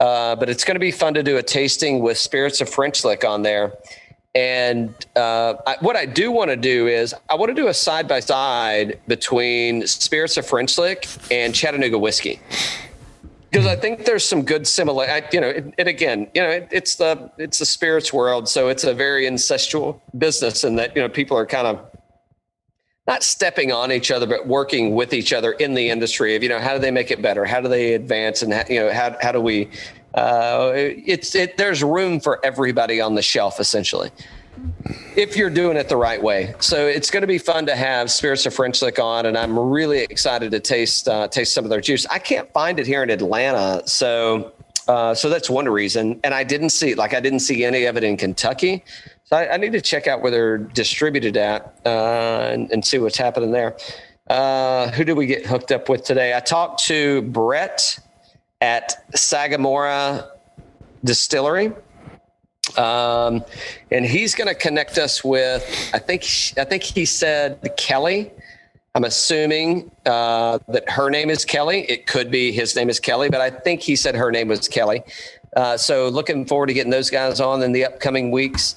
uh, 0.00 0.36
but 0.36 0.48
it's 0.48 0.64
going 0.64 0.74
to 0.74 0.80
be 0.80 0.90
fun 0.90 1.14
to 1.14 1.22
do 1.22 1.36
a 1.36 1.42
tasting 1.42 2.00
with 2.00 2.18
Spirits 2.18 2.60
of 2.60 2.68
French 2.68 3.04
Lick 3.04 3.24
on 3.24 3.42
there. 3.42 3.72
And 4.34 4.94
uh, 5.16 5.54
I, 5.66 5.76
what 5.80 5.96
I 5.96 6.04
do 6.04 6.30
want 6.30 6.50
to 6.50 6.56
do 6.56 6.88
is 6.88 7.14
I 7.30 7.36
want 7.36 7.48
to 7.48 7.54
do 7.54 7.68
a 7.68 7.74
side 7.74 8.06
by 8.06 8.20
side 8.20 9.00
between 9.08 9.86
Spirits 9.86 10.36
of 10.36 10.46
French 10.46 10.76
Lick 10.76 11.06
and 11.30 11.54
Chattanooga 11.54 11.98
whiskey 11.98 12.40
because 13.56 13.66
I 13.66 13.76
think 13.76 14.04
there's 14.04 14.24
some 14.24 14.42
good 14.42 14.66
similar. 14.66 15.06
I, 15.06 15.26
you 15.32 15.40
know, 15.40 15.50
and 15.78 15.88
again, 15.88 16.28
you 16.34 16.42
know, 16.42 16.50
it, 16.50 16.68
it's 16.70 16.96
the 16.96 17.30
it's 17.38 17.58
the 17.58 17.64
spirits 17.64 18.12
world, 18.12 18.48
so 18.48 18.68
it's 18.68 18.84
a 18.84 18.92
very 18.92 19.24
incestual 19.24 20.00
business, 20.18 20.64
and 20.64 20.78
that 20.78 20.94
you 20.94 21.00
know 21.00 21.08
people 21.08 21.38
are 21.38 21.46
kind 21.46 21.66
of 21.66 21.80
not 23.06 23.22
stepping 23.22 23.72
on 23.72 23.92
each 23.92 24.10
other, 24.10 24.26
but 24.26 24.46
working 24.46 24.94
with 24.94 25.12
each 25.12 25.32
other 25.32 25.52
in 25.52 25.74
the 25.74 25.90
industry. 25.90 26.36
Of 26.36 26.42
you 26.42 26.48
know, 26.48 26.58
how 26.58 26.74
do 26.74 26.80
they 26.80 26.90
make 26.90 27.10
it 27.10 27.22
better? 27.22 27.44
How 27.44 27.60
do 27.60 27.68
they 27.68 27.94
advance? 27.94 28.42
And 28.42 28.52
how, 28.52 28.64
you 28.68 28.80
know, 28.80 28.92
how 28.92 29.16
how 29.20 29.32
do 29.32 29.40
we? 29.40 29.70
Uh, 30.14 30.72
it's 30.74 31.34
it. 31.34 31.56
There's 31.56 31.82
room 31.82 32.20
for 32.20 32.44
everybody 32.44 33.00
on 33.00 33.14
the 33.14 33.22
shelf, 33.22 33.60
essentially 33.60 34.10
if 35.16 35.36
you're 35.36 35.50
doing 35.50 35.76
it 35.76 35.88
the 35.88 35.96
right 35.96 36.22
way. 36.22 36.54
So 36.60 36.86
it's 36.86 37.10
going 37.10 37.22
to 37.22 37.26
be 37.26 37.38
fun 37.38 37.66
to 37.66 37.76
have 37.76 38.10
Spirits 38.10 38.46
of 38.46 38.54
French 38.54 38.82
Lick 38.82 38.98
on, 38.98 39.26
and 39.26 39.36
I'm 39.36 39.58
really 39.58 40.00
excited 40.00 40.50
to 40.50 40.60
taste 40.60 41.08
uh, 41.08 41.28
taste 41.28 41.54
some 41.54 41.64
of 41.64 41.70
their 41.70 41.80
juice. 41.80 42.06
I 42.06 42.18
can't 42.18 42.50
find 42.52 42.78
it 42.78 42.86
here 42.86 43.02
in 43.02 43.10
Atlanta, 43.10 43.82
so 43.86 44.52
uh, 44.88 45.14
so 45.14 45.28
that's 45.28 45.50
one 45.50 45.68
reason. 45.68 46.20
And 46.24 46.34
I 46.34 46.44
didn't 46.44 46.70
see 46.70 46.94
like 46.94 47.14
I 47.14 47.20
didn't 47.20 47.40
see 47.40 47.64
any 47.64 47.84
of 47.84 47.96
it 47.96 48.04
in 48.04 48.16
Kentucky, 48.16 48.84
so 49.26 49.36
I, 49.36 49.54
I 49.54 49.56
need 49.58 49.72
to 49.72 49.80
check 49.80 50.06
out 50.06 50.22
where 50.22 50.30
they're 50.30 50.58
distributed 50.58 51.36
at 51.36 51.78
uh, 51.84 52.48
and, 52.50 52.70
and 52.72 52.84
see 52.84 52.98
what's 52.98 53.18
happening 53.18 53.52
there. 53.52 53.76
Uh, 54.28 54.90
who 54.90 55.04
did 55.04 55.16
we 55.16 55.26
get 55.26 55.46
hooked 55.46 55.70
up 55.70 55.88
with 55.88 56.04
today? 56.04 56.34
I 56.34 56.40
talked 56.40 56.84
to 56.84 57.22
Brett 57.22 57.98
at 58.60 59.04
Sagamore 59.14 60.24
Distillery 61.04 61.72
um, 62.76 63.44
and 63.90 64.04
he's 64.04 64.34
going 64.34 64.48
to 64.48 64.54
connect 64.54 64.98
us 64.98 65.22
with. 65.22 65.62
I 65.94 65.98
think 65.98 66.24
I 66.58 66.64
think 66.64 66.82
he 66.82 67.04
said 67.04 67.72
Kelly. 67.76 68.32
I'm 68.94 69.04
assuming 69.04 69.90
uh, 70.06 70.58
that 70.68 70.88
her 70.88 71.10
name 71.10 71.28
is 71.30 71.44
Kelly. 71.44 71.82
It 71.82 72.06
could 72.06 72.30
be 72.30 72.50
his 72.50 72.74
name 72.74 72.88
is 72.88 72.98
Kelly, 72.98 73.28
but 73.28 73.40
I 73.40 73.50
think 73.50 73.82
he 73.82 73.94
said 73.94 74.14
her 74.14 74.30
name 74.30 74.48
was 74.48 74.68
Kelly. 74.68 75.02
Uh, 75.54 75.76
so 75.76 76.08
looking 76.08 76.46
forward 76.46 76.66
to 76.66 76.74
getting 76.74 76.90
those 76.90 77.10
guys 77.10 77.40
on 77.40 77.62
in 77.62 77.72
the 77.72 77.84
upcoming 77.84 78.30
weeks. 78.30 78.74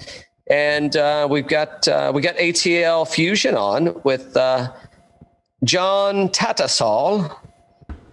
And 0.49 0.95
uh, 0.97 1.27
we've 1.29 1.47
got 1.47 1.87
uh, 1.87 2.11
we 2.13 2.21
got 2.21 2.35
ATL 2.37 3.07
Fusion 3.07 3.55
on 3.55 4.01
with 4.03 4.35
uh, 4.35 4.71
John 5.63 6.29
Tatasol 6.29 7.35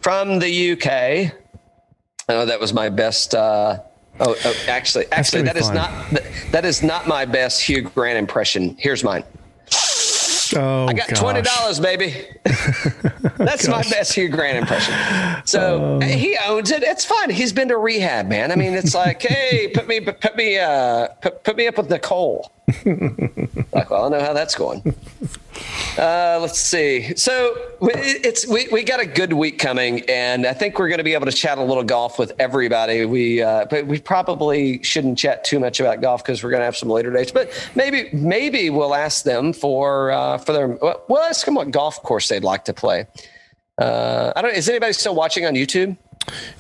from 0.01 0.39
the 0.39 0.73
UK. 0.73 1.33
Oh, 2.29 2.45
that 2.45 2.61
was 2.61 2.73
my 2.75 2.89
best. 2.91 3.35
Uh, 3.35 3.81
oh, 4.21 4.37
oh, 4.45 4.55
actually, 4.69 5.07
actually, 5.13 5.43
that 5.43 5.57
is 5.57 5.67
fun. 5.67 5.77
not 5.77 6.11
that- 6.11 6.23
that 6.53 6.65
is 6.65 6.83
not 6.83 7.09
my 7.09 7.25
best 7.25 7.61
Hugh 7.63 7.83
Grant 7.83 8.19
impression. 8.19 8.77
Here's 8.79 9.03
mine. 9.03 9.25
Oh, 10.55 10.87
I 10.89 10.93
got 10.93 11.09
gosh. 11.09 11.19
twenty 11.19 11.43
dollars, 11.43 11.81
baby. 11.81 12.15
That's 13.39 13.69
my 13.69 13.83
best 13.83 14.15
Hugh 14.15 14.29
Grant 14.29 14.59
impression. 14.59 14.95
So 15.45 16.01
he 16.01 16.37
owns 16.47 16.71
it. 16.71 16.83
It's 16.83 17.05
fun. 17.05 17.31
He's 17.31 17.53
been 17.53 17.69
to 17.69 17.79
rehab, 17.79 18.29
man. 18.29 18.53
I 18.53 18.57
mean, 18.57 18.75
it's 18.75 18.95
like, 18.95 19.23
hey, 19.27 19.69
put 19.75 19.87
me, 19.87 20.01
put 20.01 20.37
me, 20.37 20.59
uh, 20.59 21.09
put, 21.21 21.45
put 21.45 21.57
me 21.57 21.67
up 21.67 21.77
with 21.77 21.91
Nicole. 21.91 22.51
like, 23.73 23.91
well, 23.91 24.07
I 24.07 24.09
know 24.09 24.21
how 24.21 24.33
that's 24.33 24.55
going. 24.55 24.95
Uh, 25.99 26.39
let's 26.41 26.59
see. 26.61 27.15
So 27.17 27.57
we- 27.81 27.93
it's 27.95 28.47
we, 28.47 28.69
we 28.71 28.83
got 28.83 29.01
a 29.01 29.07
good 29.07 29.33
week 29.33 29.59
coming, 29.59 30.03
and 30.09 30.47
I 30.47 30.53
think 30.53 30.79
we're 30.79 30.89
going 30.89 30.99
to 30.99 31.05
be 31.05 31.15
able 31.15 31.27
to 31.27 31.33
chat 31.33 31.59
a 31.59 31.63
little 31.63 31.83
golf 31.85 32.19
with 32.19 32.33
everybody. 32.39 33.05
We 33.07 33.43
uh, 33.43 33.65
but 33.71 33.87
we 33.87 33.99
probably 34.01 34.83
shouldn't 34.83 35.19
chat 35.19 35.45
too 35.45 35.59
much 35.59 35.81
about 35.81 36.01
golf 36.01 36.23
because 36.23 36.43
we're 36.45 36.51
going 36.51 36.61
to 36.61 36.67
have 36.67 36.77
some 36.77 36.91
later 36.91 37.11
dates. 37.13 37.33
But 37.33 37.51
maybe 37.75 38.11
maybe 38.13 38.69
we'll 38.71 38.95
ask 38.95 39.25
them 39.25 39.53
for 39.53 40.11
uh, 40.11 40.39
for 40.39 40.53
their 40.53 40.69
well, 40.69 41.03
we'll 41.09 41.23
ask 41.23 41.45
them 41.47 41.55
what 41.55 41.71
golf 41.71 42.03
course 42.03 42.29
they'd 42.29 42.45
like 42.45 42.65
to 42.67 42.75
play. 42.75 43.07
Uh, 43.79 44.33
I 44.37 44.43
don't. 44.43 44.55
Is 44.55 44.69
anybody 44.69 44.93
still 44.93 45.15
watching 45.15 45.47
on 45.47 45.55
YouTube? 45.55 45.97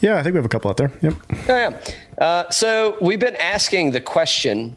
Yeah, 0.00 0.16
I 0.18 0.22
think 0.22 0.34
we 0.34 0.38
have 0.38 0.44
a 0.44 0.48
couple 0.48 0.70
out 0.70 0.76
there. 0.76 0.92
Yep. 1.02 1.14
Oh, 1.30 1.36
yeah. 1.48 1.80
Uh, 2.24 2.48
so 2.50 2.96
we've 3.00 3.18
been 3.18 3.34
asking 3.36 3.90
the 3.90 4.00
question 4.00 4.76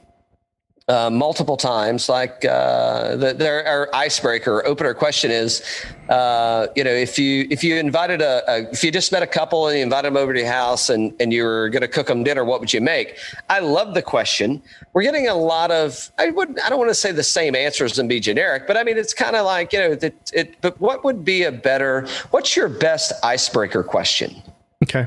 uh, 0.90 1.10
multiple 1.10 1.56
times. 1.56 2.10
Like 2.10 2.44
uh, 2.44 3.16
the, 3.16 3.64
our 3.66 3.90
icebreaker 3.94 4.66
opener 4.66 4.94
question 4.94 5.30
is, 5.30 5.64
uh, 6.10 6.68
you 6.76 6.84
know, 6.84 6.92
if 6.92 7.20
you 7.20 7.48
if 7.52 7.64
you 7.64 7.76
invited 7.76 8.22
a, 8.22 8.44
a 8.52 8.72
if 8.72 8.84
you 8.84 8.92
just 8.92 9.12
met 9.12 9.22
a 9.22 9.28
couple 9.28 9.68
and 9.68 9.78
you 9.78 9.84
invited 9.84 10.08
them 10.08 10.18
over 10.18 10.34
to 10.34 10.40
your 10.40 10.50
house 10.50 10.90
and 10.90 11.14
and 11.20 11.32
you 11.32 11.44
were 11.44 11.70
going 11.70 11.82
to 11.82 11.88
cook 11.88 12.08
them 12.08 12.24
dinner, 12.24 12.44
what 12.44 12.60
would 12.60 12.74
you 12.74 12.82
make? 12.82 13.18
I 13.50 13.60
love 13.60 13.94
the 13.94 14.02
question. 14.02 14.62
We're 14.94 15.04
getting 15.04 15.28
a 15.28 15.36
lot 15.36 15.70
of 15.70 16.12
I 16.18 16.32
would 16.32 16.60
I 16.60 16.70
don't 16.70 16.80
want 16.80 16.90
to 16.90 16.96
say 16.96 17.12
the 17.12 17.24
same 17.24 17.56
answers 17.56 18.00
and 18.00 18.10
be 18.10 18.20
generic, 18.20 18.66
but 18.66 18.76
I 18.76 18.84
mean 18.84 18.98
it's 18.98 19.14
kind 19.14 19.36
of 19.36 19.46
like 19.46 19.72
you 19.72 19.80
know 19.80 19.92
it, 19.92 20.32
it. 20.34 20.56
But 20.62 20.82
what 20.82 21.04
would 21.04 21.24
be 21.24 21.44
a 21.44 21.52
better? 21.52 22.08
What's 22.32 22.56
your 22.56 22.68
best 22.68 23.14
icebreaker 23.24 23.84
question? 23.84 24.42
Okay. 24.84 25.06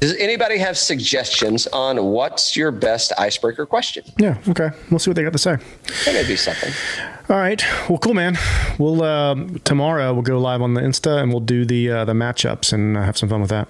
Does 0.00 0.16
anybody 0.16 0.56
have 0.58 0.78
suggestions 0.78 1.66
on 1.68 2.02
what's 2.06 2.56
your 2.56 2.70
best 2.70 3.12
icebreaker 3.18 3.66
question? 3.66 4.02
Yeah. 4.18 4.38
Okay. 4.48 4.70
We'll 4.90 4.98
see 4.98 5.10
what 5.10 5.16
they 5.16 5.22
got 5.22 5.32
to 5.34 5.38
say. 5.38 5.56
That 6.06 6.14
may 6.14 6.26
be 6.26 6.36
something. 6.36 6.72
All 7.28 7.36
right. 7.36 7.62
Well, 7.88 7.98
cool, 7.98 8.14
man. 8.14 8.38
We'll 8.78 9.02
um, 9.02 9.58
tomorrow 9.60 10.12
we'll 10.14 10.22
go 10.22 10.38
live 10.38 10.62
on 10.62 10.72
the 10.74 10.80
Insta 10.80 11.20
and 11.22 11.30
we'll 11.30 11.40
do 11.40 11.66
the 11.66 11.90
uh, 11.90 12.04
the 12.06 12.14
matchups 12.14 12.72
and 12.72 12.96
uh, 12.96 13.02
have 13.02 13.18
some 13.18 13.28
fun 13.28 13.42
with 13.42 13.50
that. 13.50 13.68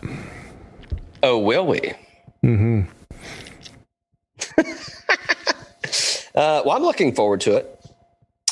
Oh, 1.23 1.39
will 1.39 1.67
we? 1.67 1.81
Mm-hmm. 2.45 2.83
uh, 6.35 6.63
well, 6.65 6.71
I'm 6.71 6.83
looking 6.83 7.15
forward 7.15 7.41
to 7.43 7.57
it. 7.57 7.77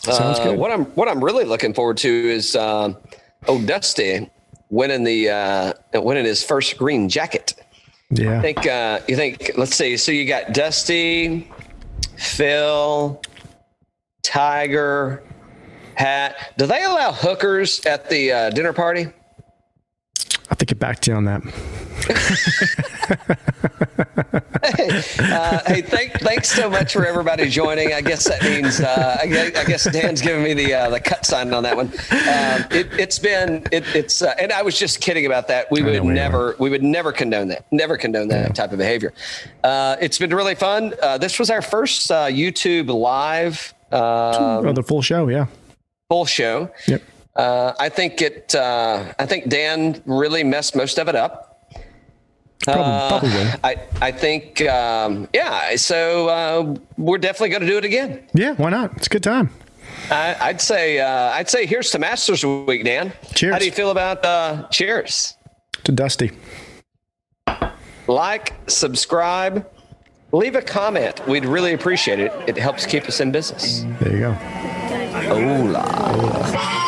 Sounds 0.02 0.38
Uh, 0.38 0.44
good. 0.44 0.58
What 0.58 0.70
I'm 0.72 0.84
what 0.86 1.08
I'm 1.08 1.22
really 1.22 1.44
looking 1.44 1.74
forward 1.74 1.96
to 1.98 2.08
is 2.08 2.56
um, 2.56 2.96
oh 3.46 3.60
Dusty 3.62 4.28
winning 4.70 5.04
the 5.04 5.30
uh, 5.30 5.72
winning 5.94 6.24
his 6.24 6.42
first 6.42 6.76
green 6.76 7.08
jacket. 7.08 7.54
Yeah. 8.10 8.38
I 8.38 8.42
think 8.42 8.66
uh, 8.66 9.00
you 9.06 9.16
think 9.16 9.52
let's 9.56 9.76
see. 9.76 9.96
So 9.96 10.12
you 10.12 10.26
got 10.26 10.52
Dusty, 10.52 11.50
Phil, 12.16 13.20
Tiger, 14.22 15.22
Hat. 15.94 16.54
Do 16.56 16.66
they 16.66 16.84
allow 16.84 17.12
hookers 17.12 17.84
at 17.84 18.08
the 18.08 18.32
uh, 18.32 18.50
dinner 18.50 18.72
party? 18.72 19.08
Have 20.48 20.58
to 20.58 20.64
get 20.64 20.78
back 20.78 21.00
to 21.00 21.10
you 21.10 21.16
on 21.16 21.24
that. 21.24 21.42
Uh, 25.18 25.60
hey, 25.66 25.80
thank, 25.80 26.12
thanks 26.20 26.50
so 26.50 26.68
much 26.68 26.92
for 26.92 27.06
everybody 27.06 27.48
joining. 27.48 27.92
I 27.92 28.00
guess 28.00 28.28
that 28.28 28.42
means 28.42 28.80
uh, 28.80 29.18
I, 29.20 29.26
guess, 29.26 29.56
I 29.56 29.64
guess 29.64 29.90
Dan's 29.90 30.20
giving 30.20 30.42
me 30.42 30.54
the 30.54 30.74
uh, 30.74 30.90
the 30.90 31.00
cut 31.00 31.24
sign 31.24 31.52
on 31.52 31.62
that 31.62 31.76
one. 31.76 31.86
Um, 31.86 32.66
it, 32.70 32.88
it's 32.98 33.18
been 33.18 33.66
it, 33.72 33.84
it's 33.94 34.22
uh, 34.22 34.34
and 34.38 34.52
I 34.52 34.62
was 34.62 34.78
just 34.78 35.00
kidding 35.00 35.26
about 35.26 35.48
that. 35.48 35.70
We 35.70 35.82
would 35.82 36.02
we 36.02 36.12
never 36.12 36.56
we 36.58 36.70
would 36.70 36.82
never 36.82 37.12
condone 37.12 37.48
that. 37.48 37.66
Never 37.72 37.96
condone 37.96 38.28
that 38.28 38.54
type 38.54 38.72
of 38.72 38.78
behavior. 38.78 39.12
Uh, 39.64 39.96
it's 40.00 40.18
been 40.18 40.34
really 40.34 40.54
fun. 40.54 40.94
Uh, 41.02 41.18
this 41.18 41.38
was 41.38 41.50
our 41.50 41.62
first 41.62 42.10
uh, 42.10 42.26
YouTube 42.26 42.88
live 42.88 43.74
uh, 43.90 44.62
oh, 44.64 44.72
the 44.72 44.82
full 44.82 45.02
show. 45.02 45.28
Yeah. 45.28 45.46
full 46.08 46.26
show. 46.26 46.70
Yep. 46.86 47.02
Uh, 47.38 47.72
I 47.78 47.88
think 47.88 48.20
it. 48.20 48.54
Uh, 48.54 49.14
I 49.18 49.24
think 49.24 49.48
Dan 49.48 50.02
really 50.04 50.44
messed 50.44 50.76
most 50.76 50.98
of 50.98 51.08
it 51.08 51.14
up. 51.14 51.44
Probably, 52.64 53.30
probably. 53.30 53.60
I, 53.62 53.76
I 54.02 54.10
think, 54.10 54.60
um, 54.62 55.28
yeah. 55.32 55.76
So 55.76 56.28
uh, 56.28 56.76
we're 56.96 57.18
definitely 57.18 57.50
going 57.50 57.62
to 57.62 57.68
do 57.68 57.78
it 57.78 57.84
again. 57.84 58.26
Yeah, 58.34 58.54
why 58.54 58.70
not? 58.70 58.96
It's 58.96 59.06
a 59.06 59.10
good 59.10 59.22
time. 59.22 59.50
I, 60.10 60.36
I'd 60.40 60.60
say, 60.60 60.98
uh, 60.98 61.30
I'd 61.30 61.48
say, 61.48 61.66
here's 61.66 61.90
to 61.92 61.98
Masters 61.98 62.44
Week, 62.44 62.84
Dan. 62.84 63.12
Cheers. 63.34 63.52
How 63.52 63.58
do 63.58 63.64
you 63.64 63.72
feel 63.72 63.90
about 63.90 64.24
uh, 64.24 64.66
cheers? 64.70 65.36
To 65.84 65.92
Dusty. 65.92 66.32
Like, 68.08 68.54
subscribe, 68.66 69.66
leave 70.32 70.56
a 70.56 70.62
comment. 70.62 71.26
We'd 71.28 71.44
really 71.44 71.74
appreciate 71.74 72.18
it. 72.18 72.32
It 72.46 72.56
helps 72.56 72.86
keep 72.86 73.04
us 73.04 73.20
in 73.20 73.30
business. 73.30 73.84
There 74.00 74.12
you 74.12 74.20
go. 74.20 74.32
Hola. 75.28 76.84